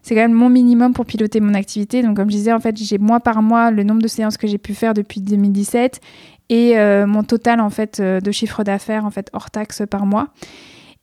C'est 0.02 0.14
quand 0.14 0.20
même 0.20 0.34
mon 0.34 0.48
minimum 0.48 0.92
pour 0.92 1.04
piloter 1.04 1.40
mon 1.40 1.54
activité. 1.54 2.00
Donc, 2.00 2.16
comme 2.16 2.30
je 2.30 2.36
disais, 2.36 2.52
en 2.52 2.60
fait, 2.60 2.76
j'ai 2.76 2.98
mois 2.98 3.18
par 3.18 3.42
mois 3.42 3.72
le 3.72 3.82
nombre 3.82 4.02
de 4.02 4.06
séances 4.06 4.36
que 4.36 4.46
j'ai 4.46 4.56
pu 4.56 4.72
faire 4.72 4.94
depuis 4.94 5.20
2017 5.20 6.00
et 6.48 6.78
euh, 6.78 7.06
mon 7.06 7.22
total 7.22 7.60
en 7.60 7.70
fait 7.70 8.00
euh, 8.00 8.20
de 8.20 8.30
chiffre 8.30 8.62
d'affaires 8.62 9.04
en 9.04 9.10
fait 9.10 9.30
hors 9.32 9.50
taxe 9.50 9.82
par 9.88 10.06
mois. 10.06 10.28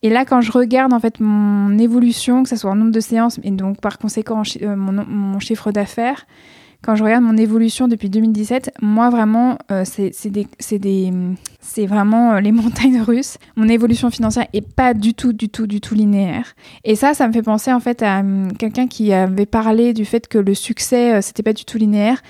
Et 0.02 0.10
là, 0.10 0.26
quand 0.26 0.42
je 0.42 0.52
regarde 0.52 0.94
en 0.94 1.00
fait 1.00 1.20
mon 1.20 1.78
évolution, 1.78 2.44
que 2.44 2.50
ce 2.50 2.58
soit 2.58 2.72
en 2.72 2.76
nombre 2.76 2.92
de 2.92 3.00
séances 3.00 3.40
et 3.44 3.52
donc 3.52 3.80
par 3.80 3.98
conséquent 3.98 4.44
euh, 4.62 4.76
mon, 4.76 5.40
chiffre 5.40 5.72
d'affaires, 5.72 6.26
quand 6.82 6.96
je 6.96 7.04
regarde 7.06 7.24
mon 7.24 7.38
évolution 7.38 7.88
depuis 7.88 8.10
2017, 8.10 8.74
moi 8.82 9.10
vraiment, 9.10 9.58
c'est 9.86 10.12
c'est 10.14 11.86
vraiment 11.86 12.40
les 12.40 12.52
montagnes 12.52 13.00
russes. 13.00 13.38
Mon 13.56 13.70
évolution 13.70 14.10
financière 14.10 14.48
est 14.52 14.68
pas 14.76 14.94
du 14.94 15.14
tout, 15.14 15.32
du 15.32 15.48
tout, 15.48 15.66
du 15.66 15.80
tout 15.80 15.96
linéaire. 15.96 16.54
Et 16.84 16.98
ça, 16.98 17.14
ça 17.14 17.26
me 17.26 17.32
fait 17.32 17.42
penser 17.42 17.72
en 17.72 17.80
fait 17.80 18.02
à 18.02 18.20
hum, 18.20 18.52
quelqu'un 18.60 18.88
qui 18.88 19.14
avait 19.14 19.46
parlé 19.46 19.94
du 19.94 20.04
fait 20.04 20.28
que 20.28 20.38
le 20.38 20.54
succès, 20.54 21.22
c'était 21.22 21.44
pas 21.44 21.54
du 21.54 21.64
tout 21.64 21.78
linéaire. 21.78 22.22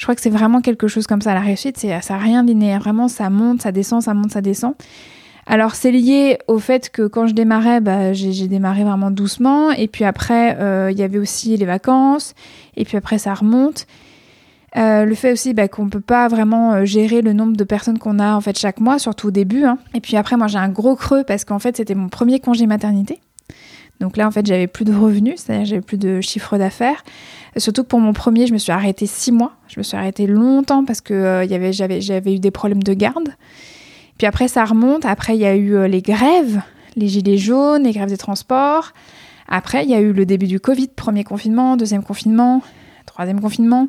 Je 0.00 0.06
crois 0.06 0.14
que 0.14 0.22
c'est 0.22 0.30
vraiment 0.30 0.62
quelque 0.62 0.88
chose 0.88 1.06
comme 1.06 1.20
ça. 1.20 1.34
La 1.34 1.40
réussite, 1.40 1.76
c'est 1.76 2.00
ça 2.00 2.16
rien 2.16 2.42
linéaire. 2.42 2.80
Vraiment, 2.80 3.06
ça 3.06 3.28
monte, 3.28 3.60
ça 3.60 3.70
descend, 3.70 4.00
ça 4.00 4.14
monte, 4.14 4.30
ça 4.30 4.40
descend. 4.40 4.72
Alors 5.44 5.74
c'est 5.74 5.90
lié 5.90 6.38
au 6.48 6.58
fait 6.58 6.88
que 6.88 7.06
quand 7.06 7.26
je 7.26 7.34
démarrais, 7.34 7.82
bah, 7.82 8.14
j'ai 8.14 8.48
démarré 8.48 8.82
vraiment 8.82 9.10
doucement. 9.10 9.72
Et 9.72 9.88
puis 9.88 10.04
après, 10.04 10.56
euh, 10.58 10.90
il 10.90 10.98
y 10.98 11.02
avait 11.02 11.18
aussi 11.18 11.54
les 11.54 11.66
vacances. 11.66 12.32
Et 12.78 12.86
puis 12.86 12.96
après, 12.96 13.18
ça 13.18 13.34
remonte. 13.34 13.86
Euh, 14.78 15.04
le 15.04 15.14
fait 15.14 15.32
aussi 15.32 15.52
bah, 15.52 15.68
qu'on 15.68 15.84
ne 15.84 15.90
peut 15.90 16.00
pas 16.00 16.28
vraiment 16.28 16.72
euh, 16.72 16.84
gérer 16.86 17.20
le 17.20 17.34
nombre 17.34 17.54
de 17.54 17.64
personnes 17.64 17.98
qu'on 17.98 18.18
a 18.18 18.34
en 18.34 18.40
fait 18.40 18.58
chaque 18.58 18.80
mois, 18.80 18.98
surtout 18.98 19.28
au 19.28 19.30
début. 19.30 19.64
Hein. 19.64 19.76
Et 19.92 20.00
puis 20.00 20.16
après, 20.16 20.38
moi 20.38 20.46
j'ai 20.46 20.58
un 20.58 20.70
gros 20.70 20.96
creux 20.96 21.24
parce 21.24 21.44
qu'en 21.44 21.58
fait 21.58 21.76
c'était 21.76 21.94
mon 21.94 22.08
premier 22.08 22.40
congé 22.40 22.66
maternité. 22.66 23.20
Donc 24.00 24.16
là, 24.16 24.26
en 24.26 24.30
fait, 24.30 24.46
j'avais 24.46 24.66
plus 24.66 24.84
de 24.84 24.94
revenus, 24.94 25.34
c'est-à-dire 25.36 25.66
j'avais 25.66 25.80
plus 25.82 25.98
de 25.98 26.20
chiffre 26.20 26.56
d'affaires. 26.56 27.04
Surtout 27.56 27.82
que 27.82 27.88
pour 27.88 28.00
mon 28.00 28.12
premier, 28.12 28.46
je 28.46 28.52
me 28.52 28.58
suis 28.58 28.72
arrêtée 28.72 29.06
six 29.06 29.30
mois. 29.30 29.52
Je 29.68 29.78
me 29.78 29.82
suis 29.82 29.96
arrêtée 29.96 30.26
longtemps 30.26 30.84
parce 30.84 31.00
que 31.00 31.14
euh, 31.14 31.72
j'avais, 31.72 32.34
eu 32.34 32.38
des 32.38 32.50
problèmes 32.50 32.82
de 32.82 32.94
garde. 32.94 33.28
Puis 34.16 34.26
après, 34.26 34.48
ça 34.48 34.64
remonte. 34.64 35.04
Après, 35.04 35.36
il 35.36 35.40
y 35.40 35.46
a 35.46 35.54
eu 35.54 35.74
euh, 35.74 35.86
les 35.86 36.00
grèves, 36.00 36.62
les 36.96 37.08
gilets 37.08 37.36
jaunes, 37.36 37.82
les 37.84 37.92
grèves 37.92 38.08
des 38.08 38.16
transports. 38.16 38.92
Après, 39.48 39.84
il 39.84 39.90
y 39.90 39.94
a 39.94 40.00
eu 40.00 40.12
le 40.12 40.24
début 40.24 40.46
du 40.46 40.60
Covid, 40.60 40.88
premier 40.88 41.24
confinement, 41.24 41.76
deuxième 41.76 42.02
confinement, 42.02 42.62
troisième 43.04 43.40
confinement. 43.40 43.88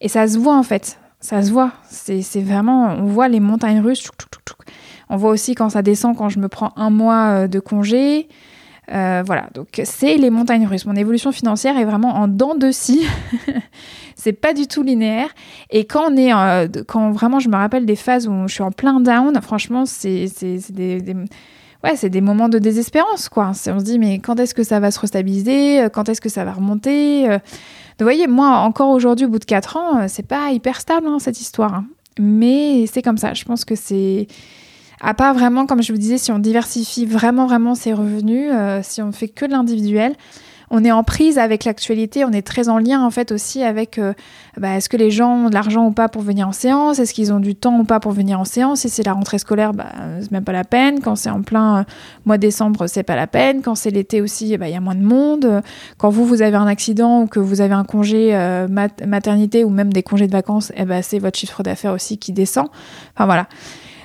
Et 0.00 0.08
ça 0.08 0.26
se 0.26 0.38
voit 0.38 0.56
en 0.56 0.62
fait. 0.62 0.98
Ça 1.20 1.42
se 1.42 1.52
voit. 1.52 1.72
C'est, 1.88 2.22
c'est 2.22 2.42
vraiment, 2.42 2.86
on 2.98 3.04
voit 3.04 3.28
les 3.28 3.40
montagnes 3.40 3.80
russes. 3.80 4.10
On 5.10 5.16
voit 5.16 5.30
aussi 5.30 5.54
quand 5.54 5.70
ça 5.70 5.82
descend, 5.82 6.16
quand 6.16 6.30
je 6.30 6.38
me 6.38 6.48
prends 6.48 6.72
un 6.76 6.90
mois 6.90 7.26
euh, 7.28 7.48
de 7.48 7.60
congé. 7.60 8.28
Voilà, 8.88 9.48
donc 9.54 9.80
c'est 9.84 10.16
les 10.16 10.30
montagnes 10.30 10.66
russes. 10.66 10.86
Mon 10.86 10.96
évolution 10.96 11.32
financière 11.32 11.78
est 11.78 11.84
vraiment 11.84 12.16
en 12.16 12.28
dents 12.28 12.54
de 12.54 12.70
scie. 12.70 13.06
c'est 14.16 14.32
pas 14.32 14.52
du 14.52 14.66
tout 14.66 14.82
linéaire. 14.82 15.28
Et 15.70 15.84
quand 15.84 16.10
on 16.12 16.16
est, 16.16 16.30
quand 16.86 17.10
vraiment, 17.10 17.40
je 17.40 17.48
me 17.48 17.56
rappelle 17.56 17.86
des 17.86 17.96
phases 17.96 18.28
où 18.28 18.46
je 18.46 18.52
suis 18.54 18.62
en 18.62 18.72
plein 18.72 19.00
down, 19.00 19.38
franchement, 19.40 19.86
c'est 19.86 20.26
des, 20.70 21.00
des 21.00 21.14
ouais, 21.84 22.08
des 22.08 22.20
moments 22.20 22.48
de 22.48 22.58
désespérance, 22.58 23.28
quoi. 23.28 23.50
On 23.50 23.78
se 23.78 23.84
dit, 23.84 23.98
mais 23.98 24.18
quand 24.18 24.40
est-ce 24.40 24.54
que 24.54 24.62
ça 24.62 24.80
va 24.80 24.90
se 24.90 24.98
restabiliser? 24.98 25.86
Quand 25.92 26.08
est-ce 26.08 26.20
que 26.20 26.28
ça 26.28 26.44
va 26.44 26.52
remonter? 26.52 27.28
Euh, 27.30 27.38
Vous 27.98 28.04
voyez, 28.04 28.26
moi, 28.26 28.58
encore 28.58 28.90
aujourd'hui, 28.90 29.26
au 29.26 29.28
bout 29.28 29.38
de 29.38 29.44
4 29.44 29.76
ans, 29.76 29.98
euh, 29.98 30.04
c'est 30.08 30.26
pas 30.26 30.50
hyper 30.50 30.80
stable, 30.80 31.06
hein, 31.06 31.18
cette 31.18 31.40
histoire. 31.40 31.74
Hein. 31.74 31.84
Mais 32.18 32.86
c'est 32.86 33.02
comme 33.02 33.18
ça. 33.18 33.34
Je 33.34 33.44
pense 33.44 33.64
que 33.64 33.74
c'est. 33.74 34.26
À 35.00 35.14
part 35.14 35.34
vraiment, 35.34 35.66
comme 35.66 35.82
je 35.82 35.92
vous 35.92 35.98
disais, 35.98 36.18
si 36.18 36.32
on 36.32 36.38
diversifie 36.38 37.06
vraiment, 37.06 37.46
vraiment 37.46 37.74
ses 37.74 37.92
revenus, 37.92 38.50
euh, 38.52 38.80
si 38.82 39.02
on 39.02 39.08
ne 39.08 39.12
fait 39.12 39.28
que 39.28 39.44
de 39.44 39.50
l'individuel, 39.50 40.14
on 40.70 40.82
est 40.82 40.90
en 40.90 41.04
prise 41.04 41.38
avec 41.38 41.64
l'actualité, 41.64 42.24
on 42.24 42.32
est 42.32 42.44
très 42.44 42.68
en 42.68 42.78
lien 42.78 43.04
en 43.04 43.10
fait 43.10 43.32
aussi 43.32 43.62
avec 43.62 43.98
euh, 43.98 44.14
bah, 44.56 44.76
est-ce 44.76 44.88
que 44.88 44.96
les 44.96 45.10
gens 45.10 45.44
ont 45.44 45.48
de 45.50 45.54
l'argent 45.54 45.86
ou 45.86 45.90
pas 45.90 46.08
pour 46.08 46.22
venir 46.22 46.48
en 46.48 46.52
séance, 46.52 46.98
est-ce 46.98 47.12
qu'ils 47.12 47.32
ont 47.32 47.38
du 47.38 47.54
temps 47.54 47.78
ou 47.78 47.84
pas 47.84 48.00
pour 48.00 48.12
venir 48.12 48.40
en 48.40 48.46
séance, 48.46 48.80
si 48.80 48.88
c'est 48.88 49.02
la 49.02 49.12
rentrée 49.12 49.38
scolaire, 49.38 49.74
bah, 49.74 49.92
c'est 50.20 50.32
même 50.32 50.42
pas 50.42 50.52
la 50.52 50.64
peine, 50.64 51.00
quand 51.00 51.16
c'est 51.16 51.28
en 51.28 51.42
plein 51.42 51.80
euh, 51.80 51.84
mois 52.24 52.38
de 52.38 52.42
décembre, 52.42 52.86
c'est 52.86 53.02
pas 53.02 53.14
la 53.14 53.26
peine, 53.26 53.60
quand 53.60 53.74
c'est 53.74 53.90
l'été 53.90 54.22
aussi, 54.22 54.56
bah, 54.56 54.68
il 54.68 54.72
y 54.72 54.76
a 54.76 54.80
moins 54.80 54.94
de 54.94 55.04
monde, 55.04 55.62
quand 55.98 56.08
vous, 56.08 56.24
vous 56.24 56.40
avez 56.40 56.56
un 56.56 56.66
accident 56.66 57.22
ou 57.22 57.26
que 57.26 57.40
vous 57.40 57.60
avez 57.60 57.74
un 57.74 57.84
congé 57.84 58.34
maternité 59.06 59.64
ou 59.64 59.68
même 59.68 59.92
des 59.92 60.02
congés 60.02 60.26
de 60.26 60.32
vacances, 60.32 60.72
eh 60.76 60.84
ben, 60.84 61.02
c'est 61.02 61.18
votre 61.18 61.38
chiffre 61.38 61.62
d'affaires 61.62 61.92
aussi 61.92 62.16
qui 62.16 62.32
descend. 62.32 62.68
Enfin 63.14 63.26
voilà. 63.26 63.48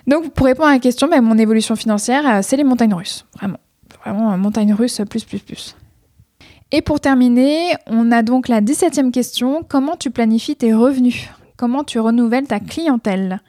Donc 0.10 0.34
pour 0.34 0.48
répondre 0.48 0.70
à 0.70 0.74
la 0.74 0.80
question, 0.80 1.08
mon 1.22 1.38
évolution 1.38 1.76
financière, 1.76 2.44
c'est 2.44 2.58
les 2.58 2.64
montagnes 2.64 2.94
russes, 2.94 3.26
vraiment. 3.38 3.60
Vraiment, 4.04 4.38
montagne 4.38 4.74
russe 4.74 5.02
plus, 5.10 5.24
plus, 5.24 5.40
plus. 5.40 5.76
Et 6.72 6.82
pour 6.82 7.00
terminer, 7.00 7.74
on 7.88 8.12
a 8.12 8.22
donc 8.22 8.48
la 8.48 8.62
17e 8.62 9.12
question. 9.12 9.64
Comment 9.68 9.96
tu 9.96 10.10
planifies 10.10 10.56
tes 10.56 10.74
revenus? 10.74 11.28
Comment 11.58 11.84
tu 11.84 12.00
renouvelles 12.00 12.48
ta 12.48 12.60
clientèle? 12.60 13.42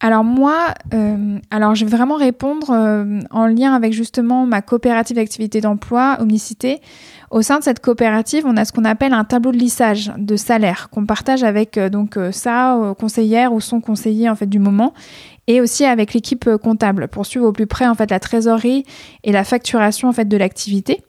Alors 0.00 0.22
moi, 0.22 0.74
euh, 0.94 1.38
alors 1.50 1.74
je 1.74 1.84
vais 1.84 1.90
vraiment 1.96 2.14
répondre 2.14 2.70
euh, 2.70 3.20
en 3.30 3.46
lien 3.46 3.74
avec 3.74 3.92
justement 3.92 4.46
ma 4.46 4.62
coopérative 4.62 5.16
d'activité 5.16 5.60
d'emploi, 5.60 6.18
Omnicité. 6.20 6.80
Au 7.32 7.42
sein 7.42 7.58
de 7.58 7.64
cette 7.64 7.80
coopérative, 7.80 8.44
on 8.46 8.56
a 8.56 8.64
ce 8.64 8.72
qu'on 8.72 8.84
appelle 8.84 9.12
un 9.12 9.24
tableau 9.24 9.50
de 9.50 9.56
lissage 9.56 10.12
de 10.16 10.36
salaire 10.36 10.88
qu'on 10.90 11.04
partage 11.04 11.42
avec 11.42 11.76
euh, 11.78 11.88
donc 11.88 12.16
sa 12.30 12.94
conseillère 12.98 13.52
ou 13.52 13.60
son 13.60 13.80
conseiller 13.80 14.30
en 14.30 14.36
fait 14.36 14.46
du 14.46 14.60
moment 14.60 14.94
et 15.48 15.60
aussi 15.60 15.84
avec 15.84 16.14
l'équipe 16.14 16.48
comptable 16.62 17.08
pour 17.08 17.26
suivre 17.26 17.46
au 17.46 17.52
plus 17.52 17.66
près 17.66 17.88
en 17.88 17.94
fait 17.94 18.10
la 18.10 18.20
trésorerie 18.20 18.84
et 19.24 19.32
la 19.32 19.42
facturation 19.42 20.08
en 20.08 20.12
fait 20.12 20.26
de 20.26 20.36
l'activité. 20.36 21.00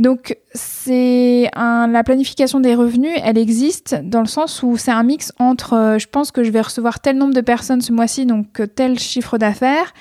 Donc, 0.00 0.34
c'est 0.54 1.50
la 1.54 2.02
planification 2.04 2.58
des 2.58 2.74
revenus, 2.74 3.12
elle 3.22 3.36
existe 3.36 3.96
dans 4.02 4.20
le 4.20 4.26
sens 4.26 4.62
où 4.62 4.78
c'est 4.78 4.90
un 4.90 5.02
mix 5.02 5.30
entre 5.38 5.74
euh, 5.74 5.98
je 5.98 6.06
pense 6.06 6.32
que 6.32 6.42
je 6.42 6.50
vais 6.50 6.62
recevoir 6.62 7.00
tel 7.00 7.18
nombre 7.18 7.34
de 7.34 7.42
personnes 7.42 7.82
ce 7.82 7.92
mois-ci, 7.92 8.24
donc 8.24 8.60
euh, 8.60 8.66
tel 8.66 8.98
chiffre 8.98 9.36
d'affaires, 9.36 9.92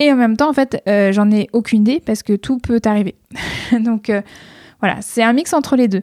et 0.00 0.12
en 0.12 0.16
même 0.16 0.36
temps, 0.36 0.50
en 0.50 0.52
fait, 0.52 0.82
euh, 0.88 1.12
j'en 1.12 1.30
ai 1.30 1.48
aucune 1.52 1.82
idée 1.82 2.02
parce 2.04 2.24
que 2.24 2.32
tout 2.32 2.58
peut 2.58 2.80
arriver. 2.84 3.14
donc, 3.78 4.10
voilà, 4.80 4.96
c'est 5.00 5.22
un 5.22 5.32
mix 5.32 5.52
entre 5.52 5.76
les 5.76 5.86
deux. 5.86 6.02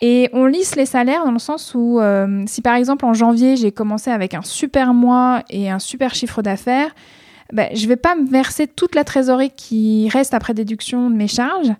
Et 0.00 0.30
on 0.32 0.46
lisse 0.46 0.76
les 0.76 0.86
salaires 0.86 1.24
dans 1.24 1.32
le 1.32 1.40
sens 1.40 1.74
où, 1.74 2.00
si 2.46 2.62
par 2.62 2.76
exemple 2.76 3.04
en 3.04 3.14
janvier, 3.14 3.56
j'ai 3.56 3.72
commencé 3.72 4.10
avec 4.10 4.34
un 4.34 4.42
super 4.42 4.94
mois 4.94 5.42
et 5.50 5.70
un 5.70 5.80
super 5.80 6.14
chiffre 6.14 6.40
d'affaires, 6.40 6.94
ben, 7.52 7.68
je 7.74 7.82
ne 7.82 7.88
vais 7.88 7.96
pas 7.96 8.14
me 8.14 8.28
verser 8.28 8.68
toute 8.68 8.94
la 8.94 9.02
trésorerie 9.02 9.50
qui 9.50 10.08
reste 10.10 10.34
après 10.34 10.54
déduction 10.54 11.10
de 11.10 11.16
mes 11.16 11.26
charges 11.26 11.72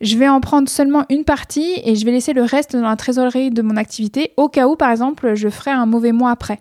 je 0.00 0.16
vais 0.16 0.28
en 0.28 0.40
prendre 0.40 0.68
seulement 0.68 1.04
une 1.10 1.24
partie 1.24 1.74
et 1.84 1.94
je 1.94 2.04
vais 2.04 2.12
laisser 2.12 2.32
le 2.32 2.42
reste 2.42 2.74
dans 2.74 2.88
la 2.88 2.96
trésorerie 2.96 3.50
de 3.50 3.62
mon 3.62 3.76
activité 3.76 4.32
au 4.36 4.48
cas 4.48 4.66
où, 4.66 4.76
par 4.76 4.90
exemple, 4.90 5.34
je 5.34 5.48
ferai 5.48 5.70
un 5.70 5.86
mauvais 5.86 6.12
mois 6.12 6.30
après. 6.30 6.58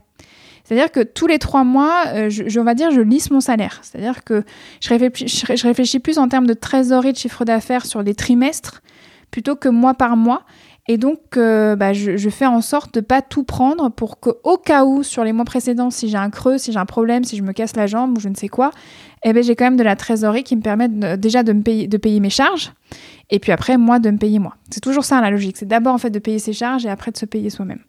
C'est-à-dire 0.63 0.91
que 0.91 0.99
tous 0.99 1.25
les 1.25 1.39
trois 1.39 1.63
mois, 1.63 2.03
euh, 2.09 2.29
je, 2.29 2.59
on 2.59 2.63
va 2.63 2.75
dire, 2.75 2.91
je 2.91 3.01
lisse 3.01 3.31
mon 3.31 3.39
salaire. 3.39 3.79
C'est-à-dire 3.81 4.23
que 4.23 4.43
je 4.81 4.89
réfléchis, 4.89 5.45
je 5.55 5.63
réfléchis 5.63 5.99
plus 5.99 6.19
en 6.19 6.27
termes 6.27 6.45
de 6.45 6.53
trésorerie 6.53 7.13
de 7.13 7.17
chiffre 7.17 7.45
d'affaires 7.45 7.85
sur 7.85 8.03
les 8.03 8.13
trimestres 8.13 8.81
plutôt 9.31 9.55
que 9.55 9.69
mois 9.69 9.93
par 9.93 10.17
mois. 10.17 10.43
Et 10.91 10.97
donc, 10.97 11.37
euh, 11.37 11.75
bah, 11.75 11.93
je, 11.93 12.29
fais 12.29 12.47
en 12.47 12.61
sorte 12.61 12.95
de 12.95 12.99
pas 12.99 13.21
tout 13.21 13.43
prendre 13.43 13.91
pour 13.91 14.19
qu'au 14.19 14.57
cas 14.57 14.85
où, 14.85 15.03
sur 15.03 15.23
les 15.23 15.33
mois 15.33 15.45
précédents, 15.45 15.91
si 15.91 16.09
j'ai 16.09 16.17
un 16.17 16.31
creux, 16.31 16.57
si 16.57 16.71
j'ai 16.71 16.79
un 16.79 16.87
problème, 16.87 17.23
si 17.23 17.37
je 17.37 17.43
me 17.43 17.51
casse 17.53 17.75
la 17.75 17.85
jambe 17.85 18.17
ou 18.17 18.19
je 18.19 18.27
ne 18.27 18.33
sais 18.33 18.47
quoi, 18.47 18.71
eh 19.23 19.31
ben, 19.31 19.43
j'ai 19.43 19.55
quand 19.55 19.65
même 19.65 19.77
de 19.77 19.83
la 19.83 19.95
trésorerie 19.95 20.43
qui 20.43 20.55
me 20.55 20.63
permet 20.63 20.89
déjà 21.15 21.43
de, 21.43 21.53
me 21.53 21.61
payer, 21.61 22.19
mes 22.19 22.31
charges 22.31 22.73
et 23.29 23.37
puis 23.37 23.51
après, 23.51 23.77
moi, 23.77 23.99
de 23.99 24.09
me 24.09 24.17
payer 24.17 24.39
moi. 24.39 24.55
C'est 24.71 24.79
toujours 24.79 25.05
ça 25.05 25.21
la 25.21 25.29
logique. 25.29 25.57
C'est 25.57 25.67
d'abord 25.67 25.93
en 25.93 25.99
fait 25.99 26.09
de 26.09 26.17
payer 26.17 26.39
ses 26.39 26.53
charges 26.53 26.87
et 26.87 26.89
après 26.89 27.11
de 27.11 27.17
se 27.17 27.27
payer 27.27 27.51
soi-même. 27.51 27.83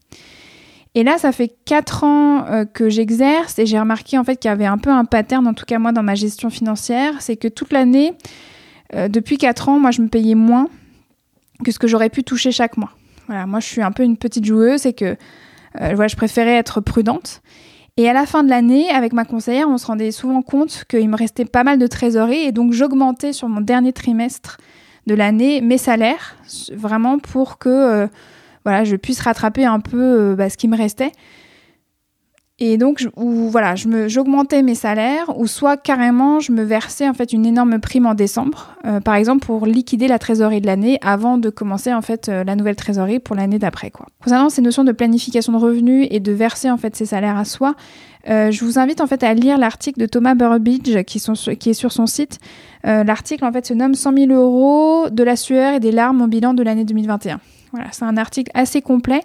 Et 0.95 1.03
là, 1.03 1.17
ça 1.17 1.33
fait 1.33 1.55
4 1.65 2.05
ans 2.05 2.45
euh, 2.49 2.67
que 2.67 2.91
j'exerce 2.91 3.59
et 3.59 3.65
j'ai 3.65 3.81
remarqué 3.81 4.19
en 4.19 4.25
fait 4.25 4.37
qu'il 4.37 4.51
y 4.51 4.53
avait 4.53 4.67
un 4.67 4.77
peu 4.77 4.91
un 4.91 5.07
pattern, 5.07 5.47
en 5.47 5.55
tout 5.55 5.65
cas 5.65 5.79
moi, 5.79 5.93
dans 5.93 6.03
ma 6.03 6.17
gestion 6.17 6.51
financière. 6.51 7.23
C'est 7.23 7.37
que 7.37 7.49
toute 7.49 7.73
l'année, 7.73 8.13
euh, 8.95 9.09
depuis 9.09 9.39
4 9.39 9.71
ans, 9.71 9.81
moi, 9.81 9.91
je 9.91 10.03
me 10.03 10.09
payais 10.09 10.35
moins 10.35 10.69
que 11.65 11.73
ce 11.73 11.79
que 11.79 11.87
j'aurais 11.87 12.11
pu 12.11 12.25
toucher 12.25 12.53
chaque 12.53 12.77
mois. 12.77 12.91
Voilà, 13.27 13.47
moi, 13.47 13.61
je 13.61 13.67
suis 13.67 13.83
un 13.83 13.93
peu 13.93 14.03
une 14.03 14.17
petite 14.17 14.45
joueuse 14.45 14.87
et 14.87 14.93
que 14.93 15.05
euh, 15.05 15.17
voilà, 15.95 16.09
je 16.09 16.17
préférais 16.17 16.57
être 16.57 16.81
prudente. 16.81 17.43
Et 17.97 18.09
à 18.09 18.13
la 18.13 18.27
fin 18.27 18.43
de 18.43 18.49
l'année, 18.49 18.89
avec 18.91 19.13
ma 19.13 19.25
conseillère, 19.25 19.69
on 19.69 19.79
se 19.79 19.87
rendait 19.87 20.11
souvent 20.11 20.43
compte 20.43 20.85
qu'il 20.89 21.09
me 21.09 21.17
restait 21.17 21.45
pas 21.45 21.65
mal 21.65 21.79
de 21.79 21.87
trésorerie 21.87 22.41
et 22.41 22.53
donc 22.53 22.73
j'augmentais 22.73 23.33
sur 23.33 23.49
mon 23.49 23.61
dernier 23.61 23.93
trimestre 23.93 24.59
de 25.07 25.15
l'année 25.15 25.61
mes 25.61 25.79
salaires, 25.79 26.37
vraiment 26.73 27.19
pour 27.19 27.59
que 27.59 27.69
euh, 27.69 28.07
voilà, 28.65 28.85
je 28.85 28.97
puisse 28.97 29.21
rattraper 29.21 29.65
un 29.65 29.81
peu 29.81 30.01
euh, 30.01 30.35
bah, 30.35 30.51
ce 30.51 30.57
qui 30.57 30.69
me 30.69 30.77
restait. 30.77 31.13
Et 32.61 32.77
donc, 32.77 33.07
ou, 33.17 33.49
voilà, 33.49 33.75
j'augmentais 33.75 34.63
mes 34.63 34.75
salaires, 34.75 35.39
ou 35.39 35.47
soit 35.47 35.77
carrément, 35.77 36.41
je 36.41 36.53
me 36.53 36.63
versais 36.63 37.09
en 37.09 37.15
fait 37.15 37.33
une 37.33 37.47
énorme 37.47 37.81
prime 37.81 38.07
en 38.07 38.15
décembre, 38.15 38.77
euh, 38.87 39.01
par 39.01 39.15
exemple 39.15 39.47
pour 39.47 39.67
liquider 39.67 40.09
la 40.09 40.19
trésorerie 40.19 40.61
de 40.61 40.67
l'année 40.67 40.99
avant 41.01 41.39
de 41.39 41.49
commencer 41.49 41.93
en 41.95 42.03
fait 42.03 42.29
la 42.29 42.55
nouvelle 42.57 42.77
trésorerie 42.77 43.19
pour 43.19 43.35
l'année 43.35 43.59
d'après. 43.59 43.91
Quoi. 43.91 44.07
Concernant 44.23 44.51
ces 44.51 44.61
notions 44.61 44.85
de 44.85 44.93
planification 44.93 45.53
de 45.55 45.59
revenus 45.59 46.07
et 46.11 46.21
de 46.21 46.33
verser 46.33 46.71
en 46.71 46.77
fait 46.77 46.95
ses 46.95 47.07
salaires 47.07 47.39
à 47.39 47.45
soi, 47.45 47.75
je 48.27 48.65
vous 48.65 48.79
invite 48.79 49.01
en 49.01 49.07
fait 49.07 49.23
à 49.23 49.33
lire 49.33 49.57
l'article 49.57 49.99
de 49.99 50.07
Thomas 50.07 50.35
Burbidge 50.35 51.05
qui, 51.05 51.19
est 51.19 51.73
sur 51.73 51.93
son 51.93 52.07
site 52.07 52.39
euh, 52.87 53.05
l'article 53.05 53.45
en 53.45 53.53
fait 53.53 53.67
se 53.67 53.75
nomme 53.75 53.95
100 53.95 54.15
000 54.17 54.33
euros 54.33 55.11
de 55.11 55.23
la 55.23 55.37
sueur 55.37 55.75
et 55.75 55.81
des 55.81 55.93
larmes 55.93 56.23
au 56.23 56.27
bilan 56.27 56.55
de 56.55 56.63
l'année 56.63 56.85
2021. 56.85 57.41
Voilà, 57.73 57.87
c'est 57.93 58.05
un 58.05 58.17
article 58.17 58.51
assez 58.55 58.83
complet 58.83 59.21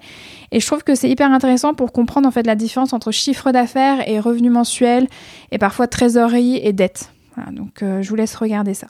et 0.51 0.59
je 0.59 0.67
trouve 0.67 0.83
que 0.83 0.93
c'est 0.93 1.09
hyper 1.09 1.31
intéressant 1.31 1.73
pour 1.73 1.91
comprendre 1.91 2.27
en 2.27 2.31
fait 2.31 2.45
la 2.45 2.55
différence 2.55 2.93
entre 2.93 3.11
chiffre 3.11 3.51
d'affaires 3.51 4.07
et 4.07 4.19
revenus 4.19 4.51
mensuels 4.51 5.07
et 5.51 5.57
parfois 5.57 5.87
trésorerie 5.87 6.57
et 6.57 6.73
dette. 6.73 7.11
donc 7.51 7.81
euh, 7.81 8.01
je 8.01 8.09
vous 8.09 8.15
laisse 8.15 8.35
regarder 8.35 8.73
ça. 8.73 8.87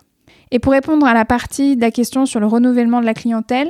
Et 0.51 0.60
pour 0.60 0.74
répondre 0.74 1.06
à 1.06 1.14
la 1.14 1.26
partie 1.26 1.76
de 1.76 1.82
la 1.82 1.91
question 1.91 2.26
sur 2.26 2.39
le 2.39 2.47
renouvellement 2.47 3.01
de 3.01 3.06
la 3.06 3.14
clientèle, 3.14 3.70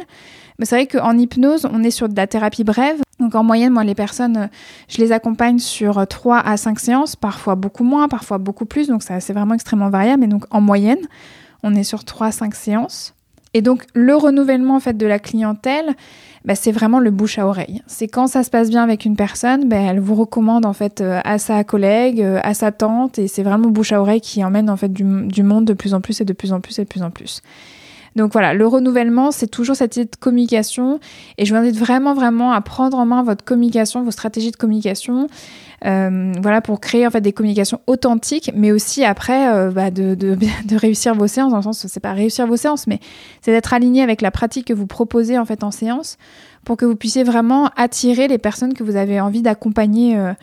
bah, 0.60 0.66
c'est 0.66 0.76
vrai 0.76 0.88
qu'en 0.88 1.18
hypnose, 1.18 1.68
on 1.72 1.84
est 1.84 1.92
sur 1.92 2.10
de 2.10 2.16
la 2.16 2.28
thérapie 2.28 2.64
brève. 2.64 3.02
Donc 3.20 3.36
en 3.36 3.44
moyenne, 3.44 3.74
moi, 3.74 3.84
les 3.84 3.96
personnes, 3.96 4.38
euh, 4.38 4.48
je 4.88 4.98
les 5.00 5.12
accompagne 5.12 5.60
sur 5.60 6.06
3 6.06 6.40
à 6.40 6.58
5 6.58 6.80
séances, 6.80 7.16
parfois 7.16 7.56
beaucoup 7.56 7.84
moins, 7.84 8.08
parfois 8.08 8.38
beaucoup 8.38 8.66
plus. 8.66 8.88
Donc 8.88 9.04
ça, 9.04 9.20
c'est 9.20 9.34
vraiment 9.34 9.54
extrêmement 9.54 9.90
variable. 9.90 10.22
Mais 10.22 10.28
donc 10.28 10.46
en 10.52 10.62
moyenne, 10.62 11.00
on 11.64 11.74
est 11.76 11.84
sur 11.84 12.04
3 12.04 12.28
à 12.28 12.32
5 12.32 12.56
séances. 12.56 13.15
Et 13.56 13.62
donc 13.62 13.86
le 13.94 14.14
renouvellement 14.16 14.76
en 14.76 14.80
fait 14.82 14.98
de 14.98 15.08
la 15.08 15.18
clientèle, 15.18 15.96
bah, 16.44 16.56
c'est 16.56 16.74
vraiment 16.74 17.00
le 17.00 17.10
bouche 17.10 17.40
à 17.40 17.48
oreille. 17.48 17.82
C'est 17.88 18.10
quand 18.10 18.28
ça 18.28 18.44
se 18.44 18.50
passe 18.50 18.70
bien 18.70 18.84
avec 18.84 19.06
une 19.06 19.16
personne, 19.16 19.70
bah, 19.70 19.78
elle 19.78 20.02
vous 20.02 20.14
recommande 20.14 20.66
en 20.66 20.74
fait 20.74 21.00
euh, 21.00 21.22
à 21.24 21.38
sa 21.38 21.64
collègue, 21.64 22.22
euh, 22.22 22.40
à 22.44 22.54
sa 22.54 22.74
tante, 22.74 23.18
et 23.18 23.30
c'est 23.30 23.44
vraiment 23.44 23.70
bouche 23.70 23.94
à 23.94 24.02
oreille 24.02 24.20
qui 24.20 24.44
emmène 24.44 24.70
en 24.70 24.76
fait 24.76 24.92
du, 24.92 25.06
du 25.28 25.42
monde 25.42 25.64
de 25.64 25.74
plus 25.74 25.94
en 25.94 26.02
plus 26.02 26.20
et 26.20 26.26
de 26.26 26.34
plus 26.34 26.52
en 26.52 26.60
plus 26.60 26.78
et 26.80 26.84
de 26.84 26.90
plus 26.90 27.02
en 27.02 27.12
plus. 27.12 27.42
Donc 28.16 28.32
voilà, 28.32 28.54
le 28.54 28.66
renouvellement, 28.66 29.32
c'est 29.32 29.48
toujours 29.48 29.76
cette 29.76 29.98
idée 29.98 30.06
de 30.06 30.16
communication. 30.16 31.00
Et 31.38 31.46
je 31.46 31.54
vous 31.54 31.60
invite 31.60 31.76
vraiment, 31.76 32.14
vraiment 32.14 32.54
à 32.54 32.62
prendre 32.62 32.98
en 32.98 33.06
main 33.06 33.24
votre 33.24 33.44
communication, 33.44 34.04
vos 34.04 34.12
stratégies 34.12 34.52
de 34.52 34.56
communication. 34.56 35.28
Euh, 35.86 36.32
voilà, 36.42 36.62
pour 36.62 36.80
créer 36.80 37.06
en 37.06 37.12
fait 37.12 37.22
des 37.22 37.34
communications 37.34 37.82
authentiques, 37.86 38.52
mais 38.56 38.72
aussi 38.72 39.04
après 39.04 39.54
euh, 39.54 39.72
bah, 39.72 39.92
de, 39.92 40.18
réussir 40.78 41.14
vos 41.14 41.28
séances, 41.28 41.52
dans 41.52 41.58
le 41.58 41.64
sens, 41.64 41.86
c'est 41.88 42.00
pas 42.00 42.14
réussir 42.14 42.48
vos 42.48 42.56
séances, 42.56 42.88
mais 42.88 43.00
c'est 43.42 43.52
d'être 43.52 43.74
aligné 43.74 44.02
avec 44.02 44.22
la 44.22 44.32
pratique 44.32 44.68
que 44.68 44.74
vous 44.74 44.88
proposez 44.88 45.38
en 45.38 45.46
fait 45.46 45.64
en 45.64 45.72
séance, 45.72 46.18
pour 46.64 46.78
que 46.78 46.86
vous 46.86 46.96
puissiez 46.96 47.24
vraiment 47.24 47.70
attirer 47.76 48.28
les 48.28 48.38
personnes 48.38 48.74
que 48.74 48.84
vous 48.84 48.96
avez 48.96 49.20
envie 49.20 49.42
d'accompagner 49.42 50.18
euh, 50.18 50.34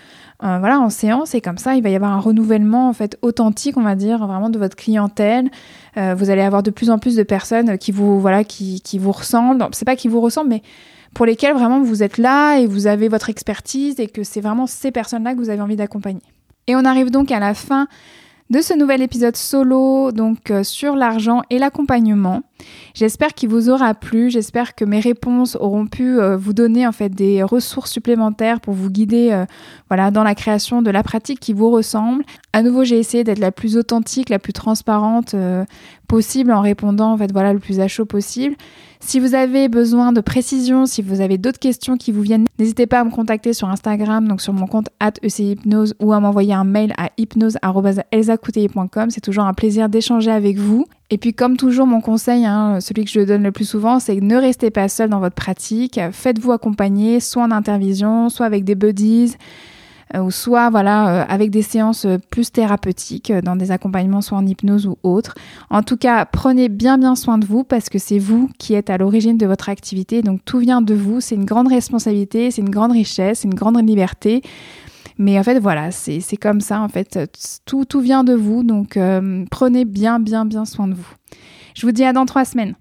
euh, 0.43 0.59
voilà, 0.59 0.81
en 0.81 0.91
séance. 0.91 1.35
Et 1.35 1.41
comme 1.41 1.59
ça, 1.59 1.75
il 1.75 1.83
va 1.83 1.89
y 1.89 1.95
avoir 1.95 2.13
un 2.13 2.21
renouvellement 2.21 2.89
en 2.89 2.93
fait 2.93 3.19
authentique, 3.23 3.77
on 3.77 3.83
va 3.83 3.95
dire, 3.95 4.27
vraiment 4.27 4.51
de 4.51 4.59
votre 4.59 4.77
clientèle. 4.77 5.51
Euh, 5.97 6.15
vous 6.17 6.31
allez 6.31 6.43
avoir 6.43 6.63
de 6.63 6.71
plus 6.71 6.91
en 6.91 6.99
plus 6.99 7.17
de 7.17 7.23
personnes 7.23 7.79
qui 7.79 7.93
vous, 7.93 8.21
voilà, 8.21 8.45
qui, 8.45 8.81
qui 8.81 8.99
vous 8.99 9.13
ressemblent. 9.13 9.67
C'est 9.73 9.85
pas 9.85 9.97
qui 9.97 10.09
vous 10.09 10.21
ressemblent, 10.21 10.51
mais 10.51 10.63
pour 11.15 11.27
lesquelles 11.27 11.55
vraiment 11.55 11.81
vous 11.81 12.03
êtes 12.03 12.19
là 12.19 12.59
et 12.59 12.67
vous 12.67 12.87
avez 12.87 13.09
votre 13.09 13.31
expertise 13.31 14.01
et 14.01 14.09
que 14.09 14.25
c'est 14.25 14.41
vraiment 14.41 14.67
ces 14.67 14.91
personnes-là 14.91 15.35
que 15.35 15.39
vous 15.39 15.51
avez 15.51 15.61
envie 15.61 15.77
d'accompagner. 15.77 16.23
Et 16.67 16.77
on 16.77 16.85
arrive 16.85 17.11
donc 17.11 17.31
à 17.31 17.39
la 17.39 17.55
fin 17.55 17.87
de 18.53 18.61
ce 18.61 18.75
nouvel 18.75 19.01
épisode 19.01 19.35
solo 19.35 20.13
donc 20.13 20.51
euh, 20.51 20.63
sur 20.63 20.95
l'argent 20.95 21.41
et 21.49 21.59
l'accompagnement. 21.59 22.43
J'espère 22.93 23.33
qu'il 23.33 23.49
vous 23.49 23.71
aura 23.71 23.95
plu, 23.95 24.31
j'espère 24.31 24.75
que 24.75 24.85
mes 24.85 25.01
réponses 25.01 25.57
auront 25.59 25.87
pu 25.87 26.21
euh, 26.21 26.37
vous 26.37 26.53
donner 26.53 26.87
en 26.87 26.93
fait 26.93 27.09
des 27.09 27.43
ressources 27.43 27.91
supplémentaires 27.91 28.61
pour 28.61 28.75
vous 28.75 28.91
guider 28.91 29.31
euh, 29.33 29.47
voilà 29.89 30.11
dans 30.11 30.23
la 30.23 30.35
création 30.35 30.83
de 30.83 30.91
la 30.91 31.03
pratique 31.03 31.41
qui 31.41 31.55
vous 31.55 31.71
ressemble. 31.71 32.25
À 32.53 32.63
nouveau, 32.63 32.85
j'ai 32.85 32.99
essayé 32.99 33.25
d'être 33.25 33.39
la 33.39 33.53
plus 33.53 33.79
authentique, 33.79 34.29
la 34.29 34.39
plus 34.39 34.53
transparente 34.53 35.35
possible 36.07 36.53
en 36.53 36.61
répondant 36.61 37.13
en 37.13 37.17
voilà 37.17 37.55
le 37.55 37.59
plus 37.59 37.81
à 37.81 37.89
chaud 37.89 38.05
possible. 38.05 38.55
Si 39.05 39.19
vous 39.19 39.35
avez 39.35 39.69
besoin 39.69 40.13
de 40.13 40.21
précision, 40.21 40.87
si 40.87 41.03
vous 41.03 41.21
avez 41.21 41.37
d'autres 41.37 41.59
questions 41.59 41.97
qui 41.97 42.13
vous 42.13 42.23
viennent, 42.23 42.47
n'hésitez 42.59 42.87
pas 42.87 43.01
à 43.01 43.05
me 43.05 43.11
contacter 43.11 43.53
sur 43.53 43.69
Instagram, 43.69 44.29
donc 44.29 44.41
sur 44.41 44.53
mon 44.53 44.67
compte 44.67 44.91
@echypnose 45.23 45.95
ou 46.01 46.13
à 46.13 46.21
m'envoyer 46.21 46.55
un 46.55 46.63
mail 46.65 46.95
à 46.97 47.11
hypnose@elsacouteiller.com. 47.19 49.11
C'est 49.11 49.21
toujours 49.21 49.45
un 49.45 49.55
plaisir 49.55 49.89
d'échanger 49.89 50.31
avec 50.31 50.57
vous. 50.57 50.87
Et 51.11 51.19
puis 51.19 51.35
comme 51.35 51.57
toujours, 51.57 51.87
mon 51.87 52.01
conseil, 52.01 52.47
hein, 52.47 52.79
celui 52.81 53.05
que 53.05 53.11
je 53.11 53.21
donne 53.21 53.43
le 53.43 53.53
plus 53.53 53.69
souvent, 53.69 53.99
c'est 53.99 54.21
ne 54.21 54.37
restez 54.37 54.71
pas 54.71 54.89
seul 54.89 55.11
dans 55.11 55.21
votre 55.21 55.35
pratique. 55.35 56.01
Faites-vous 56.13 56.53
accompagner, 56.53 57.19
soit 57.19 57.43
en 57.43 57.51
intervision, 57.51 58.29
soit 58.29 58.47
avec 58.47 58.63
des 58.65 58.77
buddies. 58.77 59.35
Euh, 60.15 60.21
ou 60.21 60.31
soit 60.31 60.71
voilà 60.71 61.09
euh, 61.09 61.25
avec 61.29 61.51
des 61.51 61.63
séances 61.63 62.05
euh, 62.05 62.19
plus 62.31 62.53
thérapeutiques 62.53 63.33
dans 63.33 63.57
des 63.57 63.71
accompagnements 63.71 64.21
soit 64.21 64.39
en 64.39 64.47
hypnose 64.47 64.87
ou 64.87 64.99
autre. 65.03 65.35
En 65.71 65.83
tout 65.83 65.97
cas, 65.97 66.25
prenez 66.27 66.69
bien 66.69 66.99
bien 66.99 67.15
soin 67.15 67.39
de 67.39 67.47
vous 67.47 67.65
parce 67.65 67.89
que 67.89 67.99
c'est 67.99 68.19
vous 68.19 68.51
qui 68.59 68.75
êtes 68.75 68.91
à 68.91 68.99
l'origine 68.99 69.39
de 69.39 69.47
votre 69.47 69.69
activité, 69.69 70.23
donc 70.23 70.41
tout 70.45 70.59
vient 70.59 70.83
de 70.83 70.95
vous, 70.95 71.21
c'est 71.21 71.35
une 71.35 71.45
grande 71.45 71.69
responsabilité, 71.69 72.51
c'est 72.51 72.63
une 72.63 72.71
grande 72.71 72.93
richesse, 72.93 73.41
c'est 73.41 73.49
une 73.49 73.55
grande 73.55 73.77
liberté. 73.87 74.43
Mais 75.19 75.39
en 75.39 75.43
fait, 75.43 75.59
voilà, 75.59 75.91
c'est 75.91 76.37
comme 76.41 76.61
ça, 76.61 76.81
en 76.81 76.89
fait, 76.89 77.19
tout, 77.67 77.85
tout 77.85 78.01
vient 78.01 78.25
de 78.25 78.35
vous, 78.35 78.63
donc 78.63 78.99
prenez 79.51 79.85
bien, 79.85 80.19
bien, 80.19 80.47
bien 80.47 80.65
soin 80.65 80.89
de 80.89 80.95
vous. 80.95 81.15
Je 81.75 81.87
vous 81.87 81.93
dis 81.93 82.03
à 82.05 82.13
dans 82.13 82.25
trois 82.25 82.45
semaines. 82.45 82.75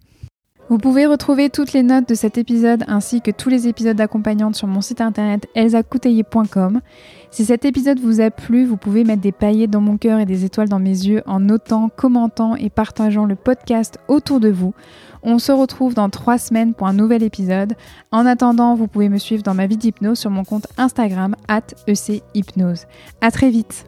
Vous 0.72 0.78
pouvez 0.78 1.06
retrouver 1.06 1.50
toutes 1.50 1.74
les 1.74 1.84
notes 1.84 2.08
de 2.08 2.16
cet 2.16 2.38
épisode 2.38 2.86
ainsi 2.88 3.20
que 3.20 3.30
tous 3.30 3.50
les 3.50 3.68
épisodes 3.68 3.98
d'accompagnante 3.98 4.56
sur 4.56 4.68
mon 4.68 4.80
site 4.80 5.02
internet 5.02 5.46
elsacouteiller.com. 5.54 6.80
Si 7.32 7.46
cet 7.46 7.64
épisode 7.64 8.00
vous 8.02 8.20
a 8.20 8.30
plu, 8.30 8.66
vous 8.66 8.76
pouvez 8.76 9.06
mettre 9.06 9.22
des 9.22 9.32
paillettes 9.32 9.72
dans 9.72 9.80
mon 9.80 9.96
cœur 9.96 10.20
et 10.20 10.26
des 10.26 10.44
étoiles 10.44 10.68
dans 10.68 10.80
mes 10.80 10.90
yeux 10.90 11.24
en 11.26 11.40
notant, 11.40 11.90
commentant 11.90 12.58
et 12.58 12.70
partageant 12.70 13.26
le 13.26 13.36
podcast 13.36 14.00
autour 14.10 14.42
de 14.42 14.50
vous. 14.50 14.74
On 15.24 15.40
se 15.40 15.54
retrouve 15.54 15.94
dans 15.94 16.10
trois 16.10 16.38
semaines 16.38 16.74
pour 16.74 16.88
un 16.88 16.94
nouvel 16.94 17.24
épisode. 17.24 17.76
En 18.12 18.26
attendant, 18.26 18.76
vous 18.76 18.88
pouvez 18.88 19.08
me 19.08 19.18
suivre 19.18 19.44
dans 19.44 19.54
ma 19.54 19.66
vie 19.66 19.78
d'hypnose 19.78 20.20
sur 20.20 20.30
mon 20.30 20.44
compte 20.44 20.68
Instagram 20.78 21.36
at 21.48 21.62
echypnose. 21.88 22.86
À 23.22 23.32
très 23.32 23.50
vite 23.50 23.86